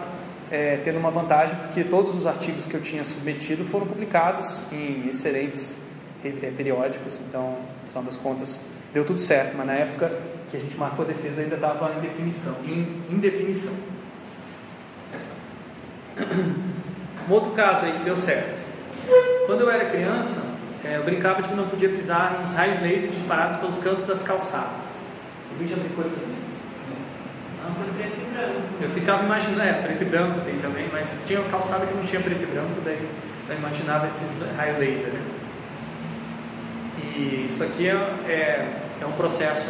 é, 0.50 0.76
tendo 0.78 0.98
uma 0.98 1.10
vantagem 1.10 1.56
porque 1.56 1.84
todos 1.84 2.14
os 2.16 2.26
artigos 2.26 2.66
que 2.66 2.74
eu 2.74 2.82
tinha 2.82 3.04
submetido 3.04 3.64
foram 3.64 3.86
publicados 3.86 4.60
em 4.72 5.08
excelentes 5.08 5.76
é, 6.24 6.30
periódicos. 6.50 7.20
Então, 7.28 7.56
no 7.82 7.88
final 7.88 8.02
das 8.02 8.16
contas, 8.16 8.60
deu 8.92 9.04
tudo 9.04 9.18
certo. 9.18 9.56
Mas 9.56 9.66
na 9.66 9.74
época 9.74 10.10
que 10.50 10.56
a 10.56 10.60
gente 10.60 10.76
marcou 10.76 11.04
a 11.04 11.08
defesa 11.08 11.42
ainda 11.42 11.56
estava 11.56 11.92
em 11.96 12.00
definição. 12.00 12.56
Em, 12.64 13.02
em 13.10 13.18
definição. 13.18 13.72
Um 17.28 17.32
outro 17.32 17.52
caso 17.52 17.86
aí 17.86 17.92
que 17.92 18.04
deu 18.04 18.16
certo. 18.16 18.62
Quando 19.46 19.62
eu 19.62 19.70
era 19.70 19.86
criança, 19.86 20.40
é, 20.40 20.53
eu 20.92 21.04
brincava 21.04 21.42
de 21.42 21.48
que 21.48 21.54
não 21.54 21.66
podia 21.66 21.88
pisar 21.88 22.40
nos 22.42 22.54
raios 22.54 22.82
laser 22.82 23.10
disparados 23.10 23.56
pelos 23.56 23.78
cantos 23.78 24.06
das 24.06 24.22
calçadas. 24.22 24.94
O 25.52 25.58
vídeo 25.58 25.76
já 25.76 25.82
brincou 25.82 26.04
disso 26.04 26.20
aqui? 26.20 26.44
Não, 27.62 27.74
foi 27.74 27.86
preto 27.94 28.20
e 28.20 28.34
branco. 28.34 28.60
Eu 28.82 28.90
ficava 28.90 29.24
imaginando, 29.24 29.62
é, 29.62 29.72
preto 29.72 30.02
e 30.02 30.04
branco 30.04 30.40
tem 30.40 30.58
também, 30.58 30.88
mas 30.92 31.22
tinha 31.26 31.40
calçada 31.44 31.86
que 31.86 31.94
não 31.94 32.04
tinha 32.04 32.20
preto 32.20 32.42
e 32.42 32.46
branco, 32.46 32.80
daí 32.84 33.08
eu 33.48 33.56
imaginava 33.56 34.06
esses 34.06 34.30
raio 34.56 34.78
laser, 34.78 35.12
né? 35.12 35.22
E 36.98 37.46
isso 37.48 37.62
aqui 37.62 37.88
é, 37.88 37.94
é, 38.28 38.78
é 39.00 39.06
um 39.06 39.12
processo 39.12 39.68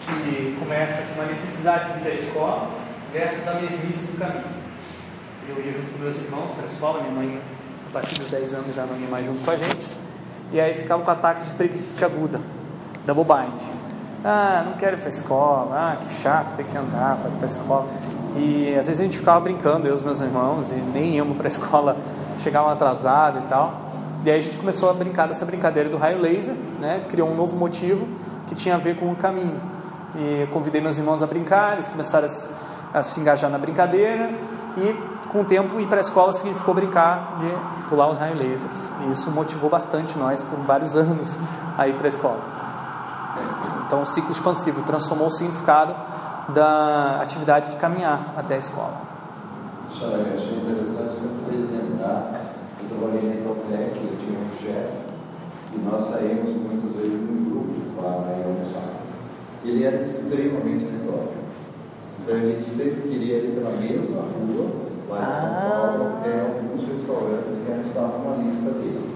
que 0.00 0.56
começa 0.58 1.02
com 1.08 1.20
uma 1.20 1.24
necessidade 1.24 1.98
de 1.98 2.06
ir 2.06 2.12
à 2.12 2.14
escola 2.14 2.70
versus 3.12 3.48
a 3.48 3.54
mesmice 3.54 4.12
do 4.12 4.18
caminho. 4.18 4.44
Eu 5.48 5.64
ia 5.64 5.72
junto 5.72 5.92
com 5.92 5.98
meus 5.98 6.16
irmãos 6.16 6.52
para 6.52 6.64
a 6.64 6.68
escola, 6.68 7.02
minha 7.02 7.14
mãe, 7.14 7.40
a 7.88 7.92
partir 7.92 8.18
dos 8.18 8.30
10 8.30 8.54
anos, 8.54 8.74
já 8.74 8.84
não 8.84 8.98
ia 8.98 9.08
mais 9.08 9.26
junto 9.26 9.44
com 9.44 9.50
a 9.50 9.56
gente. 9.56 10.03
E 10.52 10.60
aí 10.60 10.74
ficava 10.74 11.02
com 11.02 11.10
ataques 11.10 11.48
de 11.48 11.54
preguiça 11.54 12.06
aguda, 12.06 12.40
double 13.06 13.24
bind. 13.24 13.60
Ah, 14.24 14.62
não 14.64 14.72
quero 14.74 14.96
ir 14.96 15.00
para 15.00 15.06
a 15.06 15.10
escola, 15.10 15.76
ah, 15.76 15.96
que 15.96 16.22
chato 16.22 16.56
ter 16.56 16.64
que 16.64 16.76
andar 16.76 17.18
para 17.18 17.28
ir 17.28 17.34
para 17.34 17.44
a 17.44 17.46
escola. 17.46 17.86
E 18.36 18.74
às 18.76 18.86
vezes 18.86 19.00
a 19.00 19.04
gente 19.04 19.18
ficava 19.18 19.40
brincando, 19.40 19.86
eu 19.86 19.92
e 19.92 19.94
os 19.94 20.02
meus 20.02 20.20
irmãos, 20.20 20.72
e 20.72 20.76
nem 20.76 21.16
íamos 21.16 21.36
para 21.36 21.46
a 21.46 21.48
escola, 21.52 21.96
chegavam 22.38 22.70
atrasados 22.70 23.42
e 23.42 23.46
tal. 23.46 23.84
E 24.24 24.30
aí 24.30 24.38
a 24.38 24.42
gente 24.42 24.56
começou 24.56 24.88
a 24.88 24.94
brincar 24.94 25.28
dessa 25.28 25.44
brincadeira 25.44 25.90
do 25.90 25.98
raio 25.98 26.18
laser, 26.20 26.54
né? 26.80 27.04
criou 27.10 27.28
um 27.28 27.34
novo 27.34 27.54
motivo 27.54 28.08
que 28.46 28.54
tinha 28.54 28.76
a 28.76 28.78
ver 28.78 28.96
com 28.96 29.12
o 29.12 29.16
caminho. 29.16 29.60
E 30.16 30.46
convidei 30.52 30.80
meus 30.80 30.96
irmãos 30.96 31.22
a 31.22 31.26
brincar, 31.26 31.74
eles 31.74 31.88
começaram 31.88 32.28
a 32.94 33.02
se 33.02 33.20
engajar 33.20 33.50
na 33.50 33.58
brincadeira 33.58 34.30
e 34.78 35.13
com 35.34 35.40
o 35.40 35.44
tempo 35.44 35.80
ir 35.80 35.88
para 35.88 35.96
a 35.96 36.00
escola 36.00 36.32
significou 36.32 36.72
brincar 36.74 37.40
de 37.40 37.88
pular 37.88 38.08
os 38.08 38.18
raios 38.18 38.38
lasers. 38.38 38.92
E 39.02 39.10
isso 39.10 39.32
motivou 39.32 39.68
bastante 39.68 40.16
nós 40.16 40.44
por 40.44 40.60
vários 40.60 40.94
anos 40.96 41.36
a 41.76 41.88
ir 41.88 41.94
para 41.94 42.06
a 42.06 42.08
escola. 42.08 42.38
Então 43.84 44.02
o 44.02 44.06
ciclo 44.06 44.30
expansivo 44.30 44.82
transformou 44.82 45.26
o 45.26 45.30
significado 45.32 45.92
da 46.50 47.20
atividade 47.20 47.72
de 47.72 47.76
caminhar 47.78 48.32
até 48.36 48.54
a 48.54 48.58
escola. 48.58 48.94
Xará, 49.90 50.18
achei 50.36 50.56
interessante 50.56 51.16
você 51.16 51.28
fez 51.50 51.68
lembrar. 51.68 52.52
Eu 52.80 52.96
trabalhei 52.96 53.28
na 53.28 53.34
Ecotec, 53.34 54.06
eu 54.06 54.16
tinha 54.18 54.38
um 54.38 54.50
chefe, 54.56 54.98
e 55.72 55.78
nós 55.78 56.04
saímos 56.04 56.54
muitas 56.62 56.92
vezes 56.92 57.28
em 57.28 57.50
grupo 57.50 57.74
para 57.96 58.38
ir 58.38 58.44
almoçar. 58.44 58.88
Ele 59.64 59.82
era 59.82 59.96
extremamente 59.96 60.84
metódico. 60.84 61.34
Então 62.22 62.36
ele 62.36 62.56
sempre 62.62 63.08
queria 63.08 63.38
ir 63.38 63.54
pela 63.56 63.70
mesma 63.70 64.22
rua 64.22 64.83
lá 65.14 65.22
em 65.22 65.30
São. 65.30 65.54
Paulo, 65.54 66.18
tem 66.22 66.40
alguns 66.40 66.82
restaurantes 66.82 67.54
que 67.62 67.86
estavam 67.86 68.18
na 68.26 68.42
lista 68.42 68.70
dele. 68.70 69.14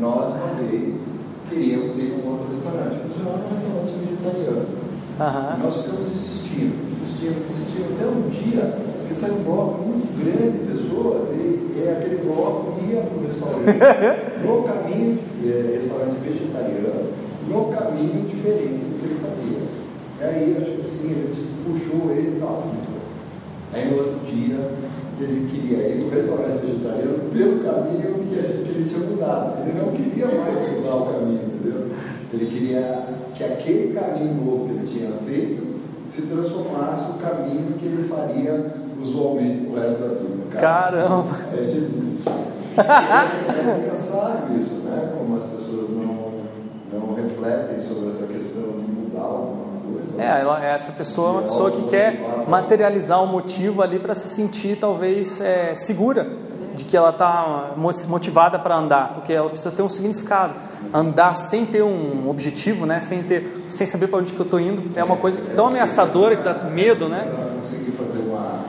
Nós, 0.00 0.32
uma 0.34 0.50
vez, 0.58 0.96
queríamos 1.48 1.96
ir 1.98 2.12
a 2.12 2.26
um 2.26 2.32
outro 2.32 2.48
restaurante, 2.50 3.00
mas 3.06 3.16
não 3.20 3.30
era 3.30 3.44
um 3.44 3.54
restaurante 3.54 3.92
vegetariano. 4.00 4.84
Uhum. 5.14 5.62
Nós 5.62 5.76
ficamos 5.76 6.10
insistindo, 6.10 6.74
insistindo, 6.90 7.38
insistindo, 7.44 7.94
até 7.94 8.06
um 8.06 8.28
dia 8.28 8.94
que 9.06 9.14
saiu 9.14 9.34
um 9.34 9.44
bloco 9.44 9.82
muito 9.84 10.10
grande 10.18 10.58
de 10.58 10.72
pessoas 10.72 11.28
e, 11.30 11.78
e 11.78 11.88
aquele 11.88 12.24
bloco 12.24 12.74
ia 12.82 13.02
para 13.02 13.16
o 13.16 13.26
restaurante 13.26 13.78
no 14.42 14.62
caminho, 14.64 15.18
é, 15.44 15.76
restaurante 15.76 16.18
vegetariano, 16.18 17.12
no 17.48 17.64
caminho 17.66 18.26
diferente 18.26 18.82
do 18.82 18.98
que 18.98 19.06
ele 19.06 19.20
fazia. 19.22 19.62
E 20.20 20.24
aí, 20.24 20.56
acho 20.60 20.70
que 20.72 20.82
sim, 20.82 21.10
a 21.12 21.34
gente 21.34 21.46
puxou 21.64 22.10
ele 22.10 22.36
e 22.36 22.40
tal. 22.40 22.64
Aí 23.72 23.90
no 23.90 23.98
outro 23.98 24.20
dia, 24.26 24.70
ele 25.24 25.48
queria 25.50 25.88
ir 25.88 26.02
no 26.02 26.10
restaurante 26.10 26.60
vegetariano 26.60 27.30
pelo 27.32 27.64
caminho 27.64 28.24
que, 28.28 28.38
a 28.38 28.42
gente, 28.42 28.62
que 28.62 28.70
ele 28.70 28.88
tinha 28.88 29.06
mudado. 29.06 29.62
Ele 29.62 29.78
não 29.78 29.92
queria 29.92 30.26
mais 30.26 30.76
mudar 30.76 30.96
o 30.96 31.06
caminho, 31.06 31.42
entendeu? 31.44 31.88
Ele 32.32 32.46
queria 32.46 33.06
que 33.34 33.44
aquele 33.44 33.94
caminho 33.94 34.34
novo 34.34 34.66
que 34.66 34.72
ele 34.72 34.86
tinha 34.86 35.12
feito 35.26 35.74
se 36.06 36.22
transformasse 36.22 37.10
o 37.10 37.14
caminho 37.14 37.74
que 37.78 37.86
ele 37.86 38.08
faria 38.08 38.72
usualmente 39.00 39.66
o 39.66 39.74
resto 39.74 40.02
da 40.02 40.08
vida. 40.08 40.58
Caramba! 40.60 41.36
É, 41.52 41.62
isso. 41.62 42.24
é, 42.76 43.70
é 43.70 43.78
engraçado 43.80 44.58
isso, 44.58 44.74
né? 44.84 45.12
Como 45.16 45.36
as 45.36 45.44
pessoas 45.44 45.90
não, 45.90 46.34
não 46.92 47.14
refletem 47.14 47.80
sobre 47.80 48.10
essa 48.10 48.26
questão 48.26 48.80
de 48.80 48.90
mudar 48.90 49.22
alguma 49.22 49.63
é, 50.18 50.40
ela, 50.40 50.64
essa 50.64 50.92
pessoa 50.92 51.28
é 51.28 51.32
uma 51.32 51.42
pessoa 51.42 51.70
que 51.70 51.82
quer 51.84 52.46
materializar 52.48 53.22
um 53.22 53.26
motivo 53.26 53.82
ali 53.82 53.98
para 53.98 54.14
se 54.14 54.28
sentir 54.28 54.76
talvez 54.76 55.40
é, 55.40 55.74
segura 55.74 56.44
de 56.74 56.84
que 56.84 56.96
ela 56.96 57.10
está 57.10 57.74
motivada 57.76 58.58
para 58.58 58.76
andar, 58.76 59.14
porque 59.14 59.32
ela 59.32 59.48
precisa 59.48 59.70
ter 59.70 59.82
um 59.82 59.88
significado. 59.88 60.54
Andar 60.92 61.34
sem 61.34 61.64
ter 61.64 61.82
um 61.82 62.28
objetivo, 62.28 62.84
né, 62.84 62.98
sem 62.98 63.22
ter, 63.22 63.64
sem 63.68 63.86
saber 63.86 64.08
para 64.08 64.18
onde 64.18 64.32
que 64.32 64.40
eu 64.40 64.44
estou 64.44 64.60
indo, 64.60 64.90
é 64.96 65.04
uma 65.04 65.16
coisa 65.16 65.40
que 65.40 65.50
tão 65.50 65.68
ameaçadora 65.68 66.36
que 66.36 66.42
dá 66.42 66.54
medo, 66.54 67.08
né? 67.08 67.28
Fazer 67.96 68.18
uma, 68.18 68.64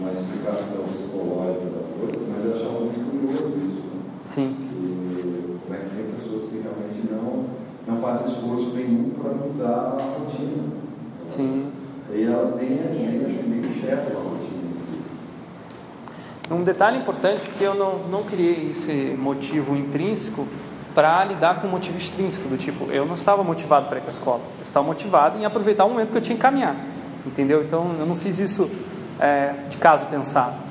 uma 0.00 0.12
explicação 0.12 0.84
psicológica 0.84 1.64
da 1.64 1.82
coisa, 1.98 2.20
mas 2.28 2.44
eu 2.44 2.52
achava 2.54 2.80
muito 2.80 3.10
curioso 3.10 3.58
isso. 3.58 3.76
Né? 3.76 4.02
Sim. 4.22 4.56
Que, 4.58 5.58
como 5.64 5.74
é 5.74 5.78
que 5.78 5.96
tem 5.96 6.04
pessoas 6.12 6.42
que 6.50 6.60
realmente 6.60 7.10
não 7.10 7.29
não 7.90 8.00
fazem 8.00 8.26
esforço 8.26 8.70
nenhum 8.70 9.10
para 9.10 9.32
mudar 9.32 9.96
a 9.98 10.18
rotina. 10.18 10.64
Sim. 11.26 11.70
E 12.12 12.24
elas 12.24 12.52
têm, 12.54 12.68
têm 12.68 13.24
acho 13.26 13.38
que 13.38 13.48
meio 13.48 13.64
chefe 13.74 14.12
a 14.12 14.16
rotina 14.16 14.70
em 14.70 14.74
si. 14.74 16.52
Um 16.52 16.62
detalhe 16.62 16.98
importante 16.98 17.42
é 17.48 17.58
que 17.58 17.64
eu 17.64 17.74
não, 17.74 18.08
não 18.08 18.22
criei 18.24 18.70
esse 18.70 19.16
motivo 19.18 19.76
intrínseco 19.76 20.46
para 20.94 21.24
lidar 21.24 21.60
com 21.60 21.68
o 21.68 21.70
motivo 21.70 21.96
extrínseco, 21.96 22.48
do 22.48 22.56
tipo, 22.56 22.90
eu 22.90 23.06
não 23.06 23.14
estava 23.14 23.44
motivado 23.44 23.86
para 23.86 23.98
ir 23.98 24.00
para 24.00 24.10
a 24.10 24.12
escola, 24.12 24.40
eu 24.58 24.64
estava 24.64 24.84
motivado 24.84 25.38
em 25.38 25.44
aproveitar 25.44 25.84
o 25.84 25.90
momento 25.90 26.10
que 26.10 26.18
eu 26.18 26.22
tinha 26.22 26.34
que 26.34 26.42
caminhar, 26.42 26.74
entendeu? 27.24 27.62
Então 27.62 27.94
eu 27.98 28.04
não 28.04 28.16
fiz 28.16 28.40
isso 28.40 28.68
é, 29.20 29.54
de 29.68 29.76
caso 29.76 30.06
pensado. 30.06 30.69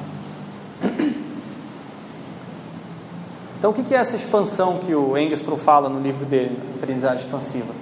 Então, 3.59 3.71
o 3.71 3.73
que 3.73 3.93
é 3.93 3.97
essa 3.97 4.15
expansão 4.15 4.77
que 4.77 4.95
o 4.95 5.17
Engstrom 5.17 5.57
fala 5.57 5.89
no 5.89 5.99
livro 5.99 6.25
dele, 6.25 6.57
Aprendizagem 6.75 7.17
Expansiva? 7.17 7.73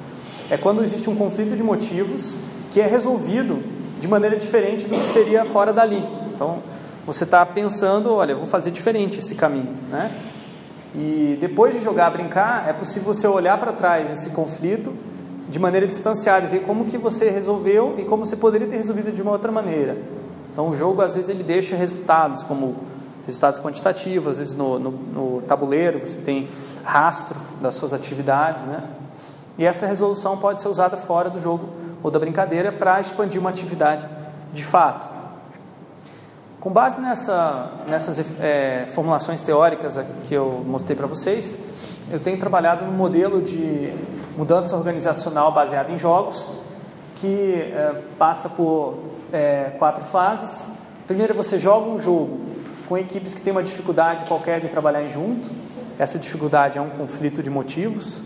É 0.49 0.57
quando 0.57 0.81
existe 0.81 1.07
um 1.07 1.15
conflito 1.15 1.55
de 1.55 1.61
motivos 1.61 2.35
que 2.71 2.81
é 2.81 2.87
resolvido 2.87 3.61
de 3.99 4.07
maneira 4.07 4.35
diferente 4.37 4.87
do 4.87 4.95
que 4.95 5.05
seria 5.05 5.45
fora 5.45 5.71
dali. 5.71 6.03
Então, 6.33 6.63
você 7.05 7.25
está 7.25 7.45
pensando, 7.45 8.11
olha, 8.11 8.35
vou 8.35 8.47
fazer 8.47 8.71
diferente 8.71 9.19
esse 9.19 9.35
caminho, 9.35 9.75
né? 9.91 10.11
E 10.95 11.37
depois 11.39 11.75
de 11.75 11.83
jogar 11.83 12.09
brincar, 12.09 12.67
é 12.67 12.73
possível 12.73 13.13
você 13.13 13.27
olhar 13.27 13.59
para 13.59 13.71
trás 13.71 14.11
esse 14.11 14.31
conflito 14.31 14.95
de 15.47 15.59
maneira 15.59 15.85
distanciada 15.85 16.47
e 16.47 16.49
ver 16.49 16.63
como 16.63 16.85
que 16.85 16.97
você 16.97 17.29
resolveu 17.29 17.93
e 17.99 18.03
como 18.03 18.25
você 18.25 18.35
poderia 18.35 18.67
ter 18.67 18.77
resolvido 18.77 19.11
de 19.11 19.21
uma 19.21 19.31
outra 19.31 19.51
maneira. 19.51 19.95
Então, 20.51 20.69
o 20.69 20.75
jogo 20.75 21.03
às 21.03 21.13
vezes 21.13 21.29
ele 21.29 21.43
deixa 21.43 21.75
resultados 21.75 22.43
como 22.43 22.75
resultados 23.27 23.59
quantitativos, 23.59 24.31
às 24.31 24.37
vezes 24.37 24.53
no, 24.55 24.79
no, 24.79 24.91
no 24.91 25.41
tabuleiro 25.41 25.99
você 25.99 26.19
tem 26.19 26.49
rastro 26.83 27.37
das 27.61 27.75
suas 27.75 27.93
atividades, 27.93 28.63
né? 28.63 28.83
E 29.57 29.65
essa 29.65 29.85
resolução 29.85 30.37
pode 30.37 30.61
ser 30.61 30.69
usada 30.69 30.95
fora 30.95 31.29
do 31.29 31.39
jogo 31.39 31.69
ou 32.01 32.09
da 32.09 32.17
brincadeira 32.17 32.71
para 32.71 33.01
expandir 33.01 33.39
uma 33.39 33.49
atividade 33.49 34.07
de 34.53 34.63
fato. 34.63 35.07
Com 36.59 36.71
base 36.71 37.01
nessa, 37.01 37.71
nessas 37.87 38.19
é, 38.39 38.85
formulações 38.93 39.41
teóricas 39.41 39.99
que 40.23 40.33
eu 40.33 40.63
mostrei 40.65 40.95
para 40.95 41.07
vocês, 41.07 41.59
eu 42.09 42.19
tenho 42.19 42.39
trabalhado 42.39 42.85
no 42.85 42.91
modelo 42.91 43.41
de 43.41 43.93
mudança 44.37 44.75
organizacional 44.75 45.51
baseado 45.51 45.91
em 45.91 45.99
jogos, 45.99 46.49
que 47.17 47.71
é, 47.73 48.03
passa 48.17 48.47
por 48.47 48.99
é, 49.33 49.71
quatro 49.77 50.03
fases. 50.05 50.65
Primeiro, 51.05 51.33
você 51.33 51.59
joga 51.59 51.89
um 51.89 51.99
jogo 51.99 52.46
com 52.87 52.97
equipes 52.97 53.33
que 53.33 53.41
têm 53.41 53.51
uma 53.51 53.63
dificuldade 53.63 54.25
qualquer 54.25 54.59
de 54.59 54.67
trabalhar 54.69 55.07
junto. 55.07 55.49
Essa 55.99 56.17
dificuldade 56.17 56.77
é 56.77 56.81
um 56.81 56.89
conflito 56.89 57.43
de 57.43 57.49
motivos. 57.49 58.21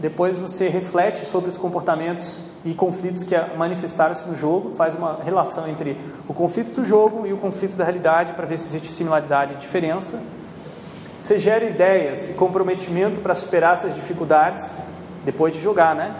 Depois 0.00 0.38
você 0.38 0.68
reflete 0.68 1.26
sobre 1.26 1.50
os 1.50 1.58
comportamentos 1.58 2.40
e 2.64 2.72
conflitos 2.72 3.24
que 3.24 3.34
manifestaram-se 3.56 4.26
no 4.28 4.36
jogo, 4.36 4.74
faz 4.74 4.94
uma 4.94 5.18
relação 5.22 5.68
entre 5.68 5.96
o 6.26 6.32
conflito 6.32 6.72
do 6.72 6.84
jogo 6.84 7.26
e 7.26 7.32
o 7.32 7.36
conflito 7.36 7.76
da 7.76 7.84
realidade 7.84 8.32
para 8.32 8.46
ver 8.46 8.56
se 8.56 8.68
existe 8.68 8.88
similaridade 8.88 9.54
e 9.54 9.56
diferença. 9.56 10.22
Você 11.20 11.38
gera 11.38 11.64
ideias 11.64 12.30
e 12.30 12.32
comprometimento 12.34 13.20
para 13.20 13.34
superar 13.34 13.74
essas 13.74 13.94
dificuldades 13.94 14.74
depois 15.24 15.52
de 15.52 15.60
jogar, 15.60 15.94
né? 15.94 16.14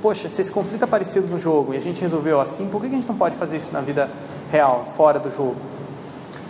Poxa, 0.00 0.28
se 0.28 0.40
esse 0.40 0.52
conflito 0.52 0.84
é 0.84 0.86
parecido 0.86 1.26
no 1.26 1.38
jogo 1.38 1.74
e 1.74 1.76
a 1.76 1.80
gente 1.80 2.00
resolveu 2.00 2.40
assim, 2.40 2.68
por 2.68 2.80
que 2.80 2.86
a 2.86 2.90
gente 2.90 3.08
não 3.08 3.16
pode 3.16 3.36
fazer 3.36 3.56
isso 3.56 3.72
na 3.72 3.80
vida 3.80 4.08
real, 4.50 4.86
fora 4.96 5.18
do 5.18 5.30
jogo? 5.30 5.75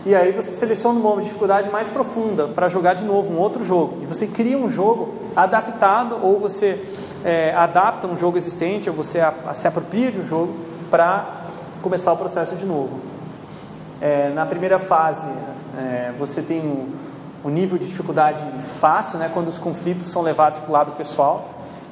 E 0.07 0.15
aí 0.15 0.31
você 0.31 0.53
seleciona 0.53 1.01
uma 1.01 1.21
dificuldade 1.21 1.69
mais 1.69 1.89
profunda 1.89 2.47
para 2.47 2.69
jogar 2.69 2.95
de 2.95 3.05
novo 3.05 3.35
um 3.35 3.39
outro 3.39 3.65
jogo. 3.65 4.05
E 4.05 4.07
você 4.07 4.25
cria 4.25 4.57
um 4.57 4.71
jogo 4.71 5.13
adaptado, 5.35 6.17
ou 6.23 6.39
você 6.39 6.81
é, 7.25 7.53
adapta 7.53 8.07
um 8.07 8.17
jogo 8.17 8.39
existente, 8.39 8.89
ou 8.89 8.95
você 8.95 9.19
a, 9.19 9.35
a, 9.49 9.53
se 9.53 9.67
apropria 9.67 10.13
de 10.13 10.21
um 10.21 10.25
jogo 10.25 10.55
para 10.93 11.27
começar 11.83 12.13
o 12.13 12.17
processo 12.17 12.55
de 12.55 12.65
novo. 12.65 13.01
É, 14.01 14.31
na 14.31 14.47
primeira 14.47 14.79
fase, 14.79 15.27
é, 15.77 16.13
você 16.17 16.41
tem 16.41 16.61
um, 16.61 16.89
um, 17.45 17.51
nível 17.51 17.77
de 17.77 17.87
dificuldade 17.87 18.45
fácil, 18.79 19.19
né, 19.19 19.29
quando 19.35 19.49
os 19.49 19.59
conflitos 19.59 20.07
são 20.07 20.23
levados 20.23 20.61
para 20.61 20.71
o 20.71 20.73
lado 20.73 20.93
pessoal. 20.93 21.51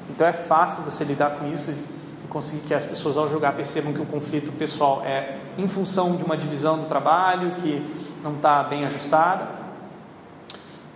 Então 0.09 0.25
é 0.25 0.33
fácil 0.33 0.85
você 0.85 1.03
lidar 1.03 1.31
com 1.31 1.49
isso 1.49 1.73
e 1.73 2.29
conseguir 2.29 2.63
que 2.63 2.75
as 2.75 2.85
pessoas, 2.85 3.17
ao 3.17 3.29
jogar, 3.29 3.55
percebam 3.55 3.93
que 3.93 4.01
o 4.01 4.07
conflito 4.07 4.53
pessoal 4.53 5.03
é 5.05 5.37
em 5.59 5.67
função 5.67 6.15
de 6.15 6.23
uma 6.23 6.37
divisão 6.37 6.79
do 6.79 6.87
trabalho, 6.87 7.57
que 7.57 8.04
não 8.25 8.33
está 8.37 8.63
bem 8.63 8.87
ajustada. 8.87 9.47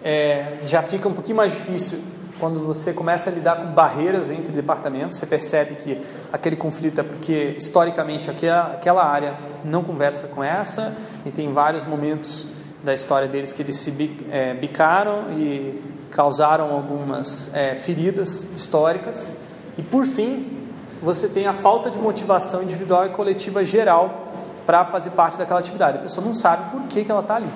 É, 0.02 0.60
já 0.64 0.80
fica 0.82 1.06
um 1.06 1.12
pouquinho 1.12 1.36
mais 1.36 1.52
difícil 1.52 2.00
quando 2.40 2.64
você 2.64 2.92
começa 2.92 3.28
a 3.28 3.32
lidar 3.32 3.56
com 3.56 3.66
barreiras 3.66 4.30
entre 4.30 4.50
departamentos. 4.50 5.18
Você 5.18 5.26
percebe 5.26 5.74
que 5.74 6.00
aquele 6.32 6.56
conflito 6.56 7.00
é 7.00 7.04
porque 7.04 7.54
historicamente 7.58 8.30
aquela, 8.30 8.72
aquela 8.72 9.04
área 9.04 9.34
não 9.62 9.84
conversa 9.84 10.26
com 10.28 10.42
essa 10.42 10.96
e 11.26 11.30
tem 11.30 11.52
vários 11.52 11.84
momentos 11.84 12.46
da 12.82 12.94
história 12.94 13.28
deles 13.28 13.52
que 13.52 13.60
eles 13.60 13.76
se 13.76 13.92
é, 14.30 14.54
bicaram 14.54 15.32
e 15.36 15.82
causaram 16.10 16.72
algumas 16.72 17.52
é, 17.54 17.74
feridas 17.74 18.44
históricas. 18.56 19.30
E 19.76 19.82
por 19.82 20.06
fim, 20.06 20.66
você 21.02 21.28
tem 21.28 21.46
a 21.46 21.52
falta 21.52 21.90
de 21.90 21.98
motivação 21.98 22.62
individual 22.62 23.04
e 23.06 23.10
coletiva 23.10 23.62
geral 23.64 24.27
para 24.68 24.84
fazer 24.84 25.08
parte 25.12 25.38
daquela 25.38 25.60
atividade. 25.60 25.96
A 25.96 26.00
pessoa 26.02 26.22
não 26.22 26.34
sabe 26.34 26.70
por 26.70 26.82
que, 26.82 27.02
que 27.02 27.10
ela 27.10 27.22
está 27.22 27.36
ali. 27.36 27.48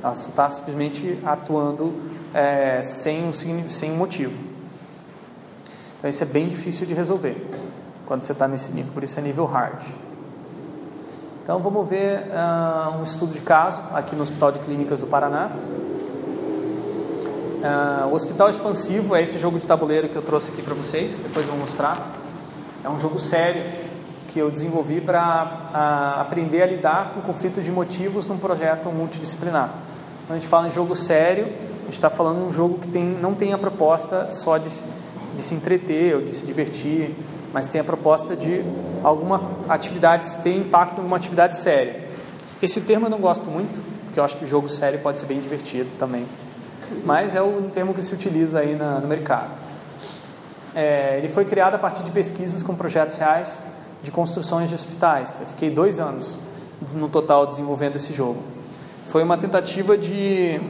Ela 0.00 0.12
está 0.12 0.48
simplesmente 0.48 1.18
atuando 1.24 1.92
é, 2.32 2.80
sem, 2.80 3.24
um, 3.24 3.32
sem 3.32 3.90
um 3.90 3.96
motivo. 3.96 4.38
Então 5.98 6.08
isso 6.08 6.22
é 6.22 6.26
bem 6.26 6.46
difícil 6.46 6.86
de 6.86 6.94
resolver 6.94 7.44
quando 8.06 8.22
você 8.22 8.30
está 8.30 8.46
nesse 8.46 8.70
nível, 8.70 8.92
por 8.92 9.02
isso 9.02 9.18
é 9.18 9.22
nível 9.22 9.44
hard. 9.44 9.82
Então 11.42 11.58
vamos 11.58 11.88
ver 11.88 12.20
uh, 12.20 13.00
um 13.00 13.02
estudo 13.02 13.32
de 13.32 13.40
caso 13.40 13.80
aqui 13.94 14.14
no 14.14 14.22
Hospital 14.22 14.52
de 14.52 14.60
Clínicas 14.60 15.00
do 15.00 15.08
Paraná. 15.08 15.50
Uh, 17.64 18.06
o 18.06 18.14
Hospital 18.14 18.48
Expansivo 18.48 19.16
é 19.16 19.22
esse 19.22 19.40
jogo 19.40 19.58
de 19.58 19.66
tabuleiro 19.66 20.08
que 20.08 20.14
eu 20.14 20.22
trouxe 20.22 20.52
aqui 20.52 20.62
para 20.62 20.74
vocês, 20.74 21.16
depois 21.16 21.44
vou 21.46 21.58
mostrar. 21.58 21.98
É 22.84 22.88
um 22.88 23.00
jogo 23.00 23.18
sério, 23.18 23.81
que 24.32 24.38
eu 24.38 24.50
desenvolvi 24.50 25.00
para 25.00 26.16
aprender 26.18 26.62
a 26.62 26.66
lidar 26.66 27.12
com 27.14 27.20
conflitos 27.20 27.62
de 27.62 27.70
motivos 27.70 28.26
num 28.26 28.38
projeto 28.38 28.90
multidisciplinar. 28.90 29.74
Quando 30.26 30.36
a 30.36 30.40
gente 30.40 30.48
fala 30.48 30.68
em 30.68 30.70
jogo 30.70 30.96
sério, 30.96 31.44
a 31.44 31.84
gente 31.84 31.94
está 31.94 32.08
falando 32.08 32.38
de 32.38 32.44
um 32.46 32.52
jogo 32.52 32.78
que 32.78 32.88
tem, 32.88 33.04
não 33.04 33.34
tem 33.34 33.52
a 33.52 33.58
proposta 33.58 34.30
só 34.30 34.56
de, 34.56 34.70
de 35.36 35.42
se 35.42 35.54
entreter 35.54 36.16
ou 36.16 36.22
de 36.22 36.30
se 36.30 36.46
divertir, 36.46 37.14
mas 37.52 37.68
tem 37.68 37.80
a 37.80 37.84
proposta 37.84 38.34
de 38.34 38.64
alguma 39.04 39.50
atividade, 39.68 40.38
ter 40.38 40.56
impacto 40.56 40.94
em 40.94 40.98
alguma 40.98 41.16
atividade 41.18 41.56
séria. 41.56 42.08
Esse 42.62 42.80
termo 42.80 43.06
eu 43.06 43.10
não 43.10 43.18
gosto 43.18 43.50
muito, 43.50 43.82
porque 44.04 44.18
eu 44.18 44.24
acho 44.24 44.38
que 44.38 44.46
jogo 44.46 44.68
sério 44.68 44.98
pode 45.00 45.18
ser 45.18 45.26
bem 45.26 45.40
divertido 45.40 45.90
também, 45.98 46.24
mas 47.04 47.34
é 47.34 47.42
o 47.42 47.68
termo 47.72 47.92
que 47.92 48.00
se 48.00 48.14
utiliza 48.14 48.60
aí 48.60 48.76
na, 48.76 48.98
no 48.98 49.08
mercado. 49.08 49.50
É, 50.74 51.18
ele 51.18 51.28
foi 51.28 51.44
criado 51.44 51.74
a 51.74 51.78
partir 51.78 52.02
de 52.02 52.10
pesquisas 52.10 52.62
com 52.62 52.74
projetos 52.74 53.18
reais 53.18 53.71
de 54.02 54.10
construções 54.10 54.68
de 54.68 54.74
hospitais. 54.74 55.40
Eu 55.40 55.46
fiquei 55.46 55.70
dois 55.70 56.00
anos 56.00 56.36
no 56.94 57.08
total 57.08 57.46
desenvolvendo 57.46 57.96
esse 57.96 58.12
jogo. 58.12 58.42
Foi 59.08 59.22
uma 59.22 59.38
tentativa 59.38 59.96
de 59.96 60.60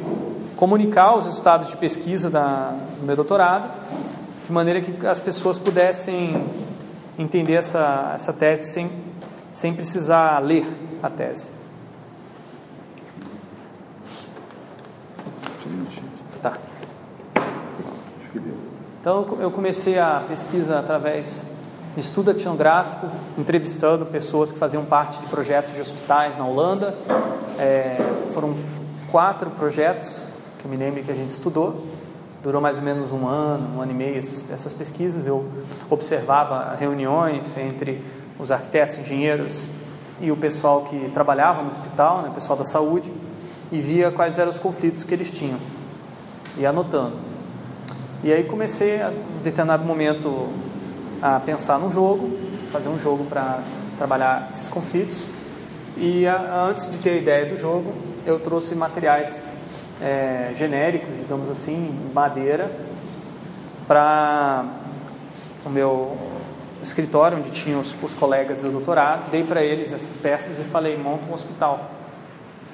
comunicar 0.57 1.17
os 1.17 1.25
resultados 1.25 1.69
de 1.69 1.77
pesquisa 1.77 2.29
da, 2.29 2.75
do 2.99 3.07
meu 3.07 3.17
doutorado, 3.17 3.71
de 4.45 4.53
maneira 4.53 4.81
que 4.81 5.07
as 5.07 5.21
pessoas 5.21 5.59
pudessem 5.59 6.45
entender 7.19 7.55
essa, 7.55 8.13
essa 8.15 8.33
tese 8.33 8.69
sem, 8.71 8.91
sem 9.53 9.75
precisar 9.75 10.39
ler 10.41 10.67
a 11.03 11.09
tese. 11.09 11.51
Tá. 16.43 16.59
Então 19.01 19.39
eu 19.41 19.51
comecei 19.51 19.99
a 19.99 20.23
pesquisa 20.29 20.79
através 20.79 21.45
estudo 21.97 22.31
etnográfico, 22.31 23.07
entrevistando 23.37 24.07
pessoas 24.07 24.51
que 24.51 24.59
faziam 24.59 24.85
parte 24.85 25.21
de 25.21 25.27
projetos 25.27 25.75
de 25.75 25.81
hospitais 25.81 26.37
na 26.37 26.47
Holanda. 26.47 26.95
É, 27.59 27.97
foram 28.33 28.57
quatro 29.11 29.51
projetos 29.51 30.23
que 30.59 30.65
eu 30.65 30.71
me 30.71 30.77
lembro 30.77 31.03
que 31.03 31.11
a 31.11 31.15
gente 31.15 31.31
estudou. 31.31 31.85
Durou 32.43 32.61
mais 32.61 32.79
ou 32.79 32.83
menos 32.83 33.13
um 33.13 33.27
ano, 33.27 33.77
um 33.77 33.81
ano 33.83 33.93
e 33.93 33.95
meio 33.95 34.19
essas, 34.19 34.51
essas 34.51 34.73
pesquisas. 34.73 35.27
Eu 35.27 35.47
observava 35.89 36.75
reuniões 36.75 37.57
entre 37.57 38.03
os 38.39 38.51
arquitetos, 38.51 38.99
engenheiros 38.99 39.69
e 40.21 40.31
o 40.31 40.37
pessoal 40.37 40.83
que 40.83 41.11
trabalhava 41.11 41.63
no 41.63 41.71
hospital, 41.71 42.23
né, 42.23 42.29
o 42.29 42.33
pessoal 42.33 42.57
da 42.57 42.65
saúde, 42.65 43.13
e 43.71 43.81
via 43.81 44.11
quais 44.11 44.39
eram 44.39 44.51
os 44.51 44.59
conflitos 44.59 45.03
que 45.03 45.13
eles 45.13 45.31
tinham, 45.31 45.59
e 46.57 46.65
anotando. 46.65 47.17
E 48.23 48.33
aí 48.33 48.45
comecei, 48.45 49.03
a 49.03 49.13
determinado 49.43 49.85
momento, 49.85 50.49
a 51.23 51.39
pensar 51.39 51.79
num 51.79 51.91
jogo, 51.91 52.37
fazer 52.73 52.89
um 52.89 52.99
jogo 52.99 53.25
para 53.25 53.61
trabalhar 53.97 54.49
esses 54.51 54.69
conflitos. 54.69 55.29
E 55.97 56.27
a, 56.27 56.65
antes 56.65 56.91
de 56.91 56.99
ter 56.99 57.11
a 57.11 57.17
ideia 57.17 57.47
do 57.47 57.57
jogo, 57.57 57.95
eu 58.27 58.41
trouxe 58.41 58.75
materiais 58.75 59.45
é, 60.01 60.51
genéricos, 60.55 61.17
digamos 61.17 61.49
assim, 61.49 61.97
madeira, 62.13 62.73
para 63.87 64.65
o 65.65 65.71
meu 65.71 66.17
escritório, 66.83 67.39
onde 67.39 67.51
tinham 67.51 67.81
os, 67.81 67.95
os 68.03 68.15
colegas 68.15 68.63
do 68.63 68.71
doutorado. 68.71 69.31
Dei 69.31 69.45
para 69.45 69.63
eles 69.63 69.93
essas 69.93 70.17
peças 70.17 70.59
e 70.59 70.65
falei: 70.65 70.97
monta 70.97 71.27
um 71.31 71.35
hospital. 71.35 71.91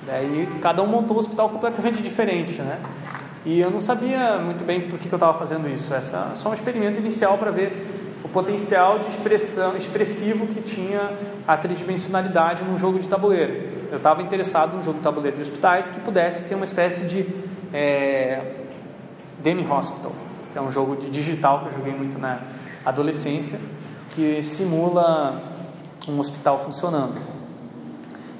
Daí 0.07 0.49
cada 0.63 0.83
um 0.83 0.87
montou 0.87 1.17
um 1.17 1.21
hospital 1.21 1.51
completamente 1.51 2.01
diferente, 2.03 2.63
né? 2.63 2.79
E 3.45 3.61
eu 3.61 3.71
não 3.71 3.81
sabia 3.81 4.39
muito 4.39 4.65
bem 4.65 4.89
por 4.89 4.99
que, 4.99 5.09
que 5.09 5.15
eu 5.15 5.17
estava 5.17 5.39
fazendo 5.39 5.69
isso. 5.69 5.93
Essa 5.93 6.33
só 6.35 6.51
um 6.51 6.55
experimento 6.55 6.99
inicial 6.99 7.37
para 7.37 7.51
ver 7.51 7.98
o 8.25 8.29
potencial 8.29 8.99
de 8.99 9.09
expressão 9.09 9.77
expressivo 9.77 10.47
que 10.47 10.61
tinha 10.61 11.13
a 11.47 11.57
tridimensionalidade 11.57 12.65
num 12.65 12.79
jogo 12.79 12.99
de 12.99 13.09
tabuleiro. 13.09 13.69
Eu 13.91 13.99
estava 13.99 14.23
interessado 14.23 14.77
num 14.77 14.83
jogo 14.83 14.99
de 14.99 15.05
tabuleiro 15.05 15.37
de 15.37 15.43
hospitais 15.43 15.89
que 15.89 16.01
pudesse 16.01 16.47
ser 16.47 16.55
uma 16.55 16.65
espécie 16.65 17.07
de 17.07 17.27
é, 17.73 18.43
Demi 19.39 19.67
Hospital, 19.67 20.13
que 20.53 20.59
é 20.59 20.63
um 20.63 20.73
jogo 20.73 20.97
de 20.97 21.09
digital 21.11 21.61
que 21.61 21.67
eu 21.67 21.73
joguei 21.73 21.95
muito 21.95 22.19
na 22.19 22.41
adolescência, 22.85 23.59
que 24.15 24.43
simula 24.43 25.41
um 26.09 26.19
hospital 26.19 26.59
funcionando. 26.59 27.21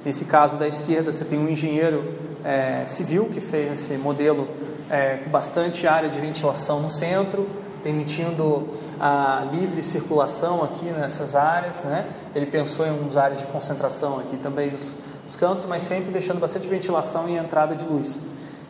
Nesse 0.03 0.25
caso 0.25 0.57
da 0.57 0.67
esquerda, 0.67 1.11
você 1.11 1.25
tem 1.25 1.37
um 1.39 1.49
engenheiro 1.49 2.15
é, 2.43 2.85
civil 2.85 3.25
que 3.25 3.41
fez 3.41 3.71
esse 3.71 3.97
modelo 3.97 4.47
é, 4.89 5.17
com 5.17 5.29
bastante 5.29 5.87
área 5.87 6.09
de 6.09 6.19
ventilação 6.19 6.81
no 6.81 6.89
centro, 6.89 7.47
permitindo 7.83 8.67
a 8.99 9.47
livre 9.51 9.81
circulação 9.81 10.63
aqui 10.63 10.85
nessas 10.85 11.35
áreas. 11.35 11.83
Né? 11.83 12.05
Ele 12.35 12.45
pensou 12.45 12.85
em 12.85 12.91
uns 12.91 13.17
áreas 13.17 13.39
de 13.39 13.47
concentração 13.47 14.19
aqui 14.19 14.37
também 14.37 14.71
nos, 14.71 14.91
nos 15.25 15.35
cantos, 15.35 15.65
mas 15.65 15.83
sempre 15.83 16.11
deixando 16.11 16.39
bastante 16.39 16.67
ventilação 16.67 17.27
e 17.29 17.35
entrada 17.35 17.75
de 17.75 17.83
luz. 17.83 18.17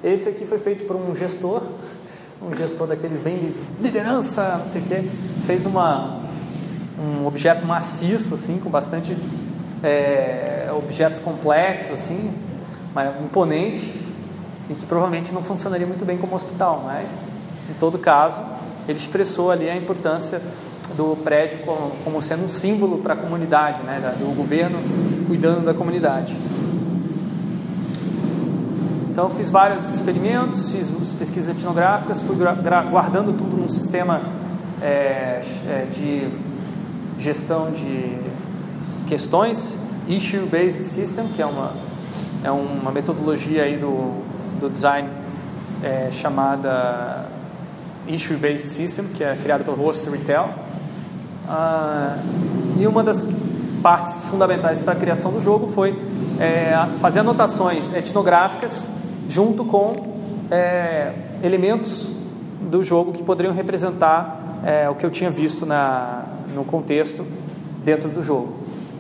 Esse 0.03 0.30
aqui 0.30 0.45
foi 0.45 0.60
feito 0.60 0.86
por 0.86 0.95
um 0.95 1.15
gestor, 1.15 1.61
um 2.41 2.56
gestor 2.56 2.88
daqueles 2.88 3.19
bem 3.22 3.38
de 3.38 3.84
liderança, 3.84 4.57
não 4.57 4.65
sei 4.65 4.81
o 4.81 4.86
quê, 4.86 5.03
fez 5.45 5.65
uma, 5.65 6.22
um 6.98 7.26
objeto 7.26 7.65
maciço, 7.65 8.36
assim, 8.36 8.60
com 8.60 8.69
bastante 8.69 9.15
é, 9.84 10.69
objetos 10.77 11.19
complexos, 11.19 11.91
assim, 11.91 12.34
imponente, 13.23 13.81
e 14.69 14.73
que 14.73 14.86
provavelmente 14.86 15.34
não 15.34 15.41
funcionaria 15.41 15.88
muito 15.88 16.06
bem 16.06 16.18
como 16.18 16.36
hospital, 16.36 16.84
mas, 16.86 17.26
em 17.69 17.73
todo 17.73 17.98
caso, 17.98 18.40
ele 18.90 18.98
expressou 18.98 19.52
ali 19.52 19.70
a 19.70 19.76
importância 19.76 20.41
do 20.98 21.16
prédio 21.24 21.60
como, 22.03 22.22
sendo 22.24 22.45
um 22.45 22.49
símbolo 22.49 22.98
para 22.98 23.14
a 23.14 23.18
comunidade, 23.18 23.84
né, 23.84 24.16
do 24.18 24.36
governo 24.36 24.80
cuidando 25.28 25.66
da 25.66 25.76
comunidade. 25.76 26.36
Então 29.11 29.26
eu 29.26 29.30
fiz 29.30 29.52
vários 29.52 29.88
experimentos, 29.91 30.72
fiz 30.72 30.90
pesquisas 31.14 31.56
etnográficas, 31.56 32.20
fui 32.22 32.36
guardando 32.36 33.38
tudo 33.38 33.57
num 33.57 33.70
sistema 33.70 34.22
é, 34.82 35.44
é, 35.68 35.88
de 35.94 36.28
gestão 37.20 37.70
de 37.70 38.18
questões, 39.07 39.78
Issue 40.07 40.48
Based 40.48 40.84
System, 40.84 41.28
que 41.28 41.44
é 41.44 41.45
uma, 41.45 41.74
é 42.44 42.49
uma 42.49 42.91
metodologia 42.91 43.64
aí 43.64 43.78
do, 43.78 44.24
do 44.60 44.68
design 44.68 45.07
é, 45.84 46.10
chamada 46.11 47.28
Issue 48.10 48.38
Based 48.38 48.69
System, 48.69 49.06
que 49.14 49.23
é 49.23 49.36
criada 49.36 49.64
pelo 49.64 49.77
Host 49.77 50.10
Retail. 50.10 50.49
Ah, 51.48 52.18
e 52.77 52.86
uma 52.86 53.03
das 53.03 53.26
partes 53.81 54.14
fundamentais 54.26 54.81
para 54.81 54.94
a 54.94 54.95
criação 54.95 55.31
do 55.31 55.40
jogo 55.40 55.68
foi 55.68 55.98
é, 56.40 56.73
fazer 56.99 57.19
anotações 57.19 57.94
etnográficas 57.94 58.90
junto 59.27 59.64
com 59.64 60.18
é, 60.52 61.14
elementos 61.44 62.14
do 62.61 62.84
jogo 62.84 63.14
que 63.14 63.23
poderiam 63.23 63.53
representar 63.53 64.40
é, 64.65 64.90
o 64.90 64.95
que 64.95 65.06
eu 65.06 65.11
tinha 65.11 65.30
visto 65.30 65.65
na, 65.65 66.26
no 66.53 66.65
contexto 66.65 67.26
dentro 67.84 68.10
do 68.10 68.22
jogo. 68.22 68.56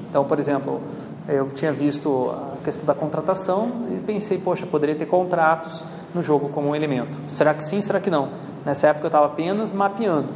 Então, 0.09 0.23
por 0.23 0.39
exemplo, 0.39 0.81
eu 1.27 1.47
tinha 1.47 1.71
visto 1.71 2.31
a 2.31 2.63
questão 2.63 2.85
da 2.85 2.93
contratação 2.93 3.71
e 3.91 3.99
pensei, 3.99 4.37
poxa, 4.37 4.65
poderia 4.65 4.95
ter 4.95 5.05
contratos 5.05 5.83
no 6.13 6.21
jogo 6.23 6.49
como 6.49 6.69
um 6.69 6.75
elemento. 6.75 7.17
Será 7.27 7.53
que 7.53 7.63
sim, 7.63 7.81
será 7.81 7.99
que 7.99 8.09
não? 8.09 8.29
Nessa 8.65 8.87
época 8.87 9.05
eu 9.05 9.09
estava 9.09 9.25
apenas 9.25 9.71
mapeando. 9.71 10.29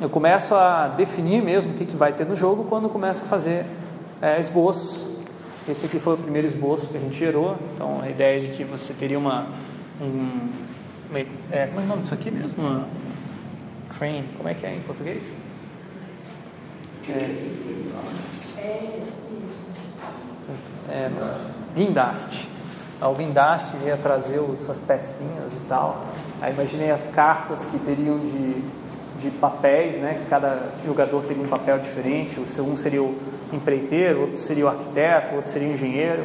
Eu 0.00 0.10
começo 0.10 0.54
a 0.54 0.88
definir 0.88 1.42
mesmo 1.42 1.72
o 1.72 1.74
que, 1.74 1.86
que 1.86 1.96
vai 1.96 2.12
ter 2.12 2.26
no 2.26 2.36
jogo 2.36 2.64
quando 2.64 2.88
começo 2.88 3.24
a 3.24 3.28
fazer 3.28 3.64
é, 4.20 4.38
esboços. 4.38 5.08
Esse 5.68 5.86
aqui 5.86 5.98
foi 5.98 6.14
o 6.14 6.18
primeiro 6.18 6.46
esboço 6.46 6.88
que 6.88 6.96
a 6.96 7.00
gente 7.00 7.18
gerou. 7.18 7.56
Então 7.74 8.00
a 8.02 8.10
ideia 8.10 8.40
de 8.40 8.56
que 8.56 8.64
você 8.64 8.92
teria 8.92 9.18
uma. 9.18 9.46
Um, 10.00 10.50
uma 11.08 11.18
é, 11.50 11.66
como 11.66 11.80
é 11.80 11.84
o 11.84 11.86
nome 11.86 12.02
disso 12.02 12.14
aqui 12.14 12.30
mesmo? 12.30 12.62
Uma 12.62 12.86
crane. 13.98 14.28
Como 14.36 14.48
é 14.48 14.54
que 14.54 14.66
é 14.66 14.74
em 14.74 14.80
português? 14.80 15.24
É, 17.08 17.56
é, 20.88 21.10
guindaste. 21.74 22.55
O 23.00 23.12
guindaste 23.12 23.76
ia 23.84 23.96
trazer 23.96 24.40
essas 24.54 24.80
pecinhas 24.80 25.52
e 25.52 25.68
tal. 25.68 26.02
Aí 26.40 26.52
imaginei 26.52 26.90
as 26.90 27.06
cartas 27.08 27.66
que 27.66 27.78
teriam 27.78 28.18
de, 28.18 28.62
de 29.20 29.30
papéis, 29.38 29.96
né? 29.96 30.24
Cada 30.30 30.70
jogador 30.84 31.22
teria 31.24 31.42
um 31.42 31.48
papel 31.48 31.78
diferente. 31.78 32.40
O 32.40 32.46
seu 32.46 32.64
um 32.64 32.76
seria 32.76 33.02
o 33.02 33.14
empreiteiro, 33.52 34.22
outro 34.22 34.38
seria 34.38 34.64
o 34.64 34.68
arquiteto, 34.68 35.34
outro 35.34 35.50
seria 35.50 35.68
o 35.68 35.72
engenheiro. 35.72 36.24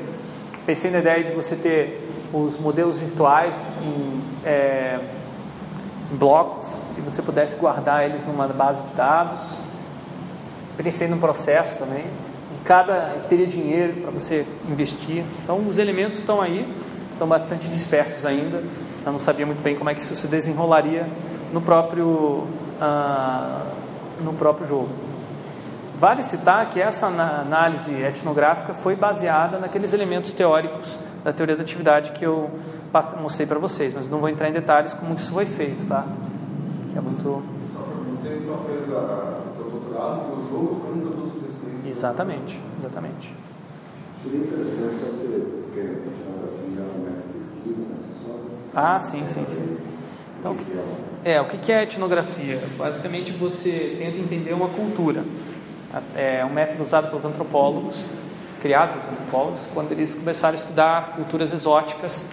Pensei 0.65 0.91
na 0.91 0.99
ideia 0.99 1.23
de 1.25 1.33
você 1.33 1.57
ter 1.57 2.09
os 2.33 2.57
modelos 2.57 2.97
virtuais 2.97 3.53
em, 3.83 4.23
é, 4.45 4.99
em 6.09 6.15
blocos 6.15 6.67
e 6.97 7.01
você 7.01 7.21
pudesse 7.21 7.57
guardar 7.57 8.05
eles 8.05 8.25
numa 8.25 8.47
base 8.47 8.81
de 8.83 8.93
dados. 8.93 9.59
Pensei 10.77 11.09
no 11.09 11.17
processo 11.17 11.77
também 11.77 12.05
cada 12.63 13.23
teria 13.27 13.47
dinheiro 13.47 14.01
para 14.01 14.11
você 14.11 14.45
investir. 14.69 15.23
Então 15.43 15.67
os 15.67 15.77
elementos 15.77 16.19
estão 16.19 16.41
aí, 16.41 16.67
estão 17.13 17.27
bastante 17.27 17.67
dispersos 17.67 18.25
ainda. 18.25 18.63
Eu 19.05 19.11
não 19.11 19.19
sabia 19.19 19.45
muito 19.45 19.61
bem 19.61 19.75
como 19.75 19.89
é 19.89 19.95
que 19.95 20.01
isso 20.01 20.15
se 20.15 20.27
desenrolaria 20.27 21.07
no 21.51 21.61
próprio 21.61 22.47
ah, 22.79 23.63
no 24.23 24.33
próprio 24.33 24.67
jogo. 24.67 24.89
Vale 25.95 26.23
citar 26.23 26.67
que 26.69 26.81
essa 26.81 27.05
análise 27.05 27.93
etnográfica 27.93 28.73
foi 28.73 28.95
baseada 28.95 29.59
naqueles 29.59 29.93
elementos 29.93 30.31
teóricos 30.31 30.97
da 31.23 31.31
teoria 31.31 31.55
da 31.55 31.61
atividade 31.61 32.11
que 32.11 32.25
eu 32.25 32.49
mostrei 33.21 33.45
para 33.45 33.59
vocês, 33.59 33.93
mas 33.93 34.09
não 34.09 34.19
vou 34.19 34.27
entrar 34.27 34.49
em 34.49 34.51
detalhes 34.51 34.93
como 34.93 35.13
isso 35.13 35.31
foi 35.31 35.45
feito, 35.45 35.87
tá? 35.87 36.05
É 36.95 36.99
muito. 36.99 37.43
Só 37.71 37.83
para 37.83 37.93
você 38.09 38.39
então 38.41 38.57
fez 38.65 38.87
o 38.89 39.69
doutorado 39.69 40.33
o 40.33 40.49
jogo 40.49 40.75
Exatamente, 42.01 42.59
exatamente. 42.79 43.31
Seria 44.23 44.39
interessante 44.39 44.95
se 44.95 45.03
você 45.03 45.45
continuar 46.03 46.89
um 46.95 47.03
método 47.03 47.27
de 47.27 47.37
pesquisa, 47.37 47.79
né? 47.79 47.95
Ah, 48.73 48.99
sim, 48.99 49.23
sim, 49.27 49.45
sim. 49.47 49.77
Então, 50.39 50.57
é, 51.23 51.39
o 51.39 51.45
que 51.45 51.71
é 51.71 51.83
etnografia? 51.83 52.59
Basicamente 52.75 53.31
você 53.31 53.97
tenta 53.99 54.17
entender 54.17 54.51
uma 54.51 54.67
cultura. 54.69 55.23
É 56.15 56.43
um 56.43 56.51
método 56.51 56.81
usado 56.81 57.07
pelos 57.09 57.23
antropólogos, 57.23 58.03
criado 58.59 58.93
pelos 58.93 59.07
antropólogos, 59.07 59.61
quando 59.71 59.91
eles 59.91 60.15
começaram 60.15 60.57
a 60.57 60.59
estudar 60.59 61.15
culturas 61.15 61.53
exóticas 61.53 62.25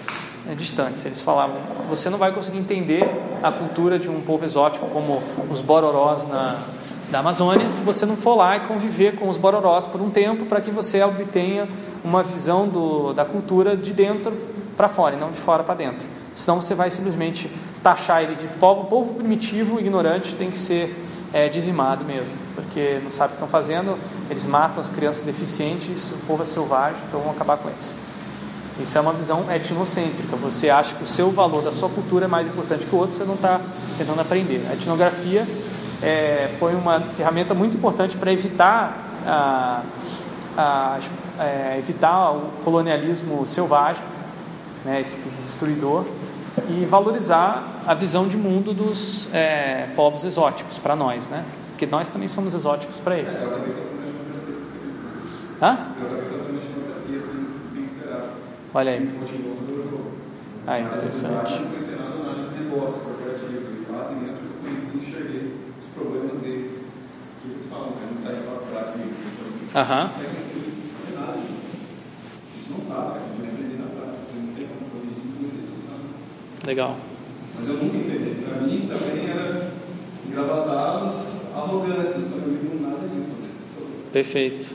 né, 0.47 0.55
distantes. 0.55 1.05
Eles 1.05 1.21
falavam: 1.21 1.57
você 1.91 2.09
não 2.09 2.17
vai 2.17 2.33
conseguir 2.33 2.57
entender 2.57 3.07
a 3.43 3.53
cultura 3.53 3.99
de 3.99 4.09
um 4.09 4.23
povo 4.23 4.47
exótico 4.47 4.87
como 4.87 5.23
os 5.51 5.61
bororós 5.61 6.27
na, 6.27 6.59
da 7.11 7.21
Amazônia 7.21 7.69
se 7.69 7.83
você 7.83 8.05
não 8.05 8.17
for 8.17 8.35
lá 8.35 8.57
e 8.57 8.61
conviver 8.61 9.15
com 9.17 9.29
os 9.29 9.37
bororós 9.37 9.87
por 9.87 10.01
um 10.01 10.11
tempo 10.11 10.45
para 10.45 10.61
que 10.61 10.71
você 10.71 11.03
obtenha 11.03 11.69
uma 12.05 12.23
visão 12.23 12.69
do, 12.69 13.13
da 13.13 13.25
cultura 13.25 13.77
de 13.77 13.93
dentro 13.93 14.37
para 14.77 14.89
fora 14.89 15.17
e 15.17 15.19
não 15.19 15.31
de 15.31 15.39
fora 15.39 15.63
para 15.63 15.75
dentro. 15.75 16.07
Senão 16.35 16.61
você 16.61 16.75
vai 16.75 16.91
simplesmente 16.91 17.51
taxar 17.83 18.23
eles 18.23 18.41
de 18.41 18.47
povo, 18.47 18.85
povo 18.85 19.15
primitivo, 19.15 19.81
ignorante, 19.81 20.35
tem 20.35 20.51
que 20.51 20.59
ser 20.59 20.95
é, 21.33 21.49
dizimado 21.49 22.05
mesmo, 22.05 22.35
porque 22.55 23.01
não 23.03 23.11
sabe 23.11 23.29
o 23.29 23.31
que 23.31 23.37
estão 23.37 23.49
fazendo, 23.49 23.99
eles 24.31 24.47
matam 24.47 24.81
as 24.81 24.89
crianças 24.89 25.23
deficientes, 25.23 26.13
o 26.13 26.27
povo 26.27 26.43
é 26.43 26.47
selvagem, 26.47 27.01
então 27.09 27.21
vão 27.21 27.31
acabar 27.31 27.57
com 27.57 27.69
eles. 27.69 27.95
Isso 28.79 28.97
é 28.97 29.01
uma 29.01 29.13
visão 29.13 29.45
etnocêntrica. 29.53 30.37
Você 30.37 30.71
acha 30.71 30.95
que 30.95 31.03
o 31.03 31.07
seu 31.07 31.33
valor 31.33 31.63
da 31.63 31.73
sua 31.73 31.89
cultura 31.89 32.27
é 32.27 32.29
mais 32.29 32.47
importante 32.47 32.87
que 32.87 32.95
o 32.95 32.99
outro, 32.99 33.17
você 33.17 33.25
não 33.25 33.35
está 33.35 33.61
tentando 33.97 34.21
aprender. 34.21 34.65
A 34.71 34.75
etnografia 34.75 35.49
é, 36.03 36.55
foi 36.59 36.75
uma 36.75 37.01
ferramenta 37.01 37.55
muito 37.55 37.77
importante 37.77 38.17
para 38.17 38.33
evitar, 38.33 38.97
a, 39.27 39.83
a, 40.57 40.99
é, 41.39 41.79
evitar 41.79 42.33
o 42.33 42.51
colonialismo 42.65 43.47
selvagem, 43.47 44.05
né, 44.85 45.01
esse 45.01 45.17
destruidor, 45.43 46.05
e 46.69 46.85
valorizar 46.85 47.83
a 47.87 47.95
visão 47.95 48.29
de 48.29 48.37
mundo 48.37 48.73
dos 48.73 49.29
é, 49.33 49.89
povos 49.95 50.25
exóticos 50.25 50.79
para 50.79 50.97
nós, 50.97 51.29
né? 51.29 51.45
Porque 51.71 51.87
nós 51.87 52.09
também 52.09 52.27
somos 52.27 52.55
exóticos 52.55 52.99
para 52.99 53.17
eles. 53.17 53.41
É, 53.41 53.45
eu 53.45 53.49
acabei 53.49 53.75
fazendo 53.75 53.99
Hã? 55.61 55.79
Eu 56.01 56.07
acabei 56.07 56.39
fazendo 56.39 56.59
etnografia 56.59 57.21
sem, 57.21 57.47
sem 57.73 57.83
esperar. 57.85 58.31
Olha 58.75 58.93
aí. 58.93 59.11
Ah, 60.67 60.81
interessante. 60.81 61.55
Eu 61.55 61.99
não 61.99 62.25
nada 62.25 62.49
de 62.51 62.65
negócio 62.65 63.01
corporativo. 63.01 63.87
E 63.89 63.93
lá 63.93 64.09
dentro 64.09 64.45
eu 64.45 64.63
conheci 64.63 64.91
e 64.95 64.99
enxerguei 64.99 65.59
problemas 65.99 66.39
deles, 66.39 66.85
que 67.43 67.49
eles 67.49 67.67
falam, 67.69 67.91
né? 67.91 68.09
Não 68.11 68.17
sai 68.17 68.37
para 68.37 68.55
prática. 68.71 68.99
Aham. 68.99 69.05
Mas 69.05 69.07
sem 69.07 69.07
fazer 69.09 69.27
nada, 69.27 69.27
a 69.27 69.27
gente 69.27 69.27
não 69.27 69.27
sabe, 69.27 69.27
a 69.27 69.27
gente 69.27 69.27
vai 69.27 69.27
aprender 69.27 69.27
na 69.27 69.27
prática, 69.27 69.27
a 69.29 69.37
gente 69.39 69.53
não 69.53 69.53
tem 69.53 69.57
controle, 69.57 69.57
a 69.57 69.57
gente 69.57 69.57
comecei 69.57 69.57
a 69.57 69.57
pensar 69.57 69.59
nisso. 69.85 70.11
Legal. 76.67 76.97
Mas 77.59 77.69
eu 77.69 77.77
nunca 77.77 77.97
entendi. 77.97 78.43
Para 78.45 78.61
mim 78.61 78.87
também 78.87 79.31
era 79.31 79.73
engravatados, 80.27 81.13
arrogantes, 81.55 82.15
mas 82.17 82.27
para 82.27 82.41
mim 82.41 82.59
não 82.63 82.91
nada 82.91 83.09
disso. 83.09 83.33
Perfeito. 84.13 84.75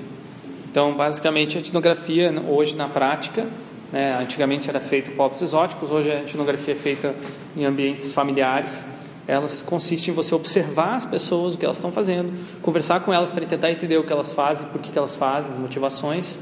Então, 0.69 0.95
basicamente, 0.95 1.57
a 1.57 1.61
etnografia 1.61 2.34
hoje 2.47 2.75
na 2.75 2.88
prática, 2.88 3.45
né, 3.91 4.17
antigamente 4.19 4.69
era 4.69 4.80
feita 4.80 5.11
em 5.11 5.15
povos 5.15 5.39
exóticos, 5.41 5.91
hoje 5.91 6.11
a 6.11 6.21
etnografia 6.21 6.73
é 6.73 6.77
feita 6.77 7.15
em 7.55 7.63
ambientes 7.63 8.11
familiares 8.11 8.84
elas 9.27 9.61
consistem 9.61 10.11
em 10.11 10.15
você 10.15 10.35
observar 10.35 10.95
as 10.95 11.05
pessoas, 11.05 11.55
o 11.55 11.57
que 11.57 11.65
elas 11.65 11.77
estão 11.77 11.91
fazendo, 11.91 12.33
conversar 12.61 12.99
com 12.99 13.13
elas 13.13 13.31
para 13.31 13.45
tentar 13.45 13.71
entender 13.71 13.97
o 13.97 14.03
que 14.03 14.11
elas 14.11 14.33
fazem, 14.33 14.67
por 14.67 14.81
que, 14.81 14.97
elas 14.97 15.15
fazem, 15.15 15.55
motivações 15.55 16.37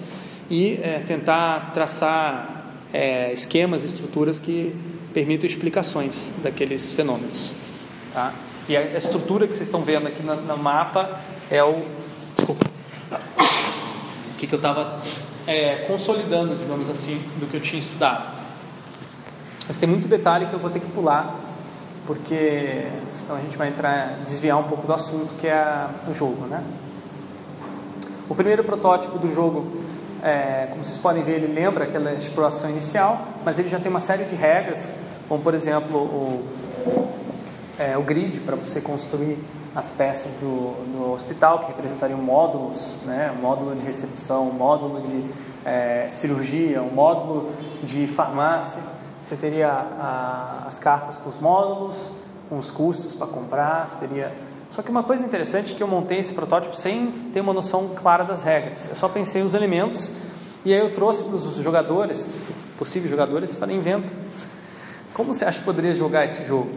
e 0.49 0.79
é, 0.81 0.99
tentar 1.05 1.71
traçar 1.73 2.65
é, 2.91 3.31
esquemas, 3.31 3.83
estruturas 3.83 4.39
que 4.39 4.75
permitam 5.13 5.45
explicações 5.45 6.31
daqueles 6.41 6.91
fenômenos. 6.91 7.53
Tá? 8.13 8.33
E 8.67 8.75
a 8.75 8.97
estrutura 8.97 9.47
que 9.47 9.53
vocês 9.53 9.67
estão 9.67 9.83
vendo 9.83 10.07
aqui 10.07 10.23
no, 10.23 10.35
no 10.35 10.57
mapa 10.57 11.19
é 11.49 11.63
o. 11.63 11.83
Desculpa. 12.35 12.65
O 14.31 14.37
que, 14.37 14.47
que 14.47 14.53
eu 14.53 14.57
estava 14.57 15.01
é, 15.45 15.85
consolidando, 15.87 16.55
digamos 16.55 16.89
assim, 16.89 17.21
do 17.39 17.47
que 17.47 17.57
eu 17.57 17.61
tinha 17.61 17.79
estudado. 17.79 18.31
Mas 19.67 19.77
tem 19.77 19.87
muito 19.87 20.07
detalhe 20.07 20.47
que 20.47 20.53
eu 20.53 20.59
vou 20.59 20.69
ter 20.69 20.79
que 20.79 20.87
pular 20.87 21.50
porque 22.11 22.89
senão 23.13 23.37
a 23.37 23.39
gente 23.39 23.55
vai 23.55 23.69
entrar, 23.69 24.17
desviar 24.25 24.59
um 24.59 24.65
pouco 24.65 24.85
do 24.85 24.91
assunto 24.91 25.33
que 25.39 25.47
é 25.47 25.87
o 26.09 26.13
jogo, 26.13 26.45
né? 26.45 26.61
O 28.27 28.35
primeiro 28.35 28.65
protótipo 28.65 29.17
do 29.17 29.33
jogo, 29.33 29.65
é, 30.21 30.67
como 30.71 30.83
vocês 30.83 30.97
podem 30.97 31.23
ver, 31.23 31.35
ele 31.35 31.53
lembra 31.53 31.85
aquela 31.85 32.11
exploração 32.11 32.69
inicial, 32.69 33.29
mas 33.45 33.59
ele 33.59 33.69
já 33.69 33.79
tem 33.79 33.89
uma 33.89 34.01
série 34.01 34.25
de 34.25 34.35
regras, 34.35 34.89
como 35.29 35.41
por 35.41 35.53
exemplo 35.53 35.99
o, 35.99 36.45
é, 37.79 37.97
o 37.97 38.01
grid 38.01 38.41
para 38.41 38.57
você 38.57 38.81
construir 38.81 39.39
as 39.73 39.89
peças 39.89 40.33
do, 40.33 40.73
do 40.91 41.13
hospital, 41.13 41.59
que 41.59 41.67
representariam 41.67 42.19
módulos, 42.19 42.99
né? 43.05 43.33
módulo 43.41 43.73
de 43.73 43.85
recepção, 43.85 44.47
módulo 44.47 45.01
de 45.01 45.23
é, 45.63 46.07
cirurgia, 46.09 46.81
um 46.81 46.93
módulo 46.93 47.53
de 47.81 48.05
farmácia. 48.05 48.81
Você 49.23 49.35
teria 49.35 49.69
a, 49.69 50.63
as 50.67 50.79
cartas 50.79 51.17
com 51.17 51.29
os 51.29 51.39
módulos, 51.39 52.11
com 52.49 52.57
os 52.57 52.71
custos 52.71 53.13
para 53.13 53.27
comprar, 53.27 53.87
você 53.87 54.07
teria... 54.07 54.35
Só 54.69 54.81
que 54.81 54.89
uma 54.89 55.03
coisa 55.03 55.25
interessante 55.25 55.73
é 55.73 55.75
que 55.75 55.83
eu 55.83 55.87
montei 55.87 56.19
esse 56.19 56.33
protótipo 56.33 56.75
sem 56.77 57.11
ter 57.33 57.41
uma 57.41 57.53
noção 57.53 57.89
clara 57.95 58.23
das 58.23 58.41
regras. 58.41 58.87
Eu 58.87 58.95
só 58.95 59.09
pensei 59.09 59.41
os 59.41 59.53
elementos 59.53 60.09
e 60.63 60.73
aí 60.73 60.79
eu 60.79 60.93
trouxe 60.93 61.23
para 61.23 61.35
os 61.35 61.55
jogadores, 61.55 62.39
possíveis 62.77 63.09
jogadores, 63.09 63.53
e 63.53 63.57
falei, 63.57 63.75
inventa. 63.75 64.11
como 65.13 65.33
você 65.33 65.43
acha 65.43 65.59
que 65.59 65.65
poderia 65.65 65.93
jogar 65.93 66.23
esse 66.23 66.45
jogo? 66.45 66.69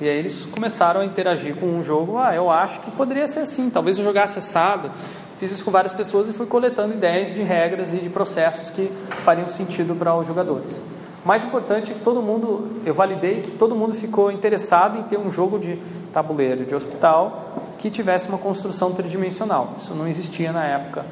E 0.00 0.08
aí 0.08 0.18
eles 0.18 0.44
começaram 0.46 1.00
a 1.00 1.04
interagir 1.04 1.54
com 1.54 1.78
o 1.78 1.82
jogo. 1.82 2.18
Ah, 2.18 2.34
eu 2.34 2.50
acho 2.50 2.80
que 2.80 2.90
poderia 2.90 3.28
ser 3.28 3.40
assim. 3.40 3.70
Talvez 3.70 3.96
eu 3.96 4.04
jogasse 4.04 4.38
assado. 4.38 4.90
Fiz 5.36 5.52
isso 5.52 5.64
com 5.64 5.70
várias 5.70 5.92
pessoas 5.92 6.28
e 6.28 6.32
fui 6.32 6.46
coletando 6.46 6.94
ideias 6.94 7.32
de 7.32 7.42
regras 7.42 7.92
e 7.92 7.98
de 7.98 8.10
processos 8.10 8.70
que 8.70 8.90
fariam 9.22 9.48
sentido 9.48 9.94
para 9.94 10.14
os 10.16 10.26
jogadores. 10.26 10.82
Mais 11.24 11.42
importante 11.42 11.90
é 11.90 11.94
que 11.94 12.02
todo 12.02 12.20
mundo, 12.20 12.82
eu 12.84 12.92
validei 12.92 13.40
que 13.40 13.52
todo 13.52 13.74
mundo 13.74 13.94
ficou 13.94 14.30
interessado 14.30 14.98
em 14.98 15.02
ter 15.04 15.18
um 15.18 15.30
jogo 15.30 15.58
de 15.58 15.76
tabuleiro 16.12 16.66
de 16.66 16.74
hospital 16.74 17.62
que 17.78 17.90
tivesse 17.90 18.28
uma 18.28 18.36
construção 18.36 18.92
tridimensional. 18.92 19.74
Isso 19.78 19.94
não 19.94 20.06
existia 20.06 20.52
na 20.52 20.64
época. 20.66 21.06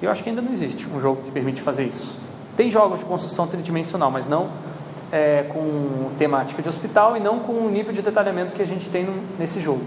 Eu 0.00 0.10
acho 0.10 0.22
que 0.24 0.30
ainda 0.30 0.42
não 0.42 0.52
existe 0.52 0.88
um 0.88 1.00
jogo 1.00 1.22
que 1.22 1.30
permite 1.30 1.62
fazer 1.62 1.84
isso. 1.84 2.18
Tem 2.56 2.68
jogos 2.68 2.98
de 2.98 3.04
construção 3.04 3.46
tridimensional, 3.46 4.10
mas 4.10 4.26
não 4.26 4.50
é, 5.12 5.44
com 5.44 6.10
temática 6.18 6.60
de 6.60 6.68
hospital 6.68 7.16
e 7.16 7.20
não 7.20 7.38
com 7.38 7.52
o 7.52 7.70
nível 7.70 7.92
de 7.92 8.02
detalhamento 8.02 8.54
que 8.54 8.62
a 8.62 8.66
gente 8.66 8.90
tem 8.90 9.06
nesse 9.38 9.60
jogo. 9.60 9.82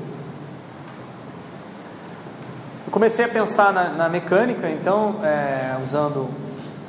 Eu 2.86 2.92
comecei 2.92 3.26
a 3.26 3.28
pensar 3.28 3.74
na, 3.74 3.90
na 3.90 4.08
mecânica, 4.08 4.70
então, 4.70 5.16
é, 5.22 5.76
usando 5.84 6.30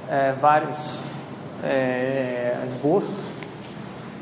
é, 0.09 0.35
vários 0.41 1.01
é, 1.67 2.63
esboços. 2.67 3.33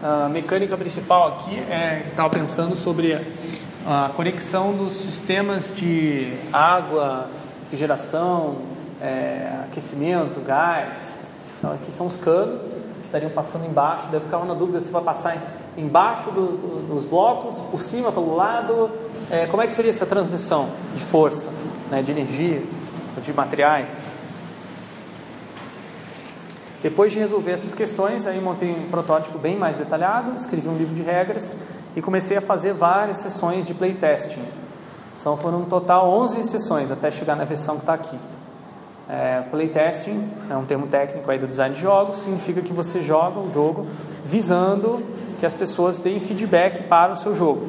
A 0.03 0.29
mecânica 0.29 0.77
principal 0.77 1.29
aqui 1.29 1.59
é 1.59 2.07
estava 2.11 2.29
pensando 2.31 2.77
sobre 2.77 3.19
a 3.87 4.11
conexão 4.17 4.73
dos 4.73 4.95
sistemas 4.95 5.75
de 5.75 6.33
água, 6.53 7.29
refrigeração, 7.63 8.59
é, 9.01 9.61
aquecimento, 9.65 10.41
gás. 10.41 11.19
Então, 11.59 11.73
aqui 11.73 11.91
são 11.91 12.07
os 12.07 12.17
canos 12.17 12.63
que 12.63 13.05
estariam 13.05 13.31
passando 13.31 13.67
embaixo. 13.67 14.07
Daí 14.07 14.17
eu 14.17 14.21
ficava 14.21 14.45
na 14.45 14.55
dúvida 14.55 14.81
se 14.81 14.91
vai 14.91 15.03
passar 15.03 15.37
embaixo 15.77 16.31
do, 16.31 16.47
do, 16.47 16.95
dos 16.95 17.05
blocos, 17.05 17.59
por 17.71 17.81
cima, 17.81 18.13
pelo 18.13 18.35
lado. 18.35 18.91
É, 19.31 19.47
como 19.47 19.63
é 19.63 19.67
que 19.67 19.73
seria 19.73 19.91
essa 19.91 20.07
transmissão 20.07 20.69
de 20.95 21.03
força, 21.03 21.51
né, 21.91 22.03
de 22.03 22.13
energia, 22.13 22.63
de 23.23 23.33
materiais? 23.33 23.91
Depois 26.85 27.11
de 27.11 27.19
resolver 27.19 27.53
essas 27.53 27.73
questões, 27.73 28.27
aí 28.27 28.39
montei 28.39 28.71
um 28.71 28.91
protótipo 28.91 29.39
bem 29.39 29.57
mais 29.57 29.79
detalhado, 29.79 30.35
escrevi 30.37 30.69
um 30.69 30.77
livro 30.77 30.95
de 30.95 31.01
regras 31.01 31.57
e 31.97 32.03
comecei 32.03 32.37
a 32.37 32.43
fazer 32.43 32.75
várias 32.75 33.17
sessões 33.17 33.67
de 33.67 33.73
playtesting. 33.73 34.43
Então 35.19 35.35
foram 35.39 35.63
um 35.63 35.65
total 35.65 36.11
11 36.11 36.45
sessões 36.45 36.91
até 36.91 37.11
chegar 37.11 37.37
na 37.37 37.45
versão 37.45 37.77
que 37.77 37.85
está 37.85 37.95
aqui. 37.95 38.19
É, 39.09 39.43
playtesting 39.51 40.31
é 40.51 40.57
um 40.59 40.67
termo 40.67 40.87
técnico 40.87 41.31
aí 41.31 41.39
do 41.39 41.47
design 41.47 41.75
de 41.75 41.81
jogos, 41.81 42.19
significa 42.19 42.61
que 42.61 42.75
você 42.75 43.03
joga 43.03 43.41
o 43.41 43.51
jogo 43.51 43.87
visando 44.23 45.03
que 45.39 45.47
as 45.47 45.55
pessoas 45.55 45.99
deem 45.99 46.21
feedback 46.21 46.83
para 46.83 47.15
o 47.15 47.17
seu 47.17 47.35
jogo. 47.35 47.67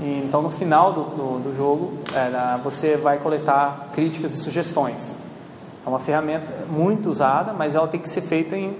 E, 0.00 0.24
então 0.26 0.42
no 0.42 0.50
final 0.50 0.92
do, 0.92 1.02
do, 1.04 1.38
do 1.44 1.56
jogo 1.56 1.92
é, 2.12 2.58
você 2.60 2.96
vai 2.96 3.18
coletar 3.18 3.90
críticas 3.92 4.34
e 4.34 4.38
sugestões. 4.38 5.24
É 5.86 5.88
uma 5.88 6.00
ferramenta 6.00 6.66
muito 6.68 7.08
usada, 7.08 7.52
mas 7.52 7.76
ela 7.76 7.86
tem 7.86 8.00
que 8.00 8.10
ser 8.10 8.22
feita 8.22 8.56
em, 8.56 8.76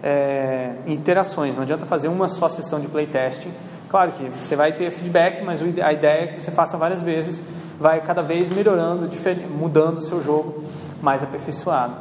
é, 0.00 0.74
interações. 0.86 1.56
Não 1.56 1.62
adianta 1.62 1.84
fazer 1.84 2.06
uma 2.06 2.28
só 2.28 2.48
sessão 2.48 2.78
de 2.78 2.86
playtesting. 2.86 3.52
Claro 3.88 4.12
que 4.12 4.22
você 4.28 4.54
vai 4.54 4.72
ter 4.72 4.92
feedback, 4.92 5.42
mas 5.42 5.60
a 5.60 5.92
ideia 5.92 6.22
é 6.22 6.26
que 6.28 6.40
você 6.40 6.52
faça 6.52 6.76
várias 6.76 7.02
vezes, 7.02 7.42
vai 7.80 8.00
cada 8.00 8.22
vez 8.22 8.48
melhorando, 8.48 9.10
mudando 9.50 9.98
o 9.98 10.00
seu 10.00 10.22
jogo 10.22 10.62
mais 11.02 11.24
aperfeiçoado. 11.24 11.94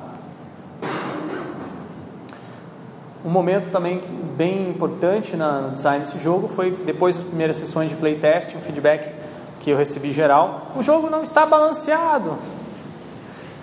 Um 3.26 3.30
momento 3.31 3.72
também 3.72 4.03
bem 4.38 4.69
importante 4.69 5.35
no 5.35 5.72
design 5.72 6.05
desse 6.05 6.19
jogo 6.19 6.47
foi 6.47 6.69
depois 6.85 7.15
das 7.15 7.26
primeiras 7.26 7.55
sessões 7.55 7.89
de 7.89 7.95
playtest, 7.95 8.55
um 8.55 8.61
feedback 8.61 9.11
que 9.59 9.72
eu 9.72 9.77
recebi 9.77 10.11
geral. 10.11 10.67
O 10.76 10.84
jogo 10.84 11.09
não 11.09 11.23
está 11.23 11.47
balanceado. 11.47 12.38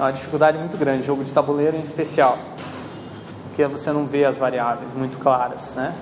É 0.02 0.06
uma 0.06 0.12
dificuldade 0.12 0.58
muito 0.58 0.76
grande, 0.76 1.06
jogo 1.06 1.22
de 1.22 1.32
tabuleiro 1.32 1.76
em 1.76 1.80
especial, 1.80 2.36
porque 3.44 3.64
você 3.68 3.92
não 3.92 4.04
vê 4.04 4.24
as 4.24 4.36
variáveis 4.36 4.92
muito 4.92 5.16
claras, 5.16 5.74
né? 5.76 5.94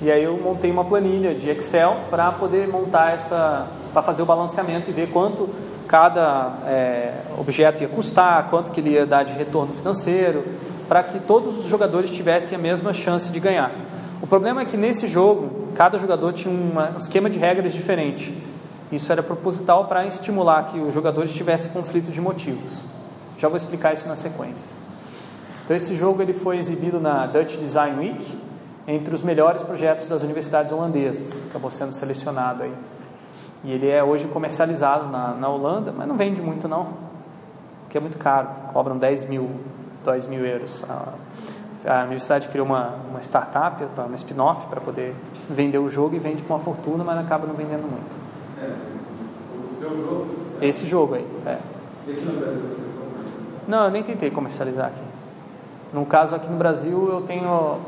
E 0.00 0.10
aí 0.10 0.24
eu 0.24 0.38
montei 0.38 0.70
uma 0.70 0.82
planilha 0.82 1.34
de 1.34 1.50
Excel 1.50 1.94
para 2.08 2.32
poder 2.32 2.66
montar 2.66 3.12
essa, 3.12 3.66
para 3.92 4.00
fazer 4.00 4.22
o 4.22 4.24
balanceamento 4.24 4.88
e 4.88 4.94
ver 4.94 5.10
quanto 5.10 5.50
cada 5.86 6.54
é, 6.66 7.12
objeto 7.38 7.82
ia 7.82 7.88
custar, 7.88 8.48
quanto 8.48 8.72
que 8.72 8.80
ele 8.80 8.92
ia 8.92 9.04
dar 9.04 9.24
de 9.24 9.34
retorno 9.34 9.74
financeiro, 9.74 10.42
para 10.88 11.02
que 11.02 11.18
todos 11.18 11.58
os 11.58 11.66
jogadores 11.66 12.10
tivessem 12.10 12.56
a 12.56 12.60
mesma 12.60 12.94
chance 12.94 13.30
de 13.30 13.38
ganhar. 13.38 13.72
O 14.22 14.26
problema 14.26 14.62
é 14.62 14.64
que 14.64 14.78
nesse 14.78 15.06
jogo, 15.06 15.68
cada 15.74 15.98
jogador 15.98 16.32
tinha 16.32 16.50
um 16.50 16.96
esquema 16.96 17.28
de 17.28 17.38
regras 17.38 17.74
diferente. 17.74 18.34
Isso 18.90 19.12
era 19.12 19.22
proposital 19.22 19.84
para 19.84 20.06
estimular 20.06 20.62
que 20.62 20.80
os 20.80 20.94
jogadores 20.94 21.30
tivessem 21.30 21.70
conflito 21.72 22.10
de 22.10 22.22
motivos. 22.22 22.93
Já 23.38 23.48
vou 23.48 23.56
explicar 23.56 23.92
isso 23.92 24.08
na 24.08 24.16
sequência. 24.16 24.74
Então 25.64 25.76
esse 25.76 25.96
jogo 25.96 26.20
ele 26.20 26.32
foi 26.32 26.58
exibido 26.58 27.00
na 27.00 27.26
Dutch 27.26 27.56
Design 27.56 27.98
Week 27.98 28.38
entre 28.86 29.14
os 29.14 29.22
melhores 29.22 29.62
projetos 29.62 30.06
das 30.06 30.22
universidades 30.22 30.72
holandesas. 30.72 31.46
Acabou 31.48 31.70
sendo 31.70 31.92
selecionado 31.92 32.62
aí. 32.62 32.72
E 33.64 33.72
ele 33.72 33.88
é 33.88 34.04
hoje 34.04 34.26
comercializado 34.28 35.08
na, 35.08 35.28
na 35.34 35.48
Holanda, 35.48 35.90
mas 35.96 36.06
não 36.06 36.16
vende 36.16 36.42
muito 36.42 36.68
não, 36.68 36.88
porque 37.82 37.96
é 37.96 38.00
muito 38.00 38.18
caro. 38.18 38.48
Cobram 38.72 38.98
10 38.98 39.26
mil, 39.26 39.50
2 40.04 40.26
mil 40.26 40.44
euros. 40.44 40.84
A, 40.86 41.14
a 41.86 42.02
universidade 42.02 42.48
criou 42.48 42.66
uma, 42.66 42.96
uma 43.08 43.20
startup, 43.20 43.82
uma 43.96 44.16
spin-off 44.16 44.66
para 44.66 44.82
poder 44.82 45.14
vender 45.48 45.78
o 45.78 45.90
jogo 45.90 46.14
e 46.14 46.18
vende 46.18 46.42
com 46.42 46.52
uma 46.52 46.62
fortuna, 46.62 47.02
mas 47.02 47.18
acaba 47.18 47.46
não 47.46 47.54
vendendo 47.54 47.90
muito. 47.90 48.16
É, 48.60 48.74
o 49.74 49.78
seu 49.78 49.90
jogo? 49.90 50.26
Esse 50.60 50.86
jogo 50.86 51.14
aí, 51.14 51.26
é. 51.46 51.58
E 52.06 52.12
aqui 52.12 52.24
no 52.24 52.38
Brasil 52.38 52.60
você 52.60 52.83
não, 53.66 53.84
eu 53.84 53.90
nem 53.90 54.02
tentei 54.02 54.30
comercializar 54.30 54.86
aqui. 54.86 55.02
No 55.92 56.04
caso 56.04 56.34
aqui 56.34 56.50
no 56.50 56.56
Brasil, 56.56 57.08
eu 57.08 57.20
tenho 57.22 57.78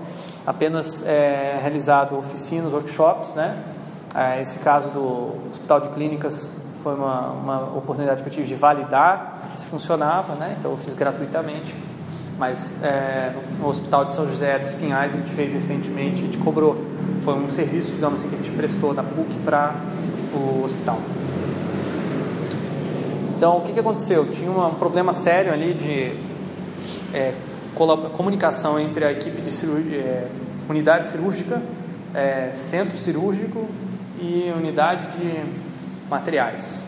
apenas 0.47 1.05
é, 1.07 1.59
realizado 1.61 2.17
oficinas, 2.17 2.73
workshops, 2.73 3.35
né? 3.35 3.63
É, 4.15 4.41
esse 4.41 4.59
caso 4.61 4.91
do 4.91 5.51
Hospital 5.51 5.81
de 5.81 5.89
Clínicas 5.89 6.55
foi 6.83 6.95
uma, 6.95 7.31
uma 7.31 7.77
oportunidade 7.77 8.23
que 8.23 8.29
eu 8.29 8.33
tive 8.33 8.47
de 8.47 8.55
validar 8.55 9.37
se 9.57 9.67
funcionava, 9.67 10.35
né? 10.35 10.57
Então 10.59 10.71
eu 10.71 10.77
fiz 10.77 10.95
gratuitamente. 10.95 11.75
Mas 12.39 12.83
é, 12.83 13.35
no 13.59 13.69
Hospital 13.69 14.05
de 14.05 14.15
São 14.15 14.29
José 14.29 14.59
dos 14.59 14.75
Pinhais 14.75 15.15
a 15.15 15.17
gente 15.17 15.31
fez 15.31 15.53
recentemente, 15.53 16.23
a 16.23 16.27
gente 16.27 16.39
cobrou. 16.39 16.77
Foi 17.23 17.35
um 17.35 17.49
serviço, 17.49 17.93
digamos 17.93 18.21
assim, 18.21 18.29
que 18.29 18.35
a 18.35 18.39
gente 18.39 18.51
prestou 18.53 18.93
da 18.93 19.03
PUC 19.03 19.39
para 19.45 19.75
o 20.35 20.63
hospital. 20.63 20.99
Então, 23.37 23.59
o 23.59 23.61
que, 23.61 23.75
que 23.75 23.81
aconteceu? 23.81 24.27
Tinha 24.31 24.51
um 24.51 24.75
problema 24.77 25.13
sério 25.13 25.53
ali 25.53 25.75
de 25.75 26.17
é, 27.15 27.35
comunicação 28.15 28.81
entre 28.81 29.05
a 29.05 29.13
equipe 29.13 29.43
de 29.43 29.53
cirurgia, 29.53 29.99
é, 29.99 30.29
unidade 30.71 31.07
cirúrgica, 31.07 31.61
é, 32.15 32.49
centro 32.53 32.97
cirúrgico 32.97 33.69
e 34.19 34.51
unidade 34.57 35.07
de 35.19 35.45
materiais. 36.09 36.87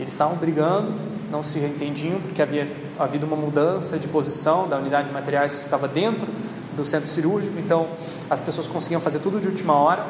Eles 0.00 0.12
estavam 0.12 0.36
brigando, 0.36 0.94
não 1.30 1.44
se 1.44 1.60
entendiam, 1.60 2.20
porque 2.20 2.42
havia 2.42 2.66
havido 2.98 3.24
uma 3.24 3.36
mudança 3.36 4.00
de 4.00 4.08
posição 4.08 4.68
da 4.68 4.78
unidade 4.78 5.06
de 5.06 5.14
materiais 5.14 5.58
que 5.58 5.62
ficava 5.62 5.86
dentro 5.86 6.26
do 6.76 6.84
centro 6.84 7.08
cirúrgico, 7.08 7.56
então 7.56 7.86
as 8.28 8.42
pessoas 8.42 8.66
conseguiam 8.66 9.00
fazer 9.00 9.20
tudo 9.20 9.40
de 9.40 9.46
última 9.46 9.74
hora. 9.74 10.04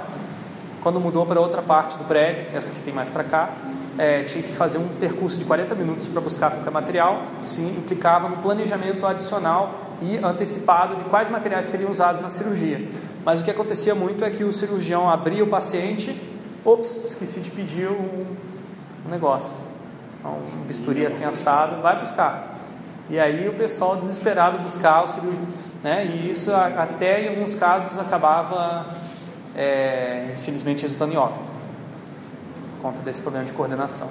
Quando 0.83 0.99
mudou 0.99 1.27
para 1.27 1.39
outra 1.39 1.61
parte 1.61 1.99
do 1.99 2.05
prédio, 2.05 2.47
que 2.47 2.55
é 2.55 2.57
essa 2.57 2.73
que 2.73 2.81
tem 2.81 2.95
mais 2.95 3.11
para 3.11 3.25
cá, 3.25 3.51
é, 3.99 4.23
tinha 4.23 4.43
que 4.43 4.53
fazer 4.53 4.79
um 4.79 4.87
percurso 5.01 5.37
de 5.37 5.45
40 5.45 5.75
minutos 5.75 6.07
para 6.07 6.21
buscar 6.21 6.51
qualquer 6.53 6.71
material, 6.71 7.23
isso 7.45 7.61
implicava 7.61 8.29
no 8.29 8.37
planejamento 8.37 9.05
adicional 9.05 9.75
e 10.01 10.17
antecipado 10.19 10.95
de 10.95 11.05
quais 11.05 11.29
materiais 11.29 11.67
seriam 11.67 11.91
usados 11.91 12.21
na 12.21 12.31
cirurgia. 12.31 12.89
Mas 13.25 13.41
o 13.41 13.45
que 13.45 13.51
acontecia 13.51 13.97
muito 13.97 14.25
é 14.25 14.31
que 14.31 14.45
o 14.45 14.53
cirurgião 14.53 15.11
abria 15.11 15.43
o 15.43 15.49
paciente, 15.49 16.17
ops, 16.65 17.05
esqueci 17.05 17.41
de 17.41 17.51
pedir 17.51 17.89
um, 17.89 19.11
negócio, 19.11 19.51
um 20.25 20.63
bisturi 20.65 21.05
assim 21.05 21.25
assado, 21.25 21.83
vai 21.83 21.99
buscar. 21.99 22.57
E 23.11 23.19
aí 23.19 23.49
o 23.49 23.55
pessoal 23.55 23.97
desesperado 23.97 24.59
buscar 24.59 25.03
o 25.03 25.09
cirurgião, 25.09 25.47
né? 25.83 26.05
E 26.05 26.31
isso 26.31 26.53
até 26.55 27.25
em 27.25 27.29
alguns 27.31 27.55
casos 27.55 27.99
acabava, 27.99 28.87
é, 29.57 30.35
infelizmente, 30.35 30.83
resultando 30.83 31.15
em 31.15 31.17
óbito 31.17 31.58
conta 32.81 33.03
desse 33.03 33.21
problema 33.21 33.45
de 33.45 33.53
coordenação. 33.53 34.09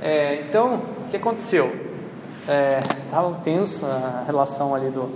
É, 0.00 0.44
então, 0.48 0.80
o 1.06 1.10
que 1.10 1.16
aconteceu? 1.16 1.72
Estava 3.04 3.30
é, 3.30 3.40
tenso 3.42 3.86
a 3.86 4.24
relação 4.26 4.74
ali 4.74 4.90
do, 4.90 5.10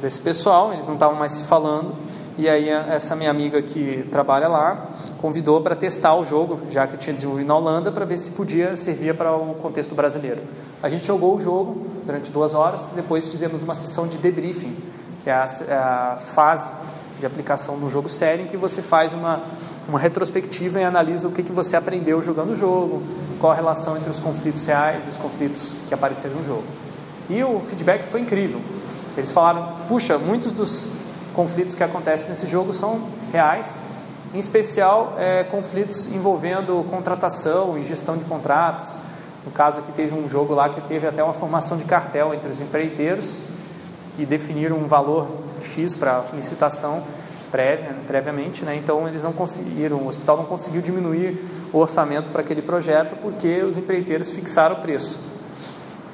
desse 0.00 0.20
pessoal, 0.20 0.72
eles 0.72 0.86
não 0.86 0.94
estavam 0.94 1.16
mais 1.16 1.32
se 1.32 1.44
falando, 1.44 1.94
e 2.36 2.48
aí 2.48 2.68
essa 2.68 3.14
minha 3.14 3.30
amiga 3.30 3.62
que 3.62 4.08
trabalha 4.10 4.48
lá 4.48 4.88
convidou 5.18 5.60
para 5.60 5.76
testar 5.76 6.14
o 6.16 6.24
jogo, 6.24 6.62
já 6.70 6.86
que 6.86 6.94
eu 6.94 6.98
tinha 6.98 7.14
desenvolvido 7.14 7.46
na 7.46 7.56
Holanda, 7.56 7.92
para 7.92 8.04
ver 8.04 8.18
se 8.18 8.30
podia 8.32 8.74
servir 8.76 9.14
para 9.14 9.36
o 9.36 9.54
contexto 9.54 9.94
brasileiro. 9.94 10.42
A 10.82 10.88
gente 10.88 11.06
jogou 11.06 11.36
o 11.36 11.40
jogo 11.40 11.86
durante 12.04 12.30
duas 12.30 12.54
horas, 12.54 12.80
depois 12.94 13.28
fizemos 13.28 13.62
uma 13.62 13.74
sessão 13.74 14.08
de 14.08 14.18
debriefing, 14.18 14.76
que 15.22 15.30
é 15.30 15.32
a, 15.32 15.44
a 15.44 16.16
fase 16.16 16.72
de 17.20 17.26
aplicação 17.26 17.76
no 17.76 17.88
jogo 17.88 18.08
sério, 18.08 18.44
em 18.44 18.48
que 18.48 18.56
você 18.56 18.82
faz 18.82 19.12
uma, 19.12 19.40
uma 19.88 19.98
retrospectiva 19.98 20.80
e 20.80 20.84
analisa 20.84 21.28
o 21.28 21.32
que, 21.32 21.42
que 21.42 21.52
você 21.52 21.76
aprendeu 21.76 22.22
jogando 22.22 22.52
o 22.52 22.54
jogo, 22.54 23.02
qual 23.40 23.52
a 23.52 23.54
relação 23.54 23.96
entre 23.96 24.10
os 24.10 24.18
conflitos 24.18 24.64
reais 24.66 25.06
e 25.06 25.10
os 25.10 25.16
conflitos 25.16 25.74
que 25.88 25.94
apareceram 25.94 26.36
no 26.36 26.44
jogo. 26.44 26.64
E 27.28 27.42
o 27.42 27.60
feedback 27.60 28.04
foi 28.04 28.20
incrível. 28.20 28.60
Eles 29.16 29.30
falaram: 29.30 29.68
puxa, 29.88 30.18
muitos 30.18 30.52
dos 30.52 30.86
conflitos 31.34 31.74
que 31.74 31.82
acontecem 31.82 32.30
nesse 32.30 32.46
jogo 32.46 32.72
são 32.72 33.08
reais, 33.32 33.80
em 34.32 34.38
especial 34.38 35.14
é, 35.18 35.44
conflitos 35.44 36.06
envolvendo 36.06 36.84
contratação 36.90 37.78
e 37.78 37.84
gestão 37.84 38.16
de 38.16 38.24
contratos. 38.24 38.98
No 39.44 39.50
caso 39.50 39.80
aqui 39.80 39.92
teve 39.92 40.14
um 40.14 40.28
jogo 40.28 40.54
lá 40.54 40.70
que 40.70 40.80
teve 40.80 41.06
até 41.06 41.22
uma 41.22 41.34
formação 41.34 41.76
de 41.76 41.84
cartel 41.84 42.32
entre 42.32 42.50
os 42.50 42.60
empreiteiros 42.60 43.42
que 44.14 44.24
definiram 44.24 44.76
um 44.78 44.86
valor 44.86 45.28
X 45.62 45.94
para 45.94 46.24
licitação 46.32 47.02
prévia, 47.54 47.94
previamente, 48.04 48.64
né? 48.64 48.74
então 48.74 49.06
eles 49.06 49.22
não 49.22 49.32
conseguiram, 49.32 49.98
o 49.98 50.08
hospital 50.08 50.38
não 50.38 50.44
conseguiu 50.44 50.82
diminuir 50.82 51.40
o 51.72 51.78
orçamento 51.78 52.28
para 52.30 52.40
aquele 52.40 52.60
projeto 52.60 53.14
porque 53.22 53.62
os 53.62 53.78
empreiteiros 53.78 54.30
fixaram 54.30 54.74
o 54.74 54.80
preço. 54.80 55.16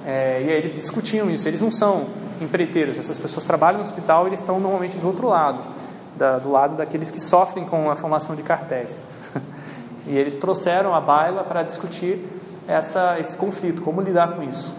É, 0.04 0.42
e 0.42 0.50
aí 0.50 0.58
eles 0.58 0.74
discutiam 0.74 1.30
isso, 1.30 1.48
eles 1.48 1.62
não 1.62 1.70
são 1.70 2.08
empreiteiros, 2.42 2.98
essas 2.98 3.18
pessoas 3.18 3.42
trabalham 3.42 3.78
no 3.78 3.82
hospital 3.84 4.24
e 4.24 4.26
eles 4.28 4.40
estão 4.40 4.60
normalmente 4.60 4.98
do 4.98 5.06
outro 5.06 5.28
lado, 5.28 5.62
da, 6.14 6.38
do 6.38 6.52
lado 6.52 6.76
daqueles 6.76 7.10
que 7.10 7.18
sofrem 7.18 7.64
com 7.64 7.90
a 7.90 7.96
formação 7.96 8.36
de 8.36 8.42
cartéis. 8.42 9.08
e 10.06 10.18
eles 10.18 10.36
trouxeram 10.36 10.94
a 10.94 11.00
baila 11.00 11.42
para 11.42 11.62
discutir 11.62 12.22
essa, 12.68 13.18
esse 13.18 13.34
conflito, 13.34 13.80
como 13.80 14.02
lidar 14.02 14.36
com 14.36 14.42
isso. 14.42 14.74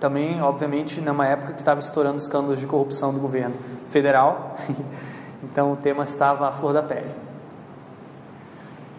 Também, 0.00 0.42
obviamente, 0.42 1.00
numa 1.00 1.26
época 1.26 1.52
que 1.52 1.60
estava 1.60 1.78
estourando 1.78 2.18
escândalos 2.18 2.58
de 2.58 2.66
corrupção 2.66 3.14
do 3.14 3.20
governo 3.20 3.54
federal, 3.88 4.56
então 5.42 5.72
o 5.72 5.76
tema 5.76 6.04
estava 6.04 6.48
à 6.48 6.52
flor 6.52 6.72
da 6.72 6.82
pele. 6.82 7.10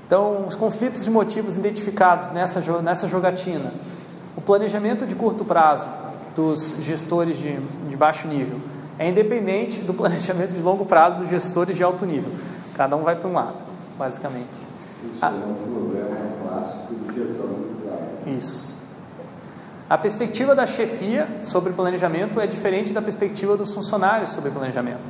Então, 0.06 0.48
os 0.48 0.56
conflitos 0.56 1.06
e 1.06 1.10
motivos 1.10 1.56
identificados 1.56 2.32
nessa, 2.32 2.60
nessa 2.82 3.08
jogatina, 3.08 3.72
o 4.36 4.42
planejamento 4.42 5.06
de 5.06 5.14
curto 5.14 5.46
prazo 5.46 5.88
dos 6.36 6.74
gestores 6.82 7.38
de, 7.38 7.60
de 7.88 7.96
baixo 7.96 8.28
nível 8.28 8.60
é 8.98 9.08
independente 9.08 9.82
do 9.82 9.94
planejamento 9.94 10.52
de 10.52 10.62
longo 10.62 10.86
prazo 10.86 11.18
dos 11.18 11.30
gestores 11.30 11.78
de 11.78 11.84
alto 11.84 12.06
nível. 12.06 12.32
Cada 12.76 12.96
um 12.96 13.04
vai 13.04 13.16
para 13.16 13.30
um 13.30 13.34
lado, 13.34 13.64
basicamente. 13.98 14.50
Isso 15.04 15.20
ah, 15.22 15.32
é 15.32 15.46
um 15.46 15.54
problema 15.54 16.18
clássico 16.42 16.96
de 16.96 17.20
gestão 17.20 17.48
do 17.48 17.82
trabalho. 17.82 18.38
Isso. 18.38 18.69
A 19.90 19.98
perspectiva 19.98 20.54
da 20.54 20.68
chefia 20.68 21.28
sobre 21.42 21.74
planejamento 21.74 22.40
é 22.40 22.46
diferente 22.46 22.94
da 22.94 23.02
perspectiva 23.02 23.58
dos 23.58 23.74
funcionários 23.74 24.32
sobre 24.34 24.52
planejamento. 24.52 25.02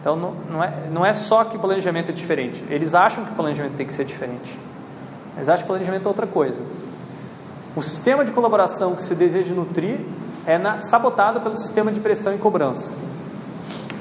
Então, 0.00 0.14
não, 0.14 0.32
não, 0.48 0.62
é, 0.62 0.72
não 0.92 1.04
é 1.04 1.12
só 1.12 1.42
que 1.42 1.56
o 1.56 1.58
planejamento 1.58 2.10
é 2.10 2.12
diferente. 2.12 2.64
Eles 2.70 2.94
acham 2.94 3.24
que 3.24 3.32
o 3.32 3.34
planejamento 3.34 3.74
tem 3.74 3.84
que 3.84 3.92
ser 3.92 4.04
diferente. 4.04 4.56
Eles 5.34 5.48
acham 5.48 5.66
que 5.66 5.72
o 5.72 5.74
planejamento 5.74 6.04
é 6.04 6.08
outra 6.08 6.26
coisa. 6.26 6.62
O 7.74 7.82
sistema 7.82 8.24
de 8.24 8.30
colaboração 8.30 8.94
que 8.94 9.02
se 9.02 9.12
deseja 9.12 9.52
nutrir 9.52 9.98
é 10.46 10.56
na, 10.56 10.78
sabotado 10.78 11.40
pelo 11.40 11.58
sistema 11.58 11.90
de 11.90 11.98
pressão 11.98 12.32
e 12.32 12.38
cobrança. 12.38 12.94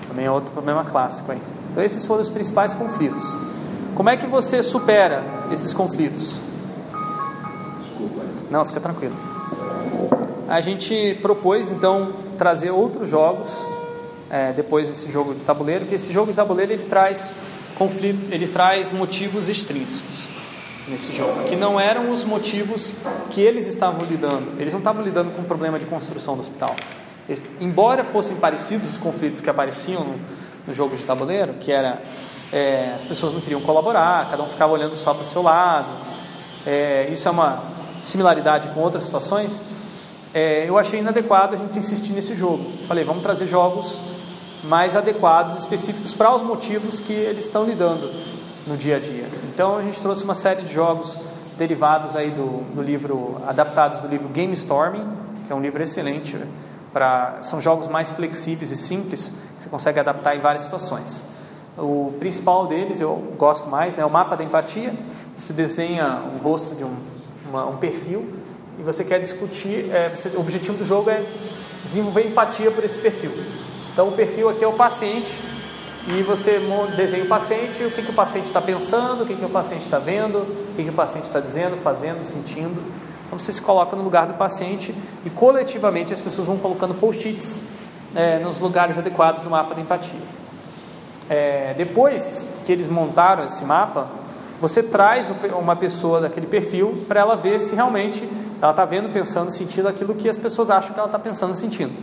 Também 0.08 0.26
é 0.26 0.32
outro 0.32 0.52
problema 0.52 0.84
clássico. 0.84 1.32
Hein? 1.34 1.42
Então, 1.72 1.84
esses 1.84 2.06
foram 2.06 2.22
os 2.22 2.30
principais 2.30 2.76
conflitos. 2.76 3.24
Como 3.96 4.08
é 4.08 4.16
que 4.16 4.28
você 4.28 4.62
supera 4.62 5.24
esses 5.50 5.74
conflitos? 5.74 6.38
Desculpa. 7.82 8.22
Não, 8.52 8.64
fica 8.64 8.80
tranquilo 8.80 9.35
a 10.48 10.62
gente 10.62 11.18
propôs 11.22 11.72
então 11.72 12.14
trazer 12.38 12.72
outros 12.72 13.10
jogos 13.10 13.50
é, 14.30 14.54
depois 14.54 14.88
desse 14.88 15.12
jogo 15.12 15.34
de 15.34 15.42
tabuleiro, 15.42 15.86
que 15.86 15.96
esse 15.96 16.12
jogo 16.12 16.32
de 16.32 16.36
tabuleiro 16.36 16.74
ele 16.74 16.86
traz 16.86 17.34
conflito, 17.78 18.32
ele 18.32 18.48
traz 18.48 18.92
motivos 18.92 19.50
extrínsecos 19.50 20.24
nesse 20.88 21.14
jogo, 21.16 21.46
que 21.46 21.56
não 21.56 21.80
eram 21.80 22.12
os 22.12 22.24
motivos 22.24 22.94
que 23.32 23.42
eles 23.42 23.66
estavam 23.66 24.06
lidando. 24.06 24.60
Eles 24.60 24.72
não 24.72 24.80
estavam 24.80 25.04
lidando 25.04 25.32
com 25.32 25.42
o 25.42 25.46
problema 25.46 25.80
de 25.80 25.86
construção 25.86 26.36
do 26.36 26.42
hospital. 26.42 26.76
Eles, 27.28 27.46
embora 27.60 28.04
fossem 28.04 28.38
parecidos 28.38 28.92
os 28.92 28.98
conflitos 29.00 29.42
que 29.42 29.50
apareciam 29.50 30.04
no, 30.04 30.16
no 30.68 30.74
jogo 30.74 30.96
de 30.96 31.04
tabuleiro, 31.04 31.56
que 31.56 31.72
era 31.72 32.02
é, 32.54 32.94
as 32.96 33.04
pessoas 33.04 33.34
não 33.34 33.42
queriam 33.42 33.62
colaborar, 33.62 34.30
cada 34.30 34.44
um 34.44 34.48
ficava 34.48 34.74
olhando 34.74 34.96
só 34.96 35.14
para 35.14 35.24
o 35.24 35.28
seu 35.28 35.42
lado. 35.42 35.90
É, 36.68 37.08
isso 37.12 37.28
é 37.28 37.32
uma 37.32 37.64
similaridade 38.04 38.70
com 38.70 38.80
outras 38.82 39.06
situações 39.06 39.60
é, 40.36 40.68
eu 40.68 40.78
achei 40.78 41.00
inadequado 41.00 41.56
a 41.56 41.58
gente 41.58 41.80
insistir 41.80 42.12
nesse 42.12 42.36
jogo. 42.36 42.66
Falei, 42.90 43.06
vamos 43.06 43.24
trazer 43.24 43.48
jogos 43.48 43.98
mais 44.66 44.94
adequados, 44.94 45.56
específicos 45.56 46.14
para 46.14 46.36
os 46.36 46.42
motivos 46.42 47.00
que 47.00 47.14
eles 47.14 47.46
estão 47.46 47.64
lidando 47.64 48.12
no 48.68 48.76
dia 48.76 48.98
a 48.98 49.00
dia. 49.00 49.30
Então 49.54 49.78
a 49.78 49.82
gente 49.82 50.02
trouxe 50.02 50.26
uma 50.26 50.36
série 50.36 50.64
de 50.64 50.74
jogos 50.74 51.18
derivados 51.58 52.18
aí 52.18 52.32
do, 52.32 52.66
do 52.76 52.82
livro, 52.82 53.42
adaptados 53.48 54.00
do 54.00 54.10
livro 54.10 54.28
Game 54.28 54.52
Storming, 54.56 55.08
que 55.48 55.54
é 55.54 55.56
um 55.56 55.62
livro 55.62 55.82
excelente. 55.82 56.38
Para, 56.92 57.38
são 57.42 57.62
jogos 57.62 57.88
mais 57.88 58.12
flexíveis 58.12 58.72
e 58.72 58.78
simples, 58.78 59.32
que 59.58 59.64
você 59.64 59.70
consegue 59.70 60.02
adaptar 60.02 60.36
em 60.36 60.42
várias 60.42 60.64
situações. 60.64 61.24
O 61.78 62.14
principal 62.20 62.68
deles, 62.68 63.00
eu 63.00 63.16
gosto 63.38 63.70
mais, 63.70 63.96
né, 63.96 64.04
é 64.04 64.06
o 64.06 64.12
mapa 64.12 64.36
da 64.36 64.44
empatia. 64.44 64.94
Você 65.38 65.54
desenha 65.54 66.24
o 66.36 66.44
rosto 66.44 66.76
de 66.76 66.84
um, 66.84 66.94
uma, 67.50 67.68
um 67.68 67.78
perfil 67.78 68.44
e 68.80 68.84
você 68.84 69.04
quer 69.04 69.20
discutir, 69.20 69.90
é, 69.94 70.10
você, 70.10 70.30
o 70.30 70.40
objetivo 70.40 70.78
do 70.78 70.86
jogo 70.86 71.10
é 71.10 71.24
desenvolver 71.84 72.28
empatia 72.28 72.72
por 72.72 72.84
esse 72.84 72.98
perfil. 72.98 73.32
Então 73.94 74.10
o 74.10 74.12
perfil 74.12 74.50
aqui 74.50 74.64
é 74.64 74.68
o 74.68 74.74
paciente 74.74 75.32
e 76.08 76.22
você 76.22 76.60
desenha 76.96 77.24
o 77.24 77.28
paciente, 77.28 77.84
o 77.84 77.92
que, 77.92 78.02
que 78.02 78.12
o 78.12 78.14
paciente 78.14 78.48
está 78.48 78.62
pensando, 78.62 79.24
o 79.24 79.26
que, 79.26 79.36
que 79.36 79.46
o 79.46 79.50
paciente 79.50 79.86
está 79.86 79.98
vendo, 79.98 80.40
o 80.40 80.76
que, 80.76 80.84
que 80.84 80.90
o 80.90 80.94
paciente 80.94 81.26
está 81.26 81.40
dizendo, 81.40 81.78
fazendo, 81.78 82.24
sentindo. 82.24 82.82
Então 83.26 83.40
você 83.40 83.52
se 83.52 83.62
coloca 83.62 83.96
no 83.96 84.04
lugar 84.04 84.28
do 84.28 84.34
paciente 84.36 84.94
e 85.26 85.30
coletivamente 85.30 86.14
as 86.14 86.22
pessoas 86.22 86.48
vão 86.48 86.58
colocando 86.58 86.94
post-its 86.94 87.62
é, 88.14 88.40
nos 88.40 88.60
lugares 88.60 88.98
adequados 88.98 89.42
do 89.42 89.50
mapa 89.50 89.74
da 89.74 89.82
empatia. 89.82 90.20
É, 91.30 91.74
depois 91.76 92.48
que 92.66 92.72
eles 92.72 92.88
montaram 92.88 93.44
esse 93.44 93.66
mapa, 93.66 94.08
você 94.60 94.84
traz 94.84 95.32
uma 95.58 95.76
pessoa 95.76 96.22
daquele 96.22 96.46
perfil 96.48 97.06
para 97.08 97.20
ela 97.20 97.36
ver 97.36 97.60
se 97.60 97.76
realmente 97.76 98.24
ela 98.62 98.72
está 98.72 98.86
vendo, 98.86 99.12
pensando, 99.12 99.52
sentindo 99.52 99.88
aquilo 99.88 100.16
que 100.16 100.30
as 100.30 100.38
pessoas 100.38 100.70
acham 100.70 100.94
que 100.94 101.00
ela 101.00 101.08
está 101.08 101.20
pensando, 101.20 101.56
sentindo, 101.56 101.94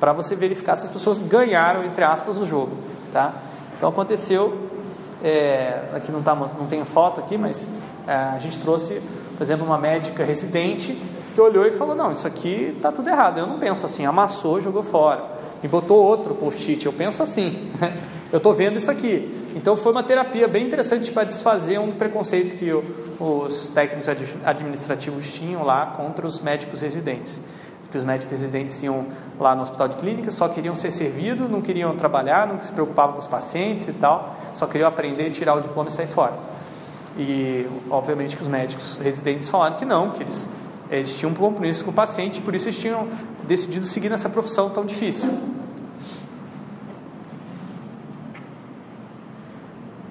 para 0.00 0.12
você 0.12 0.34
verificar 0.34 0.76
se 0.76 0.86
as 0.86 0.92
pessoas 0.92 1.18
ganharam 1.18 1.84
entre 1.84 2.02
aspas 2.04 2.38
o 2.38 2.46
jogo, 2.46 2.76
tá? 3.12 3.32
Então 3.76 3.88
aconteceu, 3.88 4.68
é, 5.22 5.84
aqui 5.94 6.10
não 6.10 6.22
tá, 6.22 6.34
não 6.34 6.66
tem 6.66 6.84
foto 6.84 7.20
aqui, 7.20 7.38
mas 7.38 7.70
é, 8.06 8.12
a 8.12 8.38
gente 8.38 8.58
trouxe, 8.58 9.00
por 9.36 9.42
exemplo, 9.42 9.64
uma 9.64 9.78
médica 9.78 10.24
residente 10.24 10.98
que 11.34 11.40
olhou 11.40 11.66
e 11.66 11.72
falou: 11.72 11.94
não, 11.94 12.12
isso 12.12 12.26
aqui 12.26 12.74
está 12.76 12.92
tudo 12.92 13.08
errado. 13.08 13.38
Eu 13.38 13.46
não 13.46 13.58
penso 13.58 13.86
assim. 13.86 14.04
Amassou, 14.04 14.60
jogou 14.60 14.82
fora 14.82 15.24
e 15.62 15.68
botou 15.68 16.02
outro 16.02 16.34
post-it. 16.34 16.84
Eu 16.84 16.92
penso 16.92 17.22
assim. 17.22 17.70
eu 18.32 18.38
estou 18.38 18.54
vendo 18.54 18.76
isso 18.76 18.90
aqui. 18.90 19.50
Então 19.54 19.76
foi 19.76 19.92
uma 19.92 20.02
terapia 20.02 20.48
bem 20.48 20.66
interessante 20.66 21.12
para 21.12 21.24
desfazer 21.24 21.78
um 21.78 21.92
preconceito 21.92 22.56
que 22.58 22.72
o, 22.72 22.82
os 23.22 23.68
técnicos 23.68 24.08
administrativos 24.44 25.32
tinham 25.32 25.62
lá 25.62 25.86
contra 25.96 26.26
os 26.26 26.40
médicos 26.40 26.80
residentes. 26.80 27.40
Que 27.92 27.96
os 27.96 28.02
médicos 28.02 28.32
residentes 28.32 28.82
iam 28.82 29.06
lá 29.38 29.54
no 29.54 29.62
hospital 29.62 29.86
de 29.86 29.96
clínica, 29.96 30.30
só 30.32 30.48
queriam 30.48 30.74
ser 30.74 30.90
servidos, 30.90 31.48
não 31.48 31.60
queriam 31.60 31.94
trabalhar, 31.94 32.48
não 32.48 32.60
se 32.60 32.72
preocupavam 32.72 33.14
com 33.14 33.20
os 33.20 33.26
pacientes 33.28 33.86
e 33.86 33.92
tal, 33.92 34.34
só 34.54 34.66
queriam 34.66 34.88
aprender, 34.88 35.30
tirar 35.30 35.54
o 35.54 35.60
diploma 35.60 35.88
e 35.88 35.92
sair 35.92 36.08
fora. 36.08 36.32
E 37.16 37.68
obviamente 37.90 38.36
que 38.36 38.42
os 38.42 38.48
médicos 38.48 38.98
residentes 38.98 39.48
falaram 39.48 39.76
que 39.76 39.84
não, 39.84 40.10
que 40.10 40.24
eles, 40.24 40.48
eles 40.90 41.14
tinham 41.14 41.30
um 41.30 41.34
compromisso 41.34 41.84
com 41.84 41.90
o 41.90 41.94
paciente 41.94 42.40
por 42.40 42.54
isso 42.54 42.68
eles 42.68 42.80
tinham 42.80 43.06
decidido 43.44 43.86
seguir 43.86 44.08
nessa 44.08 44.30
profissão 44.30 44.70
tão 44.70 44.84
difícil. 44.84 45.30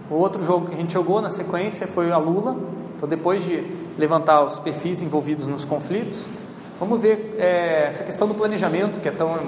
O 0.09 0.15
outro 0.15 0.45
jogo 0.45 0.67
que 0.67 0.75
a 0.75 0.77
gente 0.77 0.93
jogou 0.93 1.21
na 1.21 1.29
sequência 1.29 1.88
foi 1.88 2.11
a 2.11 2.17
Lula. 2.17 2.55
Então, 3.02 3.10
depois 3.10 3.44
de 3.44 3.65
levantar 3.98 4.44
os 4.44 4.60
perfis 4.60 5.02
envolvidos 5.02 5.48
nos 5.48 5.65
conflitos, 5.65 6.23
vamos 6.80 7.02
ver 7.02 7.36
é, 7.40 7.88
essa 7.88 8.03
questão 8.03 8.28
do 8.28 8.36
planejamento, 8.36 8.99
que 8.99 9.07
é 9.07 9.11
tão 9.11 9.40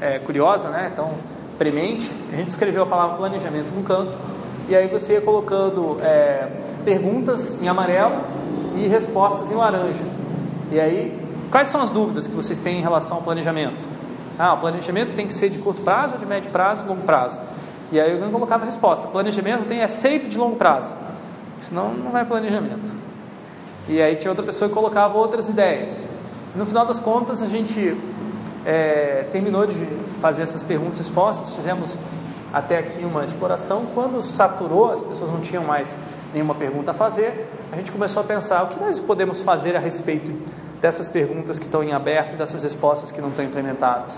é, 0.00 0.20
curiosa, 0.20 0.68
né? 0.68 0.92
tão 0.94 1.14
premente. 1.58 2.08
A 2.32 2.36
gente 2.36 2.50
escreveu 2.50 2.84
a 2.84 2.86
palavra 2.86 3.16
planejamento 3.16 3.74
no 3.74 3.82
canto, 3.82 4.16
e 4.68 4.76
aí 4.76 4.86
você 4.86 5.14
ia 5.14 5.20
colocando 5.20 5.96
é, 6.00 6.46
perguntas 6.84 7.60
em 7.60 7.66
amarelo 7.66 8.20
e 8.76 8.86
respostas 8.86 9.50
em 9.50 9.56
laranja. 9.56 10.04
E 10.70 10.78
aí, 10.78 11.20
quais 11.50 11.66
são 11.66 11.82
as 11.82 11.90
dúvidas 11.90 12.28
que 12.28 12.34
vocês 12.36 12.60
têm 12.60 12.78
em 12.78 12.82
relação 12.82 13.16
ao 13.16 13.22
planejamento? 13.24 13.84
Ah, 14.38 14.54
o 14.54 14.58
planejamento 14.58 15.16
tem 15.16 15.26
que 15.26 15.34
ser 15.34 15.50
de 15.50 15.58
curto 15.58 15.82
prazo, 15.82 16.18
de 16.18 16.24
médio 16.24 16.52
prazo, 16.52 16.86
longo 16.86 17.02
prazo. 17.02 17.36
E 17.90 18.00
aí 18.00 18.16
eu 18.16 18.30
colocava 18.30 18.62
a 18.62 18.66
resposta: 18.66 19.08
planejamento 19.08 19.66
tem 19.66 19.80
é 19.80 19.88
sempre 19.88 20.28
de 20.28 20.38
longo 20.38 20.54
prazo, 20.54 20.92
senão 21.72 21.94
não 21.94 22.10
vai 22.10 22.24
planejamento. 22.24 22.92
E 23.88 24.00
aí 24.00 24.16
tinha 24.16 24.30
outra 24.30 24.44
pessoa 24.44 24.68
que 24.68 24.74
colocava 24.74 25.16
outras 25.16 25.48
ideias. 25.48 26.04
No 26.54 26.66
final 26.66 26.84
das 26.84 26.98
contas, 26.98 27.42
a 27.42 27.46
gente 27.46 27.96
é, 28.66 29.26
terminou 29.32 29.66
de 29.66 29.74
fazer 30.20 30.42
essas 30.42 30.62
perguntas 30.62 31.00
e 31.00 31.02
respostas, 31.02 31.54
fizemos 31.54 31.90
até 32.52 32.78
aqui 32.78 33.02
uma 33.02 33.24
exploração. 33.24 33.86
Quando 33.94 34.20
saturou, 34.22 34.92
as 34.92 35.00
pessoas 35.00 35.30
não 35.30 35.40
tinham 35.40 35.64
mais 35.64 35.88
nenhuma 36.34 36.54
pergunta 36.54 36.90
a 36.90 36.94
fazer, 36.94 37.48
a 37.72 37.76
gente 37.76 37.90
começou 37.90 38.22
a 38.22 38.24
pensar 38.24 38.62
o 38.64 38.68
que 38.68 38.78
nós 38.78 38.98
podemos 38.98 39.42
fazer 39.42 39.74
a 39.74 39.80
respeito 39.80 40.30
dessas 40.80 41.08
perguntas 41.08 41.58
que 41.58 41.64
estão 41.64 41.82
em 41.82 41.92
aberto, 41.92 42.36
dessas 42.36 42.62
respostas 42.62 43.10
que 43.10 43.20
não 43.20 43.30
estão 43.30 43.44
implementadas. 43.44 44.12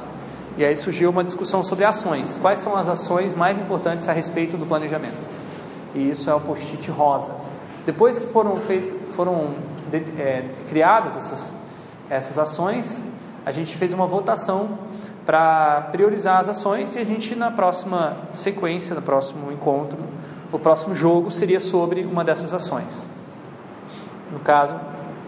E 0.57 0.65
aí 0.65 0.77
surgiu 0.77 1.11
uma 1.11 1.23
discussão 1.23 1.63
sobre 1.63 1.85
ações. 1.85 2.37
Quais 2.41 2.59
são 2.59 2.77
as 2.77 2.89
ações 2.89 3.35
mais 3.35 3.59
importantes 3.59 4.09
a 4.09 4.13
respeito 4.13 4.57
do 4.57 4.67
planejamento? 4.67 5.29
E 5.95 6.11
isso 6.11 6.29
é 6.29 6.35
o 6.35 6.41
post-it 6.41 6.91
rosa. 6.91 7.44
Depois 7.87 8.19
que 8.19 8.27
foram, 8.27 8.57
feito, 8.57 9.13
foram 9.13 9.55
de, 9.91 9.99
é, 10.21 10.49
criadas 10.69 11.17
essas, 11.17 11.51
essas 12.09 12.39
ações, 12.39 12.87
a 13.45 13.53
gente 13.53 13.77
fez 13.77 13.93
uma 13.93 14.07
votação 14.07 14.79
para 15.27 15.89
priorizar 15.93 16.41
as 16.41 16.49
ações 16.49 16.97
e 16.97 16.99
a 16.99 17.05
gente 17.05 17.35
na 17.35 17.51
próxima 17.51 18.17
sequência, 18.35 18.95
no 18.95 19.03
próximo 19.03 19.53
encontro, 19.53 19.99
o 20.53 20.59
próximo 20.59 20.95
jogo 20.95 21.31
seria 21.31 21.61
sobre 21.61 22.05
uma 22.05 22.25
dessas 22.25 22.53
ações. 22.53 23.07
No 24.31 24.41
caso, 24.41 24.75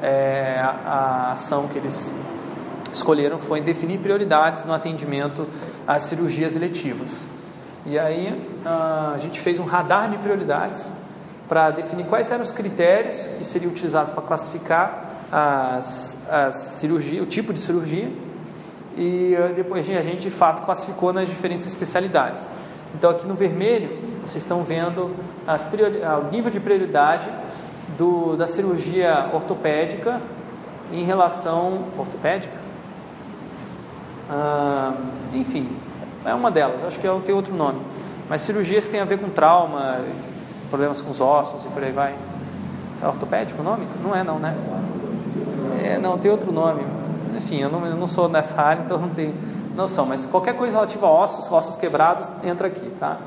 é, 0.02 0.58
a, 0.60 0.68
a 0.68 1.32
ação 1.32 1.68
que 1.68 1.78
eles 1.78 2.12
escolheram 2.92 3.38
foi 3.38 3.60
definir 3.60 3.98
prioridades 3.98 4.64
no 4.64 4.72
atendimento 4.72 5.46
às 5.86 6.04
cirurgias 6.04 6.56
eletivas. 6.56 7.26
E 7.84 7.98
aí 7.98 8.48
a 8.64 9.16
gente 9.18 9.38
fez 9.40 9.60
um 9.60 9.64
radar 9.64 10.10
de 10.10 10.18
prioridades 10.18 10.92
para 11.48 11.70
definir 11.70 12.06
quais 12.06 12.30
eram 12.30 12.42
os 12.42 12.50
critérios 12.50 13.16
que 13.38 13.44
seriam 13.44 13.70
utilizados 13.70 14.12
para 14.12 14.22
classificar 14.22 15.06
as, 15.30 16.16
as 16.30 16.54
cirurgia, 16.54 17.22
o 17.22 17.26
tipo 17.26 17.52
de 17.52 17.60
cirurgia 17.60 18.10
e 18.96 19.34
eh, 19.34 19.52
depois 19.54 19.88
a 19.88 20.02
gente 20.02 20.22
de 20.22 20.30
fato 20.30 20.64
classificou 20.64 21.12
nas 21.12 21.28
diferentes 21.28 21.66
especialidades. 21.66 22.50
Então 22.94 23.10
aqui 23.10 23.26
no 23.26 23.34
vermelho 23.34 23.90
vocês 24.22 24.42
estão 24.42 24.62
vendo 24.62 25.14
priori, 25.70 26.02
ah, 26.02 26.18
o 26.18 26.30
nível 26.30 26.50
de 26.50 26.58
prioridade 26.58 27.28
do, 27.98 28.36
da 28.36 28.46
cirurgia 28.46 29.30
ortopédica 29.32 30.20
em 30.92 31.04
relação 31.04 31.84
ortopédica, 31.98 32.56
ah, 34.30 34.94
enfim, 35.32 35.68
é 36.24 36.34
uma 36.34 36.50
delas. 36.50 36.84
Acho 36.84 36.98
que 36.98 37.08
tem 37.24 37.34
outro 37.34 37.54
nome, 37.54 37.80
mas 38.28 38.42
cirurgias 38.42 38.84
que 38.84 38.90
têm 38.90 39.00
a 39.00 39.04
ver 39.04 39.18
com 39.18 39.28
trauma, 39.28 40.00
problemas 40.68 41.00
com 41.02 41.10
os 41.10 41.20
ossos 41.20 41.64
e 41.64 41.68
por 41.68 41.82
aí 41.82 41.92
vai. 41.92 42.14
É 43.02 43.06
ortopédico 43.06 43.60
o 43.60 43.64
nome? 43.64 43.86
Não 44.02 44.14
é 44.14 44.24
não, 44.24 44.38
né? 44.38 44.56
É, 45.82 45.98
não, 45.98 46.18
tem 46.18 46.30
outro 46.30 46.50
nome. 46.50 46.82
Enfim, 47.36 47.60
eu 47.60 47.70
não, 47.70 47.84
eu 47.86 47.96
não 47.96 48.06
sou 48.06 48.28
nessa 48.28 48.60
área, 48.60 48.82
então 48.82 48.98
não 48.98 49.10
tenho 49.10 49.34
noção. 49.74 50.06
Mas 50.06 50.24
qualquer 50.26 50.56
coisa 50.56 50.74
relativa 50.74 51.06
a 51.06 51.10
ossos, 51.10 51.50
ossos 51.52 51.76
quebrados, 51.76 52.28
entra 52.42 52.68
aqui, 52.68 52.90
tá? 52.98 53.18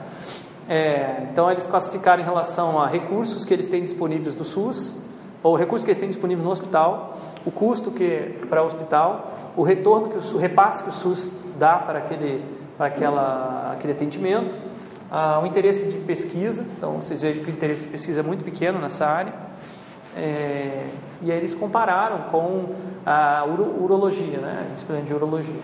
É, 0.67 1.27
então, 1.31 1.49
eles 1.51 1.65
classificaram 1.65 2.21
em 2.21 2.25
relação 2.25 2.79
a 2.79 2.87
recursos 2.87 3.43
que 3.43 3.53
eles 3.53 3.67
têm 3.67 3.81
disponíveis 3.81 4.35
do 4.35 4.43
SUS, 4.43 5.01
ou 5.41 5.55
recursos 5.55 5.83
que 5.83 5.91
eles 5.91 5.99
têm 5.99 6.09
disponíveis 6.09 6.45
no 6.45 6.51
hospital, 6.51 7.17
o 7.45 7.51
custo 7.51 7.91
que 7.91 8.37
para 8.49 8.61
o 8.61 8.67
hospital, 8.67 9.31
o 9.55 9.63
retorno 9.63 10.09
que 10.09 10.17
o, 10.17 10.35
o 10.35 10.37
repasse 10.37 10.83
que 10.83 10.89
o 10.89 10.93
SUS 10.93 11.31
dá 11.57 11.77
para 11.77 11.99
aquele, 11.99 12.43
para 12.77 12.87
aquela, 12.87 13.71
aquele 13.73 13.93
atendimento, 13.93 14.55
ah, 15.11 15.39
o 15.41 15.45
interesse 15.45 15.85
de 15.85 15.97
pesquisa, 15.99 16.65
então 16.77 16.99
vocês 16.99 17.21
vejam 17.21 17.43
que 17.43 17.49
o 17.49 17.53
interesse 17.53 17.81
de 17.81 17.87
pesquisa 17.87 18.19
é 18.19 18.23
muito 18.23 18.43
pequeno 18.43 18.79
nessa 18.79 19.07
área, 19.07 19.33
é, 20.15 20.85
e 21.21 21.31
aí 21.31 21.37
eles 21.37 21.53
compararam 21.53 22.29
com 22.29 22.75
a 23.05 23.45
uro, 23.45 23.83
urologia, 23.83 24.37
né, 24.37 24.67
a 24.69 24.73
disciplina 24.73 25.01
de 25.01 25.13
urologia. 25.13 25.61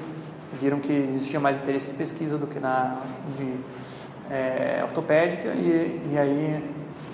Viram 0.61 0.79
que 0.79 0.91
existia 0.91 1.39
mais 1.39 1.57
interesse 1.57 1.91
de 1.91 1.97
pesquisa 1.97 2.37
do 2.37 2.47
que 2.47 2.59
na 2.59 2.97
de 3.37 3.53
é, 4.31 4.81
ortopédica, 4.83 5.49
e, 5.49 6.11
e 6.11 6.17
aí 6.17 6.63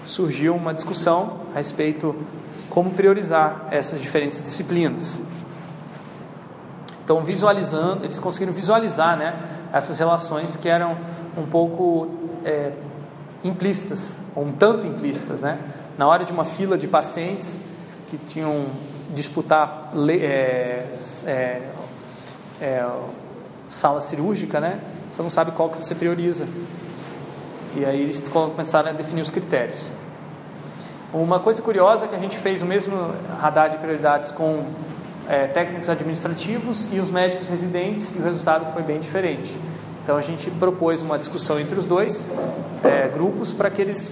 surgiu 0.05 0.55
uma 0.55 0.73
discussão 0.73 1.41
a 1.53 1.57
respeito 1.57 2.15
como 2.69 2.91
priorizar 2.91 3.67
essas 3.71 4.01
diferentes 4.01 4.43
disciplinas. 4.43 5.17
Então, 7.03 7.23
visualizando, 7.23 8.05
eles 8.05 8.19
conseguiram 8.19 8.53
visualizar 8.53 9.17
né, 9.17 9.35
essas 9.73 9.99
relações 9.99 10.55
que 10.55 10.69
eram 10.69 10.95
um 11.37 11.45
pouco 11.45 12.20
é, 12.45 12.71
implícitas, 13.43 14.13
ou 14.35 14.45
um 14.45 14.51
tanto 14.51 14.87
implícitas, 14.87 15.39
né? 15.41 15.59
Na 15.97 16.07
hora 16.07 16.23
de 16.23 16.31
uma 16.31 16.45
fila 16.45 16.77
de 16.77 16.87
pacientes 16.87 17.61
que 18.09 18.17
tinham 18.17 18.67
disputar 19.13 19.91
é, 20.09 20.85
é, 21.25 21.61
é, 22.61 22.89
sala 23.69 24.01
cirúrgica, 24.01 24.59
né? 24.59 24.79
Você 25.11 25.21
não 25.21 25.29
sabe 25.29 25.51
qual 25.51 25.69
que 25.69 25.77
você 25.77 25.95
prioriza. 25.95 26.47
E 27.75 27.85
aí 27.85 28.01
eles 28.01 28.21
começaram 28.29 28.89
a 28.89 28.93
definir 28.93 29.21
os 29.21 29.29
critérios. 29.29 29.85
Uma 31.13 31.39
coisa 31.39 31.61
curiosa 31.61 32.05
é 32.05 32.07
que 32.07 32.15
a 32.15 32.19
gente 32.19 32.37
fez 32.37 32.61
o 32.61 32.65
mesmo 32.65 32.95
radar 33.39 33.69
de 33.69 33.77
prioridades 33.77 34.31
com 34.31 34.65
é, 35.27 35.47
técnicos 35.47 35.89
administrativos 35.89 36.87
e 36.91 36.99
os 36.99 37.09
médicos 37.09 37.49
residentes 37.49 38.15
e 38.15 38.19
o 38.19 38.23
resultado 38.23 38.71
foi 38.73 38.81
bem 38.81 38.99
diferente. 38.99 39.53
Então 40.03 40.17
a 40.17 40.21
gente 40.21 40.49
propôs 40.51 41.01
uma 41.01 41.17
discussão 41.17 41.59
entre 41.59 41.77
os 41.77 41.85
dois 41.85 42.25
é, 42.83 43.07
grupos 43.07 43.53
para 43.53 43.69
que 43.69 43.81
eles 43.81 44.11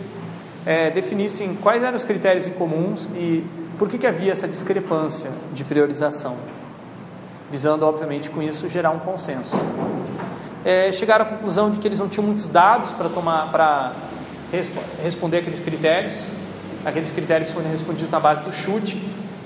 é, 0.66 0.92
definissem 0.92 1.56
quais 1.56 1.82
eram 1.82 1.98
os 1.98 2.04
critérios 2.04 2.46
em 2.46 2.52
comuns 2.52 3.02
e 3.16 3.44
por 3.78 3.90
que, 3.90 3.98
que 3.98 4.06
havia 4.06 4.32
essa 4.32 4.48
discrepância 4.48 5.32
de 5.54 5.64
priorização, 5.64 6.36
visando 7.50 7.86
obviamente 7.86 8.30
com 8.30 8.42
isso 8.42 8.70
gerar 8.70 8.92
um 8.92 9.00
consenso. 9.00 9.56
É, 10.64 10.92
chegaram 10.92 11.26
à 11.26 11.28
conclusão 11.30 11.72
de 11.72 11.80
que 11.80 11.88
eles 11.88 11.98
não 11.98 12.10
tinham 12.10 12.26
muitos 12.26 12.46
dados 12.48 12.92
para 12.92 13.08
tomar 13.10 13.50
para 13.50 13.94
resp 14.52 14.74
responder 15.02 15.38
aqueles 15.38 15.60
critérios. 15.60 16.28
Aqueles 16.86 17.12
critérios 17.12 17.52
foram 17.52 17.70
respondidos 17.70 18.12
na 18.12 18.20
base 18.20 18.44
do 18.44 18.52
chute, 18.52 18.98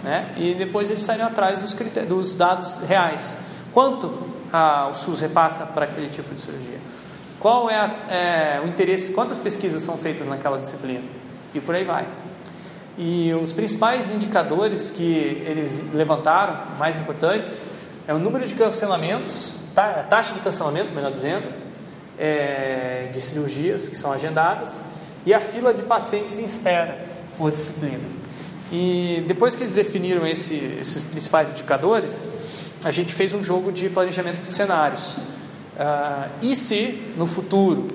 né? 0.04 0.34
E 0.36 0.54
depois 0.56 0.90
eles 0.90 1.04
saíram 1.04 1.28
atrás 1.28 1.60
dos, 1.60 1.74
dos 2.08 2.36
dados 2.36 2.78
reais. 2.88 3.38
Quanto 3.72 4.33
o 4.90 4.94
SUS 4.94 5.22
repassa 5.22 5.66
para 5.66 5.86
aquele 5.86 6.10
tipo 6.10 6.34
de 6.34 6.42
cirurgia? 6.42 6.80
Qual 7.40 7.70
é, 7.70 7.76
a, 7.76 8.14
é, 8.14 8.62
o 8.64 8.68
interesse? 8.68 9.12
Quantas 9.12 9.40
pesquisas 9.40 9.82
são 9.84 9.98
feitas 9.98 10.28
naquela 10.28 10.60
disciplina? 10.60 11.04
E 11.54 11.60
por 11.60 11.76
aí 11.76 11.84
vai. 11.84 12.08
E 12.98 13.34
os 13.34 13.52
principais 13.52 14.12
indicadores 14.12 14.92
que 14.92 15.44
eles 15.46 15.82
levantaram, 15.94 16.78
mais 16.78 16.98
importantes, 16.98 17.66
é 18.08 18.14
o 18.14 18.20
número 18.20 18.48
de 18.48 18.54
cancelamentos, 18.54 19.56
a 19.76 20.04
taxa 20.04 20.34
de 20.34 20.40
cancelamento, 20.42 20.94
melhor 20.94 21.12
dizendo, 21.12 21.48
é, 22.20 23.10
de 23.12 23.20
cirurgias 23.20 23.90
que 23.90 23.96
são 23.96 24.12
agendadas 24.12 24.82
e 25.26 25.34
a 25.34 25.40
fila 25.40 25.74
de 25.74 25.82
pacientes 25.82 26.38
em 26.38 26.46
espera 26.46 27.06
por 27.38 27.52
disciplina. 27.52 28.04
E 28.72 29.24
depois 29.28 29.56
que 29.56 29.64
eles 29.64 29.74
definiram 29.74 30.26
esse, 30.26 30.56
esses 30.80 31.04
principais 31.04 31.52
indicadores, 31.52 32.28
a 32.84 32.92
gente 32.92 33.14
fez 33.14 33.34
um 33.34 33.42
jogo 33.42 33.72
de 33.72 33.90
planejamento 33.90 34.42
de 34.42 34.50
cenários. 34.50 35.16
Uh, 35.16 36.30
e 36.42 36.56
se 36.56 37.14
no 37.18 37.26
futuro 37.26 37.88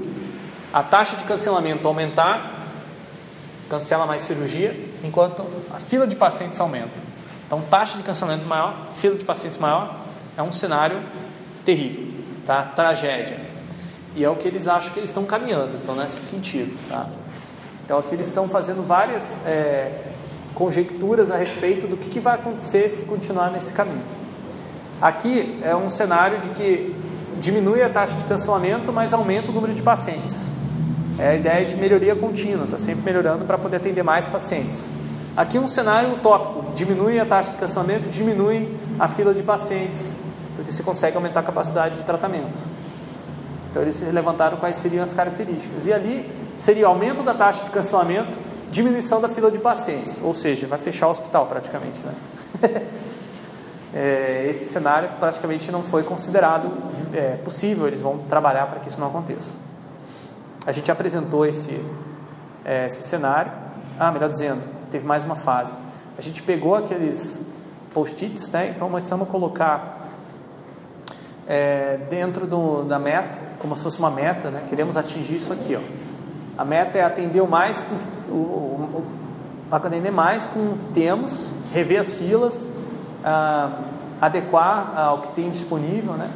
a 0.72 0.82
taxa 0.82 1.16
de 1.16 1.24
cancelamento 1.24 1.86
aumentar, 1.86 2.66
cancela 3.68 4.06
mais 4.06 4.22
cirurgia, 4.22 4.74
enquanto 5.04 5.44
a 5.74 5.78
fila 5.78 6.06
de 6.06 6.16
pacientes 6.16 6.58
aumenta. 6.60 7.08
Então, 7.46 7.62
taxa 7.62 7.96
de 7.96 8.02
cancelamento 8.02 8.46
maior, 8.46 8.88
fila 8.94 9.16
de 9.16 9.24
pacientes 9.24 9.58
maior, 9.58 10.04
é 10.36 10.42
um 10.42 10.52
cenário 10.52 11.02
terrível, 11.64 12.06
tá? 12.44 12.62
Tragédia. 12.62 13.40
E 14.14 14.24
é 14.24 14.28
o 14.28 14.36
que 14.36 14.48
eles 14.48 14.68
acham 14.68 14.92
que 14.92 14.98
eles 14.98 15.10
estão 15.10 15.24
caminhando, 15.24 15.76
estão 15.76 15.94
nesse 15.94 16.20
sentido, 16.22 16.76
tá? 16.88 17.06
Então, 17.84 17.98
aqui 17.98 18.14
eles 18.14 18.26
estão 18.26 18.48
fazendo 18.48 18.86
várias 18.86 19.38
é, 19.46 20.12
conjecturas 20.54 21.30
a 21.30 21.36
respeito 21.36 21.86
do 21.86 21.96
que, 21.96 22.10
que 22.10 22.20
vai 22.20 22.34
acontecer 22.34 22.88
se 22.90 23.04
continuar 23.04 23.50
nesse 23.50 23.72
caminho. 23.72 24.17
Aqui 25.00 25.60
é 25.62 25.76
um 25.76 25.88
cenário 25.88 26.40
de 26.40 26.48
que 26.50 26.94
diminui 27.38 27.82
a 27.82 27.88
taxa 27.88 28.14
de 28.14 28.24
cancelamento, 28.24 28.92
mas 28.92 29.14
aumenta 29.14 29.50
o 29.50 29.54
número 29.54 29.72
de 29.72 29.82
pacientes. 29.82 30.48
É 31.18 31.30
a 31.30 31.34
ideia 31.36 31.64
de 31.64 31.76
melhoria 31.76 32.16
contínua, 32.16 32.64
está 32.64 32.78
sempre 32.78 33.04
melhorando 33.04 33.44
para 33.44 33.56
poder 33.56 33.76
atender 33.76 34.02
mais 34.02 34.26
pacientes. 34.26 34.88
Aqui 35.36 35.56
um 35.56 35.68
cenário 35.68 36.14
utópico, 36.14 36.72
diminui 36.74 37.20
a 37.20 37.24
taxa 37.24 37.52
de 37.52 37.56
cancelamento, 37.58 38.08
diminui 38.08 38.76
a 38.98 39.06
fila 39.06 39.32
de 39.32 39.42
pacientes, 39.42 40.14
porque 40.56 40.72
se 40.72 40.82
consegue 40.82 41.16
aumentar 41.16 41.40
a 41.40 41.42
capacidade 41.44 41.96
de 41.96 42.02
tratamento. 42.02 42.58
Então 43.70 43.82
eles 43.82 44.02
levantaram 44.12 44.56
quais 44.56 44.76
seriam 44.76 45.04
as 45.04 45.12
características. 45.12 45.86
E 45.86 45.92
ali 45.92 46.28
seria 46.56 46.86
aumento 46.88 47.22
da 47.22 47.34
taxa 47.34 47.64
de 47.64 47.70
cancelamento, 47.70 48.36
diminuição 48.72 49.20
da 49.20 49.28
fila 49.28 49.48
de 49.48 49.58
pacientes, 49.58 50.20
ou 50.22 50.34
seja, 50.34 50.66
vai 50.66 50.78
fechar 50.80 51.06
o 51.06 51.10
hospital 51.10 51.46
praticamente. 51.46 52.00
Né? 52.00 52.82
é, 53.94 54.46
esse 54.48 54.66
cenário 54.66 55.08
praticamente 55.18 55.70
não 55.72 55.82
foi 55.82 56.02
considerado 56.02 56.70
é, 57.12 57.36
possível, 57.36 57.86
eles 57.86 58.00
vão 58.00 58.18
trabalhar 58.18 58.66
para 58.66 58.80
que 58.80 58.88
isso 58.88 59.00
não 59.00 59.08
aconteça. 59.08 59.56
A 60.66 60.72
gente 60.72 60.90
apresentou 60.90 61.46
esse, 61.46 61.82
é, 62.64 62.86
esse 62.86 63.02
cenário, 63.02 63.50
ah, 63.98 64.12
melhor 64.12 64.28
dizendo, 64.28 64.62
teve 64.90 65.06
mais 65.06 65.24
uma 65.24 65.36
fase. 65.36 65.78
A 66.18 66.20
gente 66.20 66.42
pegou 66.42 66.74
aqueles 66.74 67.40
post-its 67.94 68.50
né, 68.50 68.70
e 68.70 68.78
começamos 68.78 69.26
a 69.26 69.30
colocar 69.30 70.08
é, 71.46 71.96
dentro 72.10 72.46
do, 72.46 72.82
da 72.82 72.98
meta, 72.98 73.38
como 73.58 73.74
se 73.74 73.82
fosse 73.82 73.98
uma 73.98 74.10
meta, 74.10 74.50
né? 74.50 74.64
queremos 74.68 74.96
atingir 74.96 75.36
isso 75.36 75.52
aqui. 75.52 75.76
Ó. 75.76 75.80
A 76.58 76.64
meta 76.64 76.98
é 76.98 77.02
atender 77.02 77.40
o 77.40 77.46
mais, 77.46 77.84
o, 78.28 78.32
o, 78.32 78.36
o, 78.36 79.04
atender 79.70 80.12
mais 80.12 80.46
com 80.46 80.60
o 80.60 80.76
que 80.78 80.86
temos, 80.92 81.50
rever 81.72 82.00
as 82.00 82.12
filas, 82.12 82.68
ah, 83.28 83.70
adequar 84.20 84.98
ao 84.98 85.20
que 85.20 85.32
tem 85.32 85.50
disponível, 85.50 86.14
né? 86.14 86.30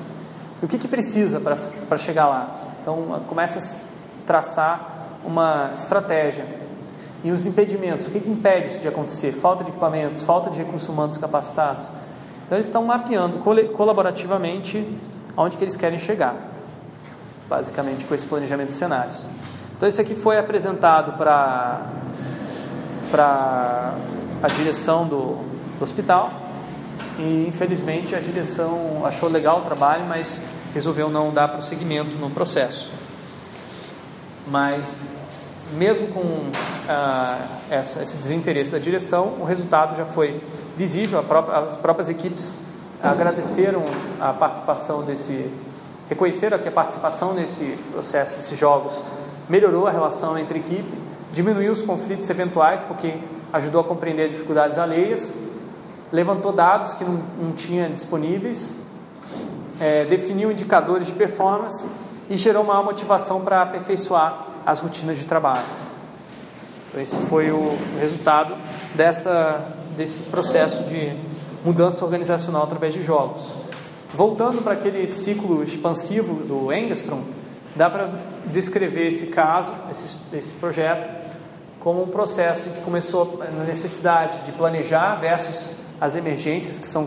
E 0.61 0.65
o 0.65 0.69
que, 0.69 0.79
que 0.79 0.87
precisa 0.87 1.41
para 1.41 1.97
chegar 1.97 2.27
lá? 2.27 2.57
Então, 2.81 3.23
começa 3.27 3.59
a 3.59 4.27
traçar 4.27 5.09
uma 5.25 5.73
estratégia. 5.75 6.45
E 7.25 7.31
os 7.31 7.47
impedimentos, 7.47 8.07
o 8.07 8.11
que, 8.11 8.21
que 8.21 8.31
impede 8.31 8.69
isso 8.69 8.81
de 8.81 8.89
acontecer? 8.89 9.33
Falta 9.33 9.65
de 9.65 9.71
equipamentos, 9.71 10.23
falta 10.23 10.51
de 10.51 10.59
recursos 10.59 10.89
humanos 10.89 11.17
capacitados. 11.17 11.87
Então, 12.45 12.57
eles 12.57 12.67
estão 12.67 12.85
mapeando 12.85 13.39
colaborativamente 13.39 14.87
aonde 15.37 15.57
que 15.57 15.65
eles 15.65 15.77
querem 15.77 15.99
chegar, 15.99 16.37
basicamente 17.49 18.05
com 18.05 18.15
esse 18.15 18.27
planejamento 18.27 18.69
de 18.69 18.75
cenários. 18.75 19.17
Então, 19.77 19.89
isso 19.89 20.01
aqui 20.01 20.15
foi 20.15 20.39
apresentado 20.39 21.17
para 21.17 21.81
a 24.43 24.47
direção 24.49 25.07
do, 25.07 25.39
do 25.79 25.83
hospital 25.83 26.42
e 27.23 27.47
infelizmente 27.49 28.17
a 28.17 28.21
direção 28.21 29.07
achou 29.07 29.29
legal 29.29 29.61
o 29.61 29.63
trabalho, 29.63 30.05
mas 30.07 30.43
resolveu 30.75 31.09
não 31.09 31.33
dar 31.33 31.49
prosseguimento 31.49 32.17
no 32.17 32.29
processo. 32.31 32.91
Mas 34.47 34.97
mesmo 35.73 36.09
com 36.09 36.51
ah, 36.89 37.39
essa, 37.71 38.03
esse 38.03 38.17
desinteresse 38.17 38.73
da 38.73 38.79
direção, 38.79 39.37
o 39.41 39.45
resultado 39.45 39.97
já 39.97 40.05
foi 40.05 40.43
visível. 40.77 41.23
Própria, 41.23 41.59
as 41.61 41.77
próprias 41.77 42.09
equipes 42.09 42.53
agradeceram 43.01 43.85
a 44.21 44.33
participação 44.33 45.03
desse, 45.03 45.49
reconheceram 46.09 46.59
que 46.59 46.69
a 46.69 46.73
participação 46.73 47.33
nesse 47.33 47.79
processo, 47.93 48.37
desses 48.37 48.59
jogos, 48.59 48.95
melhorou 49.49 49.87
a 49.87 49.91
relação 49.91 50.37
entre 50.37 50.59
equipe, 50.59 50.93
diminuiu 51.33 51.73
os 51.73 51.83
conflitos 51.83 52.29
eventuais, 52.29 52.81
porque 52.83 53.15
ajudou 53.53 53.81
a 53.81 53.85
compreender 53.85 54.25
as 54.25 54.31
dificuldades 54.33 54.77
alheias 54.77 55.35
levantou 56.13 56.53
dados 56.53 56.93
que 56.93 57.05
não, 57.05 57.23
não 57.41 57.53
tinha 57.53 57.89
disponíveis, 57.89 58.71
é, 59.81 60.05
definiu 60.05 60.53
indicadores 60.53 61.07
de 61.07 61.13
performance 61.15 61.85
e 62.29 62.37
gerou 62.37 62.63
uma 62.63 62.83
motivação 62.83 63.43
para 63.43 63.63
aperfeiçoar 63.63 64.47
as 64.65 64.79
rotinas 64.79 65.19
de 65.19 65.25
trabalho. 65.25 65.65
Então, 66.89 67.01
esse 67.01 67.19
foi 67.21 67.51
o 67.51 67.77
resultado 67.99 68.55
dessa, 68.95 69.75
desse 69.97 70.25
processo 70.25 70.85
de 70.85 71.17
mudança 71.65 72.05
organizacional 72.05 72.65
através 72.65 72.93
de 72.93 73.03
jogos. 73.03 73.55
Voltando 74.15 74.63
para 74.63 74.75
aquele 74.75 75.07
ciclo 75.09 75.65
expansivo 75.65 76.35
do 76.45 76.73
Engstrom, 76.73 77.23
dá 77.75 77.89
para 77.89 78.11
descrever 78.47 79.07
esse 79.09 79.29
caso, 79.29 79.73
esse, 79.91 80.19
esse 80.35 80.55
projeto, 80.55 81.23
como 81.81 82.03
um 82.03 82.09
processo 82.09 82.69
que 82.69 82.83
começou 82.83 83.39
na 83.39 83.65
necessidade 83.65 84.39
de 84.45 84.53
planejar 84.53 85.17
versus 85.17 85.82
as 86.03 86.17
emergências 86.17 86.81
que 86.81 86.89
são 86.89 87.07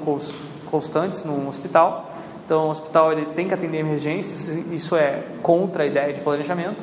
constantes 0.72 1.26
no 1.26 1.50
hospital. 1.50 2.14
Então, 2.46 2.68
o 2.68 2.70
hospital 2.70 3.12
ele 3.12 3.26
tem 3.26 3.46
que 3.46 3.54
atender 3.54 3.80
emergências, 3.80 4.48
isso 4.72 4.96
é 4.96 5.22
contra 5.44 5.84
a 5.84 5.86
ideia 5.86 6.14
de 6.14 6.22
planejamento. 6.22 6.82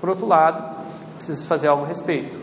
Por 0.00 0.08
outro 0.08 0.26
lado, 0.26 0.74
precisa 1.14 1.46
fazer 1.46 1.68
algo 1.68 1.84
a 1.84 1.86
respeito. 1.86 2.36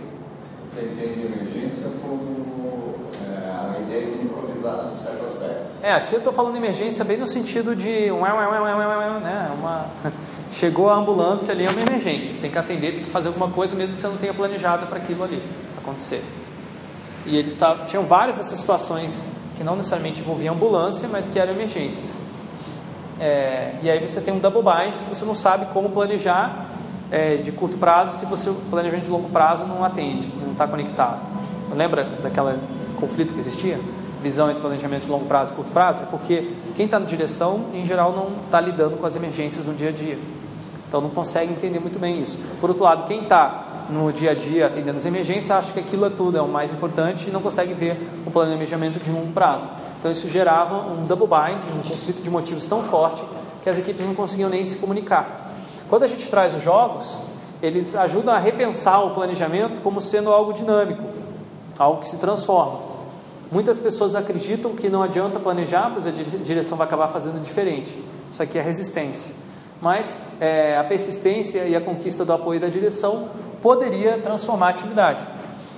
Você 0.71 0.85
entende 0.85 1.25
emergência 1.25 1.89
como 2.01 2.93
é, 3.29 3.75
a 3.75 3.81
ideia 3.81 4.05
de 4.05 4.23
improvisar 4.23 4.79
sobre 4.79 4.97
certo 4.97 5.25
aspecto? 5.25 5.65
É, 5.83 5.91
aqui 5.91 6.13
eu 6.13 6.19
estou 6.19 6.31
falando 6.31 6.55
emergência 6.55 7.03
bem 7.03 7.17
no 7.17 7.27
sentido 7.27 7.75
de 7.75 8.09
um, 8.13 8.21
né, 8.21 9.51
uma 9.53 9.87
chegou 10.53 10.89
a 10.89 10.95
ambulância 10.95 11.51
ali 11.51 11.65
é 11.65 11.69
uma 11.69 11.81
emergência, 11.81 12.31
você 12.31 12.39
tem 12.39 12.51
que 12.51 12.57
atender, 12.57 12.93
tem 12.93 13.03
que 13.03 13.09
fazer 13.09 13.27
alguma 13.27 13.49
coisa 13.49 13.75
mesmo 13.75 13.95
que 13.95 14.01
você 14.01 14.07
não 14.07 14.17
tenha 14.17 14.33
planejado 14.33 14.87
para 14.87 14.97
aquilo 14.97 15.25
ali 15.25 15.43
acontecer. 15.77 16.23
E 17.30 17.38
eles 17.38 17.56
tavam, 17.56 17.85
tinham 17.85 18.06
várias 18.06 18.38
dessas 18.38 18.57
situações 18.57 19.30
que 19.56 19.64
não 19.64 19.76
necessariamente 19.76 20.22
envolviam 20.22 20.56
ambulância, 20.56 21.07
mas 21.07 21.30
que 21.30 21.38
eram 21.38 21.53
emergências. 21.53 22.23
É, 23.19 23.76
e 23.84 23.89
aí 23.89 23.99
você 23.99 24.22
tem 24.22 24.34
um 24.34 24.39
double 24.39 24.64
bind 24.64 24.93
que 24.93 25.10
você 25.10 25.26
não 25.26 25.35
sabe 25.35 25.68
como 25.68 25.89
planejar 25.89 26.68
é, 27.11 27.35
de 27.35 27.51
curto 27.51 27.77
prazo 27.77 28.18
se 28.18 28.26
você, 28.26 28.49
o 28.49 28.56
planejamento 28.69 29.03
de 29.03 29.11
longo 29.11 29.30
prazo 29.30 29.65
não 29.65 29.84
atende, 29.84 30.31
não 30.41 30.53
está 30.53 30.68
conectado. 30.68 31.19
Lembra 31.76 32.03
daquele 32.03 32.57
conflito 32.99 33.34
que 33.34 33.39
existia? 33.39 33.80
Visão 34.23 34.49
entre 34.49 34.61
planejamento 34.61 35.03
de 35.03 35.10
longo 35.10 35.26
prazo 35.26 35.53
e 35.53 35.56
curto 35.56 35.72
prazo? 35.72 36.03
É 36.03 36.06
porque 36.06 36.51
quem 36.76 36.85
está 36.85 36.99
na 36.99 37.06
direção, 37.06 37.65
em 37.73 37.85
geral, 37.85 38.11
não 38.11 38.43
está 38.45 38.60
lidando 38.60 38.97
com 38.97 39.06
as 39.06 39.15
emergências 39.15 39.65
no 39.65 39.73
dia 39.73 39.89
a 39.89 39.91
dia. 39.91 40.18
Então 40.88 40.99
não 40.99 41.10
consegue 41.10 41.53
entender 41.53 41.80
muito 41.80 41.99
bem 41.99 42.22
isso. 42.22 42.39
Por 42.60 42.69
outro 42.69 42.84
lado, 42.84 43.06
quem 43.06 43.23
está 43.23 43.68
no 43.89 44.11
dia 44.13 44.31
a 44.31 44.33
dia 44.33 44.67
atendendo 44.67 44.97
as 44.97 45.05
emergências 45.05 45.51
acha 45.51 45.73
que 45.73 45.79
aquilo 45.79 46.05
é 46.05 46.09
tudo, 46.09 46.37
é 46.37 46.41
o 46.41 46.47
mais 46.47 46.71
importante 46.71 47.27
e 47.27 47.31
não 47.31 47.41
consegue 47.41 47.73
ver 47.73 47.97
o 48.25 48.31
planejamento 48.31 48.99
de 48.99 49.11
longo 49.11 49.31
prazo. 49.31 49.67
Então 49.99 50.09
isso 50.11 50.29
gerava 50.29 50.77
um 50.77 51.05
double 51.05 51.27
bind, 51.27 51.63
um 51.75 51.87
conflito 51.87 52.21
de 52.21 52.29
motivos 52.29 52.65
tão 52.67 52.83
forte 52.83 53.23
que 53.61 53.69
as 53.69 53.77
equipes 53.79 54.05
não 54.05 54.15
conseguiam 54.15 54.49
nem 54.49 54.63
se 54.63 54.77
comunicar. 54.77 55.51
Quando 55.89 56.03
a 56.03 56.07
gente 56.07 56.29
traz 56.29 56.55
os 56.55 56.63
jogos, 56.63 57.19
eles 57.61 57.95
ajudam 57.95 58.33
a 58.33 58.39
repensar 58.39 59.03
o 59.03 59.11
planejamento 59.11 59.81
como 59.81 59.99
sendo 59.99 60.31
algo 60.31 60.53
dinâmico, 60.53 61.03
algo 61.77 62.01
que 62.01 62.09
se 62.09 62.17
transforma. 62.17 62.79
Muitas 63.51 63.79
pessoas 63.79 64.15
acreditam 64.15 64.73
que 64.73 64.87
não 64.89 65.01
adianta 65.01 65.39
planejar, 65.39 65.89
pois 65.91 66.05
a 66.05 66.11
direção 66.11 66.77
vai 66.77 66.85
acabar 66.85 67.07
fazendo 67.07 67.41
diferente. 67.41 67.97
Isso 68.31 68.41
aqui 68.41 68.59
é 68.59 68.61
resistência. 68.61 69.33
Mas 69.81 70.19
é, 70.39 70.77
a 70.77 70.83
persistência 70.83 71.63
e 71.63 71.75
a 71.75 71.81
conquista 71.81 72.23
do 72.23 72.31
apoio 72.31 72.59
da 72.59 72.67
direção 72.67 73.29
poderia 73.61 74.18
transformar 74.19 74.68
a 74.68 74.69
atividade, 74.69 75.26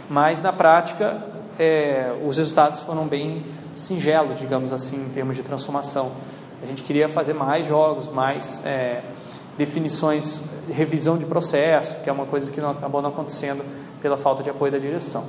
mas 0.09 0.41
na 0.41 0.53
prática 0.53 1.23
é, 1.57 2.13
os 2.25 2.37
resultados 2.37 2.81
foram 2.81 3.07
bem 3.07 3.45
singelos, 3.73 4.39
digamos 4.39 4.73
assim, 4.73 4.97
em 5.05 5.09
termos 5.09 5.35
de 5.35 5.43
transformação. 5.43 6.11
A 6.61 6.65
gente 6.65 6.83
queria 6.83 7.09
fazer 7.09 7.33
mais 7.33 7.65
jogos, 7.65 8.09
mais 8.09 8.63
é, 8.65 9.01
definições, 9.57 10.43
revisão 10.69 11.17
de 11.17 11.25
processo, 11.25 11.97
que 12.03 12.09
é 12.09 12.13
uma 12.13 12.25
coisa 12.25 12.51
que 12.51 12.61
não, 12.61 12.71
acabou 12.71 13.01
não 13.01 13.09
acontecendo 13.09 13.63
pela 14.01 14.17
falta 14.17 14.43
de 14.43 14.49
apoio 14.49 14.71
da 14.71 14.77
direção. 14.77 15.25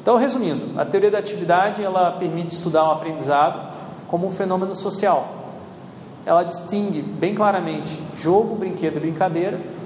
Então, 0.00 0.16
resumindo, 0.16 0.78
a 0.78 0.84
teoria 0.84 1.10
da 1.10 1.18
atividade 1.18 1.82
ela 1.82 2.12
permite 2.12 2.54
estudar 2.54 2.84
o 2.84 2.88
um 2.88 2.92
aprendizado 2.92 3.72
como 4.06 4.26
um 4.26 4.30
fenômeno 4.30 4.74
social 4.74 5.45
ela 6.26 6.42
distingue 6.42 7.00
bem 7.00 7.34
claramente 7.34 7.98
jogo, 8.20 8.56
brinquedo 8.56 8.96
e 8.96 9.00
brincadeira 9.00 9.76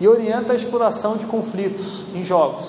e 0.00 0.06
orienta 0.06 0.52
a 0.52 0.56
exploração 0.56 1.16
de 1.16 1.26
conflitos 1.26 2.04
em 2.14 2.24
jogos, 2.24 2.68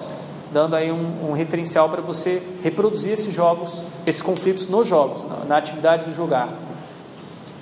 dando 0.51 0.75
aí 0.75 0.91
um, 0.91 1.29
um 1.29 1.33
referencial 1.33 1.87
para 1.89 2.01
você 2.01 2.41
reproduzir 2.63 3.11
esses 3.11 3.33
jogos, 3.33 3.83
esses 4.05 4.21
conflitos 4.21 4.67
nos 4.67 4.87
jogos, 4.87 5.23
na, 5.23 5.45
na 5.45 5.57
atividade 5.57 6.05
de 6.05 6.15
jogar. 6.15 6.49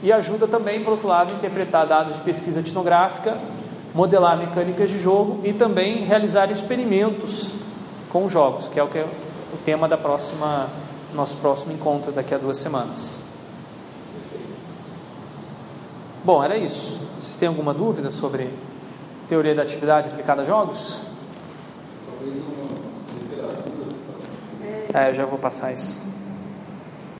E 0.02 0.12
ajuda 0.12 0.48
também, 0.48 0.84
por 0.84 0.92
outro 0.92 1.08
lado, 1.08 1.34
a 1.34 1.36
interpretar 1.36 1.86
dados 1.86 2.16
de 2.16 2.22
pesquisa 2.22 2.62
etnográfica, 2.62 3.38
modelar 3.94 4.38
mecânicas 4.38 4.90
de 4.90 5.00
jogo 5.00 5.42
e 5.44 5.52
também 5.52 6.06
realizar 6.06 6.50
experimentos 6.52 7.52
com 8.10 8.30
jogos, 8.30 8.70
que 8.70 8.80
é 8.80 8.84
o 8.84 8.88
que 8.88 9.00
é 9.00 9.08
o 9.54 9.58
tema 9.66 9.88
da 9.88 9.98
próxima 9.98 10.70
nosso 11.14 11.36
próximo 11.38 11.74
encontro 11.74 12.12
daqui 12.12 12.34
a 12.34 12.38
duas 12.38 12.58
semanas. 12.58 13.27
Bom, 16.28 16.44
era 16.44 16.58
isso. 16.58 17.00
Vocês 17.18 17.38
têm 17.38 17.48
alguma 17.48 17.74
dúvida 17.74 18.12
sobre 18.12 18.50
teoria 19.30 19.56
da 19.56 19.62
atividade 19.62 20.10
aplicada 20.10 20.42
a 20.42 20.46
jogos? 20.46 21.02
Talvez 22.06 22.44
uma 22.44 23.22
literatura. 23.22 23.86
É, 24.94 25.10
eu 25.10 25.14
já 25.14 25.26
vou 25.26 25.40
passar 25.40 25.72
isso. 25.72 26.02